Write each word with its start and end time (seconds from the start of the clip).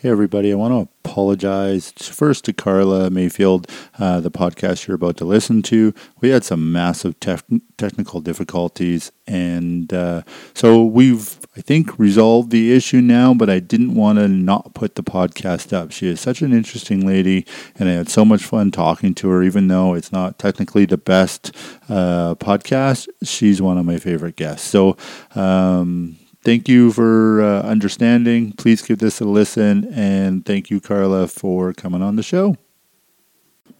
Hey, 0.00 0.10
everybody. 0.10 0.52
I 0.52 0.54
want 0.54 0.72
to 0.74 0.88
apologize 1.02 1.90
first 1.90 2.44
to 2.44 2.52
Carla 2.52 3.10
Mayfield, 3.10 3.68
uh, 3.98 4.20
the 4.20 4.30
podcast 4.30 4.86
you're 4.86 4.94
about 4.94 5.16
to 5.16 5.24
listen 5.24 5.60
to. 5.62 5.92
We 6.20 6.28
had 6.28 6.44
some 6.44 6.70
massive 6.70 7.18
tef- 7.18 7.60
technical 7.78 8.20
difficulties, 8.20 9.10
and 9.26 9.92
uh, 9.92 10.22
so 10.54 10.84
we've, 10.84 11.40
I 11.56 11.62
think, 11.62 11.98
resolved 11.98 12.52
the 12.52 12.72
issue 12.72 13.00
now, 13.00 13.34
but 13.34 13.50
I 13.50 13.58
didn't 13.58 13.96
want 13.96 14.20
to 14.20 14.28
not 14.28 14.72
put 14.72 14.94
the 14.94 15.02
podcast 15.02 15.72
up. 15.72 15.90
She 15.90 16.06
is 16.06 16.20
such 16.20 16.42
an 16.42 16.52
interesting 16.52 17.04
lady, 17.04 17.44
and 17.74 17.88
I 17.88 17.94
had 17.94 18.08
so 18.08 18.24
much 18.24 18.44
fun 18.44 18.70
talking 18.70 19.16
to 19.16 19.28
her, 19.30 19.42
even 19.42 19.66
though 19.66 19.94
it's 19.94 20.12
not 20.12 20.38
technically 20.38 20.84
the 20.84 20.96
best 20.96 21.50
uh, 21.88 22.36
podcast. 22.36 23.08
She's 23.24 23.60
one 23.60 23.76
of 23.78 23.84
my 23.84 23.98
favorite 23.98 24.36
guests. 24.36 24.68
So, 24.68 24.96
um, 25.34 26.18
thank 26.42 26.68
you 26.68 26.92
for 26.92 27.42
uh, 27.42 27.62
understanding. 27.62 28.52
Please 28.52 28.82
give 28.82 28.98
this 28.98 29.20
a 29.20 29.24
listen. 29.24 29.92
And 29.92 30.44
thank 30.44 30.70
you, 30.70 30.80
Carla, 30.80 31.28
for 31.28 31.72
coming 31.72 32.02
on 32.02 32.16
the 32.16 32.22
show. 32.22 32.56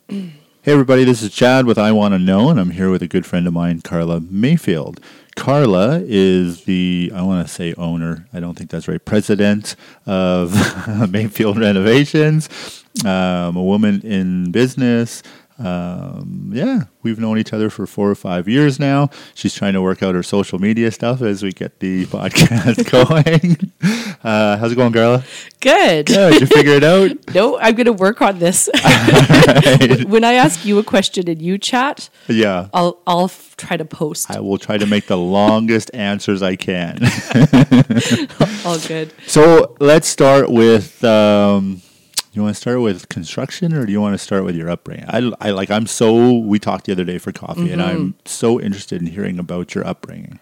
hey, 0.08 0.32
everybody, 0.64 1.04
this 1.04 1.22
is 1.22 1.32
Chad 1.32 1.66
with 1.66 1.78
I 1.78 1.92
Want 1.92 2.14
to 2.14 2.18
Know, 2.18 2.50
and 2.50 2.58
I'm 2.58 2.70
here 2.70 2.90
with 2.90 3.02
a 3.02 3.08
good 3.08 3.26
friend 3.26 3.46
of 3.46 3.52
mine, 3.52 3.80
Carla 3.80 4.20
Mayfield. 4.20 5.00
Carla 5.36 6.02
is 6.04 6.64
the, 6.64 7.12
I 7.14 7.22
want 7.22 7.46
to 7.46 7.52
say 7.52 7.72
owner, 7.74 8.26
I 8.32 8.40
don't 8.40 8.58
think 8.58 8.70
that's 8.70 8.88
right, 8.88 9.02
president 9.04 9.76
of 10.04 10.52
Mayfield 11.10 11.58
Renovations, 11.58 12.84
um, 13.04 13.56
a 13.56 13.62
woman 13.62 14.00
in 14.02 14.50
business, 14.50 15.22
um, 15.58 16.50
yeah, 16.54 16.84
we've 17.02 17.18
known 17.18 17.36
each 17.36 17.52
other 17.52 17.68
for 17.68 17.84
four 17.86 18.08
or 18.08 18.14
five 18.14 18.48
years 18.48 18.78
now. 18.78 19.10
She's 19.34 19.54
trying 19.54 19.72
to 19.72 19.82
work 19.82 20.02
out 20.04 20.14
her 20.14 20.22
social 20.22 20.60
media 20.60 20.92
stuff 20.92 21.20
as 21.20 21.42
we 21.42 21.52
get 21.52 21.80
the 21.80 22.06
podcast 22.06 22.88
going. 22.90 23.72
Uh, 24.22 24.56
how's 24.56 24.72
it 24.72 24.76
going, 24.76 24.92
Carla? 24.92 25.24
Good. 25.60 26.06
Good. 26.06 26.32
Did 26.34 26.40
you 26.42 26.46
figure 26.46 26.74
it 26.74 26.84
out? 26.84 27.10
no, 27.34 27.58
I'm 27.58 27.74
going 27.74 27.86
to 27.86 27.92
work 27.92 28.22
on 28.22 28.38
this. 28.38 28.68
right. 28.84 30.04
When 30.04 30.22
I 30.22 30.34
ask 30.34 30.64
you 30.64 30.78
a 30.78 30.84
question 30.84 31.28
and 31.28 31.42
you 31.42 31.58
chat, 31.58 32.08
yeah, 32.28 32.68
I'll 32.72 33.00
I'll 33.06 33.24
f- 33.24 33.56
try 33.56 33.76
to 33.76 33.84
post. 33.84 34.30
I 34.30 34.38
will 34.38 34.58
try 34.58 34.78
to 34.78 34.86
make 34.86 35.06
the 35.06 35.18
longest 35.18 35.90
answers 35.92 36.40
I 36.40 36.54
can. 36.54 37.00
All 38.64 38.78
good. 38.78 39.12
So 39.26 39.76
let's 39.80 40.06
start 40.06 40.50
with. 40.50 41.02
Um, 41.02 41.82
you 42.32 42.42
want 42.42 42.54
to 42.54 42.60
start 42.60 42.80
with 42.80 43.08
construction 43.08 43.72
or 43.72 43.86
do 43.86 43.92
you 43.92 44.00
want 44.00 44.14
to 44.14 44.18
start 44.18 44.44
with 44.44 44.54
your 44.54 44.70
upbringing? 44.70 45.06
I, 45.08 45.30
I 45.40 45.50
like 45.50 45.70
I'm 45.70 45.86
so 45.86 46.38
we 46.38 46.58
talked 46.58 46.86
the 46.86 46.92
other 46.92 47.04
day 47.04 47.18
for 47.18 47.32
coffee 47.32 47.62
mm-hmm. 47.62 47.72
and 47.72 47.82
I'm 47.82 47.98
mm-hmm. 47.98 48.18
so 48.26 48.60
interested 48.60 49.00
in 49.00 49.08
hearing 49.08 49.38
about 49.38 49.74
your 49.74 49.86
upbringing. 49.86 50.38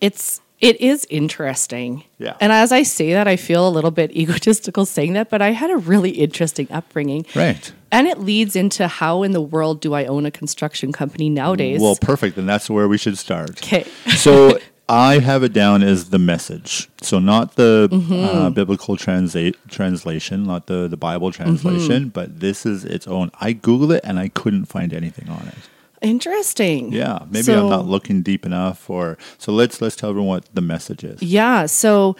It's 0.00 0.40
it 0.60 0.78
is 0.80 1.06
interesting. 1.08 2.04
Yeah. 2.18 2.36
And 2.38 2.52
as 2.52 2.70
I 2.70 2.82
say 2.82 3.14
that, 3.14 3.26
I 3.26 3.36
feel 3.36 3.66
a 3.66 3.70
little 3.70 3.90
bit 3.90 4.10
egotistical 4.16 4.84
saying 4.84 5.14
that, 5.14 5.30
but 5.30 5.40
I 5.40 5.52
had 5.52 5.70
a 5.70 5.76
really 5.76 6.10
interesting 6.10 6.68
upbringing. 6.70 7.24
Right. 7.34 7.72
And 7.90 8.06
it 8.06 8.18
leads 8.18 8.54
into 8.54 8.86
how 8.86 9.22
in 9.22 9.32
the 9.32 9.40
world 9.40 9.80
do 9.80 9.94
I 9.94 10.04
own 10.04 10.26
a 10.26 10.30
construction 10.30 10.92
company 10.92 11.30
nowadays? 11.30 11.80
Well, 11.80 11.96
perfect. 11.96 12.36
Then 12.36 12.46
that's 12.46 12.68
where 12.70 12.86
we 12.86 12.98
should 12.98 13.18
start. 13.18 13.62
Okay. 13.62 13.84
so 14.16 14.58
I 14.90 15.20
have 15.20 15.44
it 15.44 15.52
down 15.52 15.82
as 15.82 16.10
the 16.10 16.18
message. 16.18 16.88
So 17.00 17.20
not 17.20 17.54
the 17.54 17.88
mm-hmm. 17.90 18.12
uh, 18.12 18.50
biblical 18.50 18.96
translate 18.96 19.56
translation, 19.68 20.44
not 20.44 20.66
the, 20.66 20.88
the 20.88 20.96
Bible 20.96 21.30
translation, 21.30 22.02
mm-hmm. 22.02 22.08
but 22.08 22.40
this 22.40 22.66
is 22.66 22.84
its 22.84 23.06
own. 23.06 23.30
I 23.40 23.54
Googled 23.54 23.96
it 23.96 24.00
and 24.04 24.18
I 24.18 24.28
couldn't 24.28 24.64
find 24.64 24.92
anything 24.92 25.28
on 25.28 25.46
it. 25.46 25.54
Interesting. 26.02 26.92
Yeah, 26.92 27.20
maybe 27.30 27.44
so, 27.44 27.64
I'm 27.64 27.70
not 27.70 27.86
looking 27.86 28.22
deep 28.22 28.44
enough 28.44 28.88
or 28.88 29.18
so 29.38 29.52
let's 29.52 29.82
let's 29.82 29.96
tell 29.96 30.10
everyone 30.10 30.28
what 30.28 30.54
the 30.54 30.62
message 30.62 31.04
is. 31.04 31.22
Yeah, 31.22 31.66
so 31.66 32.16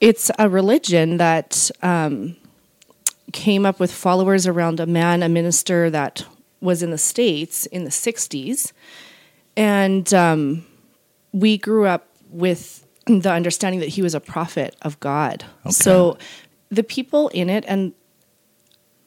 it's 0.00 0.30
a 0.38 0.48
religion 0.48 1.16
that 1.16 1.70
um, 1.82 2.36
came 3.32 3.66
up 3.66 3.80
with 3.80 3.92
followers 3.92 4.46
around 4.46 4.80
a 4.80 4.86
man, 4.86 5.22
a 5.22 5.28
minister 5.28 5.90
that 5.90 6.24
was 6.60 6.82
in 6.82 6.90
the 6.90 6.98
States 6.98 7.66
in 7.66 7.84
the 7.84 7.90
60s. 7.90 8.72
And 9.56 10.12
um, 10.14 10.66
we 11.32 11.58
grew 11.58 11.86
up 11.86 12.08
with 12.30 12.86
the 13.06 13.30
understanding 13.30 13.80
that 13.80 13.88
he 13.88 14.02
was 14.02 14.14
a 14.14 14.20
prophet 14.20 14.76
of 14.82 14.98
God. 15.00 15.44
Okay. 15.64 15.72
So 15.72 16.18
the 16.70 16.82
people 16.82 17.28
in 17.28 17.48
it 17.48 17.64
and 17.68 17.92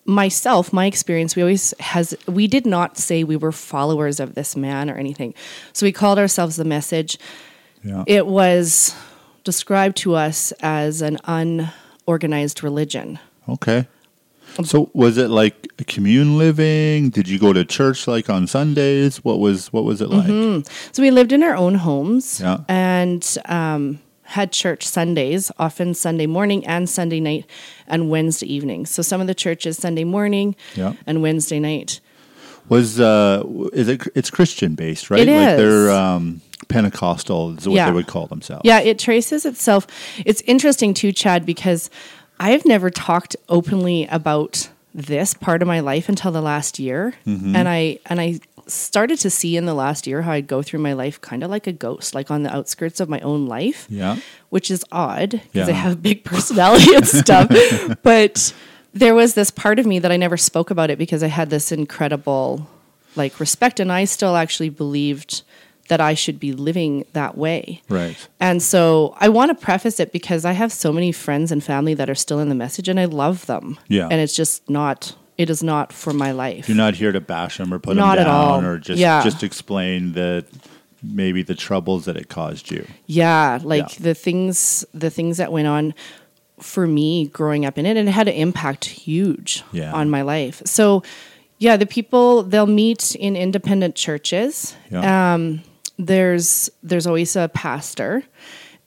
myself, 0.06 0.74
my 0.74 0.86
experience, 0.86 1.36
we 1.36 1.42
always 1.42 1.74
has 1.80 2.16
we 2.28 2.48
did 2.48 2.66
not 2.66 2.98
say 2.98 3.24
we 3.24 3.36
were 3.36 3.52
followers 3.52 4.20
of 4.20 4.36
this 4.36 4.56
man 4.56 4.90
or 4.90 4.96
anything. 4.96 5.34
So 5.74 5.86
we 5.86 5.92
called 5.92 6.18
ourselves 6.18 6.56
the 6.56 6.66
message. 6.66 7.18
Yeah. 7.84 8.04
It 8.08 8.26
was 8.26 8.96
described 9.44 9.98
to 9.98 10.16
us 10.16 10.52
as 10.62 11.02
an 11.02 11.18
unorganized 11.26 12.64
religion. 12.64 13.20
Okay. 13.48 13.88
So 14.64 14.90
was 14.94 15.18
it 15.18 15.30
like 15.30 15.68
a 15.80 15.84
commune 15.84 16.38
living? 16.38 17.10
Did 17.10 17.28
you 17.28 17.40
go 17.40 17.54
to 17.54 17.64
church 17.66 18.08
like 18.08 18.30
on 18.30 18.48
Sundays? 18.48 19.24
What 19.24 19.40
was 19.40 19.72
what 19.72 19.84
was 19.84 20.02
it 20.02 20.10
like? 20.10 20.28
Mm-hmm. 20.28 20.70
So 20.92 21.02
we 21.02 21.12
lived 21.12 21.32
in 21.32 21.44
our 21.44 21.56
own 21.56 21.76
homes 21.76 22.40
yeah. 22.42 22.60
and 22.68 23.38
um, 23.46 24.00
had 24.24 24.52
church 24.52 24.86
Sundays, 24.86 25.52
often 25.58 25.94
Sunday 25.94 26.28
morning 26.28 26.66
and 26.66 26.90
Sunday 26.90 27.20
night 27.20 27.46
and 27.88 28.10
Wednesday 28.10 28.52
evening. 28.52 28.86
So 28.86 29.02
some 29.02 29.22
of 29.22 29.28
the 29.28 29.36
churches 29.36 29.78
Sunday 29.78 30.04
morning 30.04 30.56
yeah. 30.76 30.94
and 31.08 31.22
Wednesday 31.22 31.60
night. 31.60 32.00
Was 32.68 33.00
uh 33.00 33.44
is 33.74 33.88
it 33.88 34.04
it's 34.14 34.30
Christian 34.30 34.76
based, 34.76 35.10
right? 35.10 35.28
It 35.28 35.32
like 35.32 35.50
is. 35.50 35.58
they're 35.58 35.92
um 35.92 36.42
Pentecostal 36.68 37.58
is 37.58 37.68
what 37.68 37.76
yeah. 37.76 37.88
they 37.88 37.92
would 37.92 38.06
call 38.06 38.28
themselves. 38.28 38.62
Yeah, 38.64 38.80
it 38.80 39.00
traces 39.00 39.46
itself. 39.46 39.88
It's 40.24 40.42
interesting 40.42 40.94
too, 40.94 41.12
Chad, 41.12 41.46
because 41.46 41.90
I've 42.40 42.66
never 42.66 42.90
talked 42.90 43.36
openly 43.48 44.06
about 44.08 44.70
this 44.94 45.34
part 45.34 45.62
of 45.62 45.68
my 45.68 45.82
life 45.82 46.10
until 46.10 46.32
the 46.32 46.42
last 46.42 46.80
year. 46.80 47.14
Mm-hmm. 47.26 47.56
And 47.56 47.68
I 47.68 48.00
and 48.06 48.20
I 48.20 48.40
started 48.68 49.18
to 49.20 49.30
see 49.30 49.58
in 49.58 49.66
the 49.66 49.74
last 49.74 50.08
year 50.08 50.22
how 50.22 50.32
I'd 50.32 50.48
go 50.48 50.62
through 50.62 50.80
my 50.80 50.94
life 50.94 51.20
kind 51.22 51.44
of 51.44 51.50
like 51.50 51.68
a 51.68 51.72
ghost, 51.72 52.14
like 52.14 52.30
on 52.32 52.44
the 52.44 52.56
outskirts 52.56 53.00
of 53.00 53.10
my 53.10 53.20
own 53.22 53.48
life. 53.48 53.88
Yeah. 53.90 54.18
Which 54.50 54.72
is 54.72 54.86
odd 54.92 55.32
because 55.32 55.68
yeah. 55.68 55.74
I 55.74 55.78
have 55.78 55.94
a 55.94 55.98
big 55.98 56.24
personality 56.24 56.96
and 56.96 57.08
stuff. 57.08 57.50
But 58.04 58.54
there 58.94 59.14
was 59.14 59.34
this 59.34 59.52
part 59.52 59.80
of 59.80 59.86
me 59.86 60.00
that 60.00 60.12
I 60.12 60.18
never 60.18 60.38
spoke 60.38 60.72
about 60.72 60.90
it 60.90 60.98
because 60.98 61.24
I 61.24 61.28
had 61.28 61.50
this 61.50 61.72
incredible 61.72 62.68
like 63.16 63.40
respect 63.40 63.80
and 63.80 63.92
I 63.92 64.06
still 64.06 64.36
actually 64.36 64.70
believed 64.70 65.44
that 65.90 66.00
I 66.00 66.14
should 66.14 66.40
be 66.40 66.54
living 66.54 67.06
that 67.14 67.38
way. 67.38 67.82
Right. 67.90 68.16
And 68.40 68.64
so 68.64 69.16
I 69.20 69.28
want 69.30 69.50
to 69.50 69.56
preface 69.66 70.00
it 70.00 70.12
because 70.12 70.46
I 70.46 70.54
have 70.54 70.72
so 70.72 70.94
many 70.94 71.12
friends 71.12 71.52
and 71.52 71.64
family 71.64 71.94
that 71.96 72.10
are 72.10 72.16
still 72.16 72.40
in 72.40 72.48
the 72.48 72.56
message 72.56 72.88
and 72.88 73.00
I 73.00 73.06
love 73.06 73.46
them. 73.48 73.78
Yeah. 73.88 74.08
And 74.10 74.22
it's 74.22 74.36
just 74.36 74.70
not 74.70 75.16
it 75.38 75.50
is 75.50 75.64
not 75.64 75.94
for 75.94 76.12
my 76.12 76.32
life. 76.32 76.68
You're 76.68 76.78
not 76.78 76.96
here 76.96 77.14
to 77.14 77.22
bash 77.22 77.58
them 77.58 77.74
or 77.74 77.80
put 77.80 77.96
not 77.96 78.18
them 78.18 78.26
down 78.26 78.66
or 78.66 78.78
just 78.78 79.00
yeah. 79.00 79.24
just 79.24 79.42
explain 79.42 80.12
that 80.14 80.46
maybe 81.02 81.44
the 81.44 81.56
troubles 81.56 82.06
that 82.06 82.18
it 82.18 82.30
caused 82.30 82.70
you. 82.70 82.86
Yeah, 83.06 83.60
like 83.64 83.94
yeah. 83.94 84.04
the 84.04 84.14
things 84.14 84.86
the 84.94 85.10
things 85.10 85.38
that 85.38 85.52
went 85.52 85.68
on 85.68 85.94
for 86.60 86.86
me 86.86 87.28
growing 87.28 87.66
up 87.66 87.78
in 87.78 87.86
it 87.86 87.96
and 87.96 88.10
it 88.10 88.12
had 88.12 88.28
an 88.28 88.34
impact 88.34 88.84
huge 88.86 89.64
yeah. 89.72 89.94
on 89.94 90.10
my 90.10 90.22
life. 90.22 90.62
So 90.66 91.04
yeah, 91.58 91.78
the 91.78 91.86
people 91.86 92.44
they'll 92.44 92.68
meet 92.68 93.16
in 93.16 93.36
independent 93.36 93.96
churches. 93.96 94.76
Yeah. 94.92 95.34
Um, 95.34 95.62
there's 96.00 96.70
there's 96.82 97.06
always 97.06 97.36
a 97.36 97.50
pastor, 97.50 98.24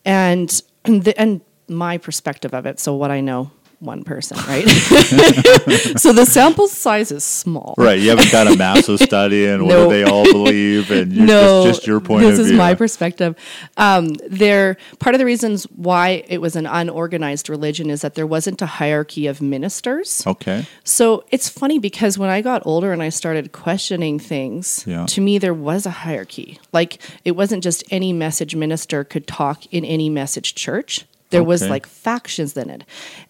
and 0.05 0.63
the, 0.85 1.15
and 1.17 1.43
my 1.69 1.99
perspective 1.99 2.55
of 2.55 2.67
it. 2.67 2.81
So 2.81 2.97
what 2.97 3.11
I 3.11 3.21
know 3.21 3.53
one 3.83 4.05
person, 4.05 4.39
right? 4.47 4.65
so 5.99 6.13
the 6.13 6.25
sample 6.25 6.69
size 6.69 7.11
is 7.11 7.25
small. 7.25 7.75
Right. 7.77 7.99
You 7.99 8.11
haven't 8.11 8.31
got 8.31 8.47
a 8.47 8.57
massive 8.57 9.01
study 9.01 9.47
and 9.47 9.67
what 9.67 9.75
do 9.75 9.89
they 9.89 10.05
all 10.05 10.25
believe 10.25 10.91
and 10.91 11.15
no, 11.17 11.65
just, 11.65 11.81
just, 11.81 11.87
your 11.87 12.01
point 12.01 12.25
of 12.25 12.31
view. 12.31 12.37
This 12.37 12.47
is 12.47 12.53
my 12.57 12.75
perspective. 12.75 13.37
Um, 13.77 14.15
there 14.29 14.77
part 14.99 15.15
of 15.15 15.19
the 15.19 15.25
reasons 15.25 15.65
why 15.65 16.25
it 16.29 16.41
was 16.41 16.57
an 16.57 16.67
unorganized 16.67 17.49
religion 17.49 17.91
is 17.91 18.03
that 18.03 18.15
there 18.15 18.27
wasn't 18.27 18.63
a 18.63 18.67
hierarchy 18.67 19.27
of 19.27 19.43
ministers. 19.43 20.27
Okay. 20.27 20.67
So 20.85 21.25
it's 21.31 21.49
funny 21.49 21.79
because 21.79 22.17
when 22.19 22.31
I 22.31 22.41
got 22.41 22.63
older 22.65 22.93
and 22.93 23.03
I 23.03 23.09
started 23.09 23.53
questioning 23.53 24.19
things, 24.19 24.85
yeah. 24.87 25.07
to 25.07 25.21
me 25.21 25.39
there 25.39 25.55
was 25.55 25.87
a 25.87 25.91
hierarchy. 25.91 26.61
Like 26.73 26.99
it 27.25 27.33
wasn't 27.33 27.63
just 27.63 27.85
any 27.91 28.13
message 28.13 28.55
minister 28.55 29.05
could 29.05 29.27
talk 29.27 29.67
in 29.73 29.85
any 29.85 30.09
message 30.09 30.55
church 30.55 31.05
there 31.33 31.41
okay. 31.41 31.49
was 31.49 31.69
like 31.69 31.87
factions 31.87 32.57
in 32.57 32.71
it. 32.71 32.85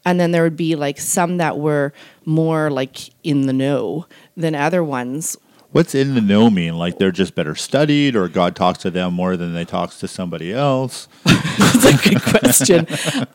And 0.04 0.20
then 0.20 0.32
there 0.32 0.42
would 0.42 0.56
be 0.56 0.76
like 0.76 1.00
some 1.00 1.38
that 1.38 1.58
were 1.58 1.92
more 2.26 2.70
like 2.70 3.08
in 3.24 3.46
the 3.46 3.52
know 3.52 4.06
than 4.36 4.54
other 4.54 4.84
ones. 4.84 5.36
What's 5.72 5.94
in 5.94 6.14
the 6.14 6.20
know 6.20 6.50
mean? 6.50 6.76
Like 6.76 6.98
they're 6.98 7.10
just 7.10 7.34
better 7.34 7.54
studied, 7.54 8.14
or 8.14 8.28
God 8.28 8.54
talks 8.54 8.78
to 8.80 8.90
them 8.90 9.14
more 9.14 9.36
than 9.36 9.54
they 9.54 9.64
talks 9.64 9.98
to 10.00 10.08
somebody 10.08 10.52
else? 10.52 11.08
That's 11.24 11.84
a 11.86 12.08
good 12.10 12.22
question. 12.22 12.86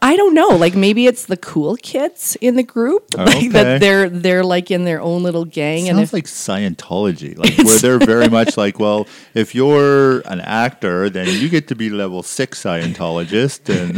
I 0.02 0.16
don't 0.16 0.34
know. 0.34 0.50
Like 0.50 0.76
maybe 0.76 1.08
it's 1.08 1.26
the 1.26 1.38
cool 1.38 1.76
kids 1.78 2.38
in 2.40 2.56
the 2.56 2.64
group, 2.64 3.14
like 3.18 3.28
Okay. 3.38 3.48
that 3.50 3.80
they're 3.82 4.10
they're 4.10 4.44
like 4.44 4.70
in 4.72 4.84
their 4.86 5.02
own 5.02 5.24
little 5.24 5.46
gang, 5.46 5.90
and 5.90 5.98
Sounds 5.98 6.10
if 6.10 6.14
like 6.14 6.26
Scientology, 6.26 7.38
like 7.38 7.58
where 7.58 7.80
they're 7.80 8.00
very 8.00 8.30
much 8.30 8.56
like, 8.64 8.80
well, 8.80 9.08
if 9.34 9.56
you're 9.56 10.20
an 10.28 10.40
actor, 10.42 11.10
then 11.10 11.28
you 11.28 11.50
get 11.50 11.68
to 11.70 11.76
be 11.76 11.90
level 11.90 12.22
six 12.24 12.62
Scientologist, 12.64 13.68
and 13.70 13.98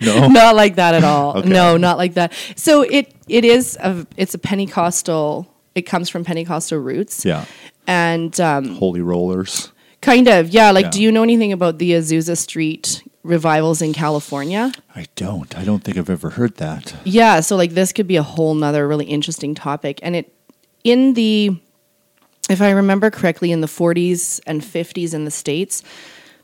no, 0.00 0.28
not 0.28 0.54
like 0.54 0.76
that 0.76 0.94
at 0.94 1.04
all. 1.04 1.38
Okay. 1.38 1.48
No, 1.48 1.76
not 1.76 1.98
like 1.98 2.14
that. 2.14 2.32
So 2.56 2.82
it 2.82 3.12
it 3.28 3.44
is 3.44 3.76
a 3.80 4.06
it's 4.16 4.34
a 4.34 4.38
Pentecostal. 4.38 5.48
It 5.74 5.82
comes 5.82 6.10
from 6.10 6.22
Pentecostal 6.22 6.78
roots, 6.78 7.24
yeah, 7.24 7.46
and 7.86 8.38
um, 8.40 8.76
holy 8.76 9.00
rollers. 9.00 9.72
kind 10.00 10.28
of 10.28 10.48
yeah. 10.50 10.70
Like, 10.70 10.84
Yeah. 10.86 10.90
do 10.90 11.02
you 11.02 11.12
know 11.12 11.22
anything 11.22 11.52
about 11.52 11.78
the 11.78 11.92
Azusa 11.92 12.36
Street 12.36 13.02
revivals 13.22 13.80
in 13.82 13.92
California? 13.92 14.72
I 14.96 15.06
don't. 15.16 15.56
I 15.56 15.64
don't 15.64 15.84
think 15.84 15.96
I've 15.96 16.10
ever 16.10 16.30
heard 16.30 16.56
that. 16.56 16.94
Yeah, 17.04 17.40
so 17.40 17.56
like 17.56 17.72
this 17.72 17.92
could 17.92 18.06
be 18.08 18.16
a 18.16 18.22
whole 18.22 18.54
nother 18.54 18.86
really 18.88 19.06
interesting 19.06 19.54
topic. 19.54 20.00
And 20.02 20.16
it 20.16 20.32
in 20.84 21.14
the 21.14 21.56
if 22.50 22.60
I 22.60 22.70
remember 22.70 23.08
correctly, 23.10 23.52
in 23.52 23.60
the 23.60 23.68
40s 23.68 24.40
and 24.46 24.60
50s 24.62 25.14
in 25.14 25.24
the 25.24 25.30
States, 25.30 25.82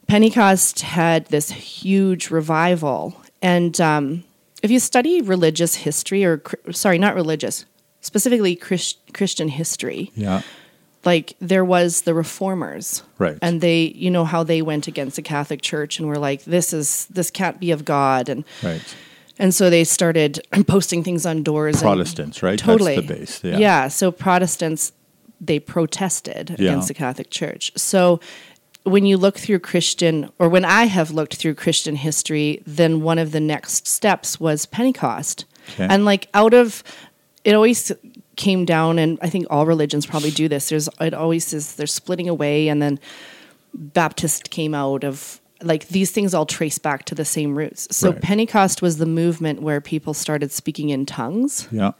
Pentecost 0.07 0.81
had 0.81 1.27
this 1.27 1.51
huge 1.51 2.31
revival. 2.31 3.21
And 3.43 3.79
um, 3.81 4.25
if 4.63 4.71
you 4.71 4.79
study 4.79 5.21
religious 5.21 5.75
history, 5.75 6.25
or 6.25 6.41
sorry, 6.71 6.99
not 6.99 7.15
religious, 7.17 7.65
specifically 8.01 8.55
Chris, 8.57 8.95
Christian 9.13 9.49
history, 9.49 10.11
Yeah, 10.15 10.43
like 11.13 11.27
there 11.53 11.65
was 11.65 12.03
the 12.03 12.15
reformers 12.15 13.03
Right. 13.25 13.39
and 13.43 13.61
they 13.61 13.81
you 14.05 14.11
know 14.17 14.25
how 14.33 14.43
they 14.45 14.61
went 14.63 14.85
against 14.93 15.15
the 15.17 15.23
catholic 15.35 15.61
church 15.71 15.99
and 15.99 16.05
were 16.09 16.23
like 16.29 16.41
this 16.57 16.73
is 16.73 17.07
this 17.17 17.31
can't 17.31 17.59
be 17.65 17.71
of 17.77 17.81
god 17.85 18.29
and 18.33 18.45
right. 18.63 18.83
and 19.39 19.51
so 19.59 19.71
they 19.71 19.85
started 19.85 20.33
posting 20.75 21.05
things 21.05 21.25
on 21.27 21.43
doors. 21.43 21.77
and- 21.77 21.83
Protestants, 21.83 22.43
right? 22.43 22.59
Totally. 22.59 22.97
That's 22.97 23.41
the 23.41 23.51
base. 23.53 23.61
Yeah. 23.61 23.89
So 23.89 24.11
Protestants, 24.11 24.93
they 25.49 25.59
protested 25.61 26.45
Yeah. 26.51 26.71
against 26.71 26.89
the 26.89 26.95
Catholic 26.95 27.31
Church. 27.31 27.71
So 27.77 28.19
when 28.85 29.05
you 29.07 29.17
look 29.25 29.37
through 29.39 29.61
Christian, 29.61 30.31
or 30.41 30.49
when 30.49 30.65
I 30.65 30.85
have 30.97 31.11
looked 31.19 31.35
through 31.41 31.55
Christian 31.65 31.95
history, 31.97 32.63
then 32.67 32.93
one 33.11 33.19
of 33.25 33.31
the 33.31 33.41
next 33.55 33.87
steps 33.87 34.41
was 34.41 34.67
Pentecost. 34.67 35.45
Okay. 35.75 35.87
And 35.89 36.05
like 36.05 36.27
out 36.35 36.55
of, 36.55 36.83
it 37.45 37.55
always 37.55 37.93
came 38.39 38.65
down, 38.65 38.99
and 38.99 39.19
I 39.21 39.29
think 39.29 39.47
all 39.51 39.67
religions 39.67 40.07
probably 40.07 40.31
do 40.31 40.49
this. 40.49 40.71
There's, 40.71 40.89
it 41.01 41.13
always 41.13 41.53
is, 41.53 41.75
they're 41.75 41.87
splitting 41.87 42.29
away, 42.31 42.69
and 42.69 42.81
then 42.81 42.99
Baptist 43.75 44.51
came 44.51 44.75
out 44.75 45.05
of 45.05 45.41
like 45.63 45.89
these 45.89 46.11
things 46.13 46.35
all 46.35 46.47
trace 46.47 46.79
back 46.79 47.05
to 47.07 47.15
the 47.15 47.25
same 47.25 47.59
roots. 47.59 47.89
So 47.95 48.11
Right. 48.13 48.23
Pentecost 48.23 48.81
was 48.81 48.99
the 48.99 49.07
movement 49.07 49.61
where 49.61 49.81
people 49.81 50.15
started 50.15 50.53
speaking 50.53 50.91
in 50.91 51.05
tongues 51.05 51.67
Yeah. 51.73 51.93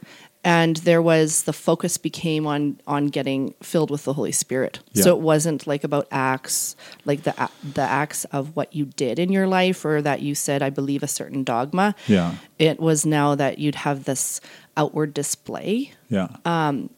and 0.45 0.77
there 0.77 1.01
was 1.01 1.43
the 1.43 1.51
focus 1.51 1.97
became 1.97 2.47
on 2.47 2.79
on 2.87 3.07
getting 3.07 3.53
filled 3.61 3.91
with 3.91 4.05
the 4.05 4.13
Holy 4.13 4.31
Spirit. 4.31 4.79
Yeah. 4.93 5.03
So 5.03 5.09
it 5.17 5.21
wasn't 5.21 5.67
like 5.67 5.83
about 5.83 6.07
acts, 6.09 6.77
like 7.03 7.23
the 7.23 7.33
the 7.73 7.81
acts 7.81 8.23
of 8.31 8.55
what 8.55 8.73
you 8.73 8.85
did 8.85 9.19
in 9.19 9.29
your 9.29 9.45
life 9.47 9.83
or 9.83 10.01
that 10.01 10.21
you 10.21 10.35
said 10.35 10.61
I 10.63 10.69
believe 10.69 11.03
a 11.03 11.07
certain 11.07 11.43
dogma. 11.43 11.95
Yeah. 12.07 12.35
It 12.59 12.79
was 12.79 13.05
now 13.05 13.35
that 13.35 13.59
you'd 13.59 13.75
have 13.83 14.05
this 14.05 14.39
outward 14.79 15.13
display 15.13 15.91
Yeah. 16.09 16.27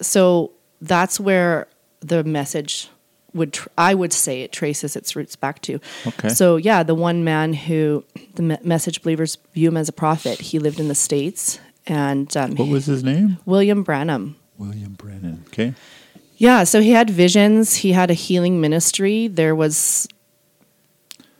so 0.01 0.51
that's 0.81 1.19
where 1.19 1.67
the 2.01 2.23
message 2.23 2.89
would 3.33 3.53
tr- 3.53 3.69
I 3.77 3.93
would 3.95 4.11
say 4.13 4.41
it 4.41 4.51
traces 4.51 4.95
its 4.95 5.15
roots 5.15 5.35
back 5.37 5.61
to. 5.61 5.79
Okay. 6.05 6.29
So 6.29 6.57
yeah, 6.57 6.83
the 6.83 6.95
one 6.95 7.23
man 7.23 7.53
who 7.53 8.03
the 8.35 8.41
me- 8.41 8.57
message 8.63 9.01
believers 9.03 9.37
view 9.53 9.69
him 9.69 9.77
as 9.77 9.87
a 9.89 9.93
prophet. 9.93 10.41
He 10.51 10.59
lived 10.59 10.79
in 10.79 10.87
the 10.89 10.95
states, 10.95 11.59
and 11.87 12.35
um, 12.35 12.55
what 12.55 12.67
was 12.67 12.87
his 12.87 13.03
name? 13.03 13.37
William 13.45 13.83
Branham. 13.83 14.35
William 14.57 14.93
Branham. 14.93 15.43
Okay. 15.47 15.73
Yeah, 16.37 16.65
so 16.65 16.81
he 16.81 16.91
had 16.91 17.09
visions. 17.09 17.75
He 17.85 17.93
had 17.93 18.09
a 18.11 18.15
healing 18.15 18.59
ministry. 18.59 19.29
There 19.29 19.55
was. 19.55 20.07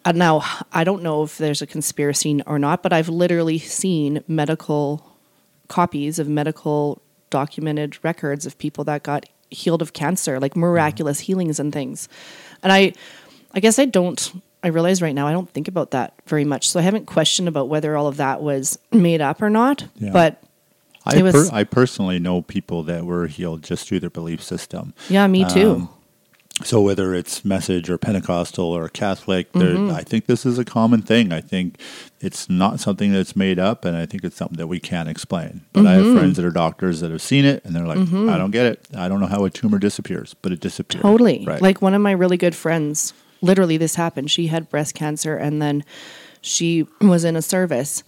Uh, 0.05 0.13
now 0.13 0.41
I 0.71 0.83
don't 0.83 1.03
know 1.03 1.23
if 1.23 1.38
there's 1.38 1.61
a 1.61 1.67
conspiracy 1.67 2.41
or 2.47 2.57
not, 2.57 2.83
but 2.83 2.93
I've 2.93 3.09
literally 3.09 3.59
seen 3.59 4.23
medical 4.27 5.11
copies 5.71 6.19
of 6.19 6.27
medical 6.27 7.01
documented 7.29 7.97
records 8.03 8.45
of 8.45 8.57
people 8.57 8.83
that 8.83 9.03
got 9.03 9.25
healed 9.50 9.81
of 9.81 9.94
cancer, 9.94 10.39
like 10.39 10.56
miraculous 10.56 11.21
healings 11.21 11.59
and 11.59 11.71
things. 11.73 12.07
And 12.62 12.71
I, 12.71 12.94
I 13.53 13.59
guess 13.62 13.79
I 13.79 13.85
don't. 13.85 14.31
I 14.63 14.68
realize 14.68 15.01
right 15.01 15.15
now 15.15 15.25
I 15.27 15.31
don't 15.31 15.50
think 15.50 15.68
about 15.68 15.89
that 15.91 16.13
very 16.27 16.45
much, 16.45 16.69
so 16.69 16.79
I 16.79 16.83
haven't 16.83 17.06
questioned 17.07 17.47
about 17.47 17.68
whether 17.68 17.97
all 17.97 18.06
of 18.07 18.18
that 18.18 18.44
was 18.44 18.77
made 18.91 19.19
up 19.19 19.41
or 19.41 19.50
not. 19.50 19.85
Yeah. 19.95 20.12
But 20.12 20.44
I, 21.03 21.21
was- 21.23 21.50
per- 21.50 21.56
I 21.56 21.63
personally 21.63 22.19
know 22.19 22.44
people 22.44 22.83
that 22.83 23.06
were 23.06 23.25
healed 23.27 23.63
just 23.63 23.88
through 23.88 24.01
their 24.01 24.12
belief 24.12 24.44
system. 24.44 24.94
yeah, 25.09 25.25
me 25.25 25.45
too. 25.50 25.71
Um, 25.71 25.89
So 26.63 26.80
whether 26.81 27.15
it's 27.15 27.44
message 27.44 27.89
or 27.89 27.98
Pentecostal 27.98 28.65
or 28.65 28.88
Catholic, 28.89 29.51
Mm-hmm. 29.53 29.92
I 29.92 30.03
think 30.03 30.27
this 30.27 30.45
is 30.45 30.59
a 30.59 30.65
common 30.65 31.01
thing. 31.01 31.31
I 31.33 31.42
think 31.42 31.80
it's 32.19 32.50
not 32.50 32.80
something 32.80 33.12
that's 33.12 33.36
made 33.36 33.57
up, 33.57 33.83
and 33.83 33.98
I 33.98 34.06
think 34.06 34.24
it's 34.24 34.36
something 34.36 34.57
that 34.57 34.68
we 34.68 34.80
can't 34.80 35.09
explain. 35.09 35.62
But 35.74 35.88
I 35.88 35.95
Mm-hmm. 35.95 36.06
have 36.09 36.18
friends 36.18 36.36
that 36.38 36.45
are 36.45 36.51
doctors 36.51 37.00
that 37.00 37.09
have 37.09 37.21
seen 37.21 37.45
it, 37.45 37.65
and 37.65 37.75
they're 37.75 37.88
like, 37.88 37.98
"I 37.98 38.38
don't 38.38 38.51
get 38.51 38.65
it. 38.68 38.88
I 38.95 39.07
don't 39.07 39.19
know 39.19 39.27
how 39.27 39.44
a 39.45 39.50
tumor 39.50 39.80
disappears, 39.80 40.36
but 40.42 40.51
it 40.51 40.59
disappears." 40.59 41.01
Totally. 41.01 41.44
Right. 41.48 41.62
Like 41.62 41.81
one 41.81 41.94
of 41.95 42.01
my 42.01 42.12
really 42.12 42.38
good 42.38 42.56
friends, 42.56 43.13
literally 43.42 43.77
this 43.77 43.95
happened. 43.95 44.30
She 44.30 44.48
had 44.48 44.69
breast 44.69 44.94
cancer 44.94 45.36
and 45.36 45.62
then 45.62 45.83
she 46.42 46.86
was 47.00 47.24
in 47.24 47.36
a 47.36 47.42
service. 47.42 48.03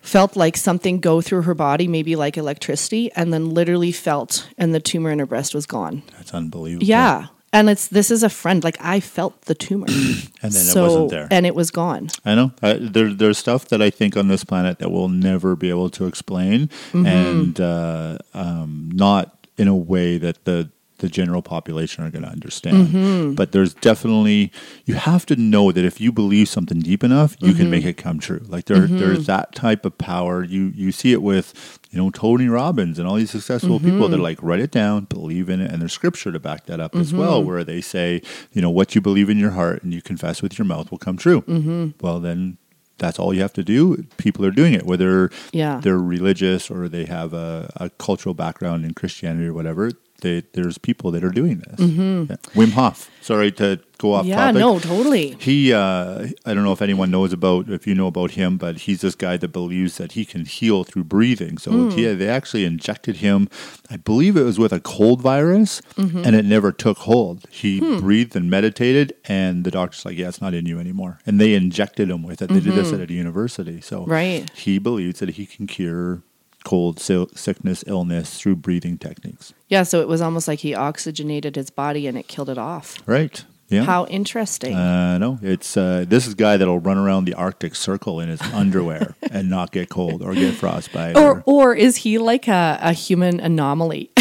Felt 0.00 0.36
like 0.36 0.56
something 0.58 1.00
go 1.00 1.22
through 1.22 1.42
her 1.42 1.54
body, 1.54 1.88
maybe 1.88 2.14
like 2.14 2.36
electricity, 2.36 3.10
and 3.12 3.32
then 3.32 3.50
literally 3.54 3.90
felt 3.92 4.46
and 4.58 4.74
the 4.74 4.80
tumor 4.80 5.10
in 5.10 5.18
her 5.18 5.24
breast 5.26 5.54
was 5.54 5.64
gone. 5.66 6.02
that's 6.16 6.34
unbelievable. 6.34 6.84
Yeah. 6.86 7.26
And 7.54 7.70
it's 7.70 7.88
this 7.88 8.10
is 8.10 8.22
a 8.22 8.28
friend. 8.28 8.62
Like 8.62 8.76
I 8.80 9.00
felt 9.00 9.40
the 9.42 9.54
tumor. 9.54 9.86
And 10.44 10.52
then 10.52 10.76
it 10.76 10.80
wasn't 10.82 11.10
there. 11.10 11.28
And 11.30 11.46
it 11.46 11.54
was 11.54 11.70
gone. 11.70 12.10
I 12.26 12.34
know 12.34 12.52
uh, 12.62 12.76
there, 12.78 13.14
there's 13.14 13.38
stuff 13.38 13.68
that 13.68 13.80
I 13.80 13.88
think 13.88 14.14
on 14.14 14.28
this 14.28 14.44
planet 14.44 14.78
that 14.80 14.90
we'll 14.90 15.08
never 15.08 15.56
be 15.56 15.70
able 15.70 15.88
to 15.90 16.06
explain, 16.06 16.68
Mm-hmm. 16.92 17.06
and 17.06 17.60
uh, 17.60 18.18
um, 18.34 18.90
not 18.92 19.46
in 19.56 19.68
a 19.68 19.76
way 19.76 20.18
that 20.18 20.44
the 20.44 20.68
the 20.98 21.08
general 21.08 21.42
population 21.42 22.04
are 22.04 22.10
going 22.10 22.22
to 22.24 22.30
understand. 22.30 22.86
Mm-hmm. 22.88 23.34
But 23.34 23.52
there's 23.52 23.74
definitely 23.74 24.52
you 24.84 24.94
have 24.94 25.24
to 25.26 25.36
know 25.36 25.72
that 25.72 25.84
if 25.84 26.00
you 26.00 26.12
believe 26.12 26.48
something 26.48 26.80
deep 26.80 27.02
enough, 27.02 27.36
you 27.40 27.52
can 27.54 27.68
make 27.70 27.84
it 27.84 27.96
come 27.96 28.18
true. 28.18 28.42
Like 28.46 28.66
there, 28.66 28.82
Mm-hmm. 28.86 28.98
there's 28.98 29.26
that 29.26 29.54
type 29.54 29.84
of 29.86 29.96
power. 29.98 30.44
You 30.44 30.72
you 30.74 30.92
see 30.92 31.12
it 31.12 31.22
with 31.22 31.78
you 31.94 32.00
know 32.02 32.10
Tony 32.10 32.48
Robbins 32.48 32.98
and 32.98 33.06
all 33.06 33.14
these 33.14 33.30
successful 33.30 33.78
people 33.78 34.00
Mm-hmm. 34.08 34.10
that 34.12 34.18
like 34.18 34.42
write 34.42 34.60
it 34.60 34.72
down, 34.72 35.04
believe 35.04 35.48
in 35.48 35.60
it, 35.60 35.70
and 35.70 35.80
there's 35.80 35.92
scripture 35.92 36.32
to 36.32 36.40
back 36.40 36.66
that 36.66 36.80
up 36.80 36.94
as 36.96 37.08
Mm-hmm. 37.10 37.18
well, 37.18 37.42
where 37.44 37.62
they 37.62 37.80
say 37.80 38.20
you 38.52 38.60
know 38.60 38.70
what 38.70 38.94
you 38.94 39.00
believe 39.00 39.30
in 39.30 39.38
your 39.38 39.52
heart 39.52 39.82
and 39.84 39.94
you 39.94 40.02
confess 40.02 40.42
with 40.42 40.58
your 40.58 40.66
mouth 40.66 40.90
will 40.90 40.98
come 40.98 41.16
true. 41.16 41.42
Mm-hmm. 41.42 41.90
Well, 42.00 42.18
then 42.18 42.58
that's 42.98 43.18
all 43.18 43.32
you 43.34 43.42
have 43.42 43.52
to 43.54 43.62
do. 43.64 44.04
People 44.18 44.44
are 44.44 44.50
doing 44.52 44.72
it, 44.74 44.84
whether 44.86 45.30
Yeah. 45.52 45.80
they're 45.82 45.98
religious 45.98 46.70
or 46.70 46.88
they 46.88 47.04
have 47.06 47.32
a, 47.32 47.70
a 47.76 47.90
cultural 47.90 48.34
background 48.34 48.84
in 48.84 48.94
Christianity 48.94 49.46
or 49.46 49.52
whatever. 49.54 49.90
They, 50.20 50.42
there's 50.54 50.78
people 50.78 51.10
that 51.10 51.22
are 51.22 51.30
doing 51.30 51.58
this. 51.58 51.78
Yeah. 51.80 52.36
Wim 52.54 52.70
Hof. 52.72 53.10
Sorry 53.20 53.52
to 53.52 53.78
go 53.98 54.14
off 54.14 54.22
Mm-hmm. 54.22 54.28
yeah, 54.30 54.36
topic. 54.46 54.58
no, 54.60 54.78
totally. 54.78 55.36
He, 55.38 55.72
uh, 55.72 56.28
I 56.46 56.54
don't 56.54 56.64
know 56.64 56.72
if 56.72 56.80
anyone 56.80 57.10
knows 57.10 57.32
about, 57.34 57.68
if 57.68 57.86
you 57.86 57.94
know 57.94 58.06
about 58.06 58.30
him, 58.32 58.56
but 58.56 58.78
he's 58.78 59.02
this 59.02 59.14
guy 59.14 59.36
that 59.36 59.48
believes 59.48 59.98
that 59.98 60.12
he 60.12 60.24
can 60.24 60.46
heal 60.46 60.82
through 60.84 61.04
breathing. 61.04 61.58
So 61.58 61.90
he, 61.90 62.04
they 62.06 62.28
actually 62.28 62.64
injected 62.64 63.16
him, 63.16 63.48
I 63.90 63.96
believe 63.98 64.36
it 64.36 64.44
was 64.44 64.58
with 64.58 64.72
a 64.72 64.80
cold 64.80 65.20
virus, 65.20 65.82
Mm-hmm. 65.96 66.22
and 66.24 66.34
it 66.36 66.44
never 66.46 66.72
took 66.72 66.98
hold. 66.98 67.44
He 67.50 67.78
Hmm. 67.80 67.98
breathed 67.98 68.34
and 68.34 68.48
meditated, 68.50 69.12
and 69.26 69.64
the 69.64 69.70
doctor's 69.70 70.04
like, 70.06 70.16
yeah, 70.16 70.28
it's 70.28 70.40
not 70.40 70.54
in 70.54 70.64
you 70.64 70.78
anymore. 70.78 71.18
And 71.26 71.38
they 71.40 71.54
injected 71.54 72.08
him 72.10 72.22
with 72.22 72.40
it. 72.40 72.48
They 72.48 72.60
did 72.60 72.74
this 72.74 72.92
at 72.92 73.10
a 73.10 73.12
university. 73.12 73.80
So 73.82 74.02
Mm-hmm. 74.02 74.10
Right. 74.10 74.50
he 74.54 74.78
believes 74.78 75.20
that 75.20 75.30
he 75.30 75.44
can 75.44 75.66
cure 75.66 76.22
cold, 76.64 76.98
sickness, 76.98 77.84
illness 77.86 78.38
through 78.40 78.56
breathing 78.56 78.96
techniques. 78.96 79.52
Yeah, 79.74 79.82
so 79.82 80.00
it 80.00 80.06
was 80.06 80.20
almost 80.20 80.46
like 80.46 80.60
he 80.60 80.72
oxygenated 80.72 81.56
his 81.56 81.68
body 81.68 82.06
and 82.06 82.16
it 82.16 82.28
killed 82.28 82.48
it 82.48 82.58
off. 82.58 82.96
Right. 83.06 83.44
Yeah. 83.68 83.82
How 83.82 84.06
interesting. 84.06 84.72
Uh, 84.72 85.18
no, 85.18 85.40
it's 85.42 85.76
uh, 85.76 86.04
this 86.06 86.28
is 86.28 86.34
a 86.34 86.36
guy 86.36 86.56
that'll 86.56 86.78
run 86.78 86.96
around 86.96 87.24
the 87.24 87.34
Arctic 87.34 87.74
Circle 87.74 88.20
in 88.20 88.28
his 88.28 88.40
underwear 88.52 89.16
and 89.34 89.50
not 89.50 89.72
get 89.72 89.88
cold 89.90 90.22
or 90.22 90.34
get 90.34 90.54
frostbite. 90.54 91.16
or 91.16 91.42
or 91.46 91.74
is 91.74 91.96
he 91.96 92.18
like 92.18 92.48
a, 92.48 92.78
a 92.80 92.92
human 92.92 93.40
anomaly? 93.40 94.10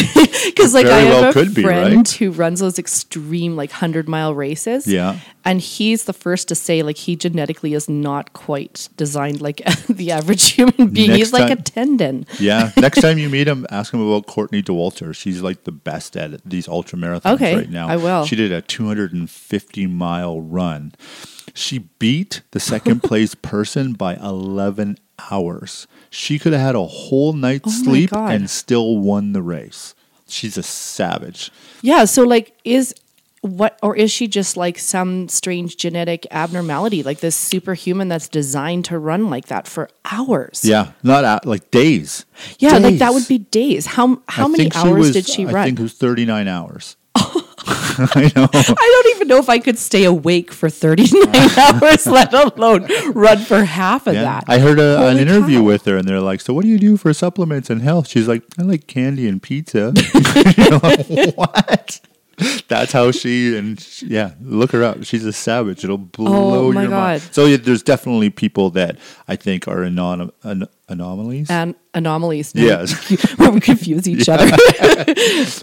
because 0.46 0.74
like 0.74 0.86
Very 0.86 1.08
I 1.08 1.10
well 1.10 1.24
have 1.24 1.36
a 1.36 1.39
could 1.39 1.53
be, 1.55 1.62
friend 1.63 1.96
right? 1.98 2.10
who 2.12 2.32
runs 2.32 2.60
those 2.60 2.77
extreme 2.79 3.55
like 3.55 3.72
hundred 3.72 4.10
mile 4.10 4.34
races. 4.36 4.88
Yeah. 4.88 5.20
and 5.46 5.62
he's 5.62 6.05
the 6.05 6.13
first 6.13 6.48
to 6.50 6.55
say 6.55 6.84
like 6.84 6.98
he 6.98 7.15
genetically 7.15 7.74
is 7.74 7.88
not 7.89 8.34
quite 8.34 8.89
designed 8.98 9.41
like 9.41 9.58
the 9.89 10.12
average 10.12 10.51
human 10.51 10.88
being. 10.89 11.10
Next 11.10 11.17
he's 11.20 11.34
like 11.34 11.50
a 11.51 11.62
tendon. 11.62 12.25
Yeah. 12.39 12.72
Next 12.77 13.01
time 13.01 13.17
you 13.17 13.29
meet 13.29 13.48
him, 13.48 13.65
ask 13.70 13.93
him 13.93 14.01
about 14.01 14.25
Courtney 14.25 14.62
Dauwalter. 14.63 15.15
She's 15.15 15.41
like 15.41 15.63
the 15.63 15.72
best 15.72 16.17
at 16.17 16.43
these 16.43 16.67
ultra 16.67 16.98
marathons 16.98 17.36
Okay, 17.36 17.55
right 17.55 17.70
now. 17.70 17.88
I 17.88 17.98
will. 17.98 18.25
She 18.25 18.36
did 18.36 18.51
a 18.51 18.62
250 18.62 19.88
mile 19.88 20.41
run. 20.41 20.93
She 21.53 21.79
beat 22.00 22.41
the 22.51 22.60
second 22.60 23.03
place 23.03 23.36
person 23.36 23.93
by 23.93 24.15
11 24.15 24.98
hours. 25.32 25.88
She 26.10 26.39
could 26.39 26.53
have 26.53 26.62
had 26.62 26.75
a 26.75 26.86
whole 26.86 27.34
night's 27.34 27.67
Oh 27.67 27.84
sleep 27.84 28.13
and 28.13 28.50
still 28.50 28.98
won 28.98 29.34
the 29.34 29.41
race. 29.41 29.96
She's 30.27 30.58
a 30.58 30.63
savage. 30.63 31.51
Yeah. 31.82 32.05
So 32.05 32.24
like 32.24 32.55
is 32.63 32.93
what 33.41 33.77
or 33.84 33.93
is 33.93 34.10
she 34.10 34.25
just 34.25 34.55
like 34.55 34.79
some 34.79 35.27
strange 35.27 35.75
genetic 35.75 36.25
abnormality 36.32 37.03
like 37.03 37.20
this 37.20 37.36
superhuman 37.36 38.08
that's 38.08 38.29
designed 38.29 38.86
to 38.86 38.98
run 38.98 39.29
like 39.29 39.48
that 39.48 39.67
for 39.67 39.89
hours 40.10 40.62
Yeah, 40.63 40.91
not 41.03 41.25
at, 41.25 41.46
like 41.46 41.70
days. 41.70 42.24
yeah 42.60 42.77
like 42.77 43.00
that 43.00 43.13
would 43.13 43.27
be 43.27 43.39
days 43.39 43.86
how 43.86 44.22
how 44.29 44.46
I 44.46 44.48
many 44.48 44.70
she 44.70 44.77
hours 44.77 44.98
was- 45.08 45.12
did 45.12 45.27
she 45.27 45.46
run? 45.46 45.55
I 45.55 45.65
think 45.65 45.79
it 45.79 45.84
was 45.84 45.91
39 45.93 46.48
hours. 46.48 46.96
I 47.66 48.32
know. 48.36 48.48
I 48.54 49.02
don't 49.04 49.16
even 49.16 49.28
know 49.28 49.38
if 49.38 49.50
I 49.50 49.60
could 49.60 49.78
stay 49.78 50.04
awake 50.04 50.52
for 50.52 50.70
39 50.70 51.24
hours, 51.58 52.06
let 52.08 52.34
alone 52.34 52.88
run 53.13 53.38
for 53.40 53.63
half 53.63 54.08
of 54.08 54.16
Yeah. 54.16 54.24
that. 54.24 54.44
I 54.48 54.60
heard 54.60 54.80
a, 54.80 55.08
an 55.08 55.18
interview 55.18 55.60
cow. 55.60 55.63
with 55.66 55.86
her, 55.86 55.98
and 55.98 56.08
they're 56.08 56.20
like, 56.20 56.42
"So, 56.42 56.54
what 56.54 56.63
do 56.63 56.70
you 56.70 56.80
do 56.80 56.98
for 56.98 57.13
supplements 57.13 57.70
and 57.70 57.82
health?" 57.82 58.08
She's 58.10 58.28
like, 58.28 58.44
"I 58.60 58.63
like 58.63 58.88
candy 58.88 59.28
and 59.28 59.42
pizza." 59.42 59.94
Like, 60.84 61.08
what? 61.36 62.02
That's 62.68 62.92
how 62.92 63.12
she 63.12 63.56
and 63.58 63.80
she- 63.80 64.08
yeah, 64.08 64.34
look 64.42 64.72
her 64.72 64.84
up. 64.84 65.04
She's 65.04 65.25
a 65.25 65.34
savage. 65.34 65.84
It'll 65.84 65.98
blow 65.98 66.68
Oh, 66.68 66.72
your 66.72 66.90
mind. 66.90 67.22
So 67.32 67.46
yeah, 67.46 67.58
there's 67.58 67.84
definitely 67.84 68.30
people 68.30 68.70
that 68.72 68.98
I 69.28 69.36
think 69.36 69.68
are 69.68 69.84
anon- 69.84 70.32
an- 70.44 70.68
anomalies. 70.90 71.50
and 71.50 71.75
anomalies. 71.94 72.52
Yes. 72.56 72.94
where 73.38 73.52
we 73.52 73.60
confuse 73.60 74.08
each 74.08 74.28
other. 74.34 74.50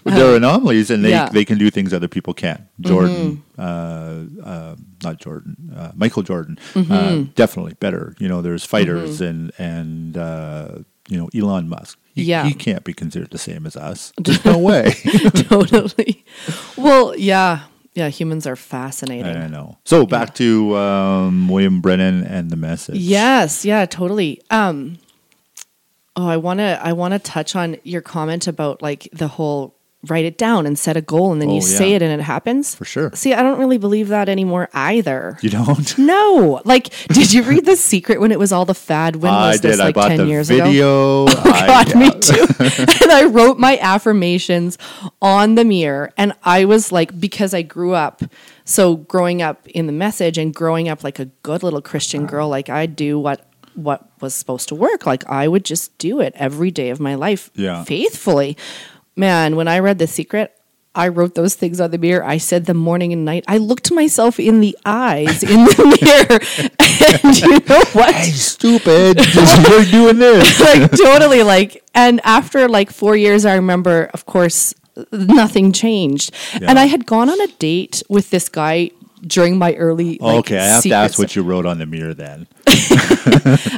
They're 0.04 0.36
anomalies, 0.36 0.90
and 0.90 1.04
they, 1.04 1.10
yeah. 1.10 1.26
Mm-hmm. 1.26 1.34
they 1.34 1.44
can 1.44 1.58
do 1.58 1.70
things 1.70 1.92
other 1.92 2.08
people 2.08 2.34
can't. 2.34 2.62
Jordan, 2.80 3.42
uh, 3.58 4.22
uh, 4.42 4.76
not 5.02 5.18
Jordan, 5.18 5.56
uh, 5.76 5.92
Michael 5.94 6.22
Jordan, 6.22 6.58
Mm-hmm. 6.74 6.92
uh, 6.92 7.24
definitely 7.34 7.74
better. 7.74 8.14
You 8.18 8.28
know, 8.28 8.42
there's 8.42 8.64
fighters 8.64 9.20
and 9.20 9.52
and 9.58 10.16
uh, 10.16 10.68
you 11.10 11.18
know 11.18 11.28
Elon 11.34 11.68
Musk. 11.68 11.98
He, 12.14 12.24
Yeah. 12.24 12.44
he 12.44 12.54
can't 12.54 12.82
be 12.84 12.92
considered 12.92 13.30
the 13.30 13.38
same 13.38 13.66
as 13.66 13.76
us. 13.76 14.12
There's 14.18 14.44
no 14.44 14.58
way. 14.58 14.92
totally. 15.48 16.24
Well, 16.76 17.14
yeah, 17.16 17.62
yeah. 17.94 18.08
Humans 18.08 18.46
are 18.46 18.56
fascinating. 18.56 19.36
I 19.36 19.46
know. 19.48 19.78
So 19.84 20.06
back 20.06 20.34
to 20.36 20.76
um, 20.76 21.48
William 21.48 21.80
Branham 21.80 22.22
and 22.22 22.50
the 22.50 22.56
message. 22.56 22.96
Yes, 22.96 23.64
yeah, 23.64 23.86
totally. 23.86 24.40
Um 24.50 24.98
oh, 26.16 26.28
I 26.28 26.36
want 26.36 26.58
to 26.58 26.80
I 26.82 26.92
want 26.92 27.12
to 27.14 27.18
touch 27.18 27.54
on 27.56 27.76
your 27.84 28.00
comment 28.02 28.46
about 28.46 28.82
like 28.82 29.08
the 29.12 29.28
whole 29.28 29.74
write 30.08 30.24
it 30.24 30.38
down 30.38 30.64
and 30.66 30.78
set 30.78 30.96
a 30.96 31.02
goal 31.02 31.30
and 31.30 31.42
then 31.42 31.50
Oh, 31.50 31.54
you 31.56 31.60
say 31.60 31.92
it 31.92 32.00
and 32.00 32.10
it 32.18 32.24
happens. 32.24 32.74
For 32.74 32.86
sure. 32.86 33.10
See, 33.14 33.34
I 33.34 33.42
don't 33.42 33.58
really 33.58 33.76
believe 33.76 34.08
that 34.08 34.30
anymore 34.30 34.70
either. 34.72 35.36
You 35.42 35.50
don't? 35.50 35.98
No. 35.98 36.62
Like, 36.64 36.88
did 37.08 37.32
you 37.34 37.42
read 37.42 37.66
The 37.66 37.76
Secret 37.76 38.18
when 38.20 38.32
it 38.32 38.38
was 38.38 38.50
all 38.52 38.64
the 38.64 38.74
fad? 38.74 39.16
When 39.16 39.30
I 39.32 39.48
was 39.48 39.60
this? 39.60 39.76
did. 39.76 39.80
I 39.82 39.86
Like 39.86 39.94
bought 39.94 40.08
10 40.08 40.18
the 40.18 40.26
years 40.26 40.48
ago? 40.48 40.64
video. 40.64 41.26
Oh 41.28 41.42
I- 41.46 41.84
yeah. 41.86 41.98
me 41.98 42.10
too. 42.18 42.46
and 43.02 43.12
I 43.12 43.24
wrote 43.24 43.58
my 43.58 43.78
affirmations 43.78 44.78
on 45.20 45.54
the 45.56 45.64
mirror. 45.64 46.12
And 46.16 46.32
I 46.44 46.64
was 46.64 46.90
like, 46.92 47.18
because 47.20 47.52
I 47.52 47.60
grew 47.62 47.92
up, 47.92 48.22
so 48.64 48.96
growing 48.96 49.42
up 49.42 49.66
in 49.68 49.86
the 49.86 49.92
message 49.92 50.38
and 50.38 50.54
growing 50.54 50.88
up 50.88 51.04
like 51.04 51.18
a 51.18 51.26
good 51.42 51.62
little 51.62 51.82
Christian 51.82 52.26
girl, 52.26 52.48
like 52.48 52.68
I 52.70 52.86
do 52.86 53.18
what 53.18 53.46
what 53.74 54.10
was 54.20 54.34
supposed 54.34 54.68
to 54.68 54.74
work. 54.74 55.06
Like 55.06 55.24
I 55.30 55.46
would 55.48 55.64
just 55.64 55.96
do 55.98 56.20
it 56.20 56.32
every 56.36 56.70
day 56.70 56.90
of 56.90 56.98
my 57.00 57.14
life 57.14 57.50
Yeah. 57.54 57.84
faithfully. 57.84 58.56
Man, 59.20 59.54
when 59.54 59.68
I 59.68 59.80
read 59.80 59.98
The 59.98 60.06
Secret, 60.06 60.56
I 60.94 61.08
wrote 61.08 61.34
those 61.34 61.54
things 61.54 61.78
on 61.78 61.90
the 61.90 61.98
mirror. 61.98 62.24
I 62.24 62.38
said 62.38 62.64
them 62.64 62.78
morning 62.78 63.12
and 63.12 63.22
night. 63.22 63.44
I 63.46 63.58
looked 63.58 63.92
myself 63.92 64.40
in 64.40 64.60
the 64.60 64.74
eyes 64.86 65.42
in 65.42 65.64
the 65.64 65.84
mirror. 66.00 66.40
And 67.22 67.38
you 67.38 67.58
know 67.68 67.84
what? 67.92 68.14
Hey, 68.14 68.30
stupid! 68.30 69.18
You're 69.68 69.84
doing 69.84 70.18
this. 70.18 70.58
like 70.68 70.90
totally 70.92 71.42
like 71.42 71.84
and 71.94 72.22
after 72.24 72.66
like 72.66 72.90
four 72.90 73.14
years 73.14 73.44
i 73.44 73.54
remember 73.54 74.08
of 74.14 74.24
course 74.24 74.74
nothing 75.12 75.72
changed 75.72 76.32
and 76.54 76.78
i 76.78 76.86
had 76.86 77.04
gone 77.06 77.28
on 77.28 77.40
a 77.40 77.46
date 77.58 78.02
with 78.08 78.30
this 78.30 78.48
guy 78.48 78.90
during 79.26 79.58
my 79.58 79.74
early 79.74 80.18
like, 80.20 80.38
okay, 80.40 80.58
I 80.58 80.64
have 80.66 80.82
to 80.82 80.90
ask 80.92 81.18
what 81.18 81.36
you 81.36 81.42
wrote 81.42 81.66
on 81.66 81.78
the 81.78 81.86
mirror 81.86 82.14
then. 82.14 82.46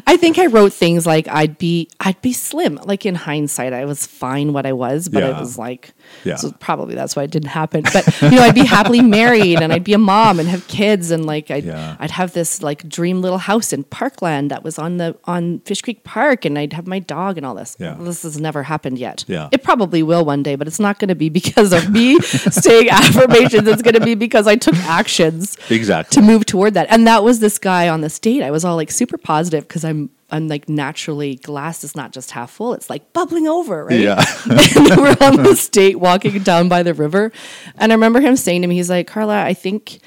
I 0.06 0.16
think 0.18 0.38
I 0.38 0.46
wrote 0.46 0.72
things 0.72 1.06
like 1.06 1.28
I'd 1.28 1.58
be 1.58 1.88
I'd 2.00 2.20
be 2.22 2.32
slim. 2.32 2.76
Like 2.84 3.04
in 3.06 3.14
hindsight, 3.14 3.72
I 3.72 3.84
was 3.84 4.06
fine 4.06 4.52
what 4.52 4.66
I 4.66 4.72
was, 4.72 5.08
but 5.08 5.22
Yeah. 5.22 5.36
it 5.36 5.40
was 5.40 5.58
like 5.58 5.92
Yeah. 6.24 6.36
so 6.36 6.52
probably 6.60 6.94
that's 6.94 7.16
why 7.16 7.22
it 7.24 7.30
didn't 7.30 7.48
happen. 7.50 7.82
But 7.92 8.06
you 8.22 8.30
know, 8.30 8.42
I'd 8.42 8.54
be 8.54 8.64
happily 8.64 9.00
married 9.20 9.60
and 9.60 9.72
I'd 9.72 9.84
be 9.84 9.92
a 9.92 9.98
mom 9.98 10.38
and 10.38 10.48
have 10.48 10.66
kids 10.68 11.10
and 11.10 11.26
like 11.26 11.50
I'd 11.50 11.64
Yeah. 11.64 11.96
I'd 11.98 12.10
have 12.12 12.32
this 12.32 12.62
like 12.62 12.88
dream 12.88 13.20
little 13.20 13.38
house 13.38 13.72
in 13.72 13.84
Parkland 13.84 14.50
that 14.50 14.62
was 14.64 14.78
on 14.78 14.98
the 14.98 15.16
on 15.24 15.60
Fish 15.60 15.82
Creek 15.82 16.04
Park 16.04 16.44
and 16.44 16.58
I'd 16.58 16.72
have 16.74 16.86
my 16.86 16.98
dog 16.98 17.36
and 17.36 17.44
all 17.46 17.54
this. 17.54 17.76
Yeah. 17.78 17.96
This 17.98 18.22
has 18.22 18.40
never 18.40 18.62
happened 18.62 18.98
yet. 18.98 19.24
Yeah. 19.28 19.48
It 19.52 19.62
probably 19.62 20.02
will 20.02 20.24
one 20.24 20.42
day, 20.42 20.54
but 20.54 20.66
it's 20.66 20.80
not 20.80 20.98
gonna 20.98 21.14
be 21.14 21.28
because 21.28 21.72
of 21.72 21.90
me 21.90 22.18
saying 22.20 22.88
affirmations. 22.90 23.66
It's 23.68 23.82
gonna 23.82 24.00
be 24.00 24.14
because 24.14 24.46
I 24.46 24.56
took 24.56 24.76
actions 24.76 25.56
Exactly. 25.70 26.20
to 26.20 26.26
move 26.26 26.46
toward 26.46 26.74
that. 26.74 26.86
And 26.90 27.06
that 27.06 27.24
was 27.24 27.40
this 27.40 27.58
guy 27.58 27.88
on 27.88 28.00
this 28.00 28.18
date. 28.18 28.42
I 28.42 28.50
was 28.50 28.64
all 28.64 28.76
like 28.76 28.90
super 28.90 29.18
positive 29.18 29.66
because 29.66 29.84
I'm 29.84 30.10
I'm 30.32 30.48
like 30.48 30.68
naturally 30.68 31.36
glass 31.36 31.84
is 31.84 31.94
not 31.94 32.12
just 32.12 32.30
half 32.32 32.50
full; 32.50 32.72
it's 32.72 32.88
like 32.90 33.12
bubbling 33.12 33.46
over, 33.46 33.84
right? 33.84 34.00
Yeah. 34.00 34.24
and 34.50 34.96
we're 34.96 35.16
on 35.20 35.42
this 35.42 35.68
date 35.68 36.00
walking 36.00 36.42
down 36.42 36.68
by 36.68 36.82
the 36.82 36.94
river, 36.94 37.30
and 37.76 37.92
I 37.92 37.94
remember 37.94 38.20
him 38.20 38.34
saying 38.36 38.62
to 38.62 38.68
me, 38.68 38.76
"He's 38.76 38.90
like, 38.90 39.06
Carla, 39.06 39.42
I 39.44 39.54
think 39.54 40.00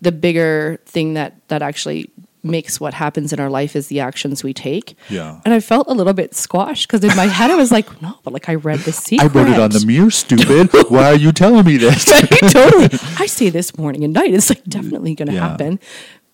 the 0.00 0.12
bigger 0.12 0.80
thing 0.86 1.14
that 1.14 1.46
that 1.48 1.60
actually." 1.62 2.10
makes 2.44 2.80
what 2.80 2.92
happens 2.92 3.32
in 3.32 3.38
our 3.38 3.48
life 3.48 3.76
is 3.76 3.86
the 3.86 4.00
actions 4.00 4.42
we 4.42 4.52
take. 4.52 4.96
Yeah. 5.08 5.40
And 5.44 5.54
I 5.54 5.60
felt 5.60 5.86
a 5.86 5.92
little 5.92 6.12
bit 6.12 6.34
squashed 6.34 6.88
because 6.88 7.04
in 7.08 7.16
my 7.16 7.26
head 7.26 7.52
I 7.52 7.54
was 7.54 7.70
like, 7.70 8.02
no, 8.02 8.18
but 8.24 8.32
like 8.32 8.48
I 8.48 8.56
read 8.56 8.80
the 8.80 8.90
secret. 8.90 9.30
I 9.30 9.32
wrote 9.32 9.48
it 9.48 9.60
on 9.60 9.70
the 9.70 9.84
mirror, 9.86 10.10
stupid. 10.10 10.68
Why 10.90 11.12
are 11.12 11.14
you 11.14 11.30
telling 11.30 11.64
me 11.64 11.76
this? 11.76 12.04
Right? 12.10 12.50
totally. 12.50 12.88
I 13.20 13.26
say 13.26 13.48
this 13.48 13.78
morning 13.78 14.02
and 14.02 14.12
night. 14.12 14.34
It's 14.34 14.48
like 14.50 14.64
definitely 14.64 15.14
going 15.14 15.28
to 15.28 15.34
Yeah. 15.34 15.50
happen. 15.50 15.78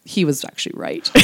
He 0.09 0.25
was 0.25 0.45
actually 0.45 0.75
right. 0.77 1.11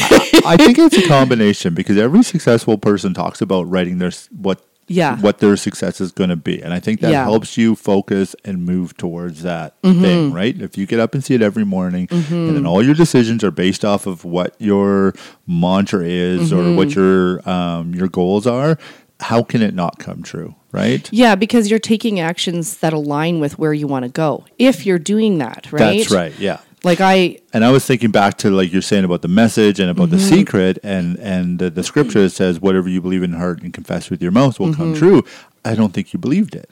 I 0.46 0.56
think 0.58 0.78
it's 0.78 0.96
a 0.98 1.08
combination 1.08 1.74
because 1.74 1.96
every 1.96 2.22
successful 2.22 2.76
person 2.78 3.14
talks 3.14 3.40
about 3.40 3.62
writing 3.64 3.98
their 3.98 4.12
what 4.30 4.60
Yeah. 4.86 5.18
what 5.20 5.38
their 5.38 5.56
success 5.56 6.00
is 6.00 6.12
going 6.12 6.28
to 6.30 6.36
be, 6.36 6.62
and 6.62 6.74
I 6.74 6.80
think 6.80 7.00
that 7.00 7.10
Yeah. 7.10 7.20
Mm-hmm. 7.22 7.30
helps 7.30 7.56
you 7.56 7.74
focus 7.74 8.36
and 8.44 8.64
move 8.66 8.94
towards 8.98 9.42
that 9.42 9.74
thing. 9.82 10.32
Right? 10.32 10.54
If 10.60 10.76
you 10.76 10.84
get 10.86 11.00
up 11.00 11.14
and 11.14 11.24
see 11.24 11.34
it 11.34 11.40
every 11.42 11.64
morning, 11.64 12.08
and 12.10 12.54
then 12.56 12.66
all 12.66 12.82
your 12.84 12.94
decisions 12.94 13.42
are 13.42 13.50
based 13.50 13.84
off 13.84 14.06
of 14.06 14.24
what 14.24 14.54
your 14.58 15.14
mantra 15.46 16.04
is 16.04 16.52
or 16.52 16.56
Mm-hmm. 16.62 16.76
what 16.76 16.94
your 16.94 17.48
um, 17.48 17.94
your 17.94 18.08
goals 18.08 18.46
are, 18.46 18.78
how 19.20 19.42
can 19.42 19.62
it 19.62 19.74
not 19.74 19.98
come 19.98 20.22
true? 20.22 20.54
Right? 20.72 21.08
Yeah, 21.12 21.36
because 21.36 21.70
you're 21.70 21.78
taking 21.94 22.18
actions 22.20 22.78
that 22.78 22.92
align 22.92 23.40
with 23.40 23.58
where 23.58 23.72
you 23.72 23.86
want 23.86 24.04
to 24.04 24.10
go. 24.10 24.44
If 24.58 24.84
you're 24.84 24.98
doing 24.98 25.38
that, 25.38 25.72
right? 25.72 25.98
That's 25.98 26.10
right. 26.10 26.34
Yeah. 26.38 26.58
Like 26.84 27.00
I 27.00 27.38
And 27.52 27.64
I 27.64 27.70
was 27.70 27.84
thinking 27.86 28.10
back 28.10 28.36
to 28.38 28.50
like 28.50 28.72
you're 28.72 28.82
saying 28.82 29.04
about 29.04 29.22
the 29.22 29.28
message 29.28 29.80
and 29.80 29.90
about 29.90 30.10
the 30.10 30.16
Mm-hmm. 30.16 30.34
secret 30.34 30.78
and 30.82 31.18
and 31.18 31.58
the, 31.58 31.70
the 31.70 31.82
scripture 31.82 32.22
that 32.22 32.30
says 32.30 32.60
whatever 32.60 32.88
you 32.88 33.00
believe 33.00 33.22
in 33.22 33.32
heart 33.32 33.62
and 33.62 33.72
confess 33.72 34.10
with 34.10 34.22
your 34.22 34.32
mouth 34.32 34.58
will 34.60 34.68
Mm-hmm. 34.68 34.82
come 34.82 34.94
true. 34.94 35.24
I 35.64 35.74
don't 35.74 35.92
think 35.94 36.12
you 36.12 36.18
believed 36.18 36.54
it. 36.54 36.68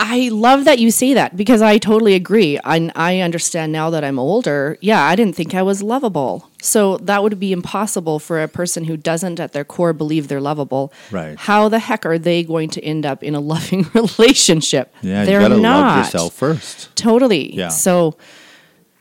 I 0.00 0.28
love 0.30 0.64
that 0.64 0.78
you 0.78 0.92
say 0.92 1.12
that 1.14 1.36
because 1.36 1.60
I 1.60 1.76
totally 1.78 2.14
agree. 2.14 2.56
I 2.64 2.88
I 2.94 3.18
understand 3.20 3.72
now 3.72 3.90
that 3.90 4.04
I'm 4.04 4.16
older. 4.16 4.76
Yeah, 4.80 5.02
I 5.02 5.16
didn't 5.16 5.34
think 5.34 5.54
I 5.56 5.62
was 5.62 5.82
lovable. 5.82 6.48
So 6.62 6.98
that 6.98 7.22
would 7.24 7.40
be 7.40 7.50
impossible 7.50 8.20
for 8.20 8.40
a 8.40 8.46
person 8.46 8.84
who 8.84 8.96
doesn't 8.96 9.40
at 9.40 9.52
their 9.54 9.64
core 9.64 9.92
believe 9.92 10.28
they're 10.28 10.40
lovable. 10.40 10.92
Right. 11.10 11.36
How 11.36 11.68
the 11.68 11.80
heck 11.80 12.06
are 12.06 12.16
they 12.18 12.44
going 12.44 12.70
to 12.70 12.80
end 12.84 13.04
up 13.06 13.24
in 13.24 13.34
a 13.34 13.40
loving 13.54 13.86
relationship? 13.92 14.94
Yeah, 15.02 15.24
they're 15.24 15.40
you 15.42 15.48
gotta 15.48 15.60
not. 15.60 15.80
love 15.86 16.04
yourself 16.04 16.32
first. 16.34 16.94
Totally. 16.94 17.54
Yeah. 17.56 17.68
So, 17.68 18.16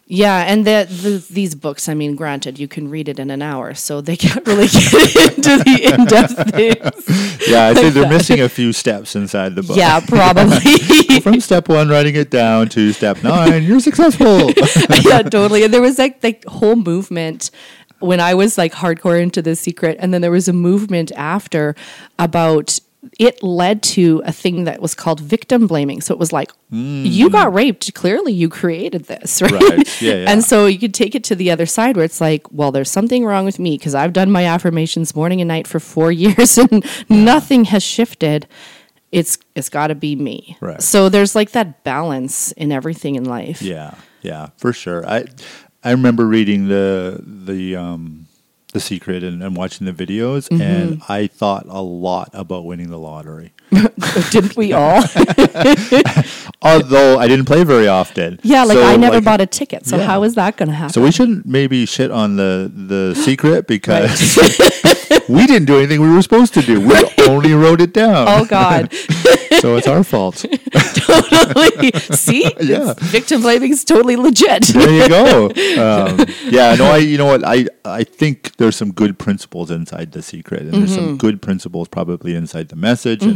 yeah, 0.10 0.46
and 0.48 0.66
the, 0.66 0.88
the 0.90 1.26
these 1.30 1.54
books. 1.54 1.90
I 1.90 1.94
mean, 1.94 2.16
granted, 2.16 2.58
you 2.58 2.68
can 2.70 2.90
read 2.90 3.10
it 3.10 3.20
in 3.20 3.30
an 3.30 3.42
hour, 3.42 3.74
so 3.74 4.00
they 4.00 4.16
can't 4.16 4.46
really 4.48 4.68
get 4.68 5.38
into 5.38 5.58
the 5.58 5.94
in 5.94 6.06
depth 6.06 6.56
things. 6.56 7.50
Yeah, 7.50 7.68
I 7.68 7.74
think 7.74 7.94
they're 7.94 8.08
missing 8.08 8.40
a 8.40 8.48
few 8.60 8.72
steps 8.72 9.18
inside 9.18 9.56
the 9.56 9.64
book. 9.64 9.76
Yeah, 9.76 10.00
probably. 10.08 11.20
From 11.20 11.42
step 11.42 11.68
one, 11.68 11.90
writing 11.90 12.16
it 12.16 12.32
down 12.32 12.70
to 12.70 12.94
step 12.94 13.22
nine, 13.22 13.64
you're 13.64 13.82
successful. 13.82 14.52
yeah, 15.04 15.24
totally. 15.24 15.64
And 15.64 15.74
there 15.74 15.82
was 15.82 15.98
like 15.98 16.22
the 16.22 16.38
whole 16.48 16.78
movement 16.78 17.52
when 18.00 18.22
I 18.22 18.34
was 18.34 18.58
like 18.58 18.72
hardcore 18.72 19.22
into 19.22 19.42
the 19.42 19.58
secret, 19.58 19.98
and 20.00 20.14
then 20.14 20.22
there 20.22 20.32
was 20.32 20.48
a 20.48 20.54
movement 20.54 21.12
after 21.18 21.76
about 22.18 22.80
it 23.20 23.42
led 23.44 23.84
to 23.84 24.22
a 24.25 24.32
thing 24.32 24.66
that 24.66 24.82
was 24.82 24.96
called 24.96 25.20
victim 25.20 25.68
blaming. 25.68 26.01
So 26.01 26.13
it 26.13 26.20
was 26.20 26.34
like, 26.34 26.51
you 26.70 27.30
got 27.30 27.54
raped. 27.54 27.94
Clearly, 27.94 28.34
you 28.34 28.50
created 28.50 29.06
this, 29.06 29.42
right? 29.42 29.51
Mm. 29.51 29.77
Right. 29.77 30.01
Yeah, 30.01 30.13
yeah. 30.16 30.32
And 30.32 30.44
so 30.44 30.66
you 30.66 30.80
could 30.80 30.94
take 30.94 31.16
it 31.16 31.24
to 31.25 31.36
the 31.36 31.51
other 31.51 31.66
side 31.66 31.96
where 31.96 32.06
it's 32.06 32.20
like, 32.20 32.51
well, 32.51 32.72
there's 32.72 32.89
something 32.89 33.25
wrong 33.25 33.46
with 33.46 33.60
me 33.60 33.77
because 33.77 33.96
I've 33.96 34.13
done 34.13 34.32
my 34.32 34.46
affirmations 34.46 35.16
morning 35.16 35.42
and 35.42 35.48
night 35.48 35.68
for 35.68 35.80
four 35.80 36.12
years 36.24 36.58
and 36.58 36.86
nothing 37.10 37.66
has 37.66 37.84
shifted. 37.84 38.48
It's 39.12 39.38
it's 39.56 39.70
got 39.70 39.88
to 39.88 39.96
be 39.96 40.16
me. 40.16 40.58
Right. 40.60 40.82
So 40.82 41.08
there's 41.08 41.34
like 41.34 41.51
that 41.51 41.84
balance 41.86 42.51
in 42.54 42.74
everything 42.74 43.16
in 43.16 43.24
life. 43.24 43.62
Yeah, 43.62 43.96
yeah, 44.22 44.50
for 44.58 44.74
sure. 44.74 45.08
I 45.08 45.25
I 45.82 45.92
remember 45.92 46.27
reading 46.27 46.68
the 46.68 47.24
the 47.25 47.77
um 47.77 48.26
the 48.74 48.80
secret 48.80 49.24
and, 49.24 49.42
and 49.42 49.56
watching 49.56 49.86
the 49.86 49.94
videos 49.94 50.48
Mm-hmm. 50.50 50.62
and 50.62 51.02
I 51.10 51.28
thought 51.28 51.66
a 51.68 51.82
lot 51.82 52.30
about 52.34 52.66
winning 52.66 52.90
the 52.90 53.00
lottery. 53.00 53.54
Didn't 54.32 54.56
we 54.56 54.74
all? 54.74 55.04
Although 56.62 57.20
I 57.20 57.28
didn't 57.28 57.46
play 57.46 57.64
very 57.64 57.88
often. 57.88 58.40
yeah, 58.44 58.64
like 58.64 58.78
So, 58.78 58.84
I 58.84 58.96
never 58.98 59.16
like, 59.16 59.24
bought 59.26 59.42
a 59.42 59.46
ticket. 59.46 59.86
So 59.86 59.98
Yeah. 59.98 60.06
how 60.06 60.24
is 60.24 60.36
that 60.36 60.58
going 60.58 60.70
to 60.70 60.76
happen? 60.76 60.94
So 60.94 61.02
we 61.02 61.12
shouldn't 61.12 61.46
maybe 61.46 61.86
shit 61.86 62.10
on 62.12 62.36
the 62.38 62.72
the 62.74 63.14
secret 63.26 63.68
because 63.68 64.38
we 65.30 65.46
didn't 65.46 65.66
do 65.66 65.78
anything 65.78 66.02
we 66.02 66.10
were 66.10 66.22
supposed 66.22 66.54
to 66.56 66.62
do. 66.62 66.82
We 66.82 66.96
only 67.28 67.54
wrote 67.54 67.82
it 67.82 67.94
down. 67.94 68.26
oh 68.30 68.46
God. 68.46 68.94
So 69.60 69.76
it's 69.76 69.88
our 69.88 70.04
fault. 70.04 70.46
totally. 70.72 71.92
See? 72.16 72.44
Yeah. 72.62 72.92
It's- 72.92 73.00
Victim 73.12 73.42
blaming 73.42 73.72
is 73.72 73.84
totally 73.84 74.16
legit. 74.16 74.64
there 74.68 74.92
you 74.92 75.08
go. 75.10 75.46
Um, 75.48 76.26
yeah, 76.50 76.76
no, 76.76 76.86
I 76.86 76.98
you 76.98 77.18
know 77.18 77.26
what 77.26 77.44
I 77.46 77.68
I 77.86 78.04
think 78.04 78.56
there's 78.58 78.76
some 78.76 78.92
good 78.92 79.18
principles 79.20 79.72
inside 79.72 80.12
the 80.12 80.22
secret, 80.22 80.62
and 80.62 80.74
there's 80.74 80.88
Mm-hmm. 80.98 81.06
some 81.08 81.18
good 81.18 81.42
principles 81.42 81.88
probably 81.88 82.34
inside 82.36 82.70
the 82.70 82.76
message, 82.76 83.24
and 83.24 83.36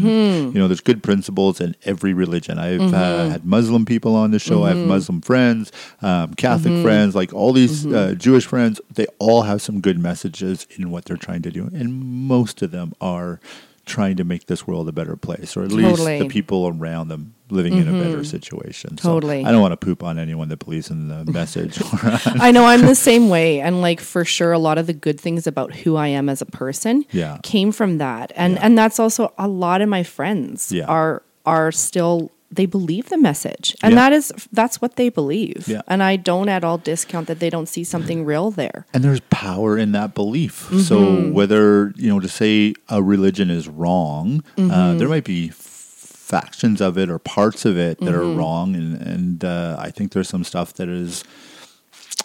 you 0.54 0.54
know 0.60 0.68
there's 0.68 0.82
good 0.82 1.02
principles 1.04 1.60
in 1.62 1.76
every 1.86 2.14
religion. 2.14 2.58
I've 2.60 2.82
Mm-hmm. 2.82 2.96
uh, 2.96 3.30
had 3.30 3.46
Muslim 3.46 3.86
people 3.86 4.16
on 4.16 4.32
the 4.32 4.40
show. 4.40 4.64
I 4.64 4.70
have 4.70 4.78
Muslim 4.88 5.22
friends, 5.22 5.72
um, 6.02 6.34
Catholic 6.36 6.74
Mm-hmm. 6.74 6.84
friends, 6.84 7.16
like 7.16 7.34
all 7.34 7.54
these 7.54 7.86
uh, 7.86 8.16
Jewish 8.18 8.46
friends. 8.46 8.80
They 8.94 9.08
all 9.20 9.44
have 9.44 9.62
some 9.62 9.82
good 9.82 10.00
messages 10.00 10.68
in 10.78 10.92
what 10.92 11.06
they're 11.06 11.18
trying 11.18 11.42
to 11.44 11.52
do, 11.52 11.70
and 11.74 11.94
most 12.28 12.62
of 12.62 12.72
them 12.72 12.94
are 13.02 13.40
trying 13.86 14.16
to 14.16 14.24
make 14.24 14.46
this 14.46 14.68
world 14.68 14.88
a 14.88 14.92
better 14.92 15.16
place, 15.16 15.58
or 15.58 15.64
at 15.64 15.72
least 15.72 16.00
the 16.20 16.26
people 16.30 16.68
around 16.68 17.08
them 17.10 17.34
living 17.52 17.78
in 17.78 17.88
a 17.88 17.92
better 18.04 18.24
situation. 18.24 18.98
So 18.98 19.10
Totally. 19.14 19.44
I 19.46 19.52
don't 19.52 19.62
want 19.62 19.74
to 19.74 19.78
poop 19.78 20.04
on 20.04 20.18
anyone 20.18 20.50
that 20.50 20.58
believes 20.64 20.90
in 20.90 21.08
the 21.10 21.26
message. 21.32 21.80
I 22.26 22.52
know 22.52 22.66
I'm 22.66 22.82
the 22.86 22.96
same 22.96 23.30
way. 23.30 23.60
And 23.62 23.82
like 23.82 24.00
for 24.00 24.24
sure 24.26 24.52
a 24.52 24.60
lot 24.60 24.78
of 24.78 24.88
the 24.88 24.94
good 24.94 25.20
things 25.20 25.48
about 25.48 25.74
who 25.76 25.96
I 25.96 26.08
am 26.08 26.30
as 26.30 26.42
a 26.42 26.46
person 26.46 27.06
Yeah. 27.12 27.38
came 27.44 27.72
from 27.72 27.98
that. 28.00 28.32
And 28.36 28.54
Yeah. 28.54 28.60
and 28.66 28.78
that's 28.78 29.00
also 29.00 29.34
a 29.38 29.48
lot 29.48 29.82
of 29.82 29.90
my 29.90 30.04
friends 30.04 30.72
Yeah. 30.72 30.86
are 30.86 31.22
are 31.46 31.72
still 31.72 32.32
they 32.54 32.66
believe 32.66 33.08
the 33.08 33.18
message. 33.18 33.74
And 33.82 33.94
Yeah. 33.94 34.02
that 34.02 34.14
is 34.14 34.34
that's 34.52 34.82
what 34.82 34.98
they 34.98 35.08
believe. 35.10 35.68
Yeah. 35.70 35.82
And 35.88 36.04
I 36.04 36.18
don't 36.18 36.50
at 36.50 36.64
all 36.66 36.78
discount 36.78 37.28
that 37.28 37.40
they 37.40 37.50
don't 37.50 37.70
see 37.70 37.84
something 37.86 38.26
real 38.32 38.52
there. 38.52 38.86
and 38.94 39.04
there's 39.06 39.22
power 39.30 39.78
in 39.78 39.94
that 39.94 40.14
belief. 40.14 40.66
Mm-hmm. 40.66 40.80
So 40.80 41.32
whether 41.32 41.94
you 41.96 42.10
know 42.10 42.20
to 42.20 42.28
say 42.28 42.74
a 42.90 43.02
religion 43.02 43.50
is 43.50 43.68
wrong, 43.70 44.44
Mm-hmm. 44.58 44.72
uh, 44.72 44.94
there 44.96 45.08
might 45.08 45.24
be 45.24 45.50
factions 46.36 46.80
of 46.82 46.98
it 46.98 47.10
or 47.10 47.20
parts 47.20 47.66
of 47.66 47.78
it 47.78 47.98
that 48.00 48.06
Mm-hmm. 48.06 48.16
are 48.16 48.30
wrong, 48.40 48.68
and 48.76 48.92
and 49.14 49.44
uh, 49.44 49.76
I 49.88 49.90
think 49.96 50.12
there's 50.14 50.30
some 50.30 50.46
stuff 50.46 50.70
that 50.80 50.88
is 50.90 51.24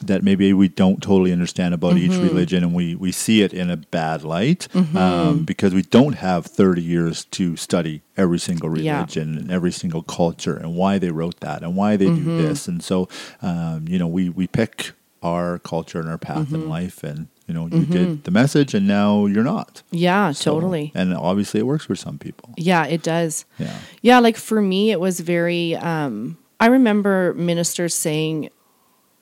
that 0.02 0.22
maybe 0.22 0.52
we 0.52 0.68
don't 0.68 1.00
totally 1.02 1.32
understand 1.32 1.72
about 1.74 1.96
each 1.96 2.12
Mm-hmm. 2.12 2.28
religion, 2.28 2.60
and 2.64 2.74
we 2.74 2.94
we 2.94 3.12
see 3.12 3.38
it 3.46 3.52
in 3.52 3.70
a 3.70 3.76
bad 3.76 4.22
light 4.22 4.68
um, 4.94 5.44
because 5.44 5.72
we 5.74 5.82
don't 5.82 6.16
have 6.28 6.44
30 6.46 6.82
years 6.82 7.24
to 7.36 7.56
study 7.56 8.02
every 8.16 8.38
single 8.38 8.70
Yeah. 8.70 8.98
religion 9.00 9.28
and 9.38 9.50
every 9.50 9.72
single 9.72 10.02
culture 10.02 10.56
and 10.62 10.76
why 10.80 10.98
they 10.98 11.10
wrote 11.10 11.40
that 11.40 11.62
and 11.64 11.74
why 11.76 11.96
they 11.96 12.06
Mm-hmm. 12.10 12.36
do 12.36 12.42
this, 12.44 12.68
and 12.68 12.82
so 12.90 13.08
um, 13.42 13.86
you 13.88 13.98
know 13.98 14.06
we 14.18 14.28
we 14.28 14.46
pick 14.46 14.92
our 15.26 15.58
culture 15.58 16.00
and 16.00 16.08
our 16.08 16.18
path 16.18 16.46
Mm-hmm. 16.46 16.54
in 16.54 16.68
life, 16.68 17.02
and 17.04 17.26
you 17.46 17.54
know 17.54 17.66
you 17.66 17.84
did 17.84 18.24
the 18.24 18.30
message, 18.30 18.74
and 18.74 18.86
now 18.86 19.26
you're 19.26 19.44
not. 19.56 19.82
Yeah, 19.90 20.32
So- 20.32 20.54
totally. 20.54 20.92
and 20.94 21.14
obviously 21.14 21.60
it 21.60 21.66
works 21.66 21.84
for 21.86 21.96
some 21.96 22.18
people. 22.18 22.54
Yeah, 22.56 22.86
it 22.86 23.02
does. 23.02 23.44
Yeah. 23.58 23.76
Yeah, 24.02 24.18
like 24.20 24.36
for 24.36 24.60
me, 24.62 24.90
it 24.90 25.00
was 25.00 25.20
very. 25.20 25.74
Um, 25.76 26.38
I 26.60 26.66
remember 26.66 27.34
ministers 27.34 27.94
saying 27.94 28.48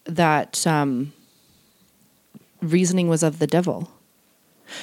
that 0.05 0.67
um, 0.67 1.13
reasoning 2.63 3.09
was 3.09 3.23
of 3.23 3.39
the 3.39 3.47
devil. 3.47 3.91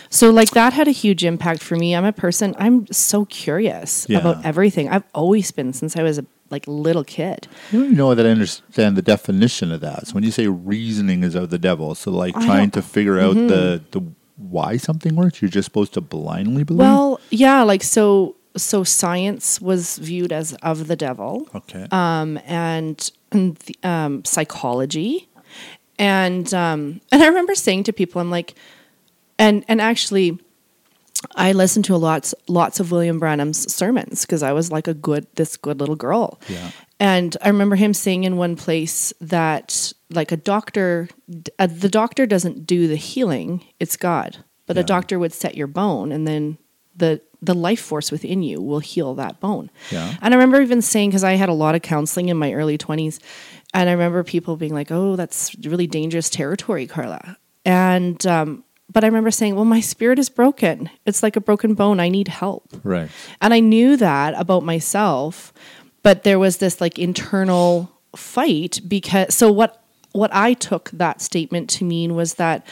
So, 0.10 0.30
like, 0.30 0.52
that 0.52 0.74
had 0.74 0.88
a 0.88 0.92
huge 0.92 1.24
impact 1.26 1.64
for 1.64 1.76
me. 1.76 1.96
I'm 1.96 2.06
a 2.06 2.14
person, 2.14 2.54
I'm 2.60 2.86
so 2.92 3.26
curious 3.26 4.06
Yeah. 4.08 4.20
about 4.20 4.46
everything. 4.46 4.88
I've 4.90 5.04
always 5.14 5.52
been 5.52 5.74
since 5.74 5.98
I 5.98 6.04
was 6.04 6.18
a 6.20 6.26
like 6.52 6.68
little 6.68 7.04
kid. 7.04 7.48
You 7.72 7.84
don't 7.84 7.96
know 7.96 8.14
that 8.14 8.26
I 8.26 8.30
understand 8.30 8.96
the 8.98 9.02
definition 9.02 9.72
of 9.72 9.82
that. 9.82 10.08
So 10.08 10.14
when 10.14 10.24
you 10.24 10.32
say 10.32 10.48
reasoning 10.48 11.24
is 11.24 11.36
of 11.36 11.50
the 11.50 11.58
devil, 11.58 11.96
so 11.96 12.12
like 12.12 12.36
I 12.36 12.46
trying 12.46 12.72
to 12.72 12.82
figure 12.82 13.20
out 13.20 13.36
the 13.36 13.82
the 13.92 14.02
why 14.38 14.78
something 14.78 15.16
works, 15.16 15.42
you're 15.42 15.50
just 15.50 15.66
supposed 15.66 15.94
to 15.94 16.02
blindly 16.02 16.64
believe. 16.64 16.80
Well, 16.80 17.20
yeah, 17.30 17.64
like, 17.64 17.84
so. 17.84 18.36
So 18.58 18.84
science 18.84 19.62
was 19.62 19.98
viewed 19.98 20.34
as 20.34 20.52
of 20.56 20.88
the 20.88 20.98
devil. 20.98 21.48
okay. 21.56 21.88
um, 21.90 22.38
and 22.46 23.10
and 23.32 23.56
the, 23.56 23.76
um, 23.82 24.26
psychology, 24.26 25.30
and 25.98 26.54
um, 26.54 27.00
and 27.14 27.24
I 27.24 27.28
remember 27.28 27.56
saying 27.56 27.86
to 27.86 27.94
people, 27.94 28.20
I'm 28.20 28.30
like, 28.30 28.56
and 29.40 29.64
and 29.70 29.80
actually, 29.80 30.38
I 31.36 31.52
listened 31.52 31.86
to 31.86 31.96
a 31.96 31.98
lots 31.98 32.34
lots 32.48 32.80
of 32.80 32.92
William 32.92 33.20
Branham's 33.20 33.72
sermons 33.72 34.22
because 34.22 34.44
I 34.44 34.54
was 34.54 34.72
like 34.72 34.88
a 34.88 34.94
good 34.94 35.28
this 35.36 35.58
good 35.58 35.80
little 35.80 35.96
girl. 35.96 36.40
Yeah. 36.48 36.72
And 37.00 37.36
I 37.42 37.48
remember 37.50 37.76
him 37.76 37.94
saying 37.94 38.24
in 38.24 38.38
one 38.38 38.56
place 38.56 39.12
that 39.22 39.94
like 40.10 40.32
a 40.32 40.38
doctor, 40.38 41.10
uh, 41.58 41.68
the 41.68 41.90
doctor 41.90 42.26
doesn't 42.26 42.66
do 42.66 42.88
the 42.88 42.96
healing; 42.96 43.66
it's 43.80 43.98
God. 43.98 44.44
But 44.68 44.78
a 44.78 44.84
doctor 44.84 45.20
would 45.20 45.34
set 45.34 45.56
your 45.58 45.68
bone, 45.68 46.14
and 46.14 46.26
then 46.26 46.58
the 46.96 47.20
the 47.42 47.54
life 47.54 47.82
force 47.82 48.12
within 48.12 48.44
you 48.44 48.62
will 48.62 48.80
heal 48.80 49.16
that 49.16 49.40
bone. 49.40 49.70
Yeah. 49.90 50.16
And 50.22 50.34
I 50.34 50.38
remember 50.38 50.62
even 50.62 50.82
saying 50.82 51.10
because 51.10 51.24
I 51.24 51.34
had 51.34 51.50
a 51.50 51.54
lot 51.54 51.76
of 51.76 51.82
counseling 51.82 52.30
in 52.30 52.38
my 52.38 52.54
early 52.54 52.78
twenties, 52.78 53.20
and 53.74 53.90
I 53.90 53.92
remember 53.92 54.24
people 54.24 54.56
being 54.56 54.74
like, 54.74 54.92
"Oh, 54.92 55.16
that's 55.16 55.56
really 55.66 55.88
dangerous 55.88 56.30
territory, 56.30 56.88
Carla." 56.88 57.38
And 57.66 58.26
um, 58.26 58.64
but 58.92 59.04
I 59.04 59.08
remember 59.08 59.32
saying, 59.32 59.56
"Well, 59.56 59.66
my 59.66 59.80
spirit 59.80 60.20
is 60.20 60.30
broken. 60.30 60.90
It's 61.06 61.24
like 61.24 61.36
a 61.36 61.42
broken 61.42 61.74
bone. 61.74 62.00
I 62.00 62.10
need 62.10 62.28
help." 62.28 62.74
right. 62.84 63.10
And 63.42 63.54
I 63.54 63.60
knew 63.60 63.98
that 63.98 64.34
about 64.38 64.64
myself, 64.64 65.54
but 66.04 66.24
there 66.24 66.40
was 66.40 66.58
this 66.58 66.82
like 66.82 67.00
internal 67.00 67.92
fight 68.16 68.82
because 68.88 69.34
so 69.34 69.52
what 69.52 69.82
what 70.14 70.34
I 70.34 70.54
took 70.54 70.92
that 70.92 71.22
statement 71.22 71.70
to 71.72 71.86
mean 71.86 72.16
was 72.16 72.36
that 72.36 72.66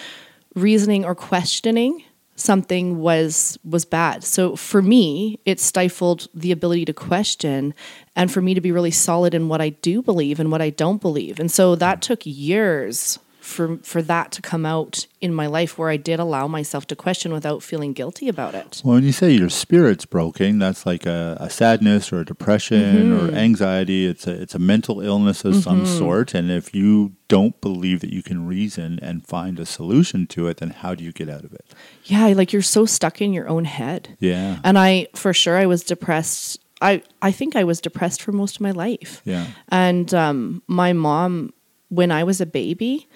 reasoning 0.56 1.06
or 1.06 1.16
questioning 1.16 2.04
something 2.36 3.00
was 3.00 3.58
was 3.64 3.86
bad. 3.86 4.24
So 4.24 4.56
for 4.56 4.82
me, 4.82 5.40
it 5.46 5.60
stifled 5.60 6.28
the 6.34 6.52
ability 6.52 6.86
to 6.86 6.94
question 6.94 7.74
and 8.16 8.32
for 8.32 8.42
me 8.42 8.54
to 8.54 8.62
be 8.62 8.72
really 8.72 8.92
solid 8.92 9.34
in 9.34 9.50
what 9.50 9.62
I 9.62 9.70
do 9.70 10.02
believe 10.02 10.40
and 10.40 10.52
what 10.52 10.62
I 10.62 10.70
don't 10.70 11.02
believe. 11.02 11.40
And 11.40 11.52
so 11.52 11.76
that 11.76 12.02
took 12.02 12.22
years 12.24 13.20
for 13.42 13.78
for 13.84 14.02
that 14.02 14.32
to 14.34 14.42
come 14.42 14.66
out 14.66 15.08
in 15.22 15.34
my 15.34 15.48
life 15.48 15.78
where 15.78 15.90
I 15.90 15.98
did 15.98 16.20
allow 16.20 16.48
myself 16.48 16.86
to 16.88 16.96
question 16.96 17.32
without 17.34 17.64
feeling 17.64 17.94
guilty 17.94 18.28
about 18.28 18.54
it. 18.56 18.82
Well, 18.84 18.96
when 18.96 19.04
you 19.04 19.12
say 19.12 19.32
your 19.32 19.50
spirit's 19.50 20.06
broken, 20.06 20.60
that's 20.60 20.86
like 20.86 21.06
a, 21.06 21.38
a 21.40 21.50
sadness 21.50 22.12
or 22.14 22.20
a 22.22 22.26
depression 22.26 22.80
Mm-hmm. 22.80 23.36
or 23.36 23.38
anxiety. 23.38 24.06
It's 24.06 24.28
a 24.28 24.42
it's 24.42 24.56
a 24.56 24.60
mental 24.60 25.02
illness 25.02 25.46
of 25.46 25.56
some 25.56 25.86
sort. 25.86 26.34
And 26.34 26.52
if 26.52 26.74
you 26.76 27.14
don't 27.28 27.60
believe 27.62 28.00
that 28.02 28.12
you 28.14 28.22
can 28.24 28.46
reason 28.48 29.00
and 29.02 29.26
find 29.26 29.60
a 29.60 29.66
solution 29.66 30.28
to 30.28 30.48
it, 30.48 30.58
then 30.58 30.70
how 30.72 30.96
do 30.96 31.04
you 31.04 31.12
get 31.12 31.30
out 31.30 31.44
of 31.44 31.54
it? 31.54 31.66
Yeah, 32.06 32.28
like 32.28 32.52
you're 32.54 32.62
so 32.62 32.86
stuck 32.86 33.22
in 33.22 33.34
your 33.34 33.48
own 33.48 33.66
head. 33.66 34.18
Yeah. 34.20 34.60
And 34.64 34.78
I 34.78 35.08
for 35.16 35.34
sure 35.34 35.56
I 35.58 35.66
was 35.66 35.84
depressed. 35.84 36.60
I 36.82 37.02
I 37.22 37.32
think 37.32 37.56
I 37.56 37.64
was 37.64 37.82
depressed 37.82 38.22
for 38.22 38.32
most 38.32 38.56
of 38.58 38.62
my 38.62 38.72
life. 38.72 39.22
Yeah. 39.26 39.48
And 39.70 40.14
um 40.14 40.62
my 40.68 40.94
mom 40.94 41.54
when 41.90 42.12
I 42.12 42.24
was 42.24 42.40
a 42.42 42.46
baby, 42.46 43.08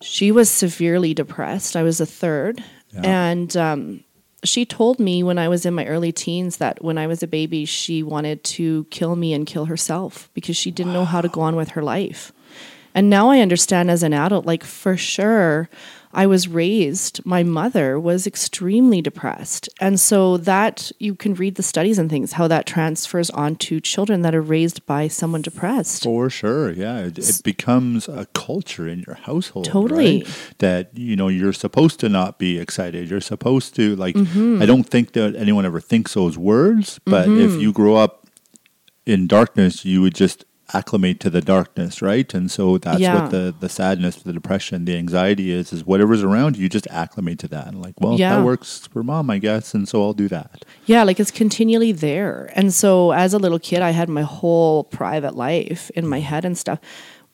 she 0.00 0.32
was 0.32 0.50
severely 0.50 1.14
depressed. 1.14 1.76
I 1.76 1.82
was 1.82 2.00
a 2.00 2.06
third. 2.06 2.62
Yeah. 2.92 3.00
And 3.04 3.56
um 3.56 4.04
she 4.44 4.64
told 4.64 5.00
me 5.00 5.22
when 5.22 5.38
I 5.38 5.48
was 5.48 5.66
in 5.66 5.74
my 5.74 5.84
early 5.86 6.12
teens 6.12 6.58
that 6.58 6.82
when 6.82 6.96
I 6.96 7.06
was 7.06 7.22
a 7.22 7.26
baby, 7.26 7.64
she 7.64 8.02
wanted 8.02 8.44
to 8.44 8.84
kill 8.90 9.16
me 9.16 9.34
and 9.34 9.46
kill 9.46 9.64
herself 9.64 10.30
because 10.32 10.56
she 10.56 10.70
didn't 10.70 10.92
know 10.92 11.04
how 11.04 11.20
to 11.20 11.28
go 11.28 11.40
on 11.40 11.56
with 11.56 11.70
her 11.70 11.82
life. 11.82 12.32
And 12.94 13.10
now 13.10 13.30
I 13.30 13.40
understand 13.40 13.90
as 13.90 14.02
an 14.02 14.12
adult, 14.14 14.46
like 14.46 14.64
for 14.64 14.96
sure, 14.96 15.68
I 16.12 16.26
was 16.26 16.48
raised, 16.48 17.24
my 17.24 17.42
mother 17.42 18.00
was 18.00 18.26
extremely 18.26 19.02
depressed. 19.02 19.68
And 19.80 20.00
so 20.00 20.36
that 20.38 20.90
you 20.98 21.14
can 21.14 21.34
read 21.34 21.56
the 21.56 21.62
studies 21.62 21.98
and 21.98 22.08
things, 22.08 22.32
how 22.32 22.48
that 22.48 22.66
transfers 22.66 23.30
onto 23.30 23.80
children 23.80 24.22
that 24.22 24.34
are 24.34 24.42
raised 24.42 24.84
by 24.86 25.08
someone 25.08 25.42
depressed. 25.42 26.04
For 26.04 26.30
sure, 26.30 26.72
yeah, 26.72 26.98
it, 27.00 27.18
it 27.18 27.40
becomes 27.44 28.08
a 28.08 28.26
culture 28.32 28.88
in 28.88 29.04
your 29.06 29.16
household. 29.16 29.66
Totally. 29.66 30.22
right? 30.22 30.54
that 30.58 30.96
you 30.96 31.16
know 31.16 31.28
you're 31.28 31.52
supposed 31.52 32.00
to 32.00 32.08
not 32.08 32.38
be 32.38 32.58
excited. 32.58 33.10
You're 33.10 33.20
supposed 33.20 33.74
to 33.76 33.96
like. 33.96 34.14
Mm-hmm. 34.14 34.62
I 34.62 34.66
don't 34.66 34.84
think 34.84 35.12
that 35.12 35.36
anyone 35.36 35.64
ever 35.66 35.80
thinks 35.80 36.14
those 36.14 36.38
words, 36.38 36.98
but 37.04 37.28
if 37.28 37.60
you 37.60 37.72
grow 37.72 37.96
up 37.96 38.26
in 39.06 39.26
darkness, 39.26 39.84
you 39.84 40.02
would 40.02 40.14
just 40.14 40.44
acclimate 40.74 41.18
to 41.20 41.30
the 41.30 41.40
darkness, 41.40 42.02
right? 42.02 42.32
And 42.34 42.50
so 42.50 42.78
that's 42.78 43.00
Yeah. 43.00 43.14
what 43.22 43.30
the 43.30 43.54
the 43.58 43.68
sadness, 43.68 44.16
the 44.16 44.32
depression, 44.32 44.84
the 44.84 44.96
anxiety 44.96 45.50
is. 45.50 45.72
Is 45.72 45.84
whatever's 45.84 46.22
around 46.22 46.56
you, 46.56 46.64
you 46.64 46.68
just 46.68 46.86
acclimate 46.90 47.38
to 47.40 47.48
that, 47.48 47.66
and 47.68 47.80
like, 47.80 47.94
well, 48.00 48.18
Yeah. 48.18 48.36
that 48.36 48.44
works 48.44 48.86
for 48.92 49.02
mom, 49.02 49.30
I 49.30 49.38
guess, 49.38 49.74
and 49.74 49.88
so 49.88 50.02
I'll 50.02 50.12
do 50.12 50.28
that. 50.28 50.64
Yeah, 50.86 51.04
like 51.04 51.18
it's 51.20 51.30
continually 51.30 51.92
there. 51.92 52.50
And 52.54 52.72
so 52.74 53.12
as 53.12 53.32
a 53.34 53.38
little 53.38 53.58
kid, 53.58 53.80
I 53.82 53.90
had 53.90 54.08
my 54.08 54.22
whole 54.22 54.84
private 54.84 55.34
life 55.36 55.90
in 55.94 56.06
my 56.06 56.20
head 56.20 56.44
and 56.44 56.56
stuff, 56.58 56.78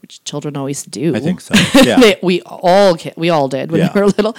which 0.00 0.22
children 0.24 0.56
always 0.56 0.82
do. 0.84 1.14
I 1.16 1.20
think 1.20 1.40
so. 1.40 1.54
Yeah. 1.84 1.98
They- 1.98 2.18
we 2.22 2.40
all 2.42 2.96
we 3.16 3.30
all 3.30 3.48
did 3.48 3.70
when 3.72 3.80
Yeah. 3.80 3.90
we 3.94 4.00
were 4.00 4.06
little. 4.08 4.36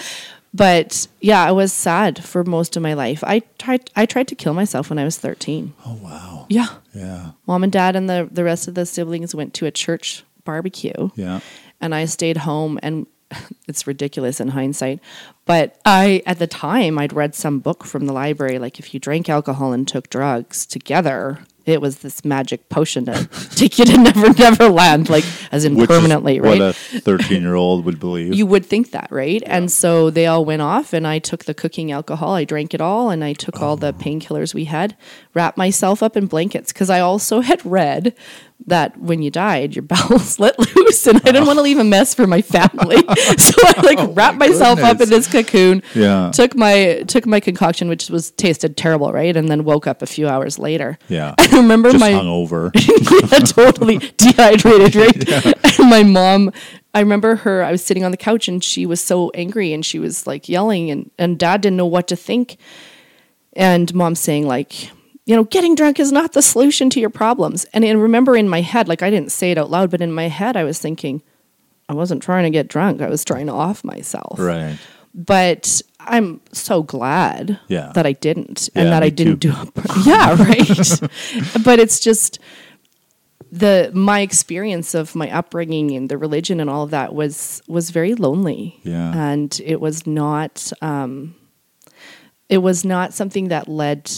But 0.55 1.07
yeah, 1.19 1.43
I 1.43 1.51
was 1.51 1.73
sad 1.73 2.23
for 2.23 2.43
most 2.45 2.77
of 2.77 2.83
my 2.83 2.93
life. 2.93 3.23
I 3.25 3.41
tried 3.59 3.89
I 3.95 4.05
tried 4.05 4.27
to 4.29 4.35
kill 4.35 4.53
myself 4.53 4.89
when 4.89 4.99
I 4.99 5.03
was 5.03 5.17
13. 5.17 5.73
oh 5.85 5.99
wow. 6.01 6.45
Yeah. 6.49 6.67
Yeah. 6.93 7.31
Mom 7.45 7.63
and 7.63 7.71
dad 7.73 7.95
and 7.95 8.09
the 8.09 8.29
the 8.31 8.43
rest 8.43 8.67
of 8.67 8.75
the 8.75 8.85
siblings 8.85 9.35
went 9.35 9.53
to 9.55 9.65
a 9.65 9.71
church 9.71 10.23
barbecue 10.45 11.09
Yeah. 11.15 11.39
and 11.81 11.93
I 11.93 12.05
stayed 12.05 12.37
home 12.37 12.79
and 12.83 13.07
it's 13.67 13.87
ridiculous 13.87 14.39
in 14.39 14.49
hindsight 14.49 14.99
but 15.45 15.77
I 15.83 16.21
at 16.27 16.37
the 16.39 16.45
time 16.47 16.99
I'd 16.99 17.11
read 17.11 17.33
some 17.35 17.59
book 17.59 17.83
from 17.83 18.05
the 18.05 18.13
library 18.13 18.59
like 18.59 18.77
if 18.79 18.93
you 18.93 18.99
drank 18.99 19.27
alcohol 19.27 19.73
and 19.73 19.87
took 19.87 20.09
drugs 20.09 20.65
together 20.67 21.39
it 21.65 21.81
was 21.81 21.99
this 21.99 22.23
magic 22.23 22.69
potion 22.69 23.05
to 23.05 23.25
take 23.55 23.79
you 23.79 23.85
to 23.85 23.97
never 23.97 24.33
never 24.33 24.69
land 24.69 25.09
like 25.09 25.25
as 25.51 25.65
in 25.65 25.75
Which 25.75 25.89
permanently 25.89 26.39
right 26.39 26.59
what 26.59 26.69
a 26.69 26.73
thirteen-year-old 26.73 27.85
would 27.85 27.99
believe. 27.99 28.33
you 28.33 28.45
would 28.45 28.65
think 28.65 28.91
that, 28.91 29.07
right? 29.11 29.41
And 29.45 29.71
so 29.71 30.09
they 30.09 30.27
all 30.27 30.45
went 30.45 30.61
off, 30.61 30.93
and 30.93 31.07
I 31.07 31.19
took 31.19 31.45
the 31.45 31.53
cooking 31.53 31.91
alcohol, 31.91 32.33
I 32.33 32.43
drank 32.43 32.73
it 32.73 32.81
all, 32.81 33.09
and 33.09 33.23
I 33.23 33.33
took 33.33 33.61
all 33.61 33.77
the 33.77 33.87
oh. 33.87 33.93
painkillers 33.93 34.53
we 34.53 34.65
had, 34.65 34.95
wrapped 35.33 35.57
myself 35.57 36.03
up 36.03 36.17
in 36.17 36.27
blankets 36.27 36.71
because 36.73 36.89
I 36.89 36.99
also 36.99 37.41
had 37.41 37.65
read 37.65 38.15
that 38.67 38.97
when 38.97 39.21
you 39.21 39.29
died, 39.29 39.75
your 39.75 39.83
bowels 39.87 40.39
let 40.39 40.57
loose, 40.57 41.05
and 41.07 41.17
I 41.17 41.31
didn't 41.31 41.45
want 41.45 41.57
to 41.57 41.63
leave 41.63 41.77
a 41.77 41.83
mess 41.83 42.13
for 42.15 42.25
my 42.25 42.41
family, 42.41 42.97
so 43.37 43.53
I 43.63 43.81
like 43.83 43.99
oh 43.99 44.11
wrapped 44.13 44.37
myself 44.37 44.79
up 44.79 44.99
in 45.01 45.09
this 45.09 45.31
cocoon. 45.31 45.83
Yeah. 45.93 46.31
took 46.31 46.55
my 46.55 47.03
took 47.07 47.25
my 47.25 47.39
concoction, 47.39 47.87
which 47.89 48.09
was 48.09 48.31
tasted 48.31 48.75
terrible, 48.77 49.11
right? 49.11 49.35
And 49.35 49.49
then 49.49 49.63
woke 49.65 49.87
up 49.87 50.01
a 50.01 50.05
few 50.07 50.27
hours 50.27 50.57
later. 50.57 50.97
yeah. 51.09 51.35
I 51.37 51.47
remember 51.57 51.91
Just 51.91 52.01
my 52.01 52.11
hungover. 52.11 52.71
yeah, 53.31 53.39
totally 53.39 53.97
dehydrated, 54.17 54.95
right? 54.95 55.79
And 55.79 55.89
my 55.89 56.03
mom, 56.03 56.51
I 56.93 57.01
remember 57.01 57.35
her, 57.35 57.63
I 57.63 57.71
was 57.71 57.83
sitting 57.83 58.03
on 58.03 58.11
the 58.11 58.17
couch 58.17 58.47
and 58.47 58.63
she 58.63 58.85
was 58.85 59.01
so 59.01 59.29
angry 59.31 59.73
and 59.73 59.85
she 59.85 59.99
was 59.99 60.25
like 60.25 60.47
yelling 60.49 60.89
and, 60.89 61.11
and 61.19 61.37
dad 61.37 61.61
didn't 61.61 61.77
know 61.77 61.85
what 61.85 62.07
to 62.07 62.15
think. 62.15 62.57
And 63.53 63.93
mom 63.93 64.15
saying 64.15 64.47
like, 64.47 64.89
you 65.25 65.35
know, 65.35 65.43
getting 65.43 65.75
drunk 65.75 65.99
is 65.99 66.11
not 66.11 66.33
the 66.33 66.41
solution 66.41 66.89
to 66.91 66.99
your 66.99 67.09
problems. 67.09 67.65
And 67.73 67.83
I 67.83 67.91
remember 67.91 68.35
in 68.35 68.47
my 68.47 68.61
head, 68.61 68.87
like 68.87 69.01
I 69.01 69.09
didn't 69.09 69.31
say 69.31 69.51
it 69.51 69.57
out 69.57 69.71
loud, 69.71 69.89
but 69.91 70.01
in 70.01 70.11
my 70.11 70.27
head 70.27 70.55
I 70.55 70.63
was 70.63 70.77
thinking, 70.79 71.21
I 71.89 71.93
wasn't 71.93 72.21
trying 72.23 72.43
to 72.43 72.49
get 72.51 72.67
drunk. 72.67 73.01
I 73.01 73.09
was 73.09 73.23
trying 73.25 73.47
to 73.47 73.53
off 73.53 73.83
myself. 73.83 74.39
right. 74.39 74.77
But 75.17 75.81
I'm 75.99 76.41
so 76.51 76.83
glad 76.83 77.57
Yeah. 77.69 77.91
that 77.95 78.05
I 78.05 78.11
didn't 78.11 78.69
and 78.75 78.85
Yeah, 78.85 78.89
that 78.91 79.03
I 79.03 79.09
didn't 79.09 79.39
too. 79.39 79.49
do 79.51 79.55
it. 79.61 79.85
Yeah, 80.05 80.35
right. 80.35 80.99
but 81.63 81.79
it's 81.79 81.99
just 81.99 82.37
the 83.51 83.89
my 83.93 84.19
experience 84.19 84.93
of 84.93 85.15
my 85.15 85.31
upbringing 85.31 85.91
and 85.95 86.09
the 86.09 86.17
religion 86.17 86.59
and 86.59 86.69
all 86.69 86.83
of 86.83 86.91
that 86.91 87.15
was 87.15 87.61
was 87.67 87.89
very 87.91 88.13
lonely. 88.13 88.79
Yeah. 88.83 89.13
And 89.15 89.59
it 89.63 89.79
was 89.79 90.05
not 90.05 90.71
um 90.81 91.33
it 92.49 92.57
was 92.59 92.83
not 92.83 93.13
something 93.13 93.47
that 93.47 93.67
led 93.69 94.11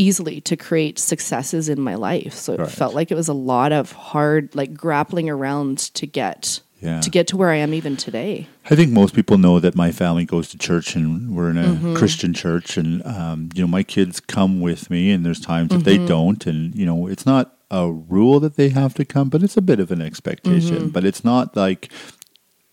easily 0.00 0.40
to 0.42 0.56
create 0.56 0.98
successes 0.98 1.68
in 1.68 1.80
my 1.80 1.94
life. 1.94 2.32
So 2.34 2.52
it 2.54 2.60
Right. 2.60 2.70
felt 2.80 2.94
like 2.94 3.10
it 3.10 3.16
was 3.16 3.28
a 3.28 3.34
lot 3.54 3.72
of 3.72 3.92
hard 3.92 4.54
like 4.54 4.72
grappling 4.74 5.28
around 5.28 5.78
to 5.98 6.06
get 6.06 6.60
Yeah. 6.80 7.00
to 7.00 7.10
get 7.10 7.26
to 7.28 7.36
where 7.36 7.50
I 7.50 7.56
am 7.56 7.74
even 7.74 7.96
today. 7.96 8.46
I 8.70 8.74
think 8.76 8.90
most 8.92 9.12
people 9.14 9.36
know 9.36 9.60
that 9.60 9.74
my 9.84 9.92
family 9.92 10.24
goes 10.24 10.48
to 10.50 10.56
church 10.58 10.96
and 10.96 11.34
we're 11.36 11.50
in 11.50 11.58
a 11.58 11.68
Mm-hmm. 11.74 11.94
Christian 12.00 12.32
church, 12.32 12.78
and 12.80 13.04
um, 13.06 13.38
you 13.54 13.60
know 13.62 13.68
my 13.68 13.82
kids 13.82 14.20
come 14.36 14.60
with 14.68 14.88
me, 14.90 15.10
and 15.12 15.24
there's 15.24 15.40
times 15.40 15.68
that 15.70 15.82
Mm-hmm. 15.84 15.90
they 15.90 15.98
don't, 16.14 16.46
and 16.46 16.74
you 16.80 16.86
know 16.86 17.06
it's 17.12 17.26
not 17.26 17.44
a 17.70 17.84
rule 18.16 18.40
that 18.40 18.54
they 18.56 18.70
have 18.70 18.94
to 18.94 19.04
come, 19.04 19.28
but 19.28 19.42
it's 19.42 19.56
a 19.58 19.62
bit 19.70 19.78
of 19.84 19.90
an 19.92 20.00
expectation. 20.00 20.76
Mm-hmm. 20.76 20.94
But 20.94 21.04
it's 21.04 21.22
not 21.32 21.54
like 21.64 21.82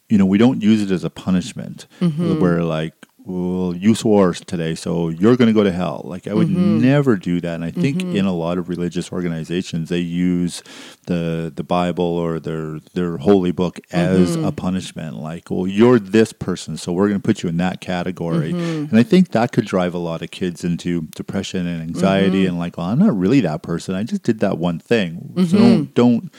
you 0.09 0.17
know 0.17 0.25
we 0.33 0.37
don't 0.37 0.61
use 0.71 0.81
it 0.81 0.91
as 0.97 1.03
a 1.03 1.09
punishment 1.09 1.85
Mm-hmm. 1.99 2.39
where 2.41 2.63
like. 2.63 2.93
Well, 3.27 3.75
you 3.75 3.93
swore 3.93 4.33
today, 4.33 4.73
so 4.75 5.09
you're 5.09 5.35
going 5.35 5.47
to 5.49 5.53
go 5.53 5.63
to 5.63 5.71
hell. 5.71 6.01
Like 6.05 6.27
I 6.27 6.33
would 6.33 6.47
Mm-hmm. 6.47 6.79
never 6.81 7.17
do 7.17 7.41
that, 7.41 7.55
and 7.55 7.65
I 7.65 7.71
think 7.71 8.01
in 8.01 8.25
a 8.25 8.33
lot 8.33 8.57
of 8.57 8.69
religious 8.69 9.11
organizations 9.11 9.89
they 9.89 9.99
use 9.99 10.63
the 11.07 11.51
the 11.53 11.63
Bible 11.63 12.05
or 12.05 12.39
their 12.39 12.79
their 12.93 13.17
holy 13.17 13.51
book 13.51 13.79
as 13.91 14.35
Mm-hmm. 14.37 14.45
a 14.45 14.51
punishment. 14.53 15.17
Like, 15.17 15.51
well, 15.51 15.67
you're 15.67 15.99
this 15.99 16.31
person, 16.31 16.77
so 16.77 16.93
we're 16.93 17.09
going 17.09 17.19
to 17.21 17.25
put 17.25 17.43
you 17.43 17.49
in 17.49 17.57
that 17.57 17.81
category. 17.81 18.53
Mm-hmm. 18.53 18.89
And 18.91 18.97
I 18.99 19.03
think 19.03 19.29
that 19.31 19.51
could 19.51 19.65
drive 19.65 19.93
a 19.93 19.97
lot 19.99 20.21
of 20.21 20.31
kids 20.31 20.63
into 20.63 21.01
depression 21.15 21.67
and 21.67 21.81
anxiety, 21.81 22.43
Mm-hmm. 22.43 22.47
and 22.49 22.59
like, 22.59 22.77
well, 22.77 22.87
I'm 22.87 22.99
not 22.99 23.17
really 23.17 23.41
that 23.41 23.61
person. 23.61 23.93
I 23.93 24.03
just 24.03 24.23
did 24.23 24.39
that 24.39 24.57
one 24.57 24.79
thing. 24.79 25.33
Mm-hmm. 25.35 25.45
So 25.45 25.57
don't 25.57 25.93
don't 25.93 26.31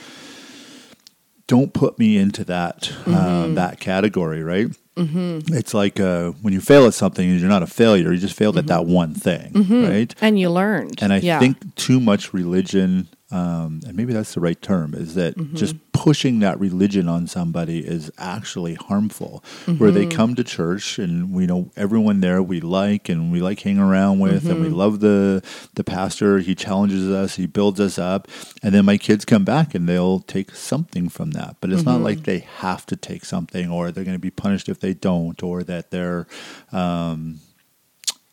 don't 1.47 1.73
put 1.73 1.97
me 1.99 2.17
into 2.17 2.43
that 2.45 2.81
Mm-hmm. 3.05 3.13
uh, 3.13 3.47
that 3.55 3.79
category, 3.79 4.43
right? 4.43 4.67
Mm-hmm. 4.99 5.53
It's 5.55 5.73
like 5.73 5.99
uh, 5.99 6.31
when 6.41 6.53
you 6.53 6.61
fail 6.61 6.85
at 6.85 6.93
something, 6.93 7.27
you're 7.37 7.47
not 7.49 7.63
a 7.63 7.67
failure. 7.67 8.11
You 8.11 8.19
just 8.19 8.35
failed 8.35 8.57
at 8.57 8.67
that 8.67 8.85
one 8.85 9.13
thing, 9.13 9.51
right? 9.87 10.13
And 10.21 10.39
you 10.39 10.49
learned. 10.49 11.01
And 11.01 11.13
I 11.13 11.17
Mm-hmm. 11.19 11.25
Yeah. 11.25 11.39
think 11.39 11.75
too 11.75 11.99
much 11.99 12.33
religion, 12.33 13.07
um, 13.31 13.81
and 13.85 13.95
maybe 13.95 14.11
that's 14.13 14.33
the 14.33 14.39
right 14.41 14.59
term, 14.61 14.93
is 14.95 15.13
that 15.15 15.35
Mm-hmm. 15.37 15.55
just 15.55 15.75
pushing 15.91 16.39
that 16.39 16.57
religion 16.59 17.09
on 17.09 17.27
somebody 17.27 17.79
is 17.85 18.09
actually 18.17 18.75
harmful. 18.75 19.43
Where 19.77 19.91
they 19.91 20.05
Mm-hmm. 20.05 20.15
come 20.17 20.35
to 20.35 20.43
church 20.45 20.97
and 20.97 21.33
we 21.33 21.45
know 21.45 21.71
everyone 21.75 22.21
there 22.21 22.41
we 22.41 22.61
like 22.61 23.09
and 23.09 23.31
we 23.33 23.41
like 23.41 23.59
hanging 23.59 23.81
around 23.81 24.19
with, 24.19 24.45
and 24.45 24.53
Mm-hmm. 24.55 24.61
we 24.63 24.69
love 24.69 24.99
the 25.01 25.43
the 25.75 25.83
pastor. 25.83 26.39
He 26.39 26.55
challenges 26.55 27.09
us, 27.09 27.35
he 27.35 27.45
builds 27.47 27.79
us 27.79 27.99
up, 27.99 28.27
and 28.63 28.73
then 28.73 28.85
my 28.85 28.97
kids 28.97 29.25
come 29.25 29.43
back 29.45 29.75
and 29.75 29.87
they'll 29.87 30.19
take 30.21 30.55
something 30.55 31.09
from 31.09 31.31
that. 31.31 31.57
But 31.61 31.71
it's 31.71 31.81
Mm-hmm. 31.83 31.89
not 31.91 32.01
like 32.01 32.23
they 32.23 32.39
have 32.39 32.85
to 32.87 32.95
take 32.95 33.25
something, 33.25 33.69
or 33.69 33.91
they're 33.91 34.05
going 34.05 34.15
to 34.15 34.19
be 34.19 34.31
punished 34.31 34.69
if 34.69 34.79
they 34.79 34.93
don't, 34.93 35.41
or 35.43 35.63
that 35.63 35.91
they're. 35.91 36.25
Um, 36.71 37.41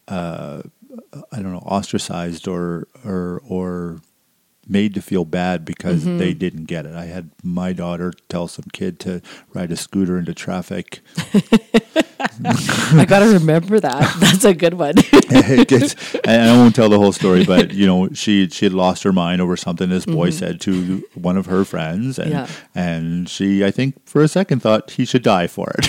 uh, 0.08 0.62
I 1.32 1.42
don't 1.42 1.52
know, 1.52 1.58
ostracized 1.66 2.46
or 2.48 2.86
or 3.04 3.42
or 3.48 4.00
made 4.68 4.94
to 4.94 5.00
feel 5.02 5.24
bad 5.24 5.64
because 5.64 6.04
Mm-hmm. 6.04 6.18
they 6.18 6.34
didn't 6.34 6.64
get 6.64 6.86
it. 6.86 6.94
I 6.94 7.04
had 7.06 7.30
my 7.42 7.72
daughter 7.72 8.12
tell 8.28 8.48
some 8.48 8.66
kid 8.72 8.98
to 9.00 9.22
ride 9.54 9.70
a 9.72 9.76
scooter 9.76 10.18
into 10.18 10.34
traffic. 10.34 11.00
I 12.44 13.04
got 13.08 13.20
to 13.20 13.26
remember 13.34 13.78
that. 13.80 14.16
That's 14.20 14.44
a 14.44 14.54
good 14.54 14.74
one. 14.74 14.94
It 15.28 15.68
gets- 15.68 16.14
and 16.24 16.50
I 16.50 16.56
won't 16.56 16.74
tell 16.74 16.88
the 16.88 16.98
whole 16.98 17.12
story, 17.12 17.44
but 17.44 17.72
you 17.72 17.84
know, 17.86 18.08
she 18.12 18.48
she 18.48 18.64
had 18.64 18.72
lost 18.72 19.02
her 19.02 19.12
mind 19.12 19.40
over 19.40 19.56
something 19.56 19.88
this 19.90 20.06
boy 20.06 20.30
said 20.30 20.60
to 20.62 21.04
one 21.14 21.36
of 21.36 21.46
her 21.46 21.64
friends, 21.64 22.18
and 22.18 22.30
Yeah. 22.30 22.46
and 22.74 23.28
she, 23.28 23.64
I 23.64 23.70
think, 23.70 23.94
for 24.08 24.22
a 24.22 24.28
second 24.28 24.60
thought 24.60 24.92
he 24.92 25.04
should 25.04 25.22
die 25.22 25.46
for 25.48 25.72
it. 25.78 25.84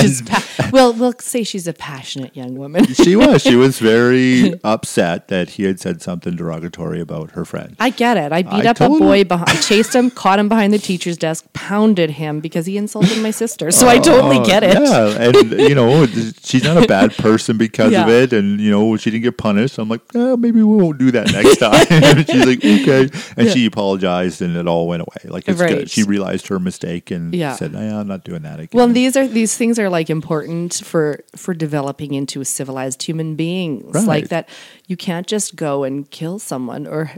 Just 0.00 0.26
pa- 0.26 0.70
well, 0.72 0.92
we'll 0.92 1.14
say 1.18 1.42
she's 1.42 1.66
a 1.66 1.72
passionate 1.74 2.34
young 2.36 2.54
woman. 2.56 2.86
she 2.94 3.14
was 3.14 3.42
she 3.42 3.56
was 3.56 3.78
very 3.78 4.54
upset 4.64 5.28
that 5.28 5.50
he 5.50 5.64
had 5.64 5.78
said 5.80 6.00
something 6.02 6.34
derogatory 6.34 7.00
about 7.00 7.32
her 7.32 7.44
friend. 7.44 7.76
I 7.78 7.90
get 8.04 8.16
it. 8.24 8.30
I 8.38 8.42
beat 8.42 8.66
I 8.66 8.70
up 8.70 8.80
a 8.80 8.88
boy, 8.88 9.24
behind, 9.34 9.56
chased 9.62 9.94
him, 9.94 10.10
caught 10.10 10.38
him 10.40 10.48
behind 10.48 10.72
the 10.76 10.78
teacher's 10.78 11.16
desk, 11.26 11.40
pounded 11.52 12.10
him 12.22 12.40
because 12.40 12.64
he 12.66 12.76
insulted 12.76 13.18
my 13.22 13.30
sister. 13.42 13.70
So 13.70 13.84
I 13.94 13.98
totally 13.98 14.38
Oh, 14.38 14.44
get 14.52 14.62
it. 14.64 14.74
Yeah, 14.74 15.24
and 15.26 15.36
you 15.70 15.74
know, 15.74 16.06
she's 16.42 16.64
not 16.64 16.82
a 16.82 16.86
bad 16.86 17.12
person 17.26 17.58
because 17.58 17.92
of 18.02 18.08
it, 18.08 18.32
and 18.32 18.60
you 18.60 18.70
know, 18.70 18.96
she 18.96 19.10
didn't 19.10 19.24
get 19.24 19.36
punished. 19.38 19.78
I'm 19.78 19.88
like, 19.88 20.00
eh, 20.14 20.36
maybe 20.44 20.62
we 20.62 20.74
won't 20.82 20.98
do 20.98 21.10
that 21.12 21.26
next 21.32 21.58
time. 21.66 22.24
she's 22.24 22.46
like, 22.46 22.58
okay, 22.64 23.08
and 23.36 23.48
she 23.50 23.66
apologized, 23.66 24.42
and 24.42 24.56
it 24.56 24.66
all 24.66 24.86
went 24.88 25.02
away. 25.02 25.22
Like 25.34 25.48
it's 25.48 25.60
Right. 25.60 25.78
good. 25.80 25.90
She 25.90 26.02
realized 26.02 26.48
her 26.48 26.58
mistake 26.58 27.10
and 27.10 27.34
Yeah. 27.34 27.54
said, 27.54 27.72
"Yeah, 27.72 28.00
I'm 28.00 28.08
not 28.08 28.24
doing 28.24 28.42
that 28.42 28.58
again." 28.58 28.76
Well, 28.78 28.88
these 28.88 29.16
are 29.16 29.26
these 29.28 29.56
things 29.56 29.78
are 29.78 29.88
like 29.98 30.08
important 30.10 30.74
for 30.90 31.06
for 31.36 31.52
developing 31.54 32.14
into 32.14 32.40
a 32.40 32.44
civilized 32.44 33.02
human 33.02 33.36
beings. 33.36 33.94
Right. 33.94 34.06
Like 34.14 34.28
that, 34.34 34.48
you 34.90 34.96
can't 34.96 35.26
just 35.34 35.54
go 35.56 35.84
and 35.84 36.10
kill 36.10 36.38
someone 36.38 36.86
or 36.86 37.10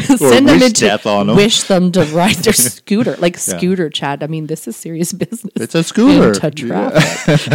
send 0.00 0.48
them 0.48 0.58
wish 0.60 0.62
into 0.70 0.80
death 0.86 1.06
on 1.06 1.30
'em. 1.30 1.36
wish 1.36 1.62
them 1.64 1.92
to 1.92 2.04
ride 2.06 2.36
their 2.36 2.52
scooter, 2.52 3.16
like 3.18 3.34
Yeah. 3.34 3.56
scooter. 3.58 3.90
Chad, 3.90 4.22
I 4.22 4.26
mean, 4.26 4.46
this 4.46 4.66
is 4.68 4.76
serious 4.76 5.12
business. 5.12 5.52
It's 5.56 5.74
a 5.74 5.82
scooter. 5.82 6.28
Into 6.32 6.50
traffic. 6.50 7.52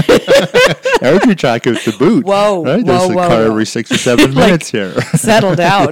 Every 1.02 1.36
track 1.36 1.66
is 1.68 1.84
the 1.86 1.94
boot. 1.98 2.26
Whoa, 2.26 2.64
right? 2.64 2.86
There's 2.86 3.00
whoa, 3.08 3.12
a 3.12 3.16
whoa, 3.16 3.28
car 3.28 3.38
whoa. 3.40 3.52
every 3.52 3.66
six 3.66 3.92
or 3.92 3.98
seven 3.98 4.34
Like- 4.34 4.46
minutes 4.48 4.70
here. 4.70 4.94
Settle 5.16 5.56
down. 5.56 5.90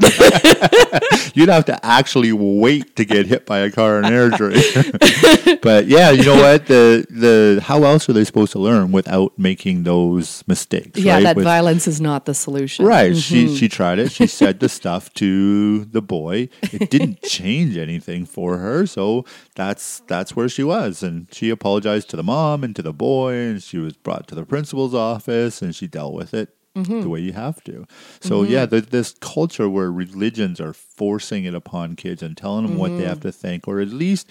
You'd 1.33 1.49
have 1.49 1.65
to 1.65 1.79
actually 1.85 2.33
wait 2.33 2.95
to 2.97 3.05
get 3.05 3.25
hit 3.27 3.45
by 3.45 3.59
a 3.59 3.71
car 3.71 3.99
in 3.99 4.05
Airdrie. 4.05 5.61
but 5.61 5.85
yeah, 5.87 6.09
you 6.11 6.23
know 6.25 6.35
what? 6.35 6.65
The 6.67 7.05
the 7.09 7.61
how 7.63 7.83
else 7.83 8.09
are 8.09 8.13
they 8.13 8.23
supposed 8.25 8.51
to 8.53 8.59
learn 8.59 8.91
without 8.91 9.37
making 9.37 9.83
those 9.83 10.43
mistakes? 10.47 10.99
yeah, 10.99 11.15
right? 11.15 11.23
that 11.23 11.35
With- 11.35 11.45
violence 11.45 11.87
is 11.87 12.01
not 12.01 12.25
the 12.25 12.33
solution. 12.33 12.85
Right. 12.85 13.15
She 13.15 13.45
mm-hmm. 13.45 13.55
she 13.55 13.69
tried 13.69 13.99
it. 13.99 14.11
She 14.11 14.27
said 14.27 14.59
the 14.59 14.69
stuff 14.69 15.13
to 15.15 15.85
the 15.85 16.01
boy. 16.01 16.36
It 16.61 16.89
didn't 16.89 17.21
change 17.37 17.77
anything 17.77 18.25
for 18.25 18.57
her. 18.57 18.85
So 18.85 19.25
that's 19.55 19.99
that's 20.07 20.35
where 20.35 20.49
she 20.49 20.63
was. 20.63 21.03
And 21.03 21.27
she 21.31 21.49
apologized 21.49 22.09
to 22.09 22.15
the 22.15 22.23
mom 22.23 22.63
and 22.63 22.75
to 22.75 22.81
the 22.81 22.93
boy 22.93 23.33
and 23.33 23.61
she 23.61 23.77
was 23.77 23.93
brought 23.93 24.27
to 24.29 24.35
the 24.35 24.45
principal's 24.45 24.93
office 24.93 25.61
and 25.61 25.75
she 25.75 25.87
dealt 25.87 26.13
with 26.13 26.33
it 26.33 26.49
mm-hmm. 26.75 27.01
the 27.01 27.09
way 27.09 27.19
you 27.19 27.33
have 27.33 27.63
to. 27.65 27.85
So 28.21 28.43
mm-hmm. 28.43 28.53
yeah, 28.53 28.65
th 28.65 28.87
this 28.87 29.15
culture 29.19 29.69
where 29.69 29.91
religions 29.91 30.59
are 30.59 30.73
forcing 30.73 31.45
it 31.45 31.55
upon 31.55 31.95
kids 31.95 32.21
and 32.21 32.35
telling 32.35 32.65
them 32.65 32.77
what 32.77 32.91
they 32.91 32.99
mm-hmm. 32.99 33.07
have 33.07 33.21
to 33.21 33.31
think 33.31 33.67
or 33.67 33.79
at 33.79 33.89
least 33.89 34.29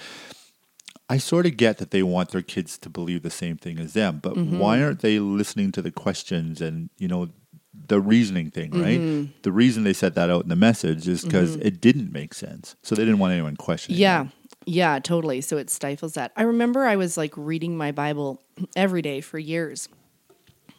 I 1.09 1.19
sort 1.19 1.47
of 1.47 1.57
get 1.57 1.79
that 1.79 1.92
they 1.92 2.03
want 2.03 2.31
their 2.31 2.42
kids 2.42 2.79
to 2.79 2.88
believe 2.90 3.23
the 3.23 3.31
same 3.31 3.57
thing 3.57 3.79
as 3.79 3.92
them, 3.92 4.19
but 4.21 4.37
why 4.37 4.83
aren't 4.83 5.03
they 5.03 5.21
listening 5.21 5.71
to 5.73 5.83
the 5.83 5.92
questions 5.92 6.61
and 6.61 6.90
you 6.99 7.07
know 7.07 7.29
the 7.89 8.01
reasoning 8.01 8.51
thing, 8.51 8.71
right? 8.73 9.43
The 9.43 9.53
reason 9.53 9.85
they 9.85 9.93
set 9.93 10.15
that 10.15 10.31
out 10.31 10.43
in 10.43 10.49
the 10.49 10.57
message 10.57 11.07
is 11.09 11.25
because 11.25 11.57
it 11.57 11.81
didn't 11.81 12.12
make 12.12 12.35
sense, 12.35 12.77
so 12.83 12.95
they 12.95 13.05
didn't 13.05 13.19
want 13.19 13.33
anyone 13.33 13.57
questioning. 13.57 14.01
Yeah. 14.01 14.25
it. 14.25 14.29
Yeah, 14.69 14.99
totally. 14.99 15.41
So 15.43 15.57
it 15.59 15.71
stifles 15.71 16.15
that. 16.15 16.33
I 16.37 16.43
remember 16.43 16.85
I 16.85 16.97
was 16.97 17.17
like 17.17 17.33
reading 17.37 17.77
my 17.77 17.93
Bible 17.93 18.43
every 18.77 19.01
day 19.03 19.21
for 19.21 19.39
years. 19.39 19.89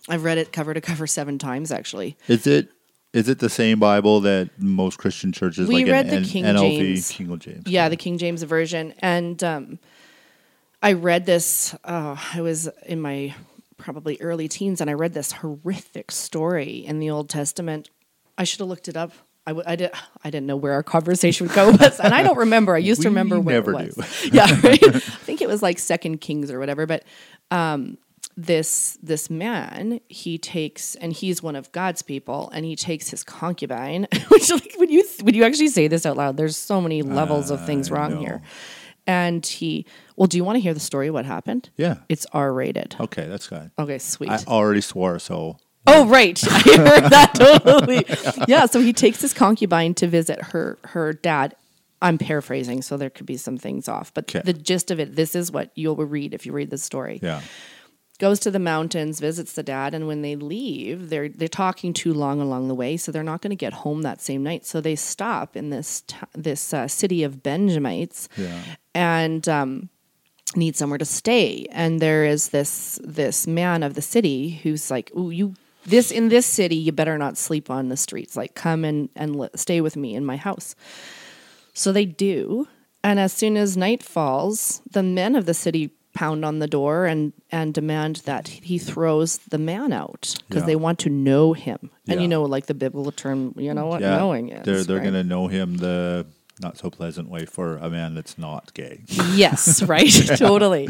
I've 0.10 0.24
read 0.24 0.38
it 0.38 0.52
cover 0.52 0.74
to 0.74 0.82
cover 0.82 1.08
seven 1.08 1.38
times 1.38 1.72
actually. 1.72 2.18
is 2.28 2.48
it 2.48 2.70
is 3.14 3.30
it 3.30 3.40
the 3.40 3.50
same 3.50 3.80
Bible 3.80 4.20
that 4.22 4.50
most 4.60 4.98
Christian 4.98 5.32
churches 5.32 5.68
We 5.68 5.84
like 5.86 5.92
read 5.92 6.10
the 6.10 6.18
N- 6.18 6.24
King 6.26 6.44
NLV, 6.44 6.78
James. 6.78 7.12
King 7.12 7.40
James? 7.40 7.64
Yeah, 7.66 7.90
the 7.90 7.96
King 7.96 8.18
James 8.18 8.44
version. 8.44 8.94
And 9.00 9.42
um, 9.44 9.80
I 10.84 10.94
read 10.94 11.26
this, 11.26 11.74
uh, 11.84 12.16
I 12.34 12.42
was 12.42 12.68
in 12.86 13.02
my 13.02 13.34
probably 13.78 14.18
early 14.22 14.48
teens, 14.48 14.82
and 14.82 14.90
I 14.90 14.94
read 14.94 15.14
this 15.14 15.32
horrific 15.34 16.12
story 16.12 16.86
in 16.86 17.00
the 17.00 17.10
Old 17.10 17.30
Testament. 17.30 17.90
I 18.38 18.44
should 18.44 18.60
have 18.60 18.70
looked 18.70 18.88
it 18.88 18.98
up. 18.98 19.14
I, 19.46 19.52
w- 19.52 19.64
I, 19.66 19.76
did, 19.78 19.92
I 20.24 20.30
didn't 20.30 20.46
know 20.46 20.58
where 20.58 20.74
our 20.74 20.84
conversation 20.84 21.48
would 21.48 21.56
go, 21.56 21.70
and 21.70 22.14
I 22.14 22.22
don't 22.24 22.38
remember. 22.38 22.76
I 22.76 22.80
used 22.80 23.02
to 23.04 23.08
remember 23.10 23.40
where 23.40 23.56
never 23.56 23.80
it 23.80 23.96
was. 23.96 24.26
Yeah, 24.32 24.48
right. 24.62 24.84
I 24.84 25.00
think 25.00 25.42
it 25.42 25.48
was 25.48 25.62
like 25.62 25.80
Second 25.80 26.20
Kings 26.20 26.52
or 26.52 26.60
whatever. 26.60 26.86
But 26.86 27.04
um, 27.50 27.98
this 28.36 28.98
this 29.02 29.30
man, 29.30 30.02
he 30.10 30.38
takes, 30.38 30.96
and 30.96 31.14
he's 31.14 31.42
one 31.42 31.56
of 31.56 31.72
God's 31.72 32.02
people, 32.02 32.50
and 32.54 32.66
he 32.66 32.76
takes 32.76 33.10
his 33.10 33.24
concubine. 33.24 34.08
Which, 34.28 34.52
like, 34.52 34.74
when 34.78 34.90
you 34.90 35.06
when 35.22 35.34
you 35.34 35.44
actually 35.44 35.70
say 35.70 35.88
this 35.88 36.06
out 36.06 36.18
loud, 36.18 36.36
there's 36.36 36.58
so 36.58 36.82
many 36.82 37.02
levels 37.02 37.50
of 37.50 37.66
things 37.66 37.90
wrong 37.90 38.18
here. 38.18 38.42
And 39.08 39.46
he, 39.46 39.86
well, 40.18 40.28
do 40.28 40.36
you 40.38 40.44
want 40.44 40.58
to 40.58 40.60
hear 40.60 40.74
the 40.74 40.80
story? 40.82 41.10
What 41.10 41.26
happened? 41.26 41.70
Yeah. 41.78 41.98
It's 42.10 42.26
R 42.34 42.52
rated. 42.54 42.96
Okay, 43.00 43.26
that's 43.28 43.48
good. 43.48 43.72
Okay, 43.80 43.98
sweet. 44.00 44.30
I 44.30 44.40
already 44.48 44.82
swore, 44.82 45.18
so 45.20 45.58
Oh, 45.90 46.06
right. 46.08 46.38
I 46.52 46.60
heard 46.60 47.10
that 47.12 47.34
totally. 47.34 48.06
Yeah, 48.48 48.66
so 48.66 48.82
he 48.82 48.92
takes 48.92 49.22
his 49.22 49.34
concubine 49.34 49.94
to 49.96 50.08
visit 50.08 50.42
her 50.52 50.78
her 50.84 51.14
dad. 51.14 51.56
I'm 52.02 52.18
paraphrasing, 52.18 52.82
so 52.84 52.98
there 52.98 53.10
could 53.10 53.26
be 53.26 53.38
some 53.38 53.58
things 53.58 53.88
off, 53.88 54.14
but 54.14 54.28
'Kay. 54.28 54.42
the 54.44 54.54
gist 54.54 54.92
of 54.92 55.00
it, 55.00 55.16
this 55.16 55.34
is 55.34 55.52
what 55.52 55.72
you'll 55.76 55.96
read 55.96 56.34
if 56.34 56.46
you 56.46 56.52
read 56.52 56.70
the 56.70 56.78
story. 56.78 57.20
yeah. 57.24 57.42
Goes 58.20 58.40
to 58.40 58.50
the 58.52 58.58
mountains, 58.58 59.20
visits 59.20 59.54
the 59.54 59.62
dad, 59.62 59.94
and 59.94 60.08
when 60.08 60.24
they 60.24 60.36
leave, 60.36 61.10
they're 61.10 61.30
they're 61.30 61.48
talking 61.48 61.94
too 61.94 62.14
long 62.16 62.42
along 62.42 62.68
the 62.68 62.74
way, 62.74 62.98
so 62.98 63.12
they're 63.12 63.22
not 63.22 63.42
going 63.44 63.52
to 63.52 63.56
get 63.56 63.74
home 63.74 64.02
that 64.02 64.22
same 64.22 64.42
night. 64.42 64.66
So 64.66 64.82
they 64.82 64.96
stop 64.96 65.56
in 65.56 65.70
this 65.70 66.02
t- 66.02 66.16
this 66.34 66.74
uh, 66.74 66.88
city 66.88 67.22
of 67.24 67.44
Benjamites, 67.44 68.28
Yeah. 68.36 68.60
and 68.96 69.48
um, 69.48 69.90
need 70.56 70.76
somewhere 70.76 70.98
to 70.98 71.06
stay. 71.06 71.68
And 71.70 72.00
there 72.00 72.26
is 72.26 72.50
this 72.50 73.00
this 73.04 73.46
man 73.46 73.84
of 73.84 73.94
the 73.94 74.02
city 74.02 74.50
who's 74.64 74.90
like, 74.90 75.12
"Ooh, 75.16 75.30
you 75.30 75.54
this 75.86 76.10
in 76.10 76.30
this 76.30 76.48
city, 76.48 76.76
you 76.76 76.92
better 76.92 77.20
not 77.20 77.38
sleep 77.38 77.70
on 77.70 77.90
the 77.90 77.98
streets. 77.98 78.36
Like, 78.36 78.56
come 78.56 78.84
and 78.84 79.10
and 79.16 79.36
li- 79.36 79.50
stay 79.56 79.80
with 79.80 79.96
me 79.96 80.16
in 80.16 80.26
my 80.26 80.38
house." 80.38 80.74
So 81.74 81.92
they 81.92 82.06
do, 82.06 82.68
and 83.04 83.20
as 83.20 83.32
soon 83.32 83.58
as 83.58 83.78
night 83.78 84.02
falls, 84.02 84.82
the 84.90 85.04
men 85.04 85.36
of 85.36 85.46
the 85.46 85.54
city 85.54 85.92
pound 86.22 86.44
on 86.50 86.56
the 86.60 86.68
door 86.68 87.06
and 87.12 87.22
and 87.52 87.74
demand 87.74 88.14
that 88.26 88.48
he 88.70 88.78
throws 88.90 89.38
the 89.54 89.58
man 89.72 89.92
out 90.04 90.24
because 90.48 90.64
Yeah. 90.64 90.68
they 90.72 90.76
want 90.86 90.98
to 91.06 91.10
know 91.10 91.54
him. 91.54 91.80
And 92.10 92.16
Yeah. 92.18 92.22
you 92.24 92.28
know, 92.34 92.44
like 92.56 92.66
the 92.66 92.74
biblical 92.86 93.12
term, 93.24 93.40
you 93.66 93.74
know 93.74 93.88
what 93.92 94.02
Yeah. 94.02 94.18
knowing 94.18 94.46
is. 94.50 94.64
They're 94.66 94.84
they're 94.84 94.98
right? 94.98 95.06
gonna 95.14 95.24
know 95.36 95.48
him 95.48 95.78
the 95.78 96.26
not 96.60 96.76
so 96.78 96.90
pleasant 96.90 97.30
way 97.30 97.46
for 97.46 97.78
a 97.78 97.90
man 97.98 98.16
that's 98.16 98.36
not 98.38 98.64
gay. 98.74 98.96
Yes, 99.44 99.84
right. 99.96 100.16
totally. 100.48 100.86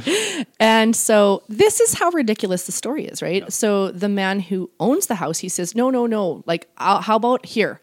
And 0.59 0.95
so 0.95 1.43
this 1.61 1.75
is 1.85 1.91
how 1.99 2.09
ridiculous 2.21 2.65
the 2.65 2.71
story 2.71 3.03
is, 3.11 3.21
right? 3.21 3.43
So 3.51 3.91
the 4.03 4.07
man 4.09 4.39
who 4.49 4.69
owns 4.79 5.07
the 5.07 5.15
house, 5.23 5.39
he 5.45 5.49
says, 5.49 5.75
"No, 5.75 5.89
no, 5.89 6.07
no. 6.07 6.41
Like, 6.51 6.63
I'll, 6.77 7.01
how 7.07 7.17
about 7.17 7.45
here? 7.45 7.73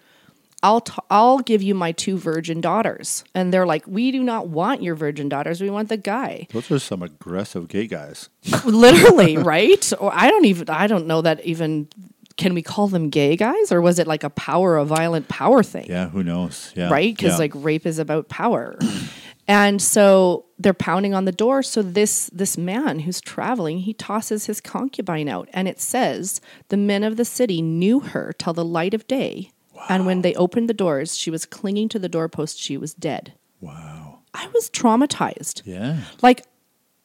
I'll 0.65 0.81
t- 0.81 0.95
I'll 1.11 1.41
give 1.41 1.63
you 1.63 1.75
my 1.75 1.93
two 1.93 2.17
virgin 2.17 2.61
daughters." 2.61 3.23
And 3.35 3.53
they're 3.53 3.67
like, 3.67 3.87
"We 3.87 4.11
do 4.11 4.23
not 4.23 4.49
want 4.49 4.83
your 4.83 4.95
virgin 4.95 5.29
daughters. 5.29 5.61
We 5.61 5.69
want 5.69 5.91
the 5.91 5.99
guy." 5.99 6.49
Those 6.53 6.71
are 6.71 6.79
some 6.79 7.03
aggressive 7.03 7.69
gay 7.69 7.87
guys. 7.87 8.31
Literally, 8.65 9.37
right? 9.37 9.93
Or 10.01 10.11
I 10.13 10.31
don't 10.31 10.47
even 10.47 10.71
I 10.71 10.87
don't 10.87 11.07
know 11.07 11.21
that 11.21 11.45
even 11.45 11.89
can 12.37 12.55
we 12.55 12.63
call 12.63 12.89
them 12.89 13.11
gay 13.11 13.37
guys 13.37 13.71
or 13.71 13.81
was 13.81 13.99
it 13.99 14.07
like 14.07 14.25
a 14.25 14.31
power 14.31 14.77
a 14.77 14.85
violent 14.85 15.29
power 15.29 15.63
thing? 15.63 15.87
Yeah, 15.89 16.09
who 16.09 16.25
knows? 16.25 16.73
Yeah, 16.75 16.91
right? 16.91 17.15
Because 17.15 17.33
yeah. 17.33 17.39
like 17.39 17.53
rape 17.55 17.87
is 17.87 17.99
about 17.99 18.29
power, 18.29 18.77
and 19.49 19.81
so 19.81 20.47
they're 20.59 20.75
pounding 20.75 21.15
on 21.15 21.27
the 21.27 21.33
door. 21.33 21.63
So 21.63 21.83
this 21.83 22.31
this 22.33 22.59
man 22.59 23.01
who's 23.01 23.21
traveling, 23.21 23.79
he 23.79 23.93
tosses 23.93 24.47
his 24.47 24.61
concubine 24.61 25.29
out, 25.29 25.49
and 25.53 25.69
it 25.69 25.81
says 25.81 26.41
the 26.69 26.77
men 26.77 27.05
of 27.05 27.17
the 27.17 27.25
city 27.25 27.63
knew 27.63 28.01
her 28.01 28.33
till 28.39 28.53
the 28.53 28.65
light 28.65 28.95
of 28.95 29.07
day, 29.07 29.51
and 29.89 30.07
when 30.07 30.23
they 30.23 30.35
opened 30.35 30.69
the 30.69 30.75
doors, 30.75 31.17
she 31.17 31.31
was 31.31 31.45
clinging 31.47 31.89
to 31.91 31.99
the 31.99 32.09
doorpost. 32.09 32.59
She 32.59 32.77
was 32.77 32.95
dead. 32.95 33.35
wow. 33.61 34.21
I 34.37 34.49
was 34.53 34.69
traumatized. 34.71 35.63
Yeah. 35.65 35.99
Like 36.21 36.45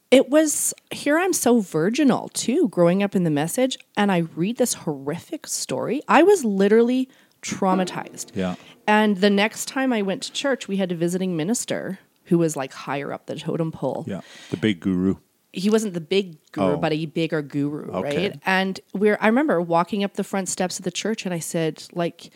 it 0.10 0.30
was 0.30 0.74
here 0.90 1.20
I'm 1.20 1.34
so 1.34 1.60
virginal 1.60 2.30
too, 2.30 2.68
growing 2.70 3.04
up 3.04 3.16
in 3.16 3.24
the 3.24 3.30
message, 3.30 3.78
and 3.96 4.12
I 4.12 4.20
read 4.36 4.58
this 4.58 4.74
horrific 4.74 5.46
story. 5.46 6.02
I 6.08 6.24
was 6.24 6.44
literally 6.44 7.08
traumatized. 7.44 8.32
Yeah. 8.36 8.56
And 8.88 9.18
the 9.18 9.30
next 9.30 9.68
time 9.68 9.94
I 9.94 10.02
went 10.02 10.24
to 10.24 10.32
church, 10.32 10.68
we 10.68 10.78
had 10.78 10.92
a 10.92 10.96
visiting 10.96 11.38
minister 11.38 12.00
who 12.26 12.38
was 12.40 12.56
like 12.56 12.74
higher 12.74 13.14
up 13.14 13.28
the 13.28 13.36
totem 13.36 13.72
pole. 13.72 14.06
Yeah. 14.08 14.22
The 14.50 14.58
big 14.58 14.80
guru. 14.80 15.16
He 15.54 15.70
wasn't 15.70 15.94
the 15.96 16.02
big 16.02 16.38
guru, 16.52 16.74
Oh. 16.74 16.78
but 16.78 16.94
a 16.94 17.06
bigger 17.06 17.42
guru, 17.42 17.92
Okay. 17.92 18.30
right? 18.30 18.40
And 18.46 18.80
we're 18.94 19.18
I 19.22 19.28
remember 19.28 19.62
walking 19.62 20.04
up 20.04 20.14
the 20.16 20.24
front 20.24 20.50
steps 20.50 20.80
of 20.80 20.86
the 20.86 20.92
church 20.92 21.26
and 21.26 21.34
I 21.34 21.40
said, 21.40 21.84
like, 21.94 22.32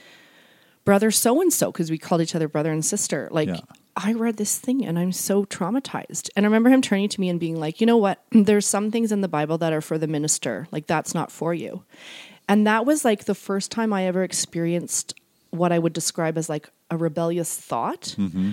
brother 0.86 1.12
so 1.12 1.42
and 1.42 1.52
so, 1.52 1.72
because 1.72 1.90
we 1.90 1.98
called 1.98 2.22
each 2.22 2.36
other 2.36 2.48
brother 2.48 2.72
and 2.72 2.84
sister. 2.86 3.28
Like, 3.32 3.50
Yeah. 3.50 3.60
I 3.96 4.14
read 4.14 4.38
this 4.38 4.58
thing 4.58 4.84
and 4.84 4.98
I'm 4.98 5.12
so 5.12 5.46
traumatized. 5.46 6.30
And 6.36 6.46
I 6.46 6.48
remember 6.48 6.72
him 6.72 6.82
turning 6.82 7.10
to 7.10 7.22
me 7.22 7.30
and 7.30 7.40
being 7.40 7.60
like, 7.60 7.80
you 7.80 7.86
know 7.86 7.98
what? 7.98 8.24
There's 8.32 8.66
some 8.66 8.90
things 8.90 9.12
in 9.12 9.22
the 9.22 9.28
Bible 9.28 9.60
that 9.60 9.72
are 9.72 9.82
for 9.82 9.98
the 10.00 10.08
minister. 10.08 10.68
Like, 10.72 10.88
that's 10.88 11.14
not 11.14 11.32
for 11.32 11.54
you. 11.54 11.84
And 12.50 12.66
that 12.68 12.86
was 12.86 13.06
like 13.06 13.26
the 13.26 13.36
first 13.36 13.72
time 13.72 13.94
I 13.94 14.06
ever 14.06 14.24
experienced 14.24 15.14
what 15.52 15.72
I 15.72 15.80
would 15.80 15.94
describe 15.94 16.38
as 16.38 16.50
like 16.50 16.70
a 16.90 16.98
rebellious 16.98 17.56
thought. 17.56 18.16
Mm-hmm. 18.18 18.52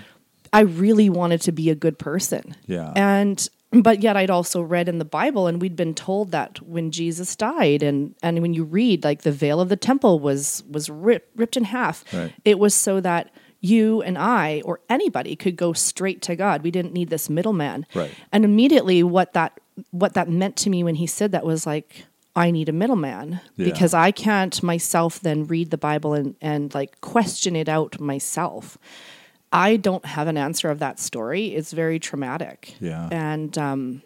I 0.53 0.61
really 0.61 1.09
wanted 1.09 1.41
to 1.43 1.53
be 1.53 1.71
a 1.71 1.75
good 1.75 1.99
person. 1.99 2.55
Yeah. 2.67 2.93
And 2.95 3.49
but 3.73 4.03
yet 4.03 4.17
I'd 4.17 4.31
also 4.31 4.61
read 4.61 4.89
in 4.89 4.99
the 4.99 5.05
Bible 5.05 5.47
and 5.47 5.61
we'd 5.61 5.77
been 5.77 5.95
told 5.95 6.33
that 6.33 6.61
when 6.63 6.91
Jesus 6.91 7.37
died 7.37 7.83
and 7.83 8.15
and 8.23 8.41
when 8.43 8.53
you 8.55 8.65
read 8.65 9.05
like 9.05 9.23
the 9.23 9.33
veil 9.33 9.61
of 9.61 9.69
the 9.69 9.77
temple 9.77 10.19
was 10.19 10.65
was 10.69 10.91
ripped 10.91 11.37
ripped 11.39 11.57
in 11.57 11.65
half. 11.65 12.05
Right. 12.13 12.33
It 12.45 12.59
was 12.59 12.75
so 12.75 13.01
that 13.01 13.31
you 13.61 14.01
and 14.03 14.17
I 14.17 14.63
or 14.65 14.81
anybody 14.89 15.37
could 15.37 15.55
go 15.57 15.73
straight 15.73 16.23
to 16.23 16.35
God. 16.35 16.63
We 16.63 16.71
didn't 16.71 16.95
need 16.95 17.11
this 17.11 17.29
middleman. 17.31 17.87
Right. 17.95 18.11
And 18.33 18.45
immediately 18.45 19.03
what 19.03 19.35
that 19.35 19.61
what 19.91 20.15
that 20.15 20.29
meant 20.29 20.57
to 20.59 20.71
me 20.71 20.83
when 20.83 20.97
he 20.97 21.07
said 21.07 21.33
that 21.33 21.45
was 21.45 21.67
like 21.67 22.07
I 22.35 22.51
need 22.51 22.69
a 22.69 22.73
middleman 22.73 23.41
Yeah. 23.57 23.67
because 23.67 23.93
I 23.93 24.13
can't 24.13 24.63
myself 24.63 25.21
then 25.21 25.47
read 25.47 25.71
the 25.71 25.79
Bible 25.79 26.15
and, 26.15 26.37
and 26.41 26.73
like 26.75 27.01
question 27.01 27.55
it 27.57 27.69
out 27.69 28.01
myself. 28.01 28.79
I 29.53 29.77
don't 29.77 30.05
have 30.05 30.29
an 30.29 30.37
answer 30.37 30.71
of 30.71 30.79
that 30.79 30.99
story. 31.01 31.47
It's 31.55 31.73
very 31.73 31.99
traumatic. 31.99 32.75
Yeah. 32.81 33.09
And 33.11 33.57
um 33.59 34.03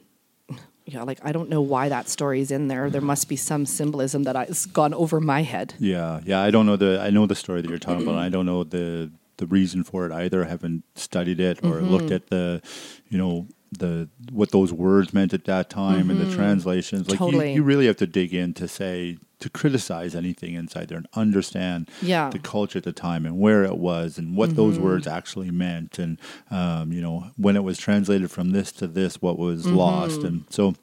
yeah, 0.87 1.03
like 1.03 1.19
I 1.25 1.33
don't 1.33 1.49
know 1.49 1.63
why 1.63 1.89
that 1.89 2.09
story 2.09 2.41
is 2.41 2.51
in 2.51 2.69
there. 2.69 2.91
There 2.91 3.01
must 3.01 3.29
be 3.29 3.37
some 3.37 3.65
symbolism 3.65 4.25
that 4.25 4.37
has 4.37 4.67
gone 4.67 4.93
over 4.93 5.19
my 5.21 5.43
head. 5.43 5.75
Yeah, 5.79 6.21
yeah. 6.27 6.43
I 6.43 6.51
don't 6.51 6.67
know 6.67 6.77
the. 6.77 7.01
I 7.01 7.09
know 7.09 7.25
the 7.27 7.35
story 7.35 7.63
that 7.63 7.71
you're 7.71 7.79
talking 7.79 8.03
about. 8.03 8.17
I 8.17 8.29
don't 8.29 8.45
know 8.45 8.65
the 8.65 9.11
the 9.39 9.47
reason 9.47 9.83
for 9.83 10.05
it 10.07 10.13
either. 10.13 10.45
I 10.45 10.49
haven't 10.49 10.83
studied 10.95 11.41
it 11.41 11.59
or 11.65 11.77
Mm-hmm. 11.77 11.89
looked 11.89 12.11
at 12.11 12.29
the, 12.29 12.61
you 13.09 13.17
know, 13.17 13.47
the 13.79 14.09
what 14.33 14.51
those 14.51 14.73
words 14.73 15.13
meant 15.15 15.33
at 15.35 15.45
that 15.47 15.71
time 15.71 16.11
and 16.11 16.21
the 16.21 16.35
translations. 16.35 17.09
Like 17.09 17.19
Mm-hmm. 17.19 17.25
Totally. 17.25 17.49
you, 17.51 17.57
you 17.57 17.63
really 17.63 17.87
have 17.87 17.97
to 17.99 18.07
dig 18.07 18.33
in 18.35 18.55
to 18.55 18.67
say 18.69 19.19
to 19.41 19.51
criticize 19.51 20.15
anything 20.15 20.55
inside 20.55 20.89
there 20.89 20.97
and 20.99 21.07
understand 21.15 21.91
Yeah. 22.01 22.31
the 22.31 22.39
culture 22.39 22.79
at 22.79 22.85
the 22.85 22.93
time 22.93 23.27
and 23.27 23.39
where 23.39 23.63
it 23.65 23.77
was 23.77 24.17
and 24.19 24.37
what 24.37 24.57
those 24.57 24.79
words 24.79 25.07
actually 25.07 25.51
meant 25.51 25.99
and 25.99 26.19
um, 26.51 26.93
you 26.93 27.03
know 27.03 27.31
when 27.37 27.57
it 27.57 27.63
was 27.65 27.77
translated 27.79 28.31
from 28.31 28.51
this 28.51 28.73
to 28.73 28.87
this 28.87 29.21
what 29.21 29.39
was 29.39 29.67
lost 29.67 30.23
and 30.23 30.45
so 30.51 30.75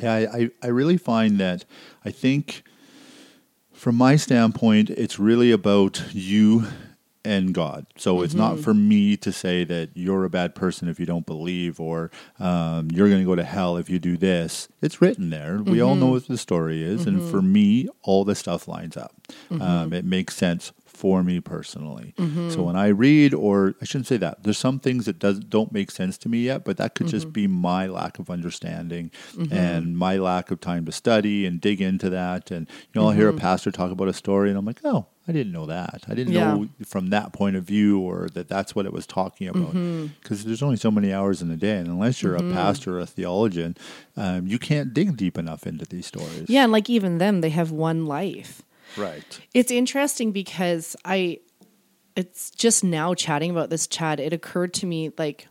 yeah 0.00 0.12
I, 0.14 0.20
I, 0.38 0.50
I 0.64 0.66
really 0.68 0.96
find 0.96 1.38
that 1.38 1.64
I 2.04 2.10
think 2.10 2.64
from 3.72 3.94
my 3.96 4.16
standpoint 4.16 4.90
it's 4.90 5.18
really 5.18 5.50
about 5.52 6.02
you 6.12 6.66
and 7.24 7.54
God. 7.54 7.86
So 7.96 8.20
it's 8.22 8.34
not 8.34 8.58
for 8.60 8.74
me 8.74 9.16
to 9.16 9.32
say 9.32 9.64
that 9.64 9.90
you're 9.94 10.24
a 10.24 10.30
bad 10.30 10.54
person 10.54 10.88
if 10.88 11.00
you 11.00 11.06
don't 11.06 11.24
believe 11.26 11.80
or 11.80 12.10
um, 12.38 12.88
you're 12.92 13.08
going 13.08 13.20
to 13.20 13.26
go 13.26 13.34
to 13.34 13.44
hell 13.44 13.76
if 13.76 13.88
you 13.88 13.98
do 13.98 14.16
this. 14.16 14.68
It's 14.82 15.00
written 15.00 15.30
there. 15.30 15.58
We 15.62 15.80
all 15.80 15.94
know 15.94 16.08
what 16.08 16.28
the 16.28 16.36
story 16.38 16.82
is. 16.82 17.06
And 17.06 17.22
for 17.30 17.40
me, 17.42 17.88
all 18.02 18.24
the 18.24 18.34
stuff 18.34 18.68
lines 18.68 18.96
up. 18.96 19.14
Um, 19.62 19.92
it 19.92 20.04
makes 20.04 20.36
sense 20.36 20.72
for 21.04 21.22
me 21.22 21.38
personally. 21.38 22.14
Mm-hmm. 22.16 22.48
So 22.48 22.62
when 22.62 22.76
I 22.76 22.86
read, 22.86 23.34
or 23.34 23.74
I 23.82 23.84
shouldn't 23.84 24.06
say 24.06 24.16
that, 24.16 24.42
there's 24.42 24.56
some 24.56 24.80
things 24.80 25.04
that 25.04 25.18
does, 25.18 25.38
don't 25.38 25.70
make 25.70 25.90
sense 25.90 26.16
to 26.16 26.30
me 26.30 26.38
yet, 26.38 26.64
but 26.64 26.78
that 26.78 26.94
could 26.94 27.08
just 27.08 27.26
mm-hmm. 27.26 27.32
be 27.32 27.46
my 27.46 27.86
lack 27.86 28.18
of 28.18 28.30
understanding 28.30 29.10
mm-hmm. 29.34 29.52
and 29.52 29.98
my 29.98 30.16
lack 30.16 30.50
of 30.50 30.62
time 30.62 30.86
to 30.86 30.92
study 30.92 31.44
and 31.44 31.60
dig 31.60 31.82
into 31.82 32.08
that. 32.08 32.50
And, 32.50 32.66
you 32.70 32.98
know, 32.98 33.06
I'll 33.06 33.12
hear 33.12 33.28
a 33.28 33.34
pastor 33.34 33.70
talk 33.70 33.90
about 33.90 34.08
a 34.08 34.14
story 34.14 34.48
and 34.48 34.56
I'm 34.56 34.64
like, 34.64 34.80
oh, 34.82 35.04
I 35.28 35.32
didn't 35.32 35.52
know 35.52 35.66
that. 35.66 36.04
I 36.08 36.14
didn't 36.14 36.32
Yeah. 36.32 36.54
know 36.54 36.68
from 36.86 37.10
that 37.10 37.34
point 37.34 37.56
of 37.56 37.64
view 37.64 38.00
or 38.00 38.30
that 38.32 38.48
that's 38.48 38.74
what 38.74 38.86
it 38.86 38.92
was 38.94 39.06
talking 39.06 39.46
about. 39.48 39.74
Because 40.22 40.46
there's 40.46 40.62
only 40.62 40.78
so 40.78 40.90
many 40.90 41.12
hours 41.12 41.42
in 41.42 41.50
a 41.50 41.56
day. 41.58 41.76
And 41.76 41.88
unless 41.88 42.22
you're 42.22 42.34
a 42.34 42.40
pastor 42.54 42.96
or 42.96 43.00
a 43.00 43.06
theologian, 43.06 43.76
um, 44.16 44.46
you 44.46 44.58
can't 44.58 44.94
dig 44.94 45.18
deep 45.18 45.36
enough 45.36 45.66
into 45.66 45.84
these 45.84 46.06
stories. 46.06 46.48
Yeah, 46.48 46.62
and 46.62 46.72
like 46.72 46.88
even 46.88 47.18
them, 47.18 47.42
they 47.42 47.50
have 47.50 47.70
one 47.70 48.06
life. 48.06 48.62
Right. 48.96 49.40
It's 49.52 49.70
interesting 49.70 50.32
because 50.32 50.96
I, 51.04 51.40
it's 52.16 52.50
just 52.50 52.84
now 52.84 53.14
chatting 53.14 53.50
about 53.50 53.70
this, 53.70 53.86
Chad, 53.86 54.20
it 54.20 54.32
occurred 54.32 54.74
to 54.74 54.86
me 54.86 55.12
like, 55.18 55.48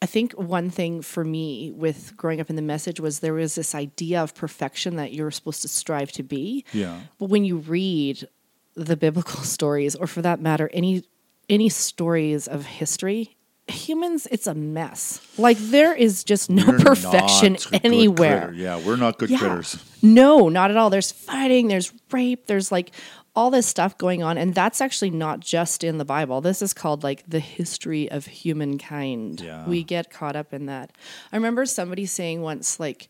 I 0.00 0.06
think 0.06 0.32
one 0.32 0.68
thing 0.68 1.00
for 1.00 1.24
me 1.24 1.70
with 1.70 2.16
growing 2.16 2.40
up 2.40 2.50
in 2.50 2.56
the 2.56 2.62
message 2.62 2.98
was 2.98 3.20
there 3.20 3.34
was 3.34 3.54
this 3.54 3.72
idea 3.72 4.20
of 4.20 4.34
perfection 4.34 4.96
that 4.96 5.12
you're 5.12 5.30
supposed 5.30 5.62
to 5.62 5.68
strive 5.68 6.10
to 6.12 6.24
be. 6.24 6.64
Yeah. 6.72 6.98
But 7.18 7.26
when 7.26 7.44
you 7.44 7.58
read 7.58 8.26
the 8.74 8.96
biblical 8.96 9.42
stories, 9.44 9.94
or 9.94 10.08
for 10.08 10.20
that 10.22 10.40
matter, 10.40 10.68
any 10.72 11.04
any 11.48 11.68
stories 11.68 12.48
of 12.48 12.66
history, 12.66 13.36
humans, 13.68 14.26
it's 14.30 14.46
a 14.46 14.54
mess. 14.54 15.20
Like 15.38 15.58
there 15.58 15.94
is 15.94 16.24
just 16.24 16.50
no 16.50 16.66
We're 16.66 16.78
perfection 16.78 17.54
not 17.54 17.66
a 17.66 17.70
good 17.70 17.80
anywhere. 17.84 18.52
Yeah, 18.54 18.80
we're 18.84 18.96
not 18.96 19.18
good 19.18 19.30
Yeah. 19.30 19.38
critters. 19.38 19.78
No, 20.02 20.48
not 20.48 20.70
at 20.70 20.76
all. 20.76 20.90
There's 20.90 21.12
fighting, 21.12 21.68
there's 21.68 21.92
rape, 22.10 22.46
there's 22.46 22.72
like 22.72 22.90
all 23.34 23.50
this 23.50 23.66
stuff 23.66 23.96
going 23.96 24.22
on. 24.22 24.36
And 24.36 24.54
that's 24.54 24.80
actually 24.80 25.10
not 25.10 25.40
just 25.40 25.82
in 25.84 25.98
the 25.98 26.04
Bible. 26.04 26.40
This 26.40 26.60
is 26.60 26.74
called 26.74 27.02
like 27.02 27.24
the 27.26 27.38
history 27.38 28.10
of 28.10 28.26
humankind. 28.26 29.40
Yeah. 29.40 29.66
We 29.66 29.84
get 29.84 30.10
caught 30.10 30.36
up 30.36 30.52
in 30.52 30.66
that. 30.66 30.92
I 31.32 31.36
remember 31.36 31.64
somebody 31.64 32.04
saying 32.04 32.42
once, 32.42 32.78
like, 32.78 33.08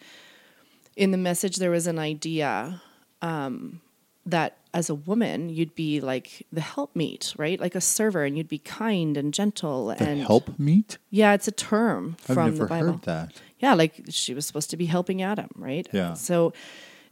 in 0.94 1.10
the 1.10 1.18
message, 1.18 1.56
there 1.56 1.70
was 1.70 1.86
an 1.86 1.98
idea 1.98 2.82
um, 3.22 3.80
that 4.26 4.58
as 4.74 4.88
a 4.88 4.94
woman, 4.94 5.48
you'd 5.50 5.74
be 5.74 6.00
like 6.00 6.46
the 6.52 6.60
helpmeet, 6.62 7.34
right? 7.36 7.60
Like 7.60 7.74
a 7.74 7.80
server, 7.80 8.24
and 8.24 8.36
you'd 8.36 8.48
be 8.48 8.58
kind 8.58 9.16
and 9.16 9.34
gentle. 9.34 9.88
The 9.88 10.02
and 10.02 10.20
help 10.22 10.58
meet? 10.58 10.98
yeah, 11.10 11.34
it's 11.34 11.46
a 11.48 11.52
term 11.52 12.16
I've 12.28 12.34
from 12.34 12.56
the 12.56 12.66
Bible 12.66 12.92
heard 12.92 13.02
that. 13.02 13.40
yeah, 13.58 13.74
like 13.74 14.02
she 14.08 14.32
was 14.34 14.46
supposed 14.46 14.70
to 14.70 14.76
be 14.76 14.86
helping 14.86 15.20
Adam, 15.22 15.50
right? 15.56 15.86
Yeah. 15.92 16.14
So 16.14 16.52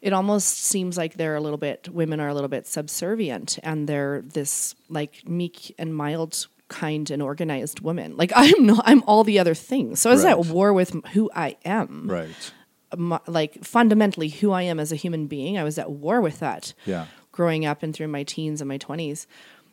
it 0.00 0.12
almost 0.14 0.58
seems 0.64 0.96
like 0.96 1.14
they're 1.14 1.36
a 1.36 1.40
little 1.42 1.58
bit 1.58 1.88
women 1.90 2.20
are 2.20 2.28
a 2.28 2.34
little 2.34 2.48
bit 2.48 2.66
subservient 2.66 3.58
and 3.62 3.86
they're 3.86 4.22
this 4.22 4.74
like 4.88 5.28
meek 5.28 5.74
and 5.78 5.94
mild 5.94 6.46
kind 6.68 7.10
and 7.10 7.20
organized 7.22 7.80
woman. 7.80 8.16
Like 8.16 8.32
I'm 8.36 8.64
not 8.66 8.82
I'm 8.86 9.02
all 9.06 9.24
the 9.24 9.38
other 9.38 9.54
things. 9.54 10.00
So 10.00 10.08
I 10.08 10.14
was 10.14 10.24
Right. 10.24 10.30
at 10.30 10.46
war 10.46 10.72
with 10.72 10.94
who 11.12 11.30
I 11.34 11.56
am. 11.66 12.08
Right. 12.08 12.52
My- 12.96 13.20
like 13.26 13.62
fundamentally 13.64 14.28
who 14.30 14.50
I 14.52 14.62
am 14.62 14.80
as 14.80 14.90
a 14.92 14.96
human 14.96 15.26
being. 15.26 15.58
I 15.58 15.64
was 15.64 15.78
at 15.78 15.90
war 15.90 16.22
with 16.22 16.38
that 16.40 16.72
Yeah. 16.86 17.04
Growing 17.40 17.64
up 17.70 17.82
and 17.82 17.92
through 17.94 18.08
my 18.08 18.22
teens 18.34 18.60
and 18.60 18.68
my 18.68 18.78
20s. 18.78 19.26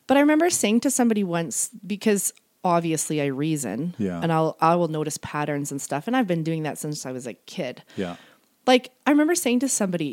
But 0.08 0.16
I 0.18 0.22
remember 0.22 0.50
saying 0.50 0.80
to 0.82 0.90
somebody 0.92 1.24
once 1.24 1.70
because 1.86 2.24
obviously 2.64 3.22
I 3.22 3.26
reason 3.46 3.94
Yeah. 3.98 4.20
and 4.24 4.32
I'll 4.32 4.56
I 4.62 4.74
will 4.76 4.88
notice 4.88 5.18
patterns 5.22 5.72
and 5.72 5.82
stuff 5.82 6.08
and 6.08 6.16
I've 6.18 6.28
been 6.34 6.44
doing 6.44 6.64
that 6.64 6.78
since 6.78 7.06
I 7.06 7.12
was 7.12 7.28
a 7.28 7.34
kid. 7.56 7.84
Yeah. 8.04 8.16
Like 8.66 8.84
I 9.06 9.12
remember 9.12 9.36
saying 9.36 9.60
to 9.62 9.70
somebody, 9.70 10.12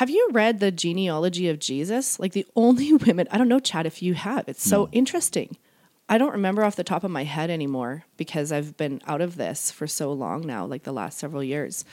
"Have 0.00 0.10
you 0.10 0.22
read 0.32 0.58
the 0.60 0.70
genealogy 0.84 1.48
of 1.48 1.58
Jesus? 1.70 2.18
Like 2.20 2.32
the 2.32 2.46
only 2.64 2.92
women, 3.06 3.26
I 3.30 3.38
don't 3.38 3.48
know 3.52 3.60
Chad 3.70 3.86
if 3.86 4.02
you 4.02 4.14
have. 4.14 4.48
It's 4.48 4.68
so 4.68 4.78
No. 4.84 4.88
interesting. 5.00 5.56
I 6.08 6.18
don't 6.18 6.32
remember 6.38 6.62
off 6.64 6.76
the 6.76 6.84
top 6.92 7.02
of 7.04 7.10
my 7.10 7.24
head 7.24 7.50
anymore 7.50 8.04
because 8.16 8.52
I've 8.56 8.76
been 8.76 9.00
out 9.12 9.20
of 9.26 9.34
this 9.36 9.72
for 9.72 9.86
so 9.88 10.12
long 10.12 10.46
now, 10.46 10.62
like 10.72 10.84
the 10.84 10.92
last 11.00 11.18
several 11.18 11.42
years 11.42 11.84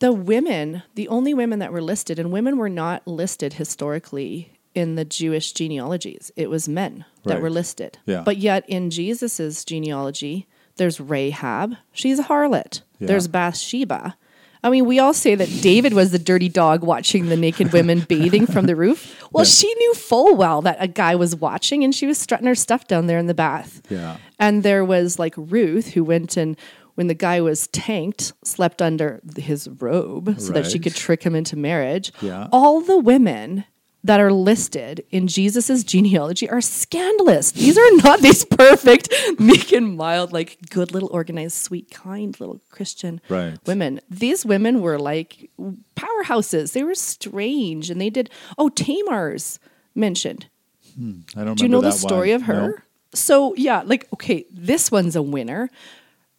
the 0.00 0.12
women, 0.12 0.82
the 0.94 1.08
only 1.08 1.32
women 1.34 1.58
that 1.60 1.72
were 1.72 1.80
listed, 1.82 2.18
and 2.18 2.32
women 2.32 2.56
were 2.58 2.68
not 2.68 3.06
listed 3.06 3.54
historically 3.54 4.52
in 4.74 4.94
the 4.94 5.04
Jewish 5.04 5.52
genealogies. 5.52 6.30
It 6.36 6.48
was 6.50 6.68
men 6.68 7.04
that 7.24 7.34
Right. 7.34 7.42
were 7.42 7.50
listed. 7.50 7.98
Yeah. 8.06 8.22
But 8.24 8.36
yet 8.38 8.64
in 8.68 8.90
Jesus's 8.90 9.64
genealogy, 9.64 10.46
there's 10.76 11.00
Rahab. 11.00 11.74
She's 11.92 12.18
a 12.18 12.24
harlot. 12.24 12.82
Yeah. 12.98 13.08
There's 13.08 13.26
Bathsheba. 13.28 14.16
I 14.62 14.68
mean, 14.68 14.84
we 14.84 14.98
all 14.98 15.14
say 15.14 15.34
that 15.34 15.48
David 15.62 15.94
was 15.94 16.10
the 16.12 16.18
dirty 16.18 16.48
dog 16.50 16.84
watching 16.84 17.26
the 17.30 17.36
naked 17.36 17.72
women 17.72 18.00
bathing 18.08 18.46
from 18.46 18.66
the 18.66 18.76
roof. 18.76 19.16
Well, 19.32 19.44
Yeah. 19.44 19.50
she 19.50 19.74
knew 19.74 19.94
full 19.94 20.36
well 20.36 20.60
that 20.62 20.76
a 20.78 20.86
guy 20.86 21.14
was 21.16 21.34
watching 21.34 21.82
and 21.82 21.94
she 21.94 22.06
was 22.06 22.18
strutting 22.18 22.46
her 22.46 22.54
stuff 22.54 22.86
down 22.86 23.06
there 23.06 23.18
in 23.18 23.26
the 23.26 23.34
bath. 23.34 23.80
Yeah. 23.90 24.18
And 24.38 24.62
there 24.62 24.84
was 24.84 25.18
like 25.18 25.34
Ruth 25.36 25.88
who 25.94 26.04
went 26.04 26.36
and 26.36 26.56
when 27.00 27.06
the 27.06 27.14
guy 27.14 27.40
was 27.40 27.66
tanked, 27.68 28.34
slept 28.44 28.82
under 28.82 29.22
his 29.38 29.66
robe 29.80 30.38
so 30.38 30.52
that 30.52 30.66
she 30.66 30.78
could 30.78 30.94
trick 30.94 31.22
him 31.22 31.34
into 31.34 31.56
marriage. 31.56 32.12
Yeah. 32.20 32.46
All 32.52 32.82
the 32.82 32.98
women 32.98 33.64
that 34.04 34.20
are 34.20 34.30
listed 34.30 35.02
in 35.10 35.26
Jesus's 35.26 35.82
genealogy 35.82 36.46
are 36.50 36.60
scandalous. 36.60 37.52
These 37.52 37.78
are 37.78 37.96
not 38.04 38.20
these 38.20 38.44
perfect, 38.44 39.08
meek 39.38 39.72
and 39.72 39.96
mild, 39.96 40.30
like 40.30 40.58
good 40.68 40.92
little 40.92 41.08
organized, 41.10 41.56
sweet, 41.56 41.90
kind 41.90 42.38
little 42.38 42.60
Christian 42.68 43.22
Right. 43.30 43.56
women. 43.64 44.00
These 44.10 44.44
women 44.44 44.82
were 44.82 44.98
like 44.98 45.48
powerhouses. 45.96 46.72
They 46.74 46.84
were 46.84 46.94
strange 46.94 47.88
and 47.88 47.98
they 47.98 48.10
did 48.10 48.28
oh, 48.58 48.68
Tamar's 48.68 49.58
mentioned. 49.94 50.48
Hmm, 50.96 51.20
I 51.34 51.44
don't 51.44 51.56
Do 51.56 51.64
you 51.64 51.70
know 51.70 51.80
the 51.80 51.92
story 51.92 52.28
one. 52.32 52.36
of 52.36 52.42
her? 52.42 52.68
No. 52.68 52.74
So 53.14 53.54
yeah, 53.54 53.82
like 53.86 54.06
okay, 54.12 54.44
this 54.52 54.90
one's 54.92 55.16
a 55.16 55.22
winner. 55.22 55.70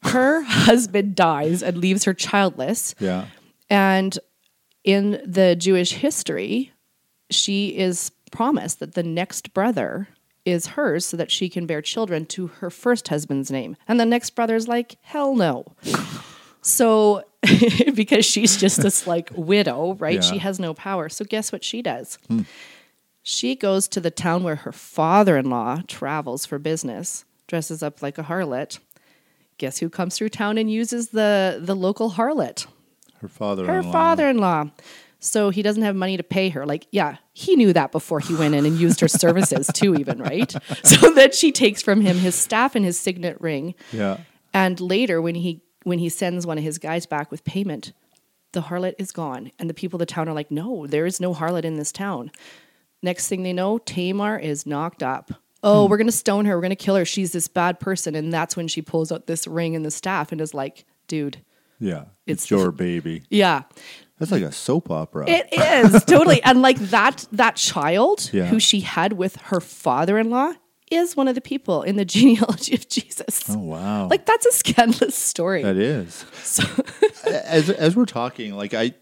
Her 0.04 0.42
husband 0.42 1.16
dies 1.16 1.62
and 1.62 1.78
leaves 1.78 2.06
her 2.06 2.14
childless, 2.14 2.96
Yeah. 3.00 3.26
and 3.70 4.18
in 4.84 5.22
the 5.26 5.56
Jewish 5.56 5.94
history, 5.94 6.72
she 7.30 7.78
is 7.78 8.12
promised 8.32 8.80
that 8.80 8.96
the 8.96 9.04
next 9.04 9.54
brother 9.54 10.08
is 10.44 10.68
hers 10.68 11.06
so 11.06 11.16
that 11.18 11.30
she 11.30 11.50
can 11.50 11.68
bear 11.68 11.82
children 11.84 12.26
to 12.26 12.48
her 12.48 12.70
first 12.72 13.10
husband's 13.10 13.52
name. 13.52 13.78
And 13.88 14.00
the 14.00 14.06
next 14.06 14.32
brother's 14.32 14.68
like, 14.68 14.98
hell 15.02 15.36
no. 15.36 15.66
So 16.64 17.24
because 17.96 18.24
she's 18.24 18.56
just 18.56 18.84
this 18.84 19.08
like 19.08 19.32
widow, 19.36 19.96
right? 19.96 20.16
Yeah. 20.16 20.22
She 20.22 20.38
has 20.38 20.60
no 20.60 20.76
power. 20.76 21.10
So 21.10 21.26
guess 21.26 21.52
what 21.52 21.64
she 21.64 21.82
does? 21.82 22.20
Hmm. 22.28 22.42
She 23.24 23.56
goes 23.56 23.88
to 23.88 24.00
the 24.00 24.12
town 24.12 24.44
where 24.44 24.58
her 24.58 24.72
father-in-law 24.72 25.82
travels 25.88 26.46
for 26.46 26.60
business, 26.60 27.26
dresses 27.48 27.82
up 27.82 28.04
like 28.04 28.20
a 28.20 28.24
harlot. 28.24 28.78
Guess 29.62 29.78
who 29.78 29.92
comes 29.92 30.18
through 30.18 30.30
town 30.30 30.58
and 30.58 30.72
uses 30.72 31.10
the 31.10 31.60
the 31.62 31.76
local 31.76 32.14
harlot? 32.14 32.66
Her 33.20 33.28
father. 33.28 33.68
her 33.68 33.84
father-in-law. 33.84 34.72
So 35.20 35.52
he 35.52 35.62
doesn't 35.62 35.84
have 35.84 35.96
money 35.96 36.18
to 36.18 36.24
pay 36.24 36.50
her. 36.50 36.66
Like 36.66 36.88
yeah 36.90 37.18
he 37.32 37.56
knew 37.56 37.72
that 37.72 37.92
before 37.92 38.20
he 38.20 38.34
went 38.34 38.56
in 38.56 38.66
and 38.66 38.80
used 38.80 39.00
her 39.02 39.08
services 39.24 39.70
too 39.72 39.94
even 39.94 40.18
right? 40.18 40.52
So 40.84 41.14
that 41.14 41.36
she 41.36 41.52
takes 41.52 41.84
from 41.84 42.02
him 42.02 42.18
his 42.18 42.34
staff 42.34 42.74
and 42.76 42.84
his 42.84 42.98
signet 43.00 43.40
ring. 43.40 43.76
Yeah. 43.94 44.18
and 44.52 44.82
later 44.82 45.22
when 45.22 45.36
he 45.36 45.62
when 45.84 46.00
he 46.00 46.10
sends 46.10 46.48
one 46.48 46.58
of 46.58 46.64
his 46.64 46.80
guys 46.80 47.06
back 47.06 47.30
with 47.30 47.44
payment 47.44 47.94
the 48.54 48.64
harlot 48.64 48.96
is 48.98 49.12
gone. 49.12 49.52
And 49.60 49.70
the 49.70 49.76
people 49.76 49.98
of 49.98 50.00
the 50.00 50.08
town 50.08 50.28
are 50.28 50.34
like 50.34 50.50
no 50.50 50.88
there 50.88 51.06
is 51.06 51.22
no 51.22 51.36
harlot 51.36 51.66
in 51.66 51.76
this 51.76 51.92
town. 51.92 52.32
Next 53.04 53.28
thing 53.28 53.44
they 53.44 53.54
know 53.54 53.78
tamar 53.78 54.40
is 54.40 54.66
knocked 54.66 55.04
up 55.04 55.34
oh 55.64 55.86
hmm. 55.86 55.92
we're 55.92 55.98
going 55.98 56.08
to 56.08 56.12
stone 56.12 56.46
her 56.46 56.56
we're 56.56 56.62
going 56.62 56.70
to 56.70 56.76
kill 56.76 56.96
her 56.96 57.06
she's 57.06 57.32
this 57.32 57.48
bad 57.48 57.80
person 57.80 58.16
and 58.16 58.32
that's 58.34 58.56
when 58.56 58.68
she 58.68 58.82
pulls 58.82 59.12
out 59.12 59.28
this 59.28 59.48
ring 59.48 59.76
and 59.76 59.86
the 59.86 59.92
staff 59.92 60.32
and 60.32 60.42
is 60.42 60.54
like 60.54 60.86
dude 61.08 61.38
Yeah. 61.80 62.06
It's, 62.28 62.46
It's- 62.46 62.50
your 62.52 62.72
baby. 62.72 63.24
yeah 63.30 63.64
That's 64.20 64.32
like 64.32 64.44
a 64.44 64.52
soap 64.52 64.92
opera. 64.92 65.26
It 65.28 65.48
is 65.52 66.04
totally, 66.06 66.42
and 66.48 66.62
like 66.62 66.78
that 66.92 67.26
that 67.32 67.56
child 67.56 68.30
Yeah. 68.32 68.46
who 68.46 68.60
she 68.60 68.82
had 68.82 69.14
with 69.14 69.36
her 69.50 69.60
father-in-law 69.60 70.54
is 70.92 71.16
one 71.16 71.28
of 71.28 71.36
the 71.36 71.42
people 71.42 71.82
in 71.84 71.96
the 71.96 72.06
genealogy 72.16 72.76
of 72.76 72.88
Jesus. 72.88 73.44
Oh 73.50 73.58
wow. 73.58 74.08
Like 74.10 74.26
that's 74.28 74.46
a 74.46 74.52
scandalous 74.52 75.16
story. 75.16 75.64
that 75.64 75.78
is. 75.78 76.24
So, 76.44 76.64
as 77.26 77.70
as 77.72 77.96
we're 77.96 78.06
talking, 78.06 78.54
like 78.56 78.74
I, 78.76 78.94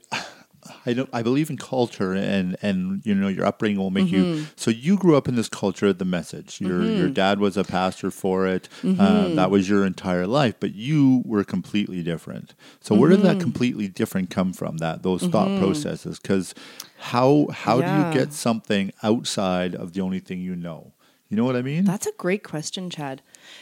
I 0.85 0.93
don't, 0.93 1.09
I 1.13 1.21
believe 1.23 1.49
in 1.49 1.57
culture, 1.57 2.13
and 2.13 2.55
and 2.61 3.01
you 3.05 3.13
know 3.15 3.27
your 3.27 3.45
upbringing 3.45 3.77
will 3.79 3.91
make 3.91 4.07
Mm-hmm. 4.07 4.39
you. 4.39 4.45
So 4.55 4.71
you 4.71 4.97
grew 4.97 5.15
up 5.17 5.27
in 5.27 5.35
this 5.35 5.49
culture, 5.49 5.91
the 5.93 6.05
message. 6.05 6.61
Your 6.61 6.81
your 6.83 7.09
dad 7.09 7.39
was 7.39 7.57
a 7.57 7.63
pastor 7.63 8.11
for 8.11 8.47
it. 8.47 8.69
Mm-hmm. 8.81 8.99
Uh, 9.01 9.27
that 9.35 9.51
was 9.51 9.67
your 9.69 9.85
entire 9.85 10.25
life, 10.27 10.55
but 10.59 10.73
you 10.73 11.21
were 11.25 11.43
completely 11.43 12.01
different. 12.03 12.53
So 12.81 12.95
where 12.95 13.09
did 13.09 13.19
Mm-hmm. 13.19 13.27
that 13.27 13.39
completely 13.39 13.87
different 13.87 14.29
come 14.29 14.53
from? 14.53 14.77
That 14.77 15.03
those 15.03 15.23
thought 15.23 15.59
processes, 15.59 16.19
because 16.19 16.55
how 16.97 17.47
how 17.51 17.81
do 17.81 17.87
you 17.87 18.13
get 18.13 18.33
something 18.33 18.91
outside 19.03 19.75
of 19.75 19.93
the 19.93 20.01
only 20.01 20.19
thing 20.19 20.39
you 20.41 20.55
know? 20.55 20.93
You 21.29 21.37
know 21.37 21.43
what 21.45 21.55
I 21.55 21.61
mean? 21.61 21.83
That's 21.83 22.07
a 22.07 22.11
great 22.17 22.43
question, 22.43 22.89
Chad. 22.89 23.21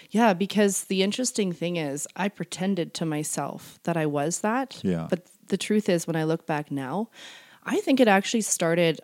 Yeah, 0.10 0.34
because 0.34 0.86
the 0.86 1.04
interesting 1.04 1.52
thing 1.52 1.76
is, 1.76 2.08
I 2.16 2.30
pretended 2.30 2.94
to 2.94 3.06
myself 3.06 3.80
that 3.84 3.98
I 3.98 4.06
was 4.06 4.40
that. 4.40 4.80
Yeah. 4.84 5.08
But 5.10 5.26
the 5.48 5.58
truth 5.58 5.90
is, 5.90 6.08
when 6.08 6.16
I 6.16 6.24
look 6.24 6.46
back 6.46 6.72
now, 6.72 7.10
I 7.64 7.80
think 7.82 8.00
it 8.00 8.08
actually 8.08 8.42
started 8.42 9.02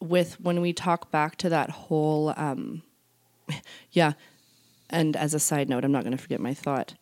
with 0.00 0.40
when 0.40 0.60
we 0.60 0.72
talk 0.72 1.10
back 1.10 1.36
to 1.36 1.48
that 1.50 1.70
whole, 1.70 2.32
um, 2.36 2.82
yeah. 3.90 4.12
And 4.88 5.16
as 5.16 5.34
a 5.34 5.40
side 5.40 5.68
note, 5.68 5.84
I'm 5.84 5.92
not 5.92 6.04
going 6.04 6.16
to 6.16 6.22
forget 6.22 6.40
my 6.40 6.54
thought. 6.54 6.94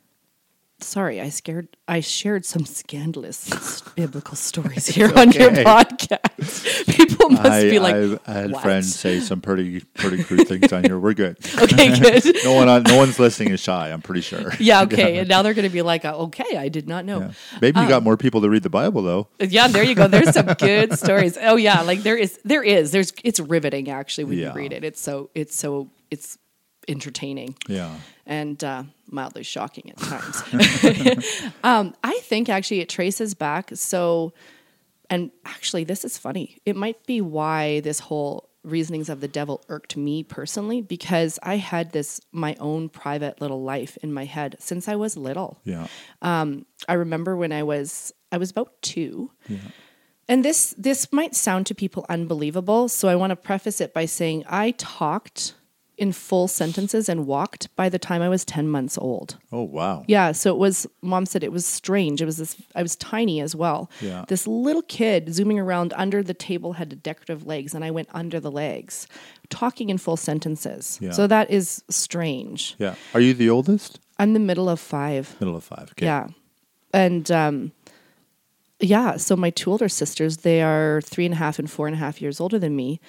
Sorry, 0.80 1.20
I 1.20 1.28
scared. 1.28 1.68
I 1.86 2.00
shared 2.00 2.44
some 2.44 2.66
scandalous 2.66 3.80
biblical 3.96 4.36
stories 4.36 4.86
here 4.86 5.12
on 5.16 5.30
your 5.32 5.50
podcast. 5.50 6.86
People 6.96 7.13
must 7.28 7.44
I, 7.44 7.62
be 7.70 7.78
like, 7.78 7.94
I've- 7.94 8.18
I 8.26 8.32
had 8.32 8.50
"What?" 8.52 8.62
friends 8.62 8.94
say 8.94 9.20
some 9.20 9.40
pretty 9.40 9.80
pretty 9.80 10.22
crude 10.24 10.46
things 10.48 10.72
on 10.72 10.84
here. 10.84 10.98
We're 10.98 11.14
good. 11.14 11.36
okay, 11.58 11.98
good. 12.22 12.36
No 12.44 12.54
one, 12.54 12.68
on, 12.68 12.82
no 12.84 12.96
one's 12.96 13.18
listening 13.18 13.52
is 13.52 13.60
shy. 13.60 13.90
I'm 13.92 14.02
pretty 14.02 14.20
sure. 14.22 14.52
Yeah, 14.60 14.82
okay. 14.82 15.18
And 15.18 15.28
now 15.28 15.42
they're 15.42 15.54
going 15.54 15.68
to 15.68 15.72
be 15.72 15.82
like, 15.82 16.04
uh, 16.04 16.16
okay, 16.24 16.56
I 16.56 16.68
did 16.68 16.88
not 16.88 17.04
know. 17.04 17.20
Yeah. 17.20 17.32
Maybe 17.60 17.80
you 17.80 17.88
got 17.88 18.02
more 18.02 18.16
people 18.16 18.40
to 18.42 18.48
read 18.48 18.62
the 18.62 18.70
Bible 18.70 19.02
though. 19.02 19.28
Yeah. 19.40 19.68
there 19.68 19.82
you 19.84 19.94
go. 19.94 20.08
There's 20.08 20.32
some 20.32 20.46
good 20.58 20.98
stories. 20.98 21.36
Oh 21.40 21.56
yeah, 21.56 21.82
like 21.82 22.02
there 22.02 22.16
is, 22.16 22.38
there 22.44 22.62
is, 22.62 22.92
there's, 22.92 23.12
it's 23.24 23.40
riveting 23.40 23.90
actually 23.90 24.24
when 24.24 24.38
Yeah. 24.38 24.48
you 24.50 24.54
read 24.54 24.72
it. 24.72 24.84
It's 24.84 25.00
so, 25.00 25.30
it's 25.34 25.54
so, 25.56 25.88
it's 26.10 26.38
entertaining 26.86 27.54
Yeah. 27.68 27.94
and 28.26 28.62
uh, 28.62 28.84
mildly 29.10 29.42
shocking 29.42 29.90
at 29.90 29.96
times. 29.98 30.42
um, 31.64 31.94
I 32.04 32.18
think 32.22 32.48
actually 32.48 32.80
it 32.80 32.88
traces 32.88 33.34
back. 33.34 33.70
So, 33.74 34.32
and 35.10 35.30
actually, 35.44 35.84
this 35.84 36.04
is 36.04 36.18
funny. 36.18 36.58
It 36.64 36.76
might 36.76 37.06
be 37.06 37.20
why 37.20 37.80
this 37.80 38.00
whole 38.00 38.50
reasonings 38.62 39.08
of 39.08 39.20
the 39.20 39.28
devil 39.28 39.62
irked 39.68 39.96
me 39.96 40.22
personally 40.22 40.80
because 40.80 41.38
I 41.42 41.58
had 41.58 41.92
this 41.92 42.20
my 42.32 42.56
own 42.58 42.88
private 42.88 43.40
little 43.40 43.62
life 43.62 43.98
in 44.02 44.12
my 44.12 44.24
head 44.24 44.56
since 44.58 44.88
I 44.88 44.96
was 44.96 45.16
little. 45.16 45.60
Yeah. 45.64 45.86
Um, 46.22 46.64
I 46.88 46.94
remember 46.94 47.36
when 47.36 47.52
I 47.52 47.62
was 47.62 48.12
I 48.32 48.38
was 48.38 48.50
about 48.50 48.80
two. 48.82 49.30
And 50.26 50.42
this 50.44 50.74
this 50.78 51.12
might 51.12 51.34
sound 51.34 51.66
to 51.66 51.74
people 51.74 52.06
unbelievable, 52.08 52.88
so 52.88 53.08
I 53.08 53.16
want 53.16 53.30
to 53.30 53.36
preface 53.36 53.80
it 53.80 53.92
by 53.92 54.06
saying 54.06 54.44
I 54.48 54.70
talked 54.72 55.54
in 55.96 56.12
full 56.12 56.48
sentences 56.48 57.08
and 57.08 57.26
walked 57.26 57.74
by 57.76 57.88
the 57.88 57.98
time 57.98 58.20
I 58.20 58.28
was 58.28 58.44
10 58.44 58.68
months 58.68 58.98
old. 58.98 59.38
Oh 59.52 59.62
wow. 59.62 60.04
Yeah, 60.08 60.32
so 60.32 60.50
it 60.52 60.58
was 60.58 60.86
mom 61.02 61.24
said 61.26 61.44
it 61.44 61.52
was 61.52 61.64
strange. 61.64 62.20
It 62.20 62.24
was 62.24 62.36
this 62.36 62.56
I 62.74 62.82
was 62.82 62.96
tiny 62.96 63.40
as 63.40 63.54
well. 63.54 63.90
Yeah. 64.00 64.24
This 64.28 64.46
little 64.46 64.82
kid 64.82 65.32
zooming 65.32 65.58
around 65.58 65.92
under 65.96 66.22
the 66.22 66.34
table 66.34 66.72
had 66.74 67.02
decorative 67.02 67.46
legs 67.46 67.74
and 67.74 67.84
I 67.84 67.90
went 67.92 68.08
under 68.12 68.40
the 68.40 68.50
legs 68.50 69.06
talking 69.50 69.88
in 69.90 69.98
full 69.98 70.16
sentences. 70.16 70.98
Yeah. 71.00 71.12
So 71.12 71.26
that 71.28 71.50
is 71.50 71.84
strange. 71.88 72.74
Yeah. 72.78 72.96
Are 73.14 73.20
you 73.20 73.34
the 73.34 73.50
oldest? 73.50 74.00
I'm 74.18 74.32
the 74.32 74.40
middle 74.40 74.68
of 74.68 74.80
5. 74.80 75.36
Middle 75.40 75.56
of 75.56 75.64
five. 75.64 75.90
Okay. 75.92 76.06
Yeah. 76.06 76.28
And 76.92 77.30
um, 77.30 77.72
yeah, 78.80 79.16
so 79.16 79.36
my 79.36 79.50
two 79.50 79.70
older 79.70 79.88
sisters, 79.88 80.38
they 80.38 80.62
are 80.62 81.00
three 81.02 81.24
and 81.24 81.34
a 81.34 81.36
half 81.36 81.58
and 81.58 81.70
four 81.70 81.86
and 81.86 81.94
a 81.94 81.98
half 81.98 82.20
years 82.20 82.40
older 82.40 82.58
than 82.58 82.76
me. 82.76 83.00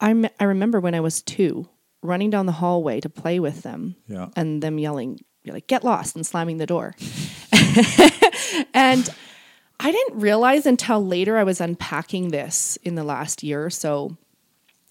I, 0.00 0.12
me- 0.14 0.30
I 0.40 0.44
remember 0.44 0.80
when 0.80 0.94
I 0.94 1.00
was 1.00 1.22
two, 1.22 1.68
running 2.04 2.30
down 2.30 2.46
the 2.46 2.52
hallway 2.52 3.00
to 3.00 3.08
play 3.08 3.40
with 3.40 3.62
them 3.62 3.96
Yeah. 4.06 4.28
and 4.36 4.62
them 4.62 4.78
yelling, 4.78 5.20
you're 5.42 5.54
like, 5.54 5.66
get 5.66 5.82
lost 5.82 6.14
and 6.14 6.24
slamming 6.26 6.58
the 6.58 6.66
door. 6.66 6.94
and 8.74 9.08
I 9.80 9.90
didn't 9.90 10.20
realize 10.20 10.66
until 10.66 11.04
later 11.04 11.36
I 11.36 11.44
was 11.44 11.60
unpacking 11.60 12.28
this 12.30 12.76
in 12.82 12.94
the 12.94 13.04
last 13.04 13.42
year 13.42 13.64
or 13.64 13.70
so, 13.70 14.16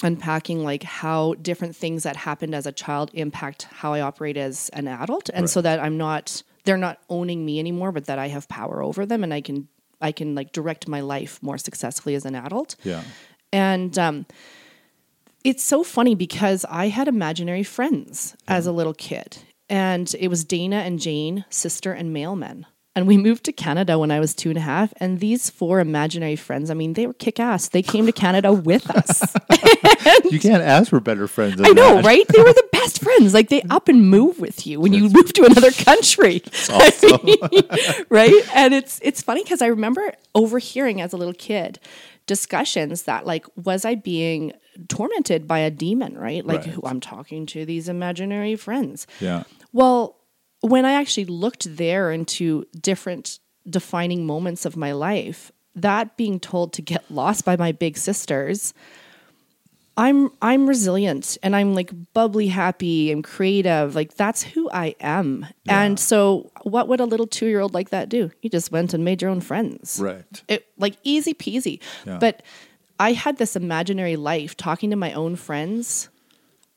unpacking 0.01 0.63
like 0.63 0.83
how 0.83 1.35
different 1.35 1.75
things 1.75 2.03
that 2.03 2.15
happened 2.15 2.53
as 2.53 2.65
a 2.65 2.71
child 2.71 3.11
impact 3.13 3.63
how 3.71 3.93
I 3.93 4.01
operate 4.01 4.35
as 4.37 4.69
an 4.69 4.87
adult. 4.87 5.29
And 5.33 5.49
so 5.49 5.61
that 5.61 5.79
I'm 5.79 5.97
not, 5.97 6.43
they're 6.65 6.77
not 6.77 6.99
owning 7.09 7.45
me 7.45 7.59
anymore, 7.59 7.91
but 7.91 8.05
that 8.05 8.19
I 8.19 8.27
have 8.27 8.49
power 8.49 8.81
over 8.83 9.05
them 9.05 9.23
and 9.23 9.33
I 9.33 9.41
can, 9.41 9.67
I 10.01 10.11
can 10.11 10.35
like 10.35 10.51
direct 10.51 10.87
my 10.87 10.99
life 11.01 11.41
more 11.41 11.57
successfully 11.57 12.15
as 12.15 12.25
an 12.25 12.35
adult. 12.35 12.75
Yeah. 12.83 13.03
And 13.53 13.97
um, 13.99 14.25
it's 15.43 15.63
so 15.63 15.83
funny 15.83 16.15
because 16.15 16.65
I 16.69 16.87
had 16.87 17.07
imaginary 17.07 17.63
friends 17.63 18.35
as 18.47 18.67
a 18.67 18.71
mm. 18.71 18.75
little 18.75 18.93
kid. 18.93 19.37
And 19.69 20.13
it 20.19 20.27
was 20.27 20.43
Dana 20.43 20.77
and 20.77 20.99
Jane, 20.99 21.45
sister 21.49 21.93
and 21.93 22.13
mailman. 22.13 22.65
And 22.95 23.07
we 23.07 23.17
moved 23.17 23.43
to 23.45 23.51
Canada 23.51 23.97
when 23.97 24.11
I 24.11 24.19
was 24.19 24.35
two 24.35 24.49
and 24.49 24.57
a 24.57 24.61
half. 24.61 24.93
And 24.97 25.19
these 25.19 25.49
four 25.49 25.79
imaginary 25.79 26.35
friends, 26.35 26.69
I 26.69 26.75
mean, 26.75 26.93
they 26.93 27.07
were 27.07 27.13
kick 27.13 27.39
ass. 27.39 27.69
They 27.69 27.81
came 27.81 28.05
to 28.05 28.11
Canada 28.11 28.53
with 28.53 28.89
us. 28.89 29.35
You 30.29 30.39
can't 30.39 30.63
ask 30.63 30.89
for 30.89 30.99
better 30.99 31.27
friends. 31.27 31.57
Than 31.57 31.65
I 31.65 31.69
know, 31.69 31.95
that. 31.95 32.05
right? 32.05 32.27
They 32.27 32.41
were 32.41 32.53
the 32.53 32.67
best 32.71 33.01
friends. 33.01 33.33
Like 33.33 33.49
they 33.49 33.61
up 33.69 33.87
and 33.87 34.09
move 34.09 34.39
with 34.39 34.65
you 34.65 34.79
when 34.79 34.93
you 34.93 35.09
move 35.09 35.31
to 35.33 35.45
another 35.45 35.71
country. 35.83 36.41
I 36.69 37.19
mean, 37.23 38.05
right? 38.09 38.33
And 38.55 38.73
it's 38.73 38.99
it's 39.03 39.21
funny 39.21 39.43
because 39.43 39.61
I 39.61 39.67
remember 39.67 40.13
overhearing 40.33 41.01
as 41.01 41.13
a 41.13 41.17
little 41.17 41.33
kid 41.33 41.79
discussions 42.25 43.03
that 43.03 43.25
like 43.25 43.45
was 43.55 43.85
I 43.85 43.95
being 43.95 44.53
tormented 44.87 45.47
by 45.47 45.59
a 45.59 45.69
demon, 45.71 46.17
right? 46.17 46.45
Like 46.45 46.61
Right. 46.61 46.69
who 46.69 46.81
I'm 46.85 46.99
talking 46.99 47.45
to 47.47 47.65
these 47.65 47.89
imaginary 47.89 48.55
friends. 48.55 49.07
Yeah. 49.19 49.43
Well, 49.71 50.17
when 50.61 50.85
I 50.85 50.93
actually 50.93 51.25
looked 51.25 51.77
there 51.77 52.11
into 52.11 52.65
different 52.79 53.39
defining 53.69 54.25
moments 54.25 54.65
of 54.65 54.75
my 54.77 54.91
life, 54.91 55.51
that 55.75 56.17
being 56.17 56.39
told 56.39 56.73
to 56.73 56.81
get 56.81 57.09
lost 57.09 57.45
by 57.45 57.55
my 57.57 57.71
big 57.71 57.97
sisters, 57.97 58.73
I'm 59.95 60.31
I'm 60.41 60.67
resilient 60.67 61.37
and 61.43 61.55
I'm 61.55 61.75
like 61.75 61.91
bubbly 62.13 62.47
happy 62.47 63.11
and 63.11 63.23
creative. 63.23 63.93
Like 63.93 64.15
that's 64.15 64.41
who 64.41 64.69
I 64.71 64.95
am. 64.99 65.45
And 65.67 65.99
so 65.99 66.51
what 66.63 66.87
would 66.87 66.99
a 66.99 67.05
little 67.05 67.27
2-year-old 67.27 67.73
like 67.73 67.89
that 67.89 68.09
do? 68.09 68.31
You 68.41 68.49
just 68.49 68.71
went 68.71 68.93
and 68.93 69.05
made 69.05 69.21
your 69.21 69.29
own 69.29 69.41
friends. 69.41 69.99
Right. 70.01 70.43
It 70.47 70.65
like 70.77 70.95
easy 71.03 71.33
peasy. 71.33 71.79
Yeah. 72.05 72.17
But 72.17 72.41
I 72.99 73.13
had 73.13 73.37
this 73.37 73.55
imaginary 73.55 74.15
life 74.15 74.55
talking 74.55 74.89
to 74.91 74.95
my 74.95 75.13
own 75.13 75.35
friends 75.35 76.09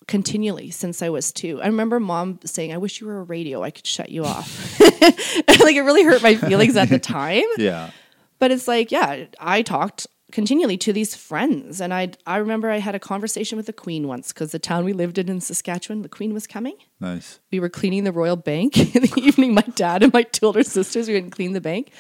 continually 0.09 0.71
since 0.71 1.03
I 1.03 1.09
was 1.09 1.33
two. 1.33 1.61
I 1.61 1.67
remember 1.67 1.99
mom 2.01 2.39
saying, 2.45 2.73
I 2.73 2.79
wish 2.79 3.01
you 3.01 3.07
were 3.07 3.19
a 3.19 3.25
radio. 3.25 3.63
I 3.63 3.71
could 3.71 3.87
shut 3.87 4.09
you 4.09 4.25
off. 4.25 4.81
like 4.81 5.75
it 5.77 5.83
really 5.85 6.05
hurt 6.05 6.23
my 6.23 6.37
feelings 6.37 6.77
at 6.77 6.89
the 6.89 6.99
time. 7.21 7.45
Yeah. 7.59 7.91
But 8.39 8.51
it's 8.51 8.69
like, 8.69 8.93
yeah, 8.93 9.25
I 9.41 9.63
talked 9.63 10.07
continually 10.33 10.77
to 10.79 10.93
these 10.93 11.15
friends. 11.15 11.81
And 11.81 11.93
I 11.93 12.11
I 12.27 12.37
remember 12.37 12.71
I 12.71 12.79
had 12.79 12.95
a 12.95 12.99
conversation 13.01 13.57
with 13.57 13.67
the 13.67 13.73
Queen 13.73 14.07
once 14.07 14.33
because 14.33 14.53
the 14.53 14.59
town 14.59 14.85
we 14.85 14.93
lived 14.93 15.19
in 15.19 15.29
in 15.29 15.41
Saskatchewan, 15.41 16.03
the 16.03 16.09
Queen 16.09 16.33
was 16.35 16.47
coming. 16.47 16.77
Nice. 17.01 17.41
We 17.51 17.59
were 17.61 17.69
cleaning 17.69 18.05
the 18.05 18.13
Royal 18.13 18.37
Bank 18.37 18.77
in 18.95 19.03
the 19.03 19.13
evening. 19.21 19.55
My 19.55 19.63
dad 19.75 20.03
and 20.03 20.13
my 20.13 20.23
two 20.23 20.47
older 20.47 20.63
sisters, 20.63 21.09
we 21.09 21.17
and 21.17 21.33
cleaned 21.33 21.57
the 21.57 21.61
bank. 21.61 21.91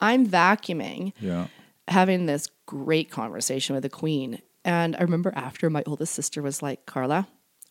I'm 0.00 0.26
vacuuming 0.28 1.12
Yeah. 1.20 1.46
having 1.88 2.26
this 2.26 2.48
great 2.68 3.10
conversation 3.10 3.74
with 3.74 3.82
the 3.82 3.88
queen. 3.88 4.42
And 4.62 4.94
I 4.94 5.00
remember 5.00 5.32
after 5.34 5.70
my 5.70 5.82
oldest 5.86 6.12
sister 6.14 6.42
was 6.42 6.62
like, 6.62 6.84
Carla, 6.84 7.26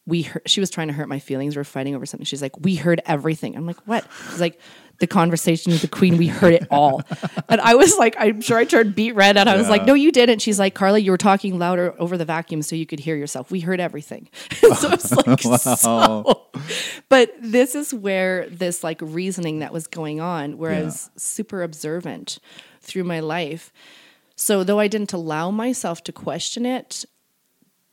we 0.08 0.24
heard, 0.24 0.42
she 0.50 0.60
was 0.60 0.72
trying 0.72 0.88
to 0.88 0.94
hurt 0.94 1.08
my 1.08 1.20
feelings. 1.20 1.56
We 1.56 1.60
are 1.62 1.66
fighting 1.66 1.94
over 1.94 2.06
something. 2.08 2.26
She's 2.26 2.42
like, 2.42 2.58
we 2.60 2.76
heard 2.76 3.00
everything. 3.06 3.56
I'm 3.56 3.68
like, 3.68 3.78
what? 3.88 4.08
She's 4.32 4.40
like, 4.42 4.60
the 5.00 5.06
conversation 5.06 5.72
with 5.74 5.82
the 5.84 5.88
queen, 5.88 6.18
we 6.18 6.26
heard 6.28 6.54
it 6.54 6.66
all. 6.72 7.04
and 7.50 7.62
I 7.62 7.76
was 7.76 7.96
like, 8.00 8.16
I'm 8.18 8.42
sure 8.42 8.58
I 8.58 8.66
turned 8.66 8.96
beat 8.96 9.12
red. 9.12 9.38
And 9.38 9.48
I 9.48 9.56
was 9.56 9.66
Yeah. 9.68 9.72
like, 9.74 9.86
no, 9.86 9.94
you 9.94 10.12
didn't. 10.12 10.40
She's 10.42 10.58
like, 10.58 10.74
Carla, 10.74 10.98
you 10.98 11.12
were 11.12 11.18
talking 11.20 11.60
louder 11.60 11.94
over 12.00 12.18
the 12.18 12.26
vacuum 12.26 12.64
so 12.64 12.76
you 12.76 12.88
could 12.88 13.00
hear 13.02 13.16
yourself. 13.16 13.52
We 13.52 13.60
heard 13.60 13.80
everything. 13.80 14.30
so 14.78 14.92
it's 14.94 15.12
like, 15.28 15.40
so. 15.42 16.48
But 17.10 17.34
this 17.40 17.76
is 17.76 17.94
where 17.94 18.50
this 18.50 18.84
like 18.84 19.00
reasoning 19.04 19.60
that 19.60 19.72
was 19.72 19.86
going 19.86 20.20
on, 20.20 20.58
where 20.58 20.72
I 20.72 20.82
was 20.84 21.12
super 21.18 21.62
observant 21.62 22.40
through 22.82 23.04
my 23.04 23.20
life. 23.20 23.72
So 24.38 24.64
though 24.64 24.80
I 24.80 24.88
didn't 24.88 25.14
allow 25.14 25.52
myself 25.52 26.04
to 26.06 26.14
question 26.14 26.66
it, 26.66 27.04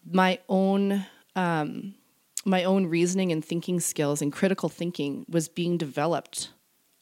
my 0.08 0.38
own 0.48 1.06
um, 1.34 1.94
my 2.44 2.62
own 2.62 2.86
reasoning 2.86 3.32
and 3.32 3.42
thinking 3.42 3.80
skills 3.80 4.20
and 4.20 4.32
critical 4.32 4.68
thinking 4.68 5.24
was 5.28 5.48
being 5.48 5.78
developed 5.78 6.50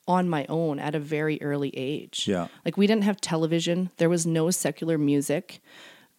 on 0.06 0.28
my 0.28 0.46
own 0.48 0.78
at 0.78 0.94
a 0.94 1.00
very 1.00 1.42
early 1.42 1.70
age. 1.76 2.26
Yeah. 2.28 2.46
Like 2.64 2.76
we 2.76 2.86
didn't 2.86 3.04
have 3.04 3.20
television. 3.20 3.90
There 3.96 4.08
was 4.08 4.24
no 4.24 4.50
secular 4.50 4.96
music. 4.96 5.60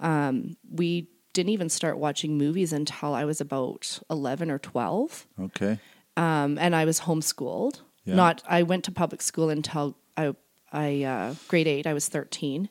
Um, 0.01 0.57
we 0.69 1.07
didn't 1.31 1.49
even 1.49 1.69
start 1.69 1.97
watching 1.97 2.37
movies 2.37 2.73
until 2.73 3.13
I 3.13 3.23
was 3.23 3.41
about 3.41 3.99
11 4.09 4.51
or 4.51 4.59
12. 4.59 5.27
Okay. 5.41 5.79
Um, 6.15 6.57
and 6.59 6.75
I 6.75 6.85
was 6.85 7.01
homeschooled. 7.01 7.81
Yeah. 8.03 8.15
Not, 8.15 8.43
I 8.47 8.63
went 8.63 8.83
to 8.85 8.91
public 8.91 9.21
school 9.21 9.49
until 9.49 9.97
I, 10.17 10.35
I 10.71 11.03
uh, 11.03 11.35
grade 11.47 11.67
eight. 11.67 11.87
I 11.87 11.93
was 11.93 12.09
13. 12.09 12.69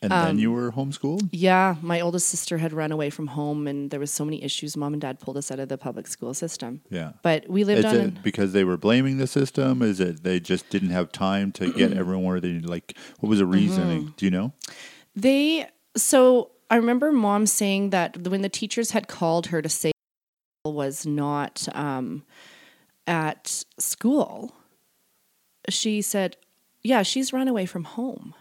And 0.00 0.12
Um, 0.12 0.24
then 0.26 0.38
you 0.38 0.52
were 0.52 0.70
homeschooled? 0.70 1.28
Yeah, 1.32 1.74
my 1.82 2.00
oldest 2.00 2.28
sister 2.28 2.58
had 2.58 2.72
run 2.72 2.92
away 2.92 3.10
from 3.10 3.26
home, 3.28 3.66
and 3.66 3.90
there 3.90 3.98
was 3.98 4.12
so 4.12 4.24
many 4.24 4.42
issues. 4.44 4.76
Mom 4.76 4.92
and 4.92 5.02
dad 5.02 5.18
pulled 5.18 5.36
us 5.36 5.50
out 5.50 5.58
of 5.58 5.68
the 5.68 5.76
public 5.76 6.06
school 6.06 6.34
system. 6.34 6.82
Yeah. 6.88 7.12
But 7.22 7.48
we 7.48 7.64
lived 7.64 7.80
Is 7.80 7.84
on. 7.86 7.96
it 7.96 8.22
because 8.22 8.52
they 8.52 8.62
were 8.62 8.76
blaming 8.76 9.18
the 9.18 9.26
system? 9.26 9.82
Is 9.82 9.98
it 9.98 10.22
they 10.22 10.38
just 10.38 10.70
didn't 10.70 10.90
have 10.90 11.10
time 11.10 11.50
to 11.52 11.72
get 11.72 11.92
everyone 11.96 12.24
where 12.24 12.38
they 12.40 12.60
like? 12.60 12.96
What 13.18 13.28
was 13.28 13.40
the 13.40 13.46
reasoning? 13.46 14.02
Mm-hmm. 14.02 14.12
Do 14.16 14.26
you 14.26 14.30
know? 14.30 14.52
They 15.16 15.66
so 15.96 16.52
I 16.70 16.76
remember 16.76 17.10
mom 17.10 17.46
saying 17.46 17.90
that 17.90 18.28
when 18.28 18.42
the 18.42 18.48
teachers 18.48 18.92
had 18.92 19.08
called 19.08 19.48
her 19.48 19.60
to 19.62 19.68
say 19.68 19.90
was 20.64 21.06
not 21.06 21.66
um, 21.74 22.22
at 23.06 23.64
school, 23.78 24.54
she 25.68 26.02
said, 26.02 26.36
"Yeah, 26.82 27.02
she's 27.02 27.32
run 27.32 27.48
away 27.48 27.66
from 27.66 27.84
home." 27.84 28.34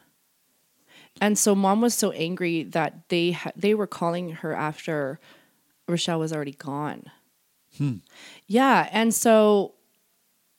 And 1.21 1.37
so 1.37 1.55
mom 1.55 1.81
was 1.81 1.93
so 1.93 2.11
angry 2.11 2.63
that 2.63 3.09
they 3.09 3.31
ha- 3.31 3.51
they 3.55 3.73
were 3.73 3.87
calling 3.87 4.31
her 4.33 4.53
after 4.53 5.19
Rochelle 5.87 6.19
was 6.19 6.33
already 6.33 6.51
gone. 6.53 7.03
Hmm. 7.77 7.95
Yeah, 8.47 8.87
and 8.91 9.13
so 9.13 9.73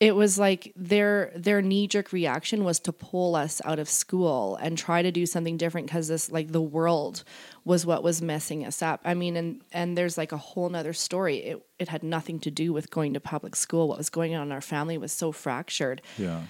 it 0.00 0.14
was 0.14 0.38
like 0.38 0.72
their 0.76 1.32
their 1.34 1.60
knee 1.60 1.88
jerk 1.88 2.12
reaction 2.12 2.62
was 2.62 2.78
to 2.80 2.92
pull 2.92 3.34
us 3.34 3.60
out 3.64 3.80
of 3.80 3.88
school 3.88 4.54
and 4.62 4.78
try 4.78 5.02
to 5.02 5.10
do 5.10 5.26
something 5.26 5.56
different 5.56 5.88
because 5.88 6.06
this 6.06 6.30
like 6.30 6.52
the 6.52 6.62
world 6.62 7.24
was 7.64 7.84
what 7.84 8.02
was 8.04 8.22
messing 8.22 8.64
us 8.64 8.80
up. 8.82 9.00
I 9.04 9.14
mean, 9.14 9.36
and 9.36 9.60
and 9.72 9.98
there's 9.98 10.16
like 10.16 10.30
a 10.32 10.36
whole 10.36 10.68
nother 10.68 10.92
story. 10.92 11.38
It 11.38 11.66
it 11.80 11.88
had 11.88 12.02
nothing 12.04 12.38
to 12.40 12.50
do 12.50 12.72
with 12.72 12.90
going 12.90 13.14
to 13.14 13.20
public 13.20 13.56
school. 13.56 13.88
What 13.88 13.98
was 13.98 14.10
going 14.10 14.34
on 14.36 14.46
in 14.48 14.52
our 14.52 14.60
family 14.60 14.98
was 14.98 15.12
so 15.12 15.32
fractured 15.32 16.00
Yeah. 16.16 16.42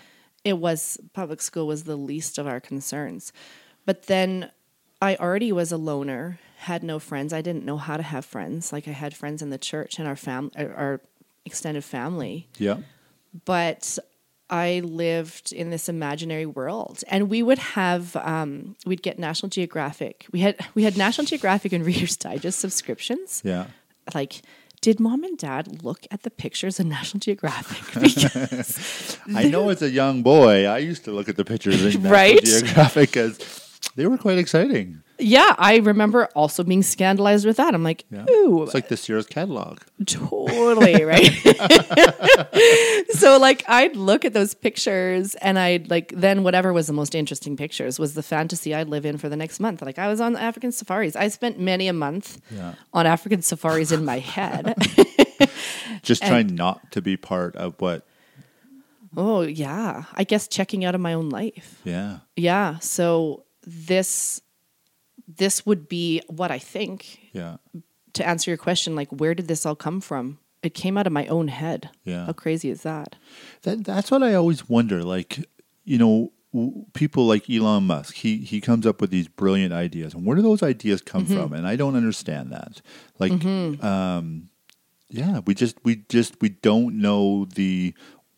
it 0.45 0.59
was 0.59 0.99
public 1.15 1.41
school 1.41 1.67
was 1.67 1.85
the 1.85 1.97
least 1.97 2.37
of 2.39 2.47
our 2.47 2.61
concerns. 2.61 3.33
But 3.89 4.03
then 4.07 4.51
I 5.01 5.16
already 5.16 5.51
was 5.51 5.72
a 5.72 5.78
loner, 5.78 6.39
had 6.59 6.82
no 6.82 6.99
friends. 6.99 7.32
I 7.32 7.41
didn't 7.41 7.64
know 7.64 7.78
how 7.78 7.97
to 7.97 8.03
have 8.03 8.24
friends. 8.26 8.70
Like 8.70 8.86
I 8.86 8.91
had 8.91 9.16
friends 9.16 9.41
in 9.41 9.49
the 9.49 9.57
church 9.70 9.99
and 9.99 10.07
our 10.07 10.14
fam 10.16 10.51
our 10.57 11.01
extended 11.47 11.84
family, 11.84 12.49
Yeah. 12.59 12.78
but 13.47 13.99
I 14.51 14.80
lived 14.84 15.53
in 15.53 15.70
this 15.70 15.89
imaginary 15.89 16.45
world, 16.45 17.03
and 17.09 17.30
we 17.30 17.43
would 17.43 17.59
have 17.80 18.14
um, 18.16 18.76
we'd 18.84 19.03
get 19.03 19.18
National 19.18 19.49
Geographic. 19.49 20.26
We 20.32 20.41
had 20.41 20.55
we 20.74 20.82
had 20.84 20.97
National 20.99 21.26
Geographic 21.26 21.72
and 21.72 21.82
Reader's 21.86 22.16
Digest 22.18 22.59
subscriptions. 22.61 23.41
Yeah. 23.45 23.66
Like, 24.14 24.43
did 24.82 25.01
mom 25.01 25.24
and 25.24 25.39
dad 25.39 25.82
look 25.82 26.01
at 26.11 26.22
the 26.24 26.30
pictures 26.30 26.78
of 26.80 26.84
National 26.86 27.20
Geographic? 27.20 27.84
Because 28.03 29.18
I 29.34 29.45
know 29.49 29.70
as 29.70 29.80
a 29.82 29.91
young 29.91 30.22
boy, 30.22 30.66
I 30.66 30.78
used 30.91 31.05
to 31.05 31.11
look 31.12 31.28
at 31.30 31.36
the 31.36 31.45
pictures 31.45 31.80
in 31.80 32.03
National 32.03 32.12
Right? 32.12 32.45
Geographic 32.45 33.11
because 33.12 33.39
they 33.99 34.07
were 34.07 34.17
quite 34.17 34.39
exciting. 34.39 35.03
Yeah, 35.21 35.57
I 35.59 35.79
remember 35.79 36.27
also 36.37 36.63
being 36.63 36.85
scandalized 36.85 37.45
with 37.45 37.57
that. 37.57 37.75
I'm 37.75 37.83
like, 37.83 38.05
Yeah. 38.09 38.25
ooh, 38.31 38.63
It's 38.63 38.73
like 38.73 38.87
this 38.89 39.09
year's 39.09 39.27
catalog. 39.27 39.81
totally, 40.07 41.03
right? 41.13 41.33
so 43.11 43.39
like 43.39 43.65
I'd 43.69 43.97
look 43.97 44.25
at 44.25 44.33
those 44.33 44.55
pictures 44.55 45.35
and 45.37 45.59
I'd 45.59 45.91
like 45.91 46.13
then 46.17 46.45
whatever 46.45 46.73
was 46.73 46.87
the 46.87 46.93
most 46.93 47.15
interesting 47.17 47.57
pictures 47.57 47.99
was 47.99 48.15
the 48.15 48.23
fantasy 48.23 48.75
I'd 48.75 48.89
live 48.89 49.05
in 49.05 49.19
for 49.19 49.29
the 49.29 49.37
next 49.37 49.59
month. 49.61 49.83
Like 49.83 49.99
I 49.99 50.09
was 50.09 50.21
on 50.21 50.37
African 50.37 50.71
safaris. 50.73 51.17
I 51.17 51.29
spent 51.29 51.59
many 51.59 51.89
a 51.89 51.93
month 51.93 52.41
Yeah. 52.51 52.75
on 52.93 53.07
African 53.07 53.43
safaris 53.43 53.91
in 53.93 54.05
my 54.05 54.21
head. 54.21 54.75
Just 56.03 56.23
trying 56.23 56.55
not 56.55 56.93
to 56.93 57.03
be 57.03 57.17
part 57.17 57.57
of 57.57 57.75
what. 57.81 58.07
oh 59.17 59.41
yeah. 59.43 60.05
I 60.15 60.23
guess 60.25 60.47
checking 60.47 60.85
out 60.85 60.95
of 60.95 61.01
my 61.01 61.13
own 61.15 61.29
life. 61.29 61.81
Yeah. 61.85 62.19
Yeah. 62.37 62.79
So 62.79 63.45
this 63.69 64.41
this 65.37 65.66
would 65.66 65.89
be 65.89 66.23
what 66.29 66.51
I 66.51 66.59
think 66.59 67.31
Yeah. 67.33 67.59
to 68.14 68.27
answer 68.27 68.51
your 68.51 68.57
question, 68.59 68.97
like 68.97 69.09
where 69.11 69.35
did 69.35 69.47
this 69.49 69.66
all 69.66 69.77
come 69.77 70.01
from? 70.01 70.39
It 70.62 70.75
came 70.75 70.97
out 70.97 71.07
of 71.07 71.12
my 71.12 71.27
own 71.27 71.49
head. 71.49 71.91
Yeah. 72.05 72.25
How 72.27 72.33
crazy 72.33 72.71
is 72.71 72.83
that? 72.83 73.16
That 73.62 73.85
that's 73.85 74.11
what 74.11 74.23
I 74.23 74.35
always 74.35 74.69
wonder. 74.69 75.05
Like, 75.05 75.45
you 75.85 75.99
know, 75.99 76.33
w- 76.53 76.85
people 76.95 77.27
like 77.27 77.49
Elon 77.51 77.85
Musk. 77.85 78.14
He 78.14 78.39
he 78.39 78.61
comes 78.61 78.87
up 78.87 79.01
with 79.01 79.11
these 79.11 79.29
brilliant 79.29 79.73
ideas, 79.73 80.14
and 80.14 80.25
where 80.25 80.35
do 80.37 80.43
those 80.43 80.62
ideas 80.62 81.01
come 81.03 81.27
from? 81.27 81.53
And 81.53 81.66
I 81.66 81.77
don't 81.77 81.95
understand 81.95 82.51
that. 82.53 82.81
Like, 83.21 83.45
um, 83.85 84.49
yeah, 85.11 85.41
we 85.47 85.55
just 85.55 85.77
we 85.85 86.03
just 86.09 86.41
we 86.41 86.49
don't 86.49 87.01
know 87.01 87.45
the 87.55 87.95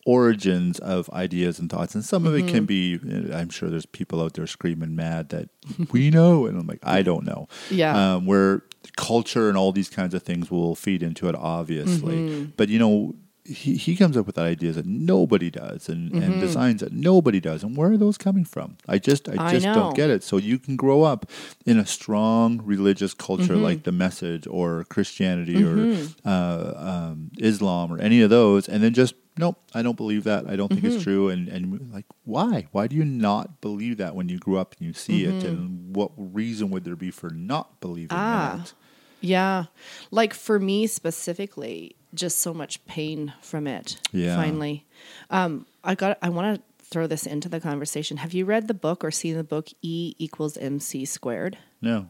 origins 0.06 0.78
of 0.78 1.08
ideas 1.10 1.58
and 1.58 1.70
thoughts 1.70 1.94
and 1.94 2.04
some 2.04 2.26
of 2.26 2.34
it 2.34 2.46
can 2.48 2.64
be 2.64 2.98
i'm 3.34 3.50
sure 3.50 3.68
there's 3.68 3.84
people 3.86 4.22
out 4.22 4.32
there 4.34 4.46
screaming 4.46 4.96
mad 4.96 5.28
that 5.28 5.48
we 5.92 6.10
know 6.10 6.46
and 6.46 6.58
i'm 6.58 6.66
like 6.66 6.80
i 6.82 7.02
don't 7.02 7.24
know 7.24 7.46
Yeah. 7.70 8.14
um, 8.14 8.24
where 8.26 8.62
culture 8.96 9.48
and 9.48 9.58
all 9.58 9.72
these 9.72 9.90
kinds 9.90 10.14
of 10.14 10.22
things 10.22 10.50
will 10.50 10.74
feed 10.74 11.02
into 11.02 11.28
it, 11.28 11.34
obviously. 11.34 12.48
But 12.56 12.70
you 12.70 12.78
know, 12.78 13.14
he, 13.44 13.74
he 13.76 13.94
comes 13.94 14.16
up 14.16 14.26
with 14.26 14.38
ideas 14.38 14.76
that 14.76 14.86
nobody 14.86 15.50
does 15.50 15.88
and, 15.88 16.12
and 16.12 16.40
designs 16.40 16.80
that 16.80 16.92
nobody 16.92 17.40
does. 17.40 17.62
And 17.62 17.76
where 17.76 17.92
are 17.92 17.98
those 17.98 18.16
coming 18.16 18.44
from? 18.44 18.78
I 18.88 18.98
just 18.98 19.28
I 19.28 19.34
I 19.48 19.50
just 19.52 19.66
know. 19.66 19.74
don't 19.74 19.94
get 19.96 20.08
it. 20.08 20.22
So 20.24 20.38
you 20.38 20.58
can 20.58 20.76
grow 20.76 21.02
up 21.02 21.30
in 21.66 21.78
a 21.78 21.84
strong 21.86 22.60
religious 22.64 23.12
culture 23.12 23.56
like 23.56 23.82
the 23.82 23.92
Message 23.92 24.46
or 24.46 24.84
Christianity 24.84 25.62
or 25.62 26.08
uh, 26.24 26.72
um, 26.76 27.30
Islam 27.38 27.92
or 27.92 27.98
any 27.98 28.22
of 28.22 28.30
those, 28.30 28.66
and 28.68 28.82
then 28.82 28.94
just 28.94 29.14
nope, 29.40 29.58
I 29.74 29.82
don't 29.82 29.96
believe 29.96 30.24
that. 30.24 30.46
I 30.48 30.54
don't 30.56 30.68
think 30.68 30.84
it's 30.84 31.02
true. 31.02 31.28
And 31.28 31.48
and 31.48 31.90
like, 31.92 32.06
why? 32.24 32.66
Why 32.72 32.86
do 32.86 32.94
you 32.96 33.04
not 33.04 33.60
believe 33.60 33.96
that 33.96 34.14
when 34.14 34.28
you 34.28 34.38
grew 34.38 34.58
up 34.58 34.74
and 34.78 34.86
you 34.86 34.92
see 34.92 35.24
it? 35.24 35.42
And 35.44 35.94
what 35.96 36.12
reason 36.16 36.70
would 36.70 36.84
there 36.84 36.96
be 36.96 37.10
for 37.10 37.30
not 37.30 37.80
believing 37.80 38.16
Ah. 38.16 38.62
it? 38.62 38.74
Yeah. 39.20 39.64
Like 40.10 40.32
for 40.34 40.58
me 40.58 40.86
specifically, 40.86 41.96
just 42.14 42.38
so 42.38 42.54
much 42.54 42.84
pain 42.86 43.32
from 43.42 43.66
it. 43.66 43.98
Yeah. 44.12 44.36
Finally. 44.36 44.86
Um, 45.30 45.66
I 45.84 45.94
got 45.94 46.18
I 46.22 46.28
want 46.30 46.56
to 46.56 46.62
throw 46.86 47.06
this 47.06 47.24
into 47.26 47.48
the 47.48 47.60
conversation. 47.60 48.16
Have 48.18 48.32
you 48.34 48.44
read 48.44 48.66
the 48.66 48.74
book 48.74 49.04
or 49.04 49.10
seen 49.10 49.36
the 49.36 49.44
book 49.44 49.68
E 49.82 50.14
equals 50.18 50.56
MC 50.56 51.04
squared? 51.04 51.58
No. 51.80 52.08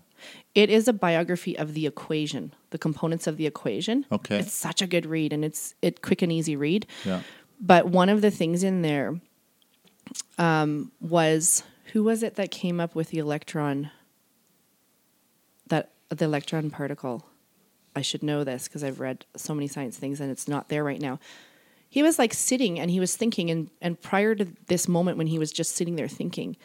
It 0.55 0.71
is 0.71 0.89
a 0.89 0.93
biography 0.93 1.57
of 1.57 1.75
the 1.75 1.87
equation, 1.87 2.55
the 2.71 2.79
components 2.79 3.27
of 3.27 3.37
the 3.37 3.47
equation. 3.47 4.07
Okay. 4.11 4.39
It's 4.39 4.53
such 4.53 4.83
a 4.83 4.87
good 4.87 5.07
read 5.07 5.33
and 5.33 5.45
it's 5.45 5.75
it 5.83 6.03
quick 6.03 6.23
and 6.23 6.33
easy 6.33 6.57
read. 6.57 6.87
Yeah. 7.05 7.23
But 7.61 7.89
one 7.89 8.09
of 8.09 8.23
the 8.23 8.31
things 8.31 8.63
in 8.63 8.83
there 8.83 9.21
um, 10.39 10.93
was 11.01 11.63
who 11.93 12.05
was 12.05 12.23
it 12.23 12.37
that 12.37 12.51
came 12.51 12.81
up 12.81 12.95
with 12.95 13.11
the 13.11 13.19
electron? 13.19 13.91
That 15.69 15.93
the 16.09 16.25
electron 16.25 16.71
particle. 16.71 17.27
I 17.95 18.03
should 18.03 18.23
know 18.23 18.45
this 18.45 18.69
because 18.69 18.85
I've 18.85 19.01
read 19.01 19.25
so 19.37 19.55
many 19.55 19.67
science 19.67 19.99
things 19.99 20.21
and 20.21 20.31
it's 20.31 20.47
not 20.47 20.69
there 20.69 20.85
right 20.85 21.01
now. 21.01 21.19
He 21.89 22.05
was 22.05 22.21
like 22.21 22.33
sitting 22.33 22.79
and 22.79 22.89
he 22.89 23.01
was 23.01 23.17
thinking, 23.17 23.51
and, 23.51 23.69
and 23.83 24.01
prior 24.01 24.37
to 24.37 24.47
this 24.69 24.87
moment 24.87 25.19
when 25.19 25.27
he 25.27 25.41
was 25.41 25.53
just 25.53 25.75
sitting 25.75 25.97
there 25.97 26.07
thinking, 26.07 26.57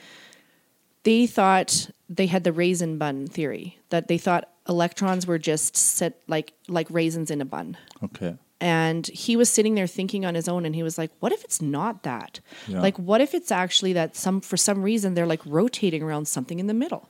they 1.05 1.25
thought 1.25 1.89
they 2.09 2.25
had 2.25 2.43
the 2.43 2.51
raisin 2.51 2.97
bun 2.97 3.27
theory 3.27 3.79
that 3.89 4.07
they 4.07 4.17
thought 4.17 4.49
electrons 4.67 5.25
were 5.25 5.39
just 5.39 5.77
set 5.77 6.19
like 6.27 6.53
like 6.67 6.87
raisins 6.89 7.31
in 7.31 7.41
a 7.41 7.45
bun. 7.45 7.77
Okay. 8.03 8.35
and 8.61 9.07
he 9.07 9.35
was 9.35 9.49
sitting 9.49 9.75
there 9.75 9.87
thinking 9.87 10.25
on 10.25 10.33
his 10.33 10.47
own 10.47 10.65
and 10.65 10.75
he 10.75 10.83
was 10.83 10.97
like 10.97 11.11
what 11.19 11.31
if 11.31 11.43
it's 11.43 11.61
not 11.61 12.03
that? 12.03 12.39
Yeah. 12.67 12.81
like 12.81 12.97
what 12.97 13.21
if 13.21 13.33
it's 13.33 13.51
actually 13.51 13.93
that 13.93 14.15
some 14.15 14.41
for 14.41 14.57
some 14.57 14.83
reason 14.83 15.13
they're 15.13 15.25
like 15.27 15.41
rotating 15.45 16.03
around 16.03 16.27
something 16.27 16.59
in 16.59 16.67
the 16.67 16.73
middle? 16.73 17.09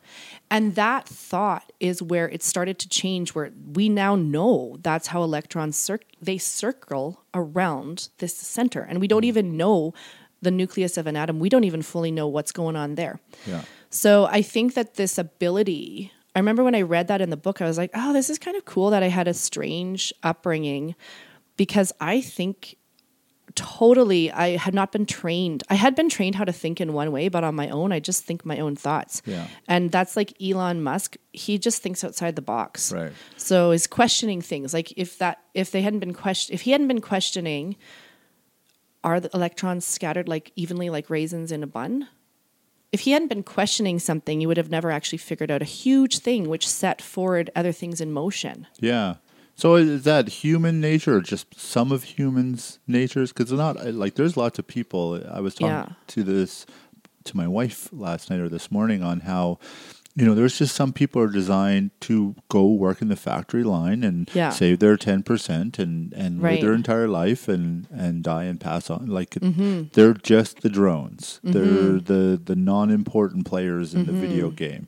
And 0.52 0.76
that 0.76 1.08
thought 1.08 1.72
is 1.80 2.02
where 2.02 2.30
it 2.30 2.44
started 2.44 2.78
to 2.80 2.90
change 2.90 3.34
where 3.34 3.52
we 3.74 3.90
now 3.90 4.16
know 4.16 4.78
that's 4.82 5.08
how 5.08 5.24
electrons 5.24 5.78
cir- 5.78 6.00
they 6.22 6.38
circle 6.38 7.24
around 7.34 8.10
this 8.20 8.36
center. 8.36 8.82
And 8.82 9.00
we 9.00 9.08
don't 9.08 9.24
mm. 9.24 9.34
even 9.34 9.58
know 9.58 9.94
the 10.42 10.52
nucleus 10.52 10.98
of 10.98 11.08
an 11.08 11.16
atom. 11.16 11.40
We 11.40 11.50
don't 11.50 11.64
even 11.64 11.82
fully 11.82 12.12
know 12.12 12.28
what's 12.28 12.52
going 12.52 12.76
on 12.76 12.96
there. 12.96 13.20
Yeah. 13.46 13.64
So 13.90 14.26
I 14.26 14.42
think 14.42 14.74
that 14.74 14.96
this 14.96 15.18
ability, 15.18 16.12
I 16.36 16.40
remember 16.40 16.64
when 16.64 16.76
I 16.76 16.82
read 16.82 17.08
that 17.08 17.22
in 17.22 17.30
the 17.30 17.38
book, 17.38 17.62
I 17.62 17.66
was 17.66 17.78
like, 17.78 17.92
oh, 17.94 18.14
this 18.14 18.30
is 18.30 18.40
kind 18.40 18.58
of 18.58 18.66
cool 18.66 18.90
that 18.90 19.04
I 19.04 19.10
had 19.10 19.28
a 19.28 19.34
strange 19.34 20.14
upbringing 20.24 20.96
because 21.58 21.94
I 22.00 22.22
think 22.22 22.78
totally 23.56 24.32
I 24.32 24.58
had 24.58 24.74
not 24.74 24.92
been 24.92 25.06
trained. 25.06 25.64
I 25.70 25.76
had 25.76 25.96
been 25.96 26.10
trained 26.10 26.36
how 26.36 26.44
to 26.44 26.52
think 26.52 26.82
in 26.82 26.94
one 26.94 27.12
way, 27.12 27.30
but 27.30 27.44
on 27.44 27.56
my 27.56 27.70
own, 27.70 27.92
I 27.92 28.00
just 28.00 28.26
think 28.26 28.46
my 28.46 28.60
own 28.60 28.76
thoughts. 28.76 29.22
Yeah. 29.26 29.48
And 29.68 29.92
that's 29.92 30.16
like 30.16 30.34
Elon 30.42 30.84
Musk. 30.84 31.16
He 31.32 31.58
just 31.58 31.82
thinks 31.82 32.04
outside 32.04 32.36
the 32.36 32.42
box. 32.42 32.92
Right. 32.92 33.14
So 33.38 33.72
he's 33.72 33.88
questioning 33.88 34.42
things. 34.42 34.74
Like 34.74 34.94
if 34.98 35.18
that 35.20 35.40
if 35.54 35.72
they 35.72 35.82
hadn't 35.82 36.00
been 36.00 36.14
question 36.14 36.54
if 36.54 36.62
he 36.62 36.72
hadn't 36.72 36.88
been 36.88 37.02
questioning 37.02 37.78
are 39.04 39.20
the 39.20 39.30
electrons 39.34 39.86
scattered 39.86 40.28
like 40.28 40.52
evenly 40.56 40.90
like 40.90 41.10
raisins 41.10 41.52
in 41.52 41.64
a 41.64 41.68
bun? 41.68 42.08
If 42.96 43.02
he 43.02 43.12
hadn't 43.12 43.28
been 43.28 43.44
questioning 43.44 44.00
something, 44.00 44.40
you 44.40 44.48
would 44.48 44.56
have 44.56 44.70
never 44.70 44.90
actually 44.90 45.18
figured 45.18 45.52
out 45.52 45.62
a 45.62 45.66
huge 45.66 46.20
thing 46.20 46.48
which 46.48 46.66
set 46.66 47.02
forward 47.02 47.52
other 47.54 47.74
things 47.74 48.00
in 48.00 48.10
motion. 48.12 48.68
Yeah. 48.80 49.16
So 49.58 49.76
is 49.76 50.04
that 50.04 50.30
human 50.30 50.80
nature 50.80 51.18
or 51.18 51.22
just 51.22 51.60
some 51.60 51.92
of 51.92 52.04
humans' 52.04 52.80
natures? 52.88 53.34
Because 53.34 53.52
not 53.52 53.94
like 53.94 54.16
there's 54.16 54.38
lots 54.38 54.60
of 54.60 54.66
people. 54.68 55.22
I 55.30 55.42
was 55.42 55.56
talking 55.56 55.68
Yeah. 55.68 55.90
to 56.08 56.24
this 56.24 56.66
to 57.26 57.36
my 57.36 57.48
wife 57.50 57.90
last 57.92 58.30
night 58.30 58.40
or 58.40 58.48
this 58.48 58.72
morning 58.72 59.04
on 59.04 59.22
how 59.22 59.60
you 60.16 60.26
know 60.26 60.34
there's 60.34 60.58
just 60.58 60.74
some 60.76 60.94
people 60.94 61.22
are 61.22 61.28
designed 61.28 61.92
to 62.02 62.36
go 62.50 62.66
work 62.68 63.02
in 63.02 63.10
the 63.10 63.16
factory 63.16 63.64
line 63.64 64.04
and 64.04 64.30
Yeah. 64.34 64.50
save 64.50 64.80
their 64.80 64.98
ten 64.98 65.24
percent 65.24 65.78
and 65.80 66.14
and 66.14 66.42
Right. 66.42 66.54
live 66.54 66.62
their 66.62 66.74
entire 66.74 67.08
life 67.08 67.48
and 67.48 67.88
and 67.92 68.24
die 68.24 68.46
and 68.46 68.60
pass 68.60 68.90
on. 68.90 69.08
Like 69.08 69.32
Mm-hmm. 69.32 69.90
they're 69.94 70.14
just 70.14 70.62
the 70.62 70.70
drones. 70.70 71.40
They're 71.44 72.00
the 72.00 72.40
the 72.44 72.56
non-important 72.56 73.46
players 73.46 73.94
in 73.94 74.06
the 74.06 74.14
video 74.14 74.48
Mm-hmm. 74.48 74.56
game 74.56 74.88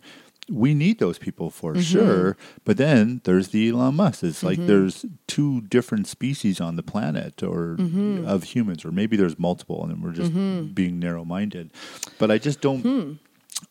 we 0.50 0.74
need 0.74 0.98
those 1.00 1.18
people 1.18 1.50
for 1.50 1.76
sure. 1.82 2.38
But 2.64 2.78
then 2.78 3.20
there's 3.26 3.50
the 3.50 3.68
Elon 3.68 3.96
Musk. 3.96 4.24
It's 4.24 4.44
like 4.44 4.58
Mm-hmm. 4.60 4.68
there's 4.68 5.06
two 5.28 5.60
different 5.68 6.08
species 6.08 6.62
on 6.62 6.78
the 6.78 6.84
planet 6.84 7.44
or 7.44 7.76
Mm-hmm. 7.78 8.26
of 8.26 8.44
humans, 8.56 8.86
or 8.86 8.92
maybe 8.94 9.18
there's 9.18 9.38
multiple 9.38 9.84
and 9.84 10.02
we're 10.02 10.14
just 10.14 10.32
being 10.74 11.00
narrow 11.00 11.26
minded. 11.26 11.72
But 12.18 12.32
I 12.32 12.38
just 12.38 12.62
don't 12.62 12.80
Hmm. 12.82 13.12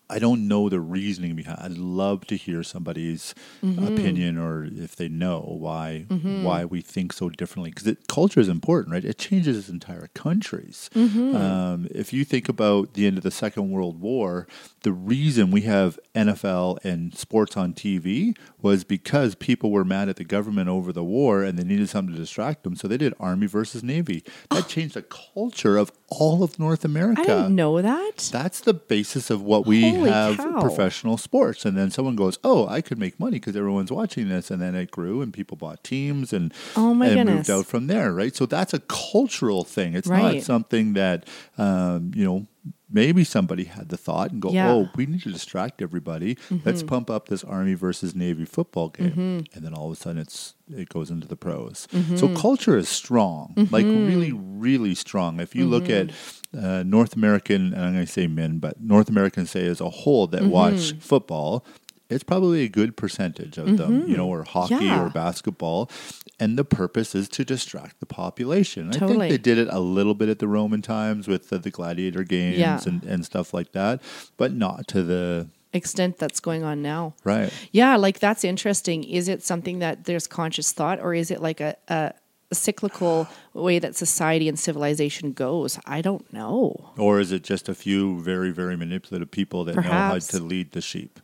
I 0.09 0.19
don't 0.19 0.47
know 0.47 0.69
the 0.69 0.81
reasoning 0.81 1.35
behind. 1.35 1.59
I'd 1.61 1.79
love 1.79 2.27
to 2.29 2.37
hear 2.37 2.63
somebody's 2.63 3.35
Mm-hmm. 3.65 3.87
opinion, 3.87 4.39
or 4.39 4.65
if 4.65 4.95
they 4.97 5.09
know 5.09 5.57
why 5.59 6.07
why 6.43 6.65
we 6.65 6.81
think 6.81 7.13
so 7.13 7.29
differently. 7.31 7.71
Because 7.71 7.97
culture 8.09 8.39
is 8.41 8.49
important, 8.49 8.93
right? 8.93 9.05
It 9.05 9.19
changes 9.19 9.69
entire 9.69 10.09
countries. 10.15 10.89
Mm-hmm. 10.95 11.35
Um, 11.35 11.89
if 11.91 12.13
you 12.13 12.25
think 12.25 12.49
about 12.49 12.95
the 12.95 13.07
end 13.07 13.17
of 13.17 13.25
the 13.25 13.31
Second 13.31 13.71
World 13.71 14.01
War, 14.01 14.47
the 14.83 14.93
reason 14.93 15.51
we 15.51 15.63
have 15.63 15.99
NFL 16.15 16.79
and 16.85 17.15
sports 17.17 17.57
on 17.57 17.73
TV 17.73 18.37
was 18.63 18.85
because 18.85 19.35
people 19.35 19.71
were 19.71 19.85
mad 19.85 20.09
at 20.09 20.17
the 20.17 20.25
government 20.25 20.69
over 20.69 20.93
the 20.93 21.05
war 21.05 21.43
and 21.43 21.59
they 21.59 21.65
needed 21.65 21.89
something 21.89 22.15
to 22.15 22.21
distract 22.21 22.63
them, 22.63 22.77
so 22.77 22.87
they 22.87 22.97
did 22.99 23.15
Army 23.19 23.47
versus 23.47 23.83
Navy. 23.83 24.23
That 24.57 24.69
changed 24.69 24.95
the 24.95 25.03
culture 25.03 25.77
of 25.77 25.93
all 26.09 26.43
of 26.43 26.59
North 26.59 26.83
America 26.85 27.21
I 27.21 27.25
didn't 27.25 27.55
know 27.57 27.83
that. 27.83 28.31
that's 28.33 28.61
the 28.61 28.73
basis 28.73 29.29
of 29.29 29.43
what 29.43 29.67
we 29.67 29.83
Holy 29.91 29.96
have 30.05 30.37
cow. 30.37 30.61
professional 30.61 31.17
sports. 31.19 31.65
And 31.65 31.77
then 31.77 31.91
someone 31.91 32.17
goes, 32.17 32.39
"Oh, 32.45 32.67
I 32.69 32.81
could 32.81 32.99
make 32.99 33.19
money 33.21 33.39
because 33.39 33.57
everyone's 33.57 33.91
watching 33.93 34.29
this," 34.29 34.51
and 34.51 34.61
then 34.61 34.75
it 34.75 34.91
grew, 34.91 35.23
and 35.23 35.33
people 35.33 35.57
bought 35.57 35.83
teams, 35.85 36.33
and 36.33 36.53
Oh 36.77 36.95
my 36.95 37.07
and 37.07 37.17
goodness. 37.17 37.35
moved 37.35 37.51
out 37.51 37.67
from 37.67 37.87
there, 37.87 38.13
right? 38.13 38.35
So 38.35 38.47
that's 38.47 38.73
a 38.75 38.81
cultural 38.81 39.65
thing. 39.65 39.95
It's 39.95 40.09
not 40.09 40.43
something 40.43 40.93
that 40.95 41.27
um, 41.59 42.13
you 42.15 42.25
know. 42.25 42.47
Maybe 42.89 43.25
somebody 43.25 43.65
had 43.65 43.89
the 43.89 43.97
thought 43.97 44.31
and 44.31 44.41
go, 44.41 44.51
Yeah. 44.51 44.71
"Oh, 44.71 44.89
we 44.95 45.07
need 45.07 45.23
to 45.23 45.33
distract 45.33 45.83
everybody. 45.83 46.37
Let's 46.65 46.81
Mm-hmm. 46.81 46.89
pump 46.89 47.11
up 47.11 47.29
this 47.29 47.43
Army 47.43 47.75
versus 47.75 48.15
Navy 48.15 48.45
football 48.45 48.91
game." 48.91 49.11
Mm-hmm. 49.11 49.55
And 49.57 49.65
then 49.65 49.75
all 49.75 49.87
of 49.91 49.93
a 49.93 49.97
sudden, 49.97 50.19
it's 50.23 50.55
it 50.73 50.89
goes 50.89 51.11
into 51.11 51.27
the 51.27 51.37
pros. 51.37 51.89
So 51.91 51.99
mm-hmm. 51.99 52.37
culture 52.37 52.77
is 52.77 52.89
strong, 52.89 53.55
like 53.71 53.87
mm-hmm. 53.87 54.07
really, 54.07 54.33
really 54.33 54.95
strong. 54.95 55.41
If 55.41 55.55
you 55.57 55.67
look 55.67 55.89
at 55.91 56.11
uh, 56.57 56.83
North 56.85 57.15
American, 57.17 57.73
and 57.75 57.85
I'm 57.85 57.93
going 57.95 58.07
to 58.07 58.13
say 58.13 58.27
men, 58.29 58.59
but 58.59 58.81
North 58.81 59.09
Americans 59.09 59.51
say 59.51 59.67
as 59.67 59.81
a 59.81 59.91
whole 59.91 60.27
that 60.29 60.45
watch 60.45 60.95
football, 61.01 61.65
it's 62.09 62.23
probably 62.25 62.63
a 62.63 62.69
good 62.69 62.97
percentage 62.97 63.59
of 63.59 63.79
them, 63.79 64.09
you 64.09 64.17
know, 64.17 64.29
or 64.29 64.45
hockey 64.45 64.85
Yeah. 64.87 65.05
or 65.05 65.11
basketball. 65.11 65.91
And 66.39 66.59
the 66.59 66.65
purpose 66.65 67.15
is 67.15 67.29
to 67.31 67.45
distract 67.47 67.99
the 68.01 68.07
population. 68.07 68.91
I 68.95 68.99
think 68.99 69.19
they 69.19 69.39
did 69.39 69.57
it 69.57 69.69
a 69.71 69.81
little 69.81 70.13
bit 70.15 70.29
at 70.29 70.39
the 70.39 70.47
Roman 70.49 70.83
times 70.83 71.27
with 71.27 71.49
the, 71.49 71.59
the 71.59 71.71
gladiator 71.71 72.25
games 72.25 72.59
Yeah. 72.59 72.79
and, 72.87 73.03
and 73.05 73.25
stuff 73.25 73.55
like 73.55 73.73
that, 73.73 74.03
but 74.37 74.53
not 74.53 74.87
to 74.89 75.03
the 75.03 75.49
Extent 75.73 76.17
that's 76.19 76.41
going 76.41 76.63
on 76.63 76.81
now. 76.81 77.15
right. 77.25 77.53
Yeah, 77.71 77.97
like 77.97 78.19
that's 78.19 78.45
interesting. 78.45 79.05
Is 79.05 79.29
it 79.29 79.43
something 79.43 79.81
that 79.81 80.05
there's 80.05 80.27
conscious 80.27 80.73
thought, 80.73 81.01
or 81.01 81.13
is 81.13 81.31
it 81.31 81.43
like 81.43 81.61
a, 81.61 81.77
a, 81.89 82.13
a 82.51 82.55
cyclical 82.55 83.29
way 83.53 83.79
that 83.79 83.95
society 83.97 84.49
and 84.49 84.59
civilization 84.59 85.33
goes? 85.33 85.79
I 85.85 86.01
don't 86.01 86.31
know. 86.33 86.93
Or 86.97 87.21
is 87.21 87.31
it 87.33 87.43
just 87.45 87.69
a 87.69 87.75
few 87.75 88.21
very, 88.21 88.53
very 88.53 88.77
manipulative 88.77 89.31
people 89.31 89.65
that 89.65 89.75
know 89.77 89.83
how 89.83 90.19
to 90.19 90.43
lead 90.43 90.73
the 90.73 90.81
sheep? 90.81 91.21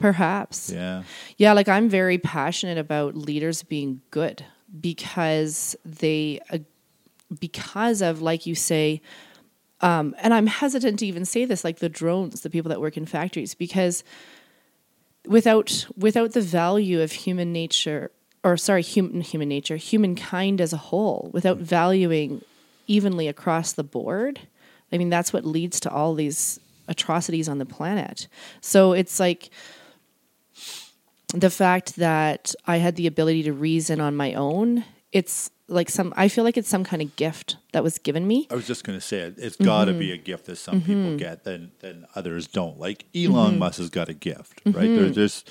Perhaps. 0.00 0.70
Yeah. 0.70 1.02
Yeah, 1.36 1.52
like 1.52 1.68
I'm 1.68 1.88
very 1.88 2.18
passionate 2.18 2.78
about 2.78 3.14
leaders 3.14 3.62
being 3.62 4.00
good 4.10 4.44
because 4.80 5.76
they, 5.84 6.40
uh, 6.50 6.58
because 7.38 8.02
of, 8.02 8.22
like 8.22 8.46
you 8.46 8.54
say, 8.54 9.02
um, 9.82 10.14
and 10.18 10.34
I'm 10.34 10.46
hesitant 10.46 10.98
to 11.00 11.06
even 11.06 11.24
say 11.24 11.44
this, 11.44 11.64
like 11.64 11.78
the 11.78 11.88
drones, 11.88 12.40
the 12.40 12.50
people 12.50 12.70
that 12.70 12.80
work 12.80 12.96
in 12.96 13.06
factories, 13.06 13.54
because 13.54 14.02
without 15.26 15.86
without 15.96 16.32
the 16.32 16.40
value 16.40 17.00
of 17.00 17.12
human 17.12 17.52
nature, 17.52 18.10
or 18.42 18.56
sorry, 18.56 18.82
human 18.82 19.20
human 19.20 19.48
nature, 19.48 19.76
humankind 19.76 20.60
as 20.60 20.72
a 20.72 20.78
whole, 20.78 21.30
without 21.32 21.58
valuing 21.58 22.42
evenly 22.86 23.28
across 23.28 23.72
the 23.72 23.84
board, 23.84 24.40
I 24.92 24.98
mean 24.98 25.08
that's 25.08 25.32
what 25.32 25.44
leads 25.44 25.80
to 25.80 25.90
all 25.90 26.14
these 26.14 26.58
atrocities 26.88 27.48
on 27.48 27.58
the 27.58 27.66
planet. 27.66 28.28
So 28.60 28.92
it's 28.92 29.20
like 29.20 29.50
the 31.34 31.50
fact 31.50 31.96
that 31.96 32.54
I 32.66 32.78
had 32.78 32.96
the 32.96 33.06
ability 33.06 33.42
to 33.44 33.52
reason 33.52 34.00
on 34.00 34.16
my 34.16 34.34
own, 34.34 34.84
it's 35.12 35.50
like 35.68 35.88
some 35.88 36.12
I 36.16 36.28
feel 36.28 36.42
like 36.44 36.56
it's 36.56 36.68
some 36.68 36.82
kind 36.84 37.00
of 37.00 37.14
gift 37.16 37.56
that 37.72 37.82
was 37.84 37.98
given 37.98 38.26
me. 38.26 38.48
I 38.50 38.54
was 38.54 38.66
just 38.66 38.82
going 38.84 38.98
to 38.98 39.04
say 39.04 39.18
it. 39.20 39.34
It's 39.38 39.56
got 39.56 39.84
to 39.84 39.92
Mm-hmm. 39.92 40.00
be 40.00 40.12
a 40.12 40.16
gift 40.16 40.46
that 40.46 40.56
some 40.56 40.80
people 40.82 41.16
get, 41.16 41.44
then 41.44 41.70
then 41.80 42.06
others 42.14 42.46
don't. 42.48 42.78
Like 42.78 43.04
Elon 43.14 43.50
Mm-hmm. 43.52 43.58
Musk 43.60 43.78
has 43.78 43.90
got 43.90 44.08
a 44.08 44.14
gift, 44.14 44.60
right? 44.66 44.88
There, 44.88 45.08
there's 45.10 45.44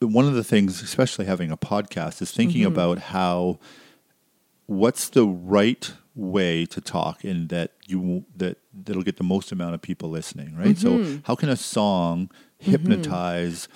one 0.00 0.26
of 0.26 0.34
the 0.34 0.42
things, 0.44 0.82
especially 0.82 1.26
having 1.26 1.50
a 1.50 1.56
podcast, 1.56 2.22
is 2.22 2.30
thinking 2.32 2.62
Mm-hmm. 2.62 2.72
about 2.72 2.98
how 2.98 3.58
what's 4.66 5.08
the 5.10 5.26
right 5.26 5.92
way 6.14 6.64
to 6.66 6.80
talk 6.80 7.24
in 7.24 7.48
that 7.48 7.72
you 7.86 8.24
that 8.36 8.58
that'll 8.72 9.02
get 9.02 9.16
the 9.18 9.24
most 9.24 9.52
amount 9.52 9.74
of 9.74 9.82
people 9.82 10.08
listening, 10.08 10.56
right? 10.56 10.76
Mm-hmm. 10.76 11.14
So 11.16 11.20
how 11.24 11.34
can 11.34 11.48
a 11.50 11.56
song 11.56 12.30
hypnotize? 12.58 13.68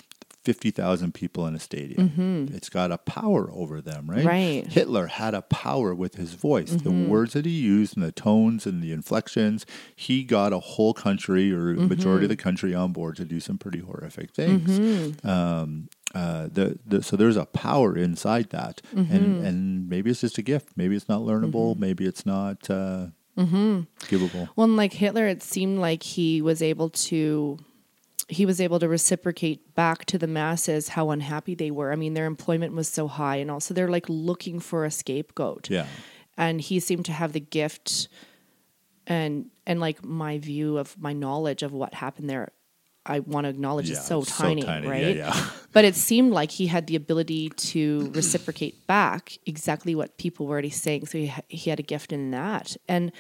50,000 0.46 1.12
people 1.12 1.46
in 1.48 1.54
a 1.56 1.58
stadium. 1.58 2.48
It's 2.54 2.68
got 2.68 2.92
a 2.92 2.98
power 2.98 3.50
over 3.52 3.80
them, 3.80 4.06
right? 4.08 4.20
Mm-hmm. 4.20 4.28
Right. 4.28 4.66
Hitler 4.72 5.06
had 5.08 5.34
a 5.34 5.42
power 5.42 5.92
with 5.92 6.14
his 6.14 6.34
voice. 6.34 6.70
The 6.70 6.90
Mm-hmm. 6.90 7.08
words 7.08 7.32
that 7.32 7.44
he 7.44 7.50
used 7.50 7.96
and 7.96 8.06
the 8.06 8.12
tones 8.12 8.64
and 8.64 8.80
the 8.80 8.92
inflections, 8.92 9.66
he 9.96 10.22
got 10.22 10.52
a 10.52 10.60
whole 10.60 10.94
country 10.94 11.52
or 11.52 11.74
Mm-hmm. 11.74 11.88
majority 11.88 12.24
of 12.26 12.28
the 12.30 12.36
country 12.36 12.72
on 12.76 12.92
board 12.92 13.16
to 13.16 13.24
do 13.24 13.40
some 13.40 13.58
pretty 13.58 13.80
horrific 13.80 14.30
things. 14.30 14.78
Mm-hmm. 14.78 15.28
Um, 15.28 15.88
uh, 16.14 16.46
the, 16.52 16.78
the, 16.86 17.02
so 17.02 17.16
there's 17.16 17.36
a 17.36 17.46
power 17.46 17.96
inside 17.98 18.50
that, 18.50 18.80
Mm-hmm. 18.94 19.14
and 19.16 19.46
and 19.46 19.88
maybe 19.88 20.10
it's 20.12 20.20
just 20.20 20.38
a 20.38 20.42
gift. 20.42 20.68
Maybe 20.76 20.94
it's 20.94 21.08
not 21.08 21.22
learnable. 21.22 21.76
Maybe 21.76 22.06
it's 22.06 22.24
not 22.24 22.70
uh, 22.70 23.06
Mm-hmm. 23.36 23.80
givable. 24.08 24.48
Well, 24.56 24.64
and 24.68 24.76
like 24.76 24.92
Hitler, 24.94 25.26
it 25.26 25.42
seemed 25.42 25.78
like 25.80 26.02
he 26.04 26.40
was 26.40 26.62
able 26.62 26.88
to 27.10 27.58
he 28.28 28.44
was 28.46 28.60
able 28.60 28.78
to 28.80 28.88
reciprocate 28.88 29.74
back 29.74 30.04
to 30.06 30.18
the 30.18 30.26
masses 30.26 30.88
how 30.90 31.10
unhappy 31.10 31.54
they 31.54 31.70
were. 31.70 31.92
I 31.92 31.96
mean, 31.96 32.14
their 32.14 32.26
employment 32.26 32.74
was 32.74 32.88
so 32.88 33.06
high, 33.08 33.36
and 33.36 33.50
also 33.50 33.72
they're 33.72 33.88
like 33.90 34.06
looking 34.08 34.58
for 34.60 34.84
a 34.84 34.90
scapegoat. 34.90 35.70
Yeah. 35.70 35.86
and 36.36 36.60
he 36.60 36.80
seemed 36.80 37.04
to 37.06 37.12
have 37.12 37.32
the 37.32 37.40
gift 37.40 38.08
and 39.06 39.46
and 39.66 39.80
like 39.80 40.04
my 40.04 40.38
view 40.38 40.76
of 40.78 40.98
my 41.00 41.12
knowledge 41.12 41.62
of 41.62 41.72
what 41.72 41.94
happened 41.94 42.28
there 42.28 42.50
i 43.06 43.20
want 43.20 43.44
to 43.44 43.48
acknowledge 43.50 43.88
Yeah, 43.88 43.96
is 43.98 44.04
so 44.04 44.22
so 44.22 44.42
tiny, 44.44 44.62
tiny. 44.62 44.86
Yeah, 44.86 44.92
right 44.92 45.16
yeah. 45.16 45.46
but 45.72 45.84
it 45.84 45.94
seemed 45.94 46.32
like 46.32 46.50
he 46.50 46.66
had 46.66 46.88
the 46.88 46.96
ability 46.96 47.50
to 47.50 48.10
reciprocate 48.14 48.86
back 48.86 49.38
exactly 49.46 49.94
what 49.94 50.18
people 50.18 50.46
were 50.46 50.52
already 50.54 50.70
saying 50.70 51.06
so 51.06 51.18
he, 51.18 51.28
ha- 51.28 51.42
he 51.48 51.70
had 51.70 51.78
a 51.78 51.84
gift 51.84 52.12
in 52.12 52.32
that 52.32 52.76
and 52.88 53.12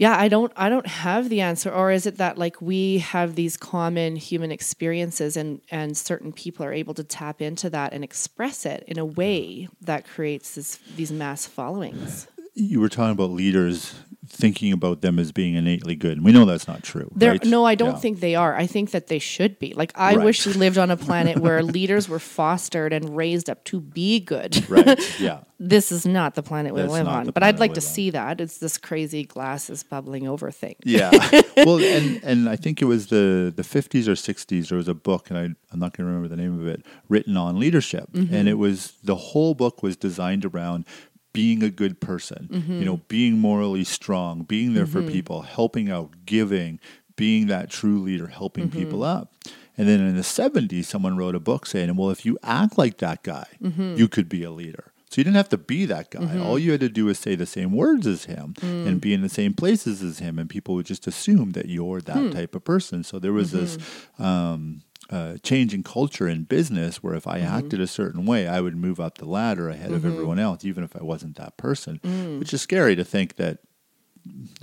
yeah 0.00 0.18
i 0.18 0.28
don't 0.28 0.52
i 0.56 0.68
don't 0.68 0.86
have 0.86 1.28
the 1.28 1.40
answer 1.42 1.70
or 1.70 1.92
is 1.92 2.06
it 2.06 2.16
that 2.16 2.38
like 2.38 2.60
we 2.60 2.98
have 2.98 3.34
these 3.34 3.56
common 3.56 4.16
human 4.16 4.50
experiences 4.50 5.36
and 5.36 5.60
and 5.70 5.96
certain 5.96 6.32
people 6.32 6.64
are 6.64 6.72
able 6.72 6.94
to 6.94 7.04
tap 7.04 7.42
into 7.42 7.68
that 7.68 7.92
and 7.92 8.02
express 8.02 8.64
it 8.64 8.82
in 8.86 8.98
a 8.98 9.04
way 9.04 9.68
that 9.80 10.06
creates 10.06 10.54
this 10.54 10.78
these 10.96 11.12
mass 11.12 11.46
followings? 11.46 12.26
You 12.54 12.80
were 12.80 12.88
talking 12.88 13.12
about 13.12 13.30
leaders 13.30 13.94
thinking 14.32 14.72
about 14.72 15.00
them 15.02 15.18
as 15.18 15.32
being 15.32 15.54
innately 15.54 15.96
good, 15.96 16.12
and 16.12 16.24
we 16.24 16.30
know 16.32 16.44
that's 16.44 16.68
not 16.68 16.82
true. 16.82 17.10
Right? 17.14 17.44
No, 17.44 17.64
I 17.66 17.74
don't 17.74 17.94
Yeah. 17.94 17.98
think 17.98 18.20
they 18.20 18.34
are. 18.36 18.56
I 18.56 18.66
think 18.66 18.92
that 18.92 19.08
they 19.08 19.18
should 19.18 19.58
be. 19.58 19.74
Like, 19.74 19.92
I 19.96 20.14
Right. 20.14 20.24
wish 20.24 20.46
we 20.46 20.52
lived 20.54 20.78
on 20.78 20.90
a 20.90 20.96
planet 21.08 21.38
where 21.38 21.62
leaders 21.62 22.08
were 22.08 22.20
fostered 22.20 22.92
and 22.92 23.14
raised 23.16 23.50
up 23.50 23.64
to 23.64 23.80
be 23.80 24.20
good. 24.20 24.64
Right. 24.70 24.98
Yeah. 25.20 25.40
This 25.62 25.92
is 25.92 26.06
not 26.06 26.36
the 26.36 26.42
planet 26.42 26.72
we 26.72 26.80
That's 26.80 26.90
live 26.94 27.06
on. 27.06 27.30
But 27.32 27.42
I'd 27.42 27.58
like 27.58 27.74
to 27.74 27.80
on. 27.82 27.86
see 27.86 28.08
that. 28.12 28.40
It's 28.40 28.56
this 28.56 28.78
crazy 28.78 29.24
glasses 29.26 29.82
bubbling 29.82 30.26
over 30.26 30.50
thing. 30.50 30.76
Yeah. 30.86 31.10
well, 31.58 31.78
and 31.84 32.18
and 32.24 32.48
I 32.48 32.56
think 32.56 32.80
it 32.80 32.86
was 32.86 33.08
the 33.08 33.52
the 33.54 33.62
fifties 33.62 34.08
or 34.08 34.16
sixties. 34.16 34.70
There 34.70 34.78
was 34.78 34.88
a 34.88 34.94
book, 34.94 35.28
and 35.28 35.38
I 35.38 35.42
I'm 35.70 35.78
not 35.78 35.94
going 35.94 36.06
to 36.08 36.14
remember 36.14 36.28
the 36.34 36.40
name 36.42 36.58
of 36.58 36.66
it, 36.66 36.82
written 37.10 37.36
on 37.36 37.58
leadership, 37.60 38.10
Mm-hmm. 38.14 38.34
and 38.34 38.48
it 38.48 38.54
was 38.56 38.94
the 39.04 39.16
whole 39.16 39.52
book 39.54 39.82
was 39.82 39.98
designed 39.98 40.46
around 40.46 40.86
being 41.32 41.62
a 41.62 41.70
good 41.70 42.00
person. 42.00 42.48
Mm-hmm. 42.50 42.72
You 42.72 42.84
know, 42.84 42.96
mm-hmm. 42.96 43.08
being 43.08 43.38
morally 43.38 43.84
strong, 43.84 44.42
being 44.42 44.74
there 44.74 44.86
for 44.86 45.00
mm-hmm. 45.00 45.12
people, 45.12 45.42
helping 45.42 45.90
out, 45.90 46.26
giving. 46.26 46.80
being 47.16 47.48
that 47.48 47.68
true 47.68 48.00
leader, 48.00 48.28
helping 48.28 48.70
people 48.70 49.00
mm-hmm. 49.00 49.20
up. 49.20 49.34
And 49.76 49.86
then 49.86 50.00
in 50.00 50.16
the 50.16 50.22
70s, 50.22 50.86
someone 50.86 51.16
wrote 51.16 51.34
a 51.34 51.40
book 51.40 51.66
saying, 51.66 51.94
well, 51.96 52.10
if 52.10 52.24
you 52.24 52.38
act 52.42 52.78
like 52.78 52.98
that 52.98 53.22
guy, 53.22 53.46
you 53.60 54.08
could 54.08 54.28
be 54.28 54.42
a 54.42 54.50
leader. 54.50 54.92
So 55.10 55.18
you 55.18 55.24
didn't 55.24 55.36
have 55.36 55.48
to 55.48 55.58
be 55.58 55.86
that 55.86 56.10
guy. 56.10 56.38
All 56.38 56.56
you 56.56 56.70
had 56.70 56.80
to 56.80 56.88
do 56.88 57.06
was 57.06 57.18
say 57.18 57.34
the 57.34 57.44
same 57.44 57.72
words 57.72 58.06
as 58.06 58.26
him 58.26 58.54
and 58.62 58.98
mm. 58.98 59.00
be 59.00 59.12
in 59.12 59.22
the 59.22 59.28
same 59.28 59.54
places 59.54 60.02
as 60.02 60.20
him, 60.20 60.38
and 60.38 60.48
people 60.48 60.76
would 60.76 60.86
just 60.86 61.06
assume 61.08 61.50
that 61.52 61.66
you're 61.66 62.00
that 62.00 62.16
hmm. 62.16 62.30
type 62.30 62.54
of 62.54 62.62
person. 62.62 63.02
So 63.02 63.18
there 63.18 63.32
was 63.32 63.50
this 63.50 63.76
um, 64.20 64.82
uh, 65.10 65.36
change 65.42 65.74
in 65.74 65.82
culture 65.82 66.28
in 66.28 66.44
business 66.44 67.02
where 67.02 67.14
if 67.14 67.26
I 67.26 67.40
acted 67.40 67.80
a 67.80 67.86
certain 67.86 68.24
way, 68.26 68.46
I 68.46 68.60
would 68.60 68.76
move 68.76 69.00
up 69.00 69.18
the 69.18 69.24
ladder 69.26 69.68
ahead 69.68 69.90
of 69.92 70.04
everyone 70.04 70.38
else, 70.38 70.64
even 70.64 70.84
if 70.84 70.94
I 70.94 71.02
wasn't 71.02 71.36
that 71.36 71.56
person. 71.56 71.98
Which 72.38 72.54
is 72.54 72.62
scary 72.62 72.94
to 72.96 73.04
think 73.04 73.36
that 73.36 73.58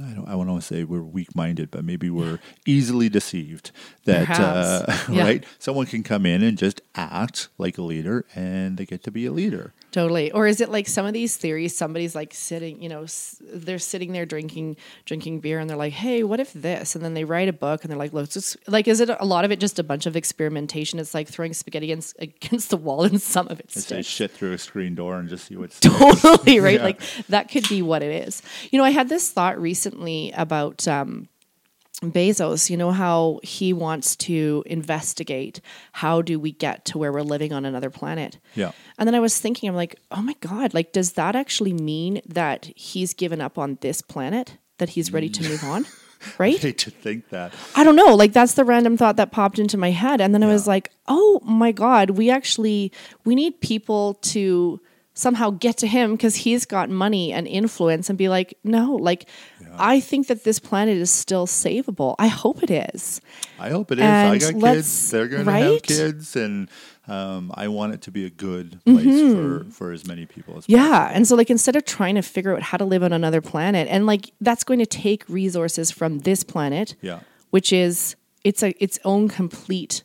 I 0.02 0.12
don't. 0.14 0.28
I 0.28 0.36
want 0.36 0.50
to 0.52 0.62
say 0.62 0.84
we're 0.84 1.02
weak-minded, 1.02 1.72
but 1.72 1.84
maybe 1.84 2.10
we're 2.10 2.40
easily 2.66 3.10
deceived 3.10 3.72
that 4.06 4.30
uh, 4.30 4.86
Yeah. 5.12 5.24
right. 5.24 5.44
Someone 5.60 5.88
can 5.88 6.04
come 6.04 6.26
in 6.28 6.44
and 6.44 6.58
just 6.58 6.80
act 6.96 7.50
like 7.58 7.78
a 7.78 7.82
leader, 7.82 8.26
and 8.36 8.78
they 8.78 8.86
get 8.86 9.04
to 9.04 9.12
be 9.12 9.26
a 9.26 9.32
leader. 9.32 9.74
Totally. 9.94 10.32
Or 10.34 10.46
is 10.48 10.60
it 10.60 10.70
like 10.70 10.86
some 10.88 11.06
of 11.06 11.14
these 11.14 11.38
theories? 11.38 11.76
Somebody's 11.76 12.14
like 12.14 12.34
sitting, 12.34 12.82
you 12.84 12.90
know, 12.90 13.04
s- 13.04 13.42
they're 13.42 13.80
sitting 13.80 14.12
there 14.12 14.26
drinking 14.26 14.76
drinking 15.06 15.40
beer, 15.40 15.60
and 15.60 15.70
they're 15.70 15.78
like, 15.78 15.94
"Hey, 15.94 16.24
what 16.24 16.40
if 16.42 16.52
this?" 16.54 16.94
And 16.94 17.04
then 17.04 17.14
they 17.14 17.24
write 17.24 17.48
a 17.48 17.54
book, 17.54 17.84
and 17.84 17.90
they're 17.90 17.98
like, 17.98 18.12
"Let's 18.12 18.34
just 18.34 18.58
like." 18.68 18.88
Is 18.88 19.00
it 19.00 19.10
a 19.10 19.26
lot 19.26 19.46
of 19.46 19.52
it 19.52 19.62
just 19.62 19.80
a 19.80 19.84
bunch 19.84 20.06
of 20.06 20.16
experimentation? 20.18 21.00
It's 21.00 21.14
like 21.14 21.28
throwing 21.30 21.54
spaghetti 21.54 21.86
against 21.88 22.16
against 22.20 22.70
the 22.70 22.78
wall, 22.78 23.04
and 23.10 23.22
some 23.22 23.48
of 23.48 23.60
it 23.62 23.72
say 23.72 23.80
sticks. 23.80 24.08
shit 24.08 24.32
through 24.32 24.52
a 24.54 24.58
screen 24.58 24.94
door 24.94 25.18
and 25.20 25.30
just 25.30 25.48
see 25.48 25.56
what's. 25.56 25.80
totally 26.12 26.60
right 26.60 26.76
Yeah. 26.80 26.84
like 26.84 27.02
that 27.30 27.50
could 27.50 27.68
be 27.70 27.82
what 27.82 28.04
it 28.04 28.28
is 28.28 28.42
you 28.72 28.78
know 28.78 28.86
i 28.86 28.90
had 28.92 29.08
this 29.10 29.32
thought 29.32 29.60
recently 29.60 30.32
about 30.36 30.88
um 30.88 31.28
Bezos, 32.02 32.70
you 32.70 32.78
know 32.78 32.92
how 32.92 33.40
he 33.44 33.74
wants 33.74 34.16
to 34.18 34.64
investigate 34.68 35.62
how 35.94 36.22
do 36.22 36.40
we 36.40 36.52
get 36.52 36.86
to 36.86 36.98
where 36.98 37.12
we're 37.12 37.22
living 37.24 37.52
on 37.54 37.66
another 37.66 37.90
planet. 37.90 38.38
Yeah. 38.56 38.72
And 39.00 39.08
then 39.08 39.16
I 39.16 39.20
was 39.20 39.40
thinking, 39.40 39.68
I'm 39.68 39.76
like, 39.76 39.96
oh 40.12 40.22
my 40.22 40.36
God, 40.40 40.74
like, 40.74 40.92
does 40.92 41.14
that 41.14 41.36
actually 41.36 41.74
mean 41.74 42.22
that 42.28 42.66
he's 42.76 43.14
given 43.14 43.42
up 43.42 43.58
on 43.58 43.78
this 43.82 44.02
planet? 44.02 44.58
That 44.78 44.90
he's 44.90 45.12
ready 45.12 45.30
to 45.30 45.44
move 45.44 45.64
on? 45.64 45.86
I 46.22 46.30
Right? 46.40 46.60
hate 46.60 46.80
to 46.80 46.90
think 46.92 47.30
that. 47.30 47.54
I 47.76 47.84
don't 47.84 47.96
know. 47.96 48.16
Like 48.16 48.34
that's 48.34 48.54
the 48.56 48.66
random 48.66 48.98
thought 48.98 49.18
that 49.18 49.32
popped 49.32 49.60
into 49.60 49.78
my 49.78 49.92
head. 49.92 50.20
And 50.20 50.34
then 50.34 50.44
I 50.44 50.48
was 50.48 50.68
like, 50.68 50.92
oh 51.08 51.40
my 51.44 51.72
God, 51.72 52.12
we 52.12 52.30
actually 52.32 52.92
we 53.24 53.36
need 53.36 53.62
people 53.62 54.16
to 54.16 54.82
somehow 55.14 55.50
get 55.52 55.78
to 55.78 55.88
him 55.88 56.12
because 56.12 56.36
he's 56.36 56.66
got 56.66 56.90
money 56.92 57.34
and 57.34 57.48
influence 57.48 58.10
and 58.10 58.18
be 58.18 58.30
like, 58.30 58.56
no, 58.64 58.94
like 58.96 59.28
I 59.80 60.00
think 60.00 60.28
that 60.28 60.44
this 60.44 60.60
planet 60.60 60.98
is 60.98 61.10
still 61.12 61.48
savable. 61.48 62.16
I 62.20 62.28
hope 62.28 62.64
it 62.64 62.72
is. 62.72 63.22
I 63.60 63.70
hope 63.70 63.92
it 63.92 64.00
is. 64.00 64.04
I 64.06 64.26
And 64.34 64.42
got 64.42 64.54
let's- 64.56 64.78
kids. 64.78 65.12
They're 65.12 65.28
going 65.28 65.46
to 65.46 65.52
have 65.52 65.82
kids, 65.84 66.36
and 66.36 66.70
um, 67.08 67.52
I 67.56 67.68
want 67.70 67.94
it 67.94 68.02
to 68.04 68.12
be 68.12 68.26
a 68.26 68.30
good 68.30 68.80
place 68.86 69.22
for 69.34 69.66
for 69.72 69.92
as 69.92 70.06
many 70.06 70.26
people 70.26 70.58
as 70.58 70.66
possible. 70.68 70.80
Mm-hmm. 70.84 70.92
Yeah. 70.94 71.12
And 71.14 71.28
so 71.28 71.36
like 71.36 71.50
instead 71.50 71.76
of 71.76 71.86
trying 71.86 72.16
to 72.16 72.22
figure 72.22 72.54
out 72.56 72.62
how 72.62 72.78
to 72.78 72.86
live 72.86 73.02
on 73.04 73.14
another 73.14 73.40
planet 73.42 73.88
and 73.90 74.06
like 74.06 74.32
that's 74.42 74.64
going 74.66 74.80
to 74.80 74.86
take 74.86 75.24
resources 75.30 75.90
from 75.90 76.20
this 76.20 76.44
planet. 76.44 76.96
Yeah. 77.02 77.22
Which 77.52 77.72
is 77.72 78.16
it's 78.44 78.62
a 78.62 78.72
its 78.84 79.00
own 79.06 79.30
complete 79.30 80.04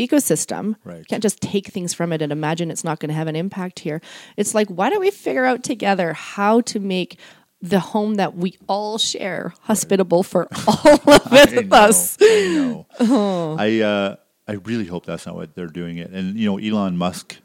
ecosystem. 0.00 0.76
Right. 0.84 0.98
You 0.98 1.04
can't 1.04 1.22
just 1.22 1.40
take 1.40 1.68
things 1.68 1.94
from 1.94 2.12
it 2.12 2.22
and 2.22 2.32
imagine 2.32 2.70
it's 2.70 2.82
not 2.84 2.98
going 2.98 3.10
to 3.10 3.14
have 3.14 3.28
an 3.28 3.36
impact 3.36 3.78
here. 3.80 4.00
It's 4.36 4.54
like 4.54 4.68
why 4.68 4.90
don't 4.90 5.00
we 5.00 5.10
figure 5.10 5.44
out 5.44 5.62
together 5.62 6.12
how 6.12 6.60
to 6.62 6.80
make 6.80 7.18
the 7.62 7.78
home 7.80 8.16
that 8.16 8.36
we 8.36 8.58
all 8.68 8.98
share 8.98 9.54
hospitable 9.62 10.22
for 10.22 10.48
all 10.66 10.92
of 10.92 11.32
I 11.32 11.44
know, 11.62 11.76
us. 11.76 12.16
I 12.20 12.26
Oh. 12.60 12.86
know. 13.00 13.56
I 13.58 13.80
uh, 13.80 14.16
I 14.48 14.52
really 14.54 14.86
hope 14.86 15.06
that's 15.06 15.24
not 15.26 15.36
what 15.36 15.54
they're 15.54 15.68
doing 15.68 15.98
it. 15.98 16.10
And 16.10 16.36
you 16.36 16.46
know, 16.50 16.58
Elon 16.58 16.96
Musk 16.96 17.38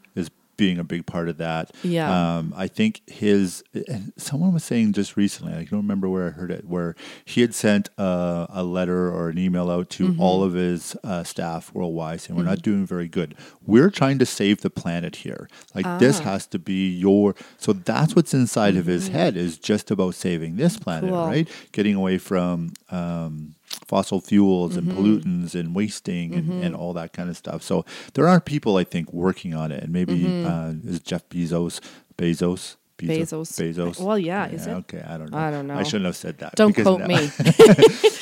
being 0.58 0.78
a 0.78 0.84
big 0.84 1.06
part 1.06 1.30
of 1.30 1.38
that. 1.38 1.70
Yeah. 1.82 2.10
Um, 2.36 2.52
I 2.54 2.66
think 2.68 3.00
his 3.08 3.64
and 3.88 4.12
someone 4.18 4.52
was 4.52 4.62
saying 4.64 4.92
just 4.92 5.16
recently. 5.16 5.54
I 5.54 5.64
don't 5.64 5.80
remember 5.80 6.06
where 6.10 6.26
I 6.26 6.30
heard 6.32 6.50
it. 6.50 6.66
Where 6.66 6.94
he 7.24 7.40
had 7.40 7.54
sent 7.54 7.88
a, 7.96 8.46
a 8.50 8.62
letter 8.64 9.08
or 9.10 9.30
an 9.30 9.38
email 9.38 9.70
out 9.70 9.88
to 9.90 10.08
Mm-hmm. 10.08 10.20
all 10.20 10.42
of 10.42 10.52
his 10.52 10.94
uh, 11.04 11.22
staff 11.24 11.72
worldwide 11.72 12.20
saying 12.20 12.36
we're 12.36 12.44
not 12.44 12.60
doing 12.62 12.84
very 12.84 13.08
good. 13.08 13.34
We're 13.64 13.88
trying 13.90 14.18
to 14.18 14.26
save 14.26 14.60
the 14.60 14.68
planet 14.70 15.16
here. 15.16 15.48
Like 15.74 15.86
Ah. 15.86 15.96
this 15.98 16.18
has 16.18 16.46
to 16.48 16.58
be 16.58 16.88
your. 16.90 17.34
So 17.56 17.72
that's 17.72 18.14
what's 18.14 18.34
inside 18.34 18.76
of 18.76 18.86
his 18.86 19.08
head 19.08 19.36
is 19.36 19.58
just 19.58 19.90
about 19.90 20.14
saving 20.14 20.56
this 20.56 20.76
planet, 20.76 21.04
Mm-hmm. 21.10 21.14
Cool. 21.14 21.26
right? 21.26 21.48
Getting 21.72 21.94
away 21.94 22.18
from. 22.18 22.72
Um, 22.90 23.54
fossil 23.86 24.20
fuels 24.20 24.76
and 24.76 24.88
Mm-hmm. 24.88 24.98
pollutants 24.98 25.54
and 25.54 25.74
wasting 25.74 26.34
and, 26.34 26.62
and 26.64 26.74
all 26.74 26.92
that 26.94 27.12
kind 27.12 27.28
of 27.30 27.36
stuff. 27.36 27.62
So 27.62 27.84
there 28.14 28.26
are 28.28 28.40
people 28.40 28.76
I 28.76 28.84
think 28.84 29.12
working 29.12 29.54
on 29.54 29.72
it, 29.72 29.82
and 29.82 29.92
maybe 29.92 30.14
Mm-hmm. 30.20 30.46
uh, 30.88 30.90
is 30.92 31.00
Jeff 31.00 31.28
Bezos, 31.28 31.80
Bezos, 32.16 32.76
Bezos. 32.98 33.48
Bezos. 33.60 34.00
Well, 34.00 34.18
yeah, 34.18 34.48
is 34.48 34.66
it? 34.66 34.70
Okay, 34.72 35.02
I 35.06 35.16
don't 35.18 35.30
know. 35.30 35.38
I 35.38 35.50
don't 35.50 35.66
know. 35.68 35.74
I 35.76 35.82
shouldn't 35.84 36.06
have 36.06 36.16
said 36.16 36.38
that. 36.38 36.54
Don't 36.56 36.74
quote 36.74 37.00
me. 37.02 37.14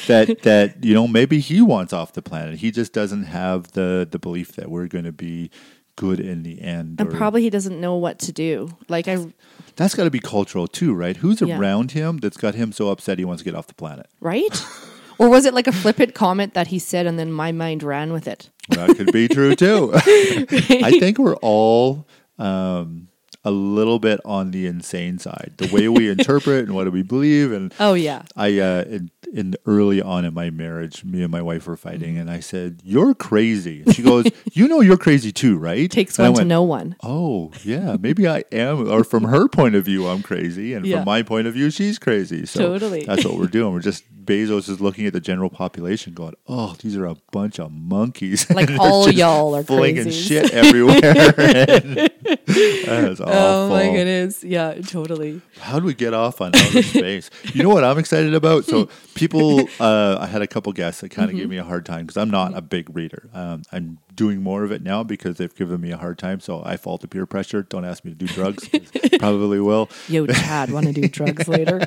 that 0.08 0.38
that 0.42 0.84
you 0.84 0.94
know 0.94 1.06
maybe 1.08 1.40
he 1.40 1.60
wants 1.62 1.92
off 1.92 2.12
the 2.12 2.22
planet. 2.22 2.58
He 2.58 2.70
just 2.70 2.92
doesn't 2.92 3.24
have 3.24 3.72
the 3.72 4.06
the 4.10 4.18
belief 4.18 4.52
that 4.56 4.70
we're 4.70 4.86
going 4.86 5.04
to 5.04 5.12
be 5.12 5.50
good 5.96 6.20
in 6.20 6.42
the 6.42 6.60
end. 6.60 7.00
And 7.00 7.08
or- 7.08 7.16
probably 7.16 7.40
he 7.42 7.48
doesn't 7.50 7.80
know 7.80 7.96
what 7.96 8.18
to 8.20 8.32
do. 8.32 8.68
Like 8.88 9.08
I 9.08 9.32
that's 9.76 9.94
got 9.94 10.04
to 10.04 10.10
be 10.10 10.20
cultural 10.20 10.66
too, 10.68 10.92
right? 10.94 11.16
Who's 11.16 11.40
Yeah. 11.40 11.58
around 11.58 11.92
him 11.92 12.18
that's 12.18 12.36
got 12.36 12.54
him 12.54 12.70
so 12.72 12.90
upset 12.90 13.18
he 13.18 13.24
wants 13.24 13.42
to 13.42 13.44
get 13.50 13.54
off 13.54 13.66
the 13.68 13.74
planet? 13.74 14.06
right? 14.20 14.62
or 15.18 15.28
was 15.28 15.44
it 15.46 15.54
like 15.54 15.66
a 15.66 15.72
flippant 15.72 16.14
comment 16.14 16.54
that 16.54 16.68
he 16.68 16.78
said 16.78 17.06
and 17.06 17.18
then 17.18 17.30
my 17.32 17.52
mind 17.52 17.82
ran 17.82 18.12
with 18.12 18.26
it? 18.28 18.50
That 18.70 18.96
could 18.96 19.12
be 19.12 19.28
true 19.28 19.54
too. 19.54 19.92
I 19.94 20.96
think 20.98 21.18
we're 21.18 21.36
all 21.36 22.06
um, 22.38 23.08
a 23.44 23.50
little 23.50 23.98
bit 23.98 24.20
on 24.24 24.50
the 24.50 24.66
insane 24.66 25.18
side. 25.18 25.54
The 25.56 25.68
way 25.72 25.88
we 25.88 26.08
interpret 26.10 26.64
and 26.64 26.74
what 26.74 26.84
do 26.84 26.90
we 26.90 27.02
believe, 27.02 27.52
and 27.52 27.72
Oh 27.78 27.94
yeah. 27.94 28.22
I 28.36 28.58
uh, 28.58 28.82
in, 28.88 29.10
in 29.32 29.54
early 29.66 30.02
on 30.02 30.24
in 30.24 30.34
my 30.34 30.50
marriage, 30.50 31.04
me 31.04 31.22
and 31.22 31.30
my 31.30 31.42
wife 31.42 31.66
were 31.68 31.76
fighting, 31.76 32.18
and 32.18 32.28
I 32.30 32.40
said, 32.40 32.80
"You're 32.84 33.14
crazy." 33.14 33.84
She 33.92 34.02
goes, 34.02 34.26
"You 34.52 34.66
know 34.66 34.80
you're 34.80 34.96
crazy 34.96 35.30
too, 35.32 35.58
right?" 35.58 35.88
Takes 35.90 36.18
And 36.18 36.32
one 36.34 36.42
to 36.42 36.44
know 36.48 36.62
one. 36.64 36.96
Oh 37.04 37.52
yeah, 37.62 37.96
maybe 38.00 38.26
I 38.26 38.42
am. 38.50 38.90
Or 38.90 39.04
from 39.04 39.24
her 39.24 39.46
point 39.48 39.74
of 39.76 39.84
view, 39.84 40.06
I'm 40.08 40.22
crazy, 40.22 40.74
and 40.74 40.84
Yeah. 40.84 40.96
from 40.98 41.04
my 41.06 41.22
point 41.22 41.46
of 41.46 41.54
view, 41.54 41.70
she's 41.70 41.98
crazy. 42.00 42.46
So 42.46 42.60
Totally. 42.60 43.04
that's 43.04 43.24
what 43.24 43.36
we're 43.38 43.46
doing. 43.46 43.72
We're 43.72 43.80
just 43.80 44.02
Bezos 44.26 44.68
is 44.68 44.80
looking 44.80 45.06
at 45.06 45.12
the 45.12 45.20
general 45.20 45.50
population, 45.50 46.12
going, 46.12 46.34
"Oh, 46.48 46.74
these 46.82 46.96
are 46.96 47.06
a 47.06 47.14
bunch 47.32 47.58
of 47.60 47.70
monkeys." 47.72 48.46
Like 48.56 48.70
all 48.78 49.08
y'all 49.10 49.54
are 49.54 49.62
flinging 49.62 50.06
crazies. 50.06 50.28
shit 50.28 50.50
everywhere. 50.52 51.00
that 51.00 53.08
is 53.10 53.20
awful. 53.20 53.32
Oh 53.34 53.68
my 53.68 53.84
goodness. 53.90 54.42
Yeah, 54.42 54.74
totally. 54.80 55.42
How 55.60 55.78
do 55.78 55.84
we 55.86 55.94
get 55.94 56.14
off 56.14 56.40
on 56.40 56.52
outer 56.54 56.82
space? 56.82 57.30
You 57.52 57.62
know 57.62 57.68
what 57.68 57.84
I'm 57.84 57.98
excited 57.98 58.34
about? 58.34 58.64
So 58.64 58.88
people, 59.14 59.68
uh, 59.80 60.18
I 60.20 60.26
had 60.26 60.42
a 60.42 60.46
couple 60.46 60.72
guests 60.72 61.00
that 61.02 61.10
kind 61.10 61.28
of 61.28 61.36
Mm-hmm. 61.36 61.40
gave 61.40 61.48
me 61.50 61.56
a 61.58 61.64
hard 61.64 61.84
time 61.84 62.06
because 62.06 62.16
I'm 62.16 62.30
not 62.30 62.56
a 62.56 62.62
big 62.62 62.94
reader. 62.96 63.28
Um, 63.34 63.62
I'm 63.72 63.98
doing 64.14 64.42
more 64.42 64.64
of 64.64 64.72
it 64.72 64.82
now 64.82 65.02
because 65.02 65.36
they've 65.36 65.54
given 65.54 65.80
me 65.80 65.90
a 65.90 65.96
hard 65.98 66.18
time. 66.18 66.40
So 66.40 66.62
I 66.64 66.76
fall 66.78 66.96
to 66.98 67.08
peer 67.08 67.26
pressure. 67.26 67.62
Don't 67.62 67.84
ask 67.84 68.04
me 68.04 68.12
to 68.12 68.16
do 68.16 68.26
drugs. 68.26 68.68
Probably 69.18 69.60
will. 69.60 69.90
Yo, 70.08 70.26
Chad, 70.26 70.70
want 70.70 70.86
to 70.86 70.92
do 70.92 71.06
drugs 71.08 71.46
later? 71.48 71.84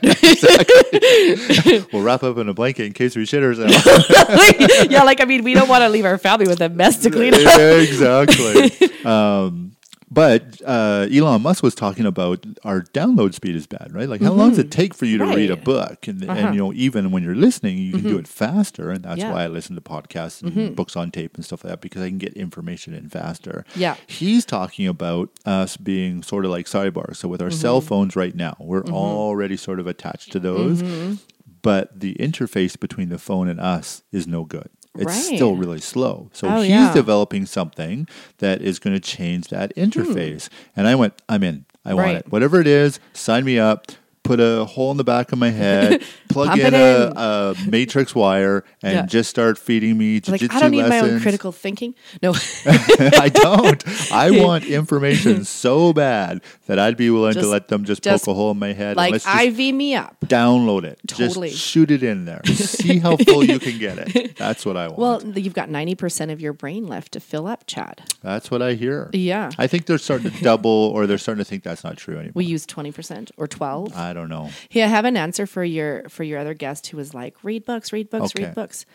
We'll 1.92 2.04
wrap 2.04 2.22
up 2.24 2.29
in 2.38 2.48
a 2.50 2.54
blanket 2.54 2.86
in 2.86 2.94
case 2.94 3.16
we 3.16 3.26
shit 3.26 3.42
ourselves. 3.44 3.74
yeah, 4.90 5.04
like 5.04 5.22
I 5.22 5.26
mean, 5.26 5.44
we 5.44 5.54
don't 5.54 5.70
want 5.70 5.82
to 5.82 5.90
leave 5.90 6.06
our 6.06 6.18
family 6.18 6.48
with 6.48 6.62
a 6.62 6.70
mess 6.70 7.02
to 7.04 7.10
clean 7.10 7.34
up. 7.34 7.60
exactly. 7.60 8.72
Um, 9.06 9.76
but 10.12 10.60
uh, 10.66 11.08
Elon 11.12 11.44
Musk 11.44 11.62
was 11.64 11.76
talking 11.76 12.06
about 12.08 12.44
our 12.64 12.82
download 12.82 13.34
speed 13.36 13.56
is 13.56 13.68
bad, 13.68 13.94
right? 13.94 14.10
Like, 14.10 14.22
how 14.22 14.32
long 14.34 14.50
does 14.50 14.58
it 14.58 14.72
take 14.72 14.94
for 14.96 15.06
you 15.06 15.20
to 15.20 15.26
read 15.26 15.52
a 15.52 15.56
Mm-hmm. 15.56 15.64
Book? 15.64 16.08
And, 16.08 16.24
Uh-huh. 16.28 16.38
and 16.48 16.56
you 16.56 16.60
know, 16.62 16.74
even 16.74 17.12
when 17.12 17.24
you're 17.24 17.36
listening, 17.36 17.78
you 17.78 17.92
can 17.92 18.02
do 18.04 18.18
it 18.18 18.28
faster, 18.28 18.90
and 18.90 19.04
that's 19.06 19.20
Yeah. 19.20 19.26
Mm-hmm. 19.26 19.34
why 19.36 19.44
I 19.44 19.48
listen 19.48 19.76
to 19.76 19.82
podcasts 19.82 20.42
and 20.42 20.76
books 20.76 20.96
on 20.96 21.12
tape 21.12 21.36
and 21.36 21.46
stuff 21.46 21.64
like 21.64 21.72
that 21.74 21.82
because 21.82 22.02
I 22.02 22.10
can 22.10 22.18
get 22.18 22.34
information 22.34 22.94
in 22.96 23.08
faster. 23.08 23.64
Yeah. 23.76 23.96
he's 24.08 24.46
talking 24.46 24.88
about 24.88 25.30
us 25.46 25.78
being 25.78 26.24
sort 26.24 26.44
of 26.44 26.52
like 26.52 26.66
sidebar. 26.66 27.16
So 27.16 27.28
with 27.30 27.42
our 27.42 27.50
Mm-hmm. 27.50 27.58
cell 27.62 27.80
phones 27.80 28.16
right 28.16 28.36
now, 28.36 28.58
we're 28.60 28.84
already 28.86 29.58
sort 29.58 29.80
of 29.80 29.86
attached 29.88 30.32
to 30.34 30.40
those, 30.40 30.82
Mm-hmm. 30.82 31.14
But 31.62 32.00
the 32.00 32.16
interface 32.16 32.80
between 32.80 33.10
the 33.10 33.18
phone 33.18 33.48
and 33.48 33.60
us 33.60 34.04
is 34.12 34.28
no 34.28 34.44
good. 34.46 34.70
It's 34.96 35.06
Right. 35.06 35.36
still 35.36 35.56
really 35.56 35.80
slow. 35.80 36.30
So 36.34 36.48
Oh, 36.48 36.62
he's 36.62 36.70
yeah. 36.72 36.94
developing 36.94 37.46
something 37.46 38.08
that 38.40 38.62
is 38.62 38.80
going 38.80 38.96
to 38.96 39.00
change 39.00 39.48
that 39.50 39.74
interface. 39.76 40.50
And 40.76 40.88
I 40.88 40.96
went, 40.96 41.14
I'm 41.30 41.44
in. 41.44 41.66
I 41.86 41.94
want 41.94 42.10
Hmm. 42.10 42.16
It. 42.18 42.32
Whatever 42.32 42.60
it 42.60 42.68
is, 42.68 43.00
sign 43.14 43.46
me 43.46 43.58
up. 43.60 43.92
Put 44.30 44.40
a 44.40 44.64
hole 44.66 44.92
in 44.92 44.98
the 44.98 45.04
back 45.04 45.32
of 45.32 45.40
my 45.40 45.50
head, 45.50 46.04
plug 46.30 46.50
Pump 46.50 46.62
in 46.62 46.68
it 46.68 46.74
a, 46.76 47.08
in. 47.08 47.14
a 47.18 47.56
matrix 47.72 48.14
wire, 48.14 48.64
and 48.84 48.94
Yeah. 48.94 49.06
just 49.08 49.28
start 49.28 49.58
feeding 49.58 49.98
me 49.98 50.22
Like 50.28 50.44
I 50.54 50.60
don't 50.60 50.70
need 50.70 50.88
my 50.88 51.00
own 51.00 51.20
critical 51.20 51.52
thinking. 51.52 51.96
No, 52.22 52.34
I 52.66 53.32
don't. 53.34 53.84
I 54.12 54.30
want 54.30 54.66
information 54.66 55.44
so 55.46 55.94
bad 55.94 56.42
that 56.68 56.78
I'd 56.78 56.96
be 56.96 57.10
willing 57.10 57.34
to 57.34 57.40
Just- 57.40 57.52
let 57.52 57.68
them 57.70 57.86
just, 57.86 58.04
just 58.04 58.26
poke 58.26 58.32
a 58.32 58.36
hole 58.36 58.52
in 58.52 58.60
my 58.60 58.74
head. 58.74 58.90
and 58.90 58.98
like 58.98 59.14
let's 59.14 59.24
just 59.26 59.44
IV 59.60 59.74
me 59.74 59.96
up. 59.96 60.16
download 60.26 60.84
it. 60.84 61.00
Totally. 61.08 61.50
Just 61.50 61.62
shoot 61.64 61.90
it 61.90 62.04
in 62.04 62.26
there. 62.26 62.42
See 62.46 63.00
how 63.00 63.18
full 63.18 63.44
you 63.44 63.58
can 63.58 63.80
get 63.80 63.98
it. 63.98 64.38
That's 64.38 64.64
what 64.64 64.78
I 64.78 64.90
want. 64.90 65.00
Well, 65.26 65.38
you've 65.40 65.56
got 65.56 65.70
ninety 65.72 65.96
percent 65.96 66.30
of 66.30 66.40
your 66.40 66.54
brain 66.54 66.86
left 66.86 67.14
to 67.14 67.20
fill 67.20 67.48
up, 67.48 67.64
Chad. 67.66 68.04
That's 68.22 68.52
what 68.52 68.62
I 68.62 68.74
hear. 68.74 69.10
Yeah. 69.14 69.50
I 69.58 69.66
think 69.66 69.88
they're 69.88 69.98
starting 69.98 70.30
to 70.32 70.44
double, 70.44 70.70
or 70.94 71.08
they're 71.08 71.18
starting 71.18 71.44
to 71.44 71.50
think 71.50 71.64
that's 71.64 71.84
not 71.84 71.98
true 71.98 72.16
anymore. 72.18 72.34
We 72.36 72.46
use 72.46 72.68
twenty 72.68 72.92
percent 72.92 73.32
or 73.38 73.48
twelve. 73.48 73.96
I 73.96 74.14
don't 74.14 74.19
know. 74.28 74.50
Hey, 74.70 74.84
I 74.84 74.88
have 74.88 75.06
an 75.06 75.16
answer 75.16 75.46
for 75.46 75.64
your 75.64 76.10
for 76.10 76.24
your 76.24 76.40
other 76.40 76.54
guest 76.54 76.88
who 76.88 76.98
was 76.98 77.14
like, 77.14 77.42
read 77.44 77.64
books, 77.64 77.94
read 77.94 78.10
books, 78.10 78.32
Okay. 78.36 78.46
read 78.46 78.56
books. 78.56 78.86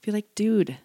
Be 0.00 0.12
like, 0.12 0.26
dude, 0.34 0.76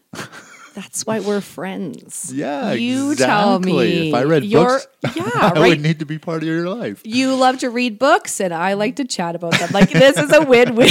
that's 0.73 1.05
why 1.05 1.19
we're 1.19 1.41
friends. 1.41 2.31
Yeah, 2.33 2.73
you 2.73 3.11
exactly. 3.11 3.25
tell 3.25 3.59
me. 3.59 4.09
If 4.09 4.13
I 4.15 4.23
read 4.23 4.43
You're- 4.45 4.65
books, 4.65 4.87
yeah, 5.15 5.29
I 5.35 5.51
right. 5.55 5.69
would 5.69 5.81
need 5.81 5.99
to 5.99 6.05
be 6.05 6.17
part 6.19 6.41
of 6.43 6.47
your 6.47 6.69
life. 6.69 7.01
you 7.05 7.35
love 7.35 7.59
to 7.59 7.69
read 7.69 7.99
books, 7.99 8.39
and 8.41 8.53
I 8.53 8.73
like 8.73 8.97
to 8.97 9.05
chat 9.05 9.35
about 9.35 9.57
them. 9.59 9.69
Like 9.73 9.89
this 9.91 10.17
is 10.17 10.31
a 10.33 10.41
win-win. 10.43 10.89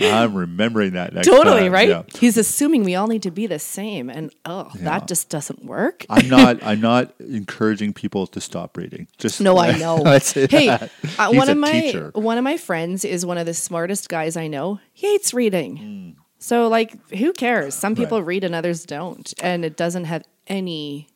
I'm 0.00 0.34
remembering 0.34 0.92
that 0.92 1.12
next 1.14 1.26
totally 1.28 1.62
time. 1.64 1.72
right. 1.72 1.88
Yeah. 1.88 2.02
He's 2.18 2.36
assuming 2.36 2.84
we 2.84 2.94
all 2.94 3.06
need 3.06 3.22
to 3.22 3.30
be 3.30 3.46
the 3.46 3.58
same, 3.58 4.10
and 4.10 4.32
oh, 4.44 4.70
Yeah. 4.74 4.84
that 4.84 5.08
just 5.08 5.28
doesn't 5.28 5.64
work. 5.64 6.04
I'm 6.10 6.28
not. 6.28 6.62
I'm 6.64 6.80
not 6.80 7.14
encouraging 7.20 7.92
people 7.92 8.26
to 8.28 8.40
stop 8.40 8.76
reading. 8.76 9.06
Just 9.18 9.40
No, 9.40 9.58
I 9.58 9.76
know. 9.76 10.02
Hey, 10.04 10.68
uh, 10.68 10.88
one 11.32 11.48
of 11.48 11.56
my 11.58 11.72
teacher. 11.80 12.10
one 12.14 12.38
of 12.38 12.44
my 12.44 12.56
friends 12.56 13.04
is 13.04 13.24
one 13.26 13.38
of 13.38 13.46
the 13.46 13.54
smartest 13.54 14.08
guys 14.08 14.36
I 14.36 14.46
know. 14.48 14.80
He 14.92 15.08
hates 15.12 15.32
reading. 15.34 15.76
Hmm. 15.76 16.20
So 16.44 16.68
like, 16.68 16.98
who 17.14 17.32
cares? 17.32 17.74
Some 17.74 17.94
people 17.96 18.18
Right. 18.18 18.26
read 18.26 18.44
and 18.44 18.54
others 18.54 18.84
don't, 18.84 19.32
and 19.42 19.64
it 19.64 19.78
doesn't 19.78 20.04
have 20.04 20.24
any. 20.46 21.08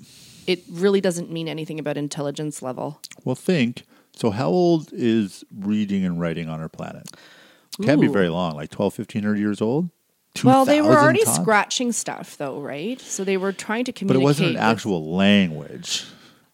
It 0.46 0.64
really 0.70 1.02
doesn't 1.02 1.30
mean 1.30 1.48
anything 1.48 1.78
about 1.78 1.98
intelligence 1.98 2.62
level. 2.62 2.98
Well, 3.26 3.34
think. 3.34 3.82
So, 4.16 4.30
how 4.30 4.48
old 4.48 4.88
is 4.90 5.44
reading 5.54 6.02
and 6.06 6.18
writing 6.18 6.48
on 6.48 6.60
our 6.62 6.70
planet? 6.70 7.10
Can't 7.82 8.00
be 8.00 8.06
very 8.06 8.30
long, 8.30 8.56
like 8.56 8.70
12, 8.70 8.94
1500 8.94 9.38
years 9.38 9.60
old. 9.60 9.90
Well, 10.42 10.64
they 10.64 10.80
were 10.80 10.98
already 10.98 11.24
scratching 11.26 11.92
stuff, 11.92 12.38
though, 12.38 12.58
right? 12.62 12.98
So 12.98 13.22
they 13.22 13.36
were 13.36 13.52
trying 13.52 13.84
to 13.84 13.92
communicate. 13.92 14.16
But 14.16 14.22
it 14.22 14.24
wasn't 14.24 14.48
an 14.48 14.54
with- 14.54 14.62
actual 14.62 15.14
language. 15.14 16.04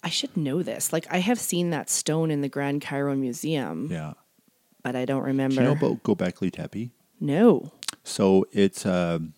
I 0.03 0.09
should 0.11 0.37
know 0.37 0.65
this. 0.65 0.93
Like, 0.93 1.07
I 1.11 1.19
have 1.19 1.39
seen 1.39 1.71
that 1.71 1.89
stone 1.91 2.33
in 2.33 2.41
the 2.41 2.49
Grand 2.49 2.83
Cairo 2.83 3.15
Museum, 3.15 3.87
Yeah. 3.91 4.15
but 4.83 4.97
I 4.97 5.05
don't 5.05 5.23
Do 5.23 5.27
remember. 5.29 5.55
you 5.55 5.61
know 5.63 5.73
about 5.73 6.03
Gobekli 6.03 6.51
Tepe? 6.51 6.91
no. 7.21 7.71
So 8.05 8.47
it's. 8.53 8.87
Um, 8.87 9.35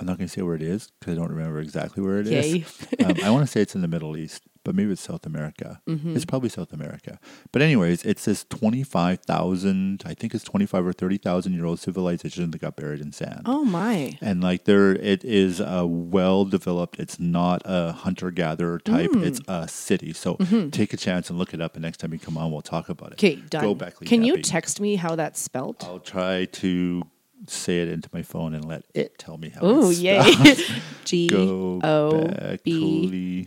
I'm 0.00 0.06
not 0.06 0.16
going 0.16 0.28
to 0.28 0.32
say 0.32 0.40
where 0.40 0.54
it 0.54 0.62
is 0.62 0.90
because 0.98 1.12
I 1.12 1.16
don't 1.16 1.28
remember 1.28 1.60
exactly 1.60 2.02
where 2.02 2.20
it 2.20 2.26
is. 2.26 2.54
Yay. 2.54 3.04
um, 3.04 3.16
I 3.22 3.30
want 3.30 3.42
to 3.42 3.46
say 3.46 3.60
it's 3.60 3.74
in 3.74 3.82
the 3.82 3.88
Middle 3.88 4.16
East, 4.16 4.42
but 4.64 4.74
maybe 4.74 4.92
it's 4.92 5.02
South 5.02 5.26
America. 5.26 5.82
Mm-hmm. 5.86 6.16
It's 6.16 6.24
probably 6.24 6.48
South 6.48 6.72
America. 6.72 7.20
But 7.52 7.60
anyways, 7.60 8.02
it's 8.04 8.24
this 8.24 8.44
25,000, 8.44 10.02
I 10.06 10.14
think 10.14 10.34
it's 10.34 10.42
25 10.42 10.86
or 10.86 10.92
30,000 10.94 11.52
year 11.52 11.66
old 11.66 11.80
civilization 11.80 12.50
that 12.50 12.62
got 12.62 12.76
buried 12.76 13.02
in 13.02 13.12
sand. 13.12 13.42
Oh 13.44 13.62
my. 13.62 14.16
And 14.22 14.42
like 14.42 14.64
there, 14.64 14.92
it 14.92 15.22
is 15.22 15.60
a 15.60 15.86
well 15.86 16.46
developed. 16.46 16.98
It's 16.98 17.20
not 17.20 17.60
a 17.66 17.92
hunter 17.92 18.30
gatherer 18.30 18.78
type. 18.78 19.10
Mm. 19.10 19.26
It's 19.26 19.42
a 19.48 19.68
city. 19.68 20.14
So 20.14 20.36
take 20.72 20.94
a 20.94 20.96
chance 20.96 21.28
and 21.28 21.38
look 21.38 21.52
it 21.52 21.60
up. 21.60 21.74
And 21.74 21.82
next 21.82 21.98
time 21.98 22.14
you 22.14 22.18
come 22.18 22.38
on, 22.38 22.50
we'll 22.50 22.62
talk 22.62 22.88
about 22.88 23.12
it. 23.12 23.18
Mm-hmm. 23.18 23.40
Okay, 23.42 23.48
done. 23.50 23.74
back. 23.74 24.00
Can 24.00 24.24
you 24.24 24.40
text 24.40 24.80
me 24.80 24.96
how 24.96 25.14
that's 25.14 25.38
spelled? 25.38 25.76
I'll 25.82 25.98
try 25.98 26.46
to 26.46 27.02
say 27.46 27.80
it 27.80 27.88
into 27.88 28.08
my 28.12 28.22
phone 28.22 28.54
and 28.54 28.64
let 28.64 28.84
it 28.94 29.18
tell 29.18 29.38
me 29.38 29.50
how. 29.50 29.60
Oh, 29.62 29.90
yay. 29.90 30.22
G 31.04 31.30
O 31.32 32.56
B. 32.62 33.46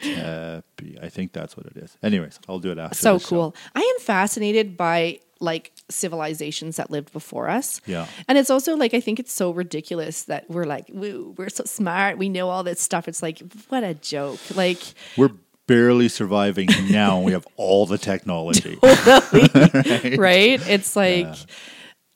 Tepe. 0.00 0.98
I 1.00 1.08
think 1.08 1.32
that's 1.32 1.56
what 1.56 1.66
it 1.66 1.76
is. 1.76 1.96
Anyways, 2.02 2.40
I'll 2.48 2.58
do 2.58 2.72
it 2.72 2.78
after. 2.78 2.96
So 2.96 3.20
cool. 3.20 3.54
I 3.74 3.80
am 3.80 4.00
fascinated 4.04 4.76
by 4.76 5.20
like 5.40 5.72
civilizations 5.88 6.76
that 6.76 6.90
lived 6.90 7.12
before 7.12 7.48
us. 7.48 7.80
Yeah. 7.86 8.06
And 8.28 8.38
it's 8.38 8.50
also 8.50 8.76
like 8.76 8.94
I 8.94 9.00
think 9.00 9.18
it's 9.18 9.32
so 9.32 9.50
ridiculous 9.50 10.24
that 10.24 10.48
we're 10.48 10.64
like, 10.64 10.86
woo, 10.92 11.34
we're 11.36 11.50
so 11.50 11.64
smart. 11.64 12.18
We 12.18 12.28
know 12.28 12.48
all 12.48 12.62
this 12.62 12.80
stuff. 12.80 13.08
It's 13.08 13.22
like, 13.22 13.42
what 13.68 13.84
a 13.84 13.94
joke. 13.94 14.40
Like 14.54 14.80
We're 15.16 15.32
barely 15.66 16.08
surviving 16.08 16.68
now. 16.90 17.16
and 17.16 17.24
we 17.24 17.32
have 17.32 17.46
all 17.56 17.86
the 17.86 17.98
technology. 17.98 18.78
right? 18.82 20.60
It's 20.68 20.96
like 20.96 21.34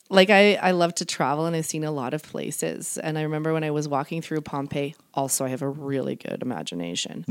like 0.09 0.29
I, 0.29 0.55
I 0.55 0.71
love 0.71 0.95
to 0.95 1.05
travel 1.05 1.45
and 1.45 1.55
I've 1.55 1.65
seen 1.65 1.83
a 1.83 1.91
lot 1.91 2.13
of 2.13 2.23
places. 2.23 2.97
And 2.97 3.17
I 3.17 3.23
remember 3.23 3.53
when 3.53 3.63
I 3.63 3.71
was 3.71 3.87
walking 3.87 4.21
through 4.21 4.41
Pompeii, 4.41 4.95
also 5.13 5.45
I 5.45 5.49
have 5.49 5.61
a 5.61 5.69
really 5.69 6.15
good 6.15 6.41
imagination. 6.41 7.25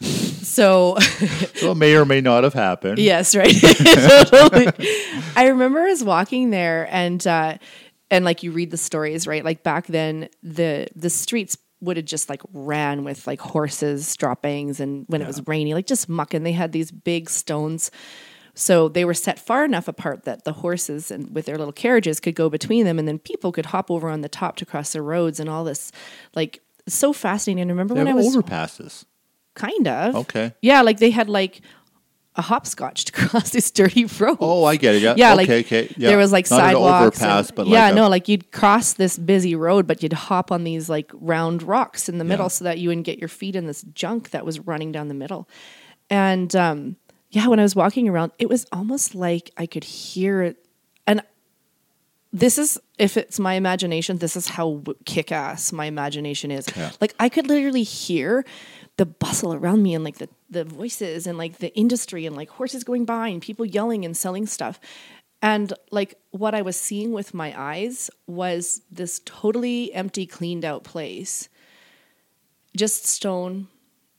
So 0.00 0.96
so 1.54 1.72
it 1.72 1.76
may 1.76 1.94
or 1.94 2.04
may 2.04 2.20
not 2.20 2.44
have 2.44 2.54
happened. 2.54 2.98
Yes, 2.98 3.34
right. 3.36 3.54
totally. 4.28 4.66
I 5.36 5.48
remember 5.48 5.80
us 5.80 6.02
walking 6.02 6.50
there 6.50 6.88
and 6.90 7.24
uh 7.26 7.58
and 8.10 8.24
like 8.24 8.42
you 8.42 8.52
read 8.52 8.70
the 8.70 8.76
stories, 8.76 9.26
right? 9.26 9.44
Like 9.44 9.62
back 9.62 9.86
then 9.86 10.28
the 10.42 10.88
the 10.94 11.10
streets 11.10 11.58
would 11.80 11.98
have 11.98 12.06
just 12.06 12.30
like 12.30 12.40
ran 12.52 13.04
with 13.04 13.26
like 13.26 13.40
horses, 13.40 14.16
droppings 14.16 14.80
and 14.80 15.04
when 15.08 15.20
it 15.20 15.26
was 15.26 15.46
rainy, 15.46 15.74
like 15.74 15.86
just 15.86 16.08
muck 16.08 16.32
and 16.32 16.46
they 16.46 16.52
had 16.52 16.72
these 16.72 16.90
big 16.90 17.28
stones. 17.28 17.90
So 18.58 18.88
they 18.88 19.04
were 19.04 19.12
set 19.14 19.38
far 19.38 19.64
enough 19.66 19.86
apart 19.86 20.24
that 20.24 20.44
the 20.44 20.54
horses 20.54 21.10
and 21.10 21.34
with 21.34 21.44
their 21.44 21.58
little 21.58 21.72
carriages 21.74 22.20
could 22.20 22.34
go 22.34 22.48
between 22.48 22.86
them 22.86 22.98
and 22.98 23.06
then 23.06 23.18
people 23.18 23.52
could 23.52 23.66
hop 23.66 23.90
over 23.90 24.08
on 24.08 24.22
the 24.22 24.30
top 24.30 24.56
to 24.56 24.64
cross 24.66 24.94
the 24.94 25.02
roads 25.02 25.38
and 25.38 25.48
all 25.50 25.62
this 25.62 25.92
like 26.34 26.60
so 26.88 27.12
fascinating. 27.12 27.60
And 27.62 27.70
remember 27.70 27.92
They 27.94 28.00
when 28.00 28.08
I 28.08 28.14
was 28.14 28.34
overpasses. 28.34 29.04
kind 29.54 29.86
of 29.86 30.16
Okay. 30.16 30.54
yeah, 30.62 30.80
like 30.80 30.98
they 30.98 31.10
had 31.10 31.28
like 31.28 31.60
a 32.34 32.42
hopscotch 32.42 33.04
to 33.06 33.12
cross 33.28 33.50
this 33.50 33.70
dirty 33.70 34.04
road. 34.06 34.38
Oh, 34.40 34.64
I 34.64 34.76
get 34.76 34.94
it. 34.94 35.02
Yeah. 35.02 35.14
yeah, 35.16 35.32
okay, 35.34 35.36
like 35.36 35.48
okay. 35.66 35.94
Yeah. 35.98 36.08
there 36.08 36.18
was 36.18 36.32
like 36.32 36.50
Not 36.50 36.60
an 36.60 36.66
sidewalks. 36.66 37.18
overpass, 37.22 37.48
and- 37.48 37.56
but 37.56 37.66
yeah, 37.66 37.90
a- 37.90 37.94
no, 37.94 38.08
like 38.08 38.26
you'd 38.28 38.52
cross 38.52 38.94
this 38.94 39.18
busy 39.18 39.54
road, 39.54 39.86
but 39.86 40.02
you'd 40.02 40.12
hop 40.14 40.50
on 40.50 40.64
these 40.64 40.88
like 40.88 41.10
round 41.14 41.62
rocks 41.62 42.08
in 42.08 42.16
the 42.18 42.24
middle 42.24 42.44
Yeah. 42.46 42.48
so 42.48 42.64
that 42.64 42.78
you 42.78 42.88
wouldn't 42.88 43.04
get 43.06 43.18
your 43.18 43.28
feet 43.28 43.54
in 43.54 43.66
this 43.66 43.82
junk 43.94 44.30
that 44.30 44.46
was 44.46 44.60
running 44.60 44.92
down 44.92 45.08
the 45.08 45.14
middle. 45.14 45.46
And 46.08 46.54
um, 46.56 46.96
yeah, 47.36 47.48
when 47.48 47.60
I 47.60 47.64
was 47.64 47.76
walking 47.76 48.08
around, 48.08 48.32
it 48.38 48.48
was 48.48 48.64
almost 48.72 49.14
like 49.14 49.50
I 49.58 49.66
could 49.66 49.84
hear 49.84 50.40
it. 50.40 50.56
And 51.06 51.20
this 52.32 52.56
is, 52.56 52.80
if 52.98 53.18
it's 53.18 53.38
my 53.38 53.52
imagination, 53.52 54.16
this 54.16 54.36
is 54.36 54.48
how 54.48 54.82
kick 55.04 55.30
ass 55.30 55.70
my 55.70 55.84
imagination 55.84 56.50
is. 56.50 56.66
Yeah. 56.74 56.92
Like 56.98 57.14
I 57.20 57.28
could 57.28 57.46
literally 57.46 57.82
hear 57.82 58.42
the 58.96 59.04
bustle 59.04 59.52
around 59.52 59.82
me 59.82 59.92
and 59.92 60.02
like 60.02 60.16
the, 60.16 60.30
the 60.48 60.64
voices 60.64 61.26
and 61.26 61.36
like 61.36 61.58
the 61.58 61.76
industry 61.76 62.24
and 62.24 62.34
like 62.34 62.48
horses 62.48 62.84
going 62.84 63.04
by 63.04 63.28
and 63.28 63.42
people 63.42 63.66
yelling 63.66 64.06
and 64.06 64.16
selling 64.16 64.46
stuff. 64.46 64.80
And 65.42 65.74
like 65.90 66.14
what 66.30 66.54
I 66.54 66.62
was 66.62 66.78
seeing 66.78 67.12
with 67.12 67.34
my 67.34 67.52
eyes 67.54 68.10
was 68.26 68.80
this 68.90 69.20
totally 69.26 69.92
empty, 69.92 70.24
cleaned 70.24 70.64
out 70.64 70.84
place. 70.84 71.50
Just 72.74 73.04
stone, 73.04 73.68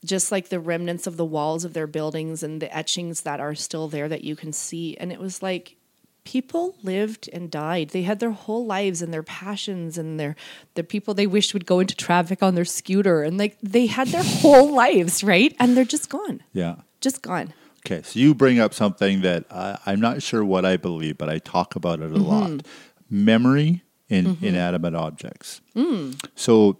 just 0.05 0.31
like 0.31 0.49
the 0.49 0.59
remnants 0.59 1.07
of 1.07 1.17
the 1.17 1.25
walls 1.25 1.65
of 1.65 1.73
their 1.73 1.87
buildings 1.87 2.43
and 2.43 2.61
the 2.61 2.75
etchings 2.75 3.21
that 3.21 3.39
are 3.39 3.55
still 3.55 3.87
there 3.87 4.07
that 4.07 4.23
you 4.23 4.35
can 4.35 4.53
see. 4.53 4.95
And 4.97 5.11
it 5.11 5.19
was 5.19 5.41
like 5.41 5.75
people 6.23 6.75
lived 6.83 7.29
and 7.31 7.49
died. 7.49 7.89
They 7.89 8.01
had 8.03 8.19
their 8.19 8.31
whole 8.31 8.65
lives 8.65 9.01
and 9.01 9.13
their 9.13 9.23
passions 9.23 9.97
and 9.97 10.19
their 10.19 10.35
the 10.75 10.83
people 10.83 11.13
they 11.13 11.25
wished 11.27 11.53
would 11.53 11.65
go 11.65 11.79
into 11.79 11.95
traffic 11.95 12.43
on 12.43 12.53
their 12.55 12.65
scooter 12.65 13.23
and 13.23 13.37
like 13.37 13.57
they 13.63 13.85
had 13.87 14.09
their 14.09 14.23
whole 14.41 14.73
lives, 14.73 15.23
right? 15.23 15.55
And 15.59 15.75
they're 15.77 15.85
just 15.85 16.09
gone. 16.09 16.43
Yeah. 16.53 16.75
Just 17.01 17.21
gone. 17.21 17.53
Okay, 17.85 18.01
so 18.03 18.19
you 18.19 18.35
bring 18.35 18.59
up 18.59 18.73
something 18.73 19.21
that 19.21 19.45
I, 19.49 19.77
I'm 19.85 20.01
not 20.01 20.21
sure 20.21 20.43
what 20.43 20.65
I 20.65 20.75
believe, 20.75 21.17
but 21.17 21.29
I 21.29 21.39
talk 21.39 21.75
about 21.77 22.01
it 22.01 22.11
a 22.11 22.15
Mm-hmm. 22.15 22.23
lot. 22.23 22.65
Memory 23.09 23.83
in 24.09 24.37
inanimate 24.41 24.95
objects. 24.95 25.61
Mm. 25.75 26.21
So 26.35 26.77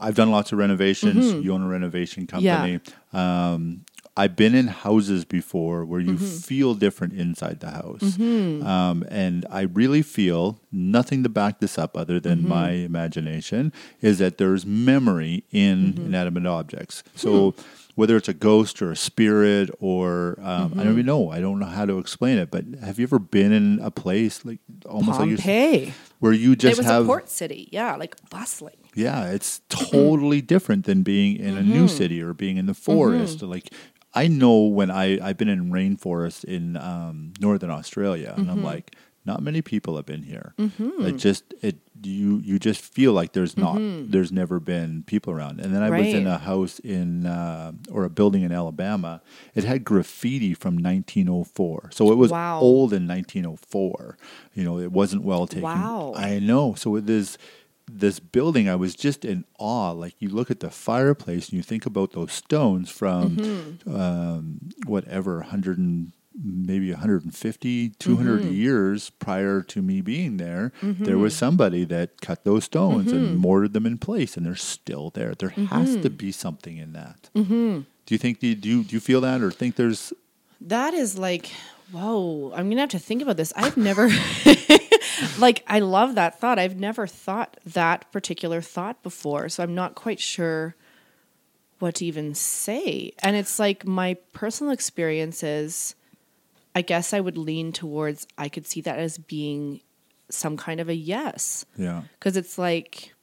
I've 0.00 0.14
done 0.14 0.30
lots 0.30 0.52
of 0.52 0.58
renovations. 0.58 1.26
Mm-hmm. 1.26 1.42
You 1.42 1.54
own 1.54 1.62
a 1.62 1.68
renovation 1.68 2.26
company. 2.26 2.80
Um, 3.12 3.84
I've 4.16 4.36
been 4.36 4.54
in 4.54 4.68
houses 4.68 5.24
before 5.24 5.84
where 5.84 6.00
you 6.00 6.12
Mm-hmm. 6.14 6.24
feel 6.24 6.74
different 6.74 7.14
inside 7.14 7.58
the 7.58 7.70
house. 7.70 8.16
Um, 8.18 9.04
and 9.08 9.44
I 9.50 9.62
really 9.62 10.02
feel 10.02 10.60
nothing 10.70 11.24
to 11.24 11.28
back 11.28 11.58
this 11.58 11.78
up 11.78 11.96
other 11.96 12.20
than 12.20 12.38
Mm-hmm. 12.40 12.48
my 12.48 12.70
imagination 12.70 13.72
is 14.00 14.18
that 14.18 14.38
there's 14.38 14.64
memory 14.64 15.42
in 15.50 15.94
Mm-hmm. 15.94 16.06
inanimate 16.06 16.46
objects. 16.46 17.02
So 17.16 17.50
Hmm. 17.50 17.60
whether 17.96 18.16
it's 18.16 18.28
a 18.28 18.34
ghost 18.34 18.80
or 18.82 18.92
a 18.92 18.96
spirit 18.96 19.68
or 19.80 20.38
um, 20.40 20.46
I 20.46 20.52
Mm-hmm. 20.66 20.78
don't 20.78 20.92
even 20.92 21.06
know. 21.06 21.30
I 21.30 21.40
don't 21.40 21.58
know 21.58 21.66
how 21.66 21.84
to 21.84 21.98
explain 21.98 22.38
it. 22.38 22.52
But 22.52 22.64
have 22.84 23.00
you 23.00 23.04
ever 23.04 23.18
been 23.18 23.52
in 23.52 23.80
a 23.82 23.90
place 23.90 24.44
like 24.44 24.60
almost 24.86 25.18
like 25.18 25.28
you, 25.30 25.36
Pompeii. 25.38 25.92
Where 26.24 26.32
you 26.32 26.56
just 26.56 26.72
It 26.72 26.78
was 26.78 26.86
have 26.86 27.04
a 27.04 27.06
port 27.06 27.28
city. 27.28 27.68
Yeah, 27.70 27.96
like 27.96 28.14
bustling. 28.30 28.80
yeah, 28.94 29.30
it's 29.36 29.60
totally 29.68 30.40
different 30.40 30.86
than 30.86 31.02
being 31.02 31.36
in 31.36 31.54
a 31.56 31.62
new 31.62 31.84
Mm-hmm. 31.84 31.96
city 32.00 32.22
or 32.22 32.32
being 32.32 32.56
in 32.56 32.66
the 32.66 32.74
forest. 32.88 33.42
Like 33.42 33.68
I 34.14 34.26
know 34.28 34.56
when 34.78 34.90
I 34.90 35.06
I've 35.26 35.36
been 35.36 35.48
in 35.56 35.70
rainforest 35.70 36.44
in 36.44 36.76
um, 36.76 37.32
northern 37.40 37.70
Australia, 37.70 38.32
and 38.36 38.48
I'm 38.50 38.56
Mm-hmm. 38.58 38.64
like, 38.74 38.96
not 39.26 39.42
many 39.42 39.62
people 39.62 39.96
have 39.96 40.06
been 40.06 40.22
here. 40.22 40.54
It 40.58 41.16
just 41.16 41.44
it 41.62 41.76
you 42.02 42.38
you 42.44 42.58
just 42.58 42.80
feel 42.82 43.12
like 43.14 43.32
there's 43.32 43.56
not 43.56 43.78
there's 43.80 44.30
never 44.32 44.60
been 44.60 45.02
people 45.06 45.32
around. 45.32 45.60
And 45.60 45.74
then 45.74 45.82
I 45.82 45.90
was 45.90 46.06
in 46.08 46.24
Mm-hmm. 46.24 46.26
A 46.34 46.38
house 46.38 46.78
in 46.80 47.26
uh, 47.26 47.72
or 47.90 48.04
a 48.04 48.10
building 48.10 48.42
in 48.42 48.52
Alabama. 48.52 49.22
It 49.54 49.64
had 49.64 49.84
graffiti 49.84 50.52
from 50.54 50.74
1904, 50.76 51.90
so 51.92 52.12
it 52.12 52.16
was 52.16 52.30
Wow. 52.30 52.60
old 52.60 52.92
in 52.92 53.06
1904. 53.08 54.16
You 54.54 54.64
know, 54.64 54.78
it 54.78 54.92
wasn't 54.92 55.22
well 55.24 55.46
taken. 55.46 55.62
Wow. 55.62 56.12
I 56.16 56.38
know. 56.38 56.74
So 56.74 56.96
it 56.96 57.08
is 57.08 57.38
this 57.90 58.18
building. 58.18 58.68
I 58.68 58.76
was 58.76 58.94
just 58.94 59.24
in 59.24 59.44
awe. 59.58 59.90
Like 59.92 60.14
you 60.18 60.28
look 60.28 60.50
at 60.50 60.60
the 60.60 60.70
fireplace 60.70 61.48
and 61.48 61.56
you 61.56 61.62
think 61.62 61.86
about 61.86 62.12
those 62.12 62.32
stones 62.32 62.90
from 62.90 63.36
Mm-hmm. 63.36 63.94
um, 63.96 64.58
whatever 64.86 65.36
100 65.38 65.78
and 65.78 66.12
maybe 66.42 66.90
150 66.90 67.90
200 67.90 68.40
Mm-hmm. 68.42 68.52
years 68.52 69.10
prior 69.10 69.62
to 69.62 69.80
me 69.82 70.00
being 70.00 70.36
there 70.38 70.72
there 70.82 71.16
was 71.18 71.34
somebody 71.36 71.84
that 71.84 72.20
cut 72.20 72.42
those 72.44 72.64
stones 72.64 73.12
Mm-hmm. 73.12 73.16
and 73.16 73.38
mortared 73.38 73.72
them 73.72 73.86
in 73.86 73.98
place 73.98 74.36
and 74.36 74.44
they're 74.44 74.56
still 74.56 75.10
there 75.10 75.34
there 75.34 75.50
has 75.50 75.96
to 75.98 76.10
be 76.10 76.32
something 76.32 76.76
in 76.76 76.92
that 76.92 77.30
Mm-hmm. 77.36 77.80
do 78.06 78.14
you 78.14 78.18
think 78.18 78.40
do 78.40 78.48
you, 78.48 78.56
do 78.56 78.94
you 78.96 79.00
feel 79.00 79.20
that 79.20 79.40
or 79.42 79.50
think 79.52 79.76
there's 79.76 80.12
That 80.60 80.94
is 80.94 81.16
like, 81.18 81.50
whoa, 81.92 82.50
I'm 82.56 82.66
going 82.66 82.76
to 82.76 82.80
have 82.82 82.90
to 82.90 82.98
think 82.98 83.20
about 83.22 83.36
this. 83.36 83.52
I've 83.54 83.76
never, 83.76 84.08
like, 85.38 85.62
I 85.66 85.80
love 85.80 86.14
that 86.14 86.40
thought. 86.40 86.58
I've 86.58 86.76
never 86.80 87.06
thought 87.06 87.58
that 87.66 88.10
particular 88.12 88.60
thought 88.62 89.02
before. 89.02 89.48
So 89.50 89.62
I'm 89.62 89.74
not 89.74 89.94
quite 89.94 90.20
sure 90.20 90.74
what 91.80 91.96
to 91.96 92.06
even 92.06 92.34
say. 92.34 93.12
And 93.22 93.36
it's 93.36 93.58
like 93.58 93.86
my 93.86 94.14
personal 94.32 94.72
experiences, 94.72 95.94
I 96.74 96.82
guess 96.82 97.12
I 97.12 97.20
would 97.20 97.38
lean 97.38 97.72
towards, 97.72 98.26
I 98.36 98.48
could 98.48 98.66
see 98.66 98.80
that 98.82 98.98
as 98.98 99.18
being 99.18 99.80
some 100.28 100.56
kind 100.56 100.80
of 100.80 100.88
a 100.88 100.94
yes. 100.94 101.64
yeah 101.76 102.02
Because 102.18 102.36
it's 102.36 102.58
like, 102.58 103.14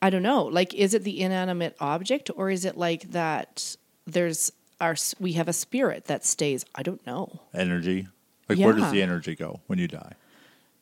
I 0.00 0.10
don't 0.10 0.22
know. 0.22 0.44
Like, 0.44 0.74
is 0.74 0.94
it 0.94 1.02
the 1.02 1.20
inanimate 1.20 1.76
object, 1.80 2.30
or 2.36 2.50
is 2.50 2.64
it 2.64 2.76
like 2.76 3.10
that? 3.10 3.76
There's 4.06 4.52
our 4.80 4.94
we 5.18 5.32
have 5.32 5.48
a 5.48 5.52
spirit 5.52 6.04
that 6.04 6.24
stays. 6.24 6.64
I 6.74 6.82
don't 6.82 7.04
know. 7.06 7.40
energy 7.52 8.06
like 8.48 8.58
where 8.58 8.72
does 8.72 8.92
the 8.92 9.02
energy 9.02 9.34
go 9.34 9.60
when 9.66 9.78
you 9.78 9.88
die 9.88 10.12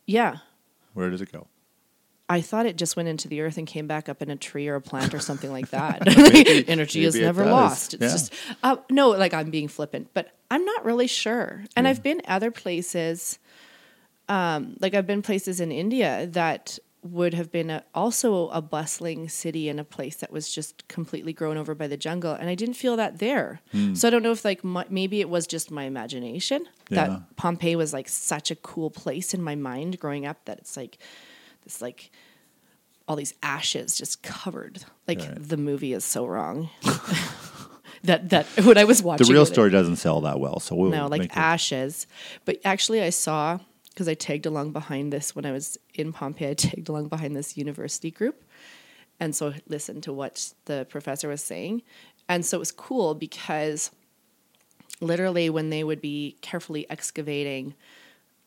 Yeah, 0.07 0.37
where 0.93 1.09
does 1.11 1.23
it 1.23 1.33
go 1.33 1.47
I 2.29 2.41
thought 2.41 2.67
it 2.67 2.77
just 2.77 2.97
went 2.97 3.09
into 3.09 3.29
the 3.29 3.41
earth 3.41 3.57
and 3.57 3.67
came 3.69 3.87
back 3.87 4.09
up 4.09 4.21
in 4.21 4.31
a 4.31 4.37
tree 4.37 4.67
or 4.67 4.75
a 4.75 4.81
plant 4.81 5.15
or 5.15 5.21
something 5.21 5.53
like 5.53 5.71
that. 5.71 6.03
Energy 6.69 7.05
is 7.05 7.15
maybe 7.15 7.23
it 7.25 7.27
never 7.27 7.47
lost. 7.47 7.95
It's 7.95 8.03
Yeah. 8.03 8.09
just 8.09 8.33
uh, 8.65 8.77
no, 8.91 9.11
like 9.11 9.33
I'm 9.33 9.51
being 9.51 9.69
flippant, 9.69 10.09
but 10.13 10.33
I'm 10.51 10.65
not 10.65 10.85
really 10.85 11.07
sure. 11.07 11.65
And 11.77 11.87
I've 11.87 12.03
been 12.03 12.21
other 12.27 12.51
places, 12.51 13.39
um, 14.29 14.77
like 14.81 14.95
I've 14.95 15.07
been 15.07 15.23
places 15.23 15.61
in 15.61 15.71
India 15.71 16.27
that 16.33 16.79
would 17.03 17.35
have 17.35 17.53
been 17.53 17.71
a, 17.71 17.85
also 17.95 18.49
a 18.49 18.61
bustling 18.61 19.29
city 19.29 19.69
and 19.69 19.79
a 19.79 19.85
place 19.85 20.17
that 20.17 20.33
was 20.33 20.53
just 20.53 20.89
completely 20.89 21.33
grown 21.33 21.57
over 21.57 21.73
by 21.77 21.87
the 21.87 21.97
jungle, 21.97 22.33
and 22.33 22.49
I 22.51 22.57
didn't 22.57 22.75
feel 22.75 22.97
that 22.97 23.21
there. 23.21 23.61
Hmm. 23.71 23.95
So 23.95 24.09
I 24.09 24.11
don't 24.11 24.25
know 24.25 24.33
if 24.33 24.45
like 24.45 24.65
my, 24.65 24.85
maybe 24.91 25.21
it 25.21 25.29
was 25.29 25.47
just 25.47 25.71
my 25.71 25.85
imagination 25.85 26.67
Yeah. 26.91 27.07
that 27.07 27.37
Pompeii 27.37 27.77
was 27.77 27.93
like 27.93 28.09
such 28.09 28.51
a 28.51 28.57
cool 28.57 28.91
place 28.91 29.33
in 29.35 29.41
my 29.43 29.55
mind 29.55 30.01
growing 30.01 30.27
up 30.27 30.45
that 30.47 30.59
it's 30.59 30.77
like 30.77 30.99
this 31.67 31.83
like 31.83 32.11
all 33.09 33.17
these 33.17 33.35
ashes 33.43 33.97
just 33.97 34.23
covered. 34.23 34.85
Like 35.07 35.21
Right. 35.21 35.49
the 35.49 35.57
movie 35.57 35.93
is 35.93 36.05
so 36.05 36.25
wrong. 36.27 36.71
that 38.05 38.31
that 38.31 38.47
when 38.65 38.79
I 38.79 38.85
was 38.85 39.03
watching 39.03 39.27
the 39.27 39.33
real 39.33 39.43
it, 39.43 39.47
story 39.47 39.71
doesn't 39.71 39.97
sell 39.97 40.21
that 40.23 40.39
well 40.41 40.61
so 40.61 40.75
we'll 40.77 40.91
no, 40.91 41.07
like 41.07 41.21
make 41.23 41.31
it- 41.31 41.37
ashes. 41.37 42.07
But 42.45 42.61
actually, 42.65 43.03
I 43.03 43.11
saw 43.11 43.59
because 43.91 44.09
I 44.09 44.15
tagged 44.15 44.47
along 44.47 44.73
behind 44.73 45.13
this 45.13 45.35
when 45.35 45.45
I 45.47 45.53
was 45.53 45.79
in 45.95 46.13
Pompeii. 46.13 46.51
I 46.51 46.55
tagged 46.55 46.89
along 46.89 47.09
behind 47.09 47.35
this 47.37 47.57
university 47.57 48.11
group, 48.11 48.45
and 49.21 49.35
so 49.35 49.55
listened 49.69 50.03
to 50.05 50.13
what 50.13 50.53
the 50.67 50.87
professor 50.89 51.29
was 51.29 51.43
saying, 51.43 51.83
and 52.29 52.45
so 52.45 52.59
it 52.59 52.61
was 52.61 52.73
cool 52.73 53.15
because 53.15 53.91
literally 55.01 55.51
when 55.51 55.71
they 55.71 55.85
would 55.85 56.01
be 56.01 56.37
carefully 56.41 56.89
excavating 56.91 57.75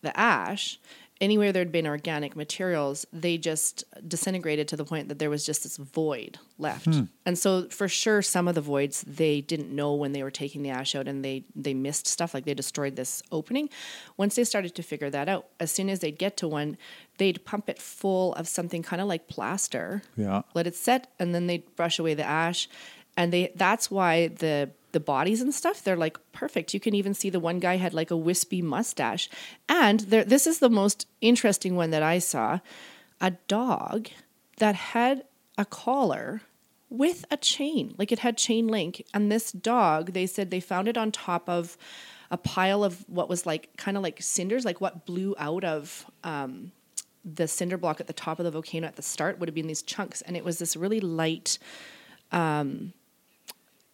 the 0.01 0.17
ash 0.19 0.79
anywhere 1.21 1.51
there'd 1.51 1.71
been 1.71 1.87
organic 1.87 2.35
materials 2.35 3.05
they 3.11 3.37
just 3.37 3.83
disintegrated 4.07 4.67
to 4.67 4.77
the 4.77 4.85
point 4.85 5.09
that 5.09 5.19
there 5.19 5.29
was 5.29 5.45
just 5.45 5.63
this 5.63 5.77
void 5.77 6.37
left. 6.57 6.85
Hmm. 6.85 7.03
And 7.25 7.37
so 7.37 7.67
for 7.69 7.87
sure 7.87 8.21
some 8.21 8.47
of 8.47 8.55
the 8.55 8.61
voids 8.61 9.03
they 9.05 9.41
didn't 9.41 9.73
know 9.73 9.93
when 9.93 10.11
they 10.13 10.23
were 10.23 10.31
taking 10.31 10.63
the 10.63 10.69
ash 10.69 10.95
out 10.95 11.07
and 11.07 11.23
they 11.23 11.43
they 11.55 11.73
missed 11.73 12.07
stuff 12.07 12.33
like 12.33 12.45
they 12.45 12.53
destroyed 12.53 12.95
this 12.95 13.21
opening. 13.31 13.69
Once 14.17 14.35
they 14.35 14.43
started 14.43 14.75
to 14.75 14.83
figure 14.83 15.09
that 15.09 15.27
out 15.29 15.47
as 15.59 15.71
soon 15.71 15.89
as 15.89 15.99
they'd 15.99 16.17
get 16.17 16.37
to 16.37 16.47
one 16.47 16.77
they'd 17.17 17.43
pump 17.45 17.69
it 17.69 17.79
full 17.79 18.33
of 18.35 18.47
something 18.47 18.81
kind 18.81 19.01
of 19.01 19.07
like 19.07 19.27
plaster 19.27 20.01
yeah. 20.15 20.41
let 20.55 20.65
it 20.65 20.75
set 20.75 21.11
and 21.19 21.35
then 21.35 21.47
they'd 21.47 21.75
brush 21.75 21.99
away 21.99 22.13
the 22.13 22.23
ash 22.23 22.69
and 23.19 23.33
they 23.33 23.51
that's 23.53 23.91
why 23.91 24.29
the 24.29 24.69
the 24.93 24.99
bodies 24.99 25.41
and 25.41 25.53
stuff 25.53 25.83
they're 25.83 25.97
like 25.97 26.17
perfect. 26.31 26.73
You 26.73 26.79
can 26.79 26.95
even 26.95 27.13
see 27.13 27.29
the 27.29 27.39
one 27.39 27.59
guy 27.59 27.75
had 27.75 27.93
like 27.93 28.09
a 28.09 28.17
wispy 28.17 28.61
mustache. 28.61 29.29
And 29.67 29.99
there 29.99 30.23
this 30.23 30.47
is 30.47 30.59
the 30.59 30.69
most 30.69 31.05
interesting 31.19 31.75
one 31.75 31.91
that 31.91 32.01
i 32.01 32.17
saw. 32.17 32.59
A 33.19 33.31
dog 33.49 34.07
that 34.57 34.75
had 34.75 35.25
a 35.57 35.65
collar 35.65 36.41
with 36.89 37.25
a 37.29 37.35
chain. 37.35 37.93
Like 37.97 38.13
it 38.13 38.19
had 38.19 38.37
chain 38.37 38.67
link. 38.69 39.05
And 39.13 39.29
this 39.29 39.51
dog 39.51 40.13
they 40.13 40.25
said 40.25 40.49
they 40.49 40.61
found 40.61 40.87
it 40.87 40.97
on 40.97 41.11
top 41.11 41.49
of 41.49 41.77
a 42.31 42.37
pile 42.37 42.85
of 42.85 43.03
what 43.09 43.27
was 43.27 43.45
like 43.45 43.75
kind 43.75 43.97
of 43.97 44.03
like 44.03 44.21
cinders 44.21 44.63
like 44.63 44.79
what 44.79 45.05
blew 45.05 45.35
out 45.37 45.65
of 45.65 46.05
um, 46.23 46.71
the 47.25 47.49
cinder 47.49 47.77
block 47.77 47.99
at 47.99 48.07
the 48.07 48.13
top 48.13 48.39
of 48.39 48.45
the 48.45 48.51
volcano 48.51 48.87
at 48.87 48.95
the 48.95 49.01
start 49.01 49.39
would 49.39 49.49
have 49.49 49.55
been 49.55 49.67
these 49.67 49.81
chunks. 49.81 50.21
And 50.21 50.37
it 50.37 50.45
was 50.45 50.57
this 50.57 50.77
really 50.77 51.01
light 51.01 51.59
um 52.31 52.93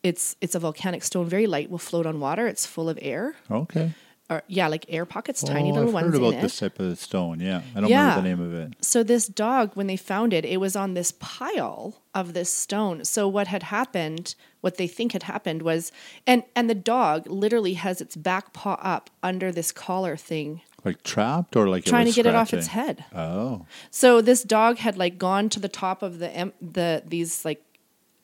it's 0.06 0.36
it's 0.40 0.54
a 0.54 0.60
volcanic 0.60 1.04
stone 1.04 1.28
very 1.28 1.48
light 1.48 1.70
will 1.70 1.80
float 1.80 2.06
on 2.06 2.20
water. 2.20 2.46
It's 2.48 2.66
full 2.66 2.90
of 2.90 3.00
air. 3.02 3.36
Okay. 3.50 3.92
Or 4.30 4.44
yeah 4.48 4.68
like 4.68 4.86
air 4.90 5.06
pockets 5.06 5.44
oh, 5.44 5.48
tiny 5.48 5.70
oh, 5.70 5.74
little 5.74 5.90
I've 5.90 5.94
ones 5.94 6.06
heard 6.06 6.16
in 6.16 6.24
about 6.24 6.42
this 6.42 6.58
type 6.60 6.80
of 6.80 6.98
stone. 7.00 7.40
Yeah. 7.40 7.62
I 7.76 7.82
don't 7.82 7.90
Yeah. 7.90 8.16
remember 8.18 8.22
the 8.22 8.30
name 8.30 8.42
of 8.42 8.54
it. 8.72 8.86
So 8.86 9.04
this 9.04 9.28
dog 9.28 9.72
when 9.74 9.88
they 9.88 9.98
found 9.98 10.32
it 10.32 10.46
it 10.46 10.58
was 10.58 10.76
on 10.76 10.94
this 10.94 11.12
pile 11.20 12.02
of 12.14 12.34
this 12.34 12.52
stone. 12.54 13.04
So 13.04 13.28
what 13.28 13.48
had 13.48 13.64
happened 13.64 14.36
what 14.62 14.78
they 14.78 14.88
think 14.88 15.12
had 15.14 15.24
happened 15.24 15.62
was 15.64 15.92
and 16.26 16.44
and 16.56 16.70
the 16.70 16.76
dog 16.76 17.28
literally 17.28 17.74
has 17.74 18.00
its 18.00 18.16
back 18.16 18.54
paw 18.54 18.78
up 18.82 19.10
under 19.24 19.52
this 19.52 19.72
collar 19.72 20.16
thing. 20.18 20.62
Like 20.84 21.02
trapped 21.02 21.56
or 21.56 21.68
like 21.68 21.84
trying 21.84 22.06
to 22.06 22.12
get 22.12 22.28
it 22.28 22.36
off 22.36 22.54
its 22.54 22.68
head. 22.68 23.06
Oh. 23.16 23.66
So 23.90 24.22
this 24.22 24.44
dog 24.44 24.78
had 24.78 24.98
like 24.98 25.18
gone 25.18 25.50
to 25.50 25.60
the 25.60 25.70
top 25.70 26.04
of 26.04 26.20
the 26.20 26.52
the 26.62 27.02
these 27.08 27.44
like 27.44 27.65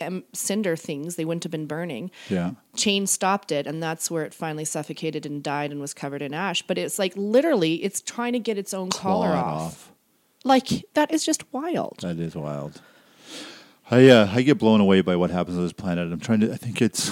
em- 0.02 0.24
cinder 0.34 0.76
things. 0.76 1.16
They 1.16 1.26
wouldn't 1.26 1.43
have 1.43 1.52
been 1.52 1.68
burning. 1.68 2.12
yeah 2.30 2.52
Chain 2.76 3.06
stopped 3.08 3.52
it, 3.52 3.68
and 3.68 3.82
that's 3.84 4.10
where 4.10 4.24
it 4.24 4.34
finally 4.34 4.66
suffocated 4.66 5.26
and 5.26 5.43
died 5.43 5.72
and 5.72 5.80
was 5.80 5.93
covered 5.93 6.22
in 6.22 6.34
ash. 6.34 6.62
But 6.62 6.78
it's 6.78 6.97
like 6.97 7.14
literally, 7.16 7.76
it's 7.84 8.02
trying 8.02 8.34
to 8.34 8.39
get 8.39 8.58
its 8.58 8.74
own 8.74 8.89
collar 8.89 9.32
Clawed 9.32 9.43
off. 9.45 9.91
Like 10.43 10.86
that 10.93 11.12
is 11.12 11.26
just 11.26 11.52
wild. 11.54 11.99
That 12.02 12.18
is 12.20 12.36
wild. 12.36 12.82
I 13.89 14.08
uh, 14.08 14.30
I 14.32 14.41
get 14.41 14.58
blown 14.58 14.80
away 14.80 15.02
by 15.02 15.16
what 15.18 15.30
happens 15.32 15.58
on 15.58 15.64
this 15.64 15.74
planet. 15.74 16.12
I'm 16.12 16.20
trying 16.20 16.39
to. 16.41 16.52
I 16.52 16.56
think 16.56 16.82
it's 16.82 17.12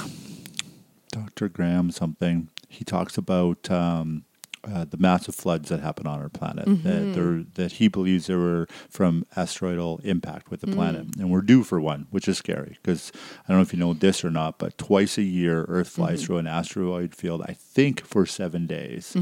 Dr. 1.11 1.49
Graham 1.49 1.91
something. 1.91 2.49
He 2.69 2.85
talks 2.85 3.17
about 3.17 3.69
um, 3.69 4.23
uh, 4.63 4.85
the 4.85 4.97
massive 4.97 5.35
floods 5.35 5.69
that 5.69 5.79
happen 5.79 6.05
on 6.07 6.19
our 6.21 6.29
planet. 6.29 6.65
Mm-hmm. 6.67 7.13
That 7.13 7.55
that 7.55 7.71
he 7.73 7.87
believes 7.87 8.27
they 8.27 8.35
were 8.35 8.67
from 8.89 9.25
asteroidal 9.35 9.99
impact 10.03 10.49
with 10.51 10.61
the 10.61 10.67
Mm. 10.67 10.73
planet, 10.75 11.05
and 11.19 11.29
we're 11.31 11.41
due 11.41 11.63
for 11.63 11.79
one, 11.81 12.07
which 12.11 12.27
is 12.27 12.37
scary 12.37 12.77
because 12.81 13.11
I 13.45 13.49
don't 13.49 13.57
know 13.57 13.61
if 13.63 13.73
you 13.73 13.79
know 13.79 13.93
this 13.93 14.23
or 14.23 14.29
not, 14.31 14.59
but 14.59 14.77
twice 14.77 15.17
a 15.17 15.23
year 15.23 15.65
Earth 15.67 15.89
flies 15.89 16.19
Mm-hmm. 16.19 16.25
through 16.25 16.37
an 16.37 16.47
asteroid 16.47 17.15
field. 17.15 17.41
I 17.47 17.53
think 17.53 18.01
for 18.05 18.25
seven 18.25 18.67
days, 18.67 19.15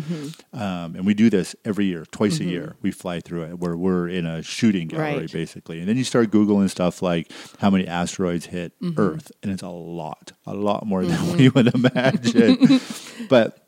um, 0.53 0.95
and 0.95 1.05
we 1.05 1.13
do 1.13 1.29
this 1.29 1.55
every 1.65 1.85
year, 1.85 2.05
twice 2.11 2.39
a 2.39 2.43
year. 2.45 2.75
We 2.81 2.91
fly 2.91 3.19
through 3.19 3.43
it 3.43 3.59
where 3.59 3.75
we're 3.77 4.07
in 4.09 4.25
a 4.25 4.41
shooting 4.43 4.87
gallery 4.87 5.07
Mm-hmm. 5.07 5.19
Right. 5.21 5.31
basically, 5.31 5.79
and 5.79 5.87
then 5.87 5.97
you 5.97 6.03
start 6.03 6.31
googling 6.31 6.69
stuff 6.69 7.01
like 7.01 7.31
how 7.59 7.69
many 7.69 7.87
asteroids 7.87 8.47
hit 8.47 8.73
Mm-hmm. 8.81 8.99
Earth, 8.99 9.31
and 9.43 9.51
it's 9.51 9.63
a 9.63 9.69
lot, 9.69 10.31
a 10.45 10.53
lot 10.53 10.85
more 10.85 11.05
than 11.05 11.37
we 11.37 11.49
would 11.49 11.73
imagine. 11.73 12.79
but 13.29 13.66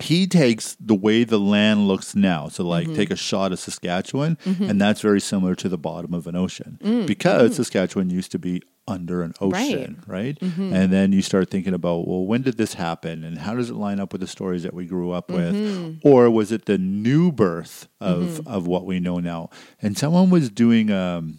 he 0.00 0.26
takes 0.26 0.76
the 0.80 0.94
way 0.94 1.22
the 1.24 1.38
land 1.38 1.86
looks 1.86 2.14
now. 2.16 2.48
So, 2.48 2.64
like, 2.64 2.86
Mm-hmm. 2.86 2.96
take 2.96 3.10
a 3.10 3.16
shot 3.16 3.52
of 3.52 3.58
Saskatchewan, 3.60 4.36
and 4.44 4.80
that's 4.80 5.00
very 5.00 5.20
similar 5.20 5.54
to 5.54 5.68
the 5.68 5.78
bottom 5.78 6.12
of 6.14 6.26
an 6.26 6.34
ocean 6.36 6.78
Mm. 6.82 7.06
because 7.06 7.56
Saskatchewan 7.56 8.10
used 8.10 8.32
to 8.32 8.38
be 8.38 8.62
under 8.86 9.22
an 9.22 9.32
ocean, 9.40 10.02
right? 10.06 10.38
Mm-hmm. 10.40 10.74
And 10.74 10.92
then 10.92 11.12
you 11.12 11.22
start 11.22 11.48
thinking 11.48 11.72
about, 11.74 12.06
well, 12.06 12.26
when 12.26 12.42
did 12.42 12.56
this 12.58 12.74
happen, 12.74 13.24
and 13.24 13.38
how 13.38 13.54
does 13.54 13.70
it 13.70 13.76
line 13.76 14.00
up 14.00 14.12
with 14.12 14.20
the 14.20 14.26
stories 14.26 14.62
that 14.64 14.74
we 14.74 14.84
grew 14.84 15.12
up 15.12 15.30
with, 15.30 15.54
Mm-hmm. 15.54 16.06
or 16.06 16.28
was 16.28 16.50
it 16.52 16.66
the 16.66 16.76
new 16.78 17.30
birth 17.32 17.88
of 18.00 18.46
of 18.46 18.66
what 18.66 18.84
we 18.84 19.00
know 19.00 19.20
now? 19.20 19.48
And 19.80 19.96
someone 19.96 20.28
was 20.28 20.50
doing 20.50 20.90
um, 20.90 21.38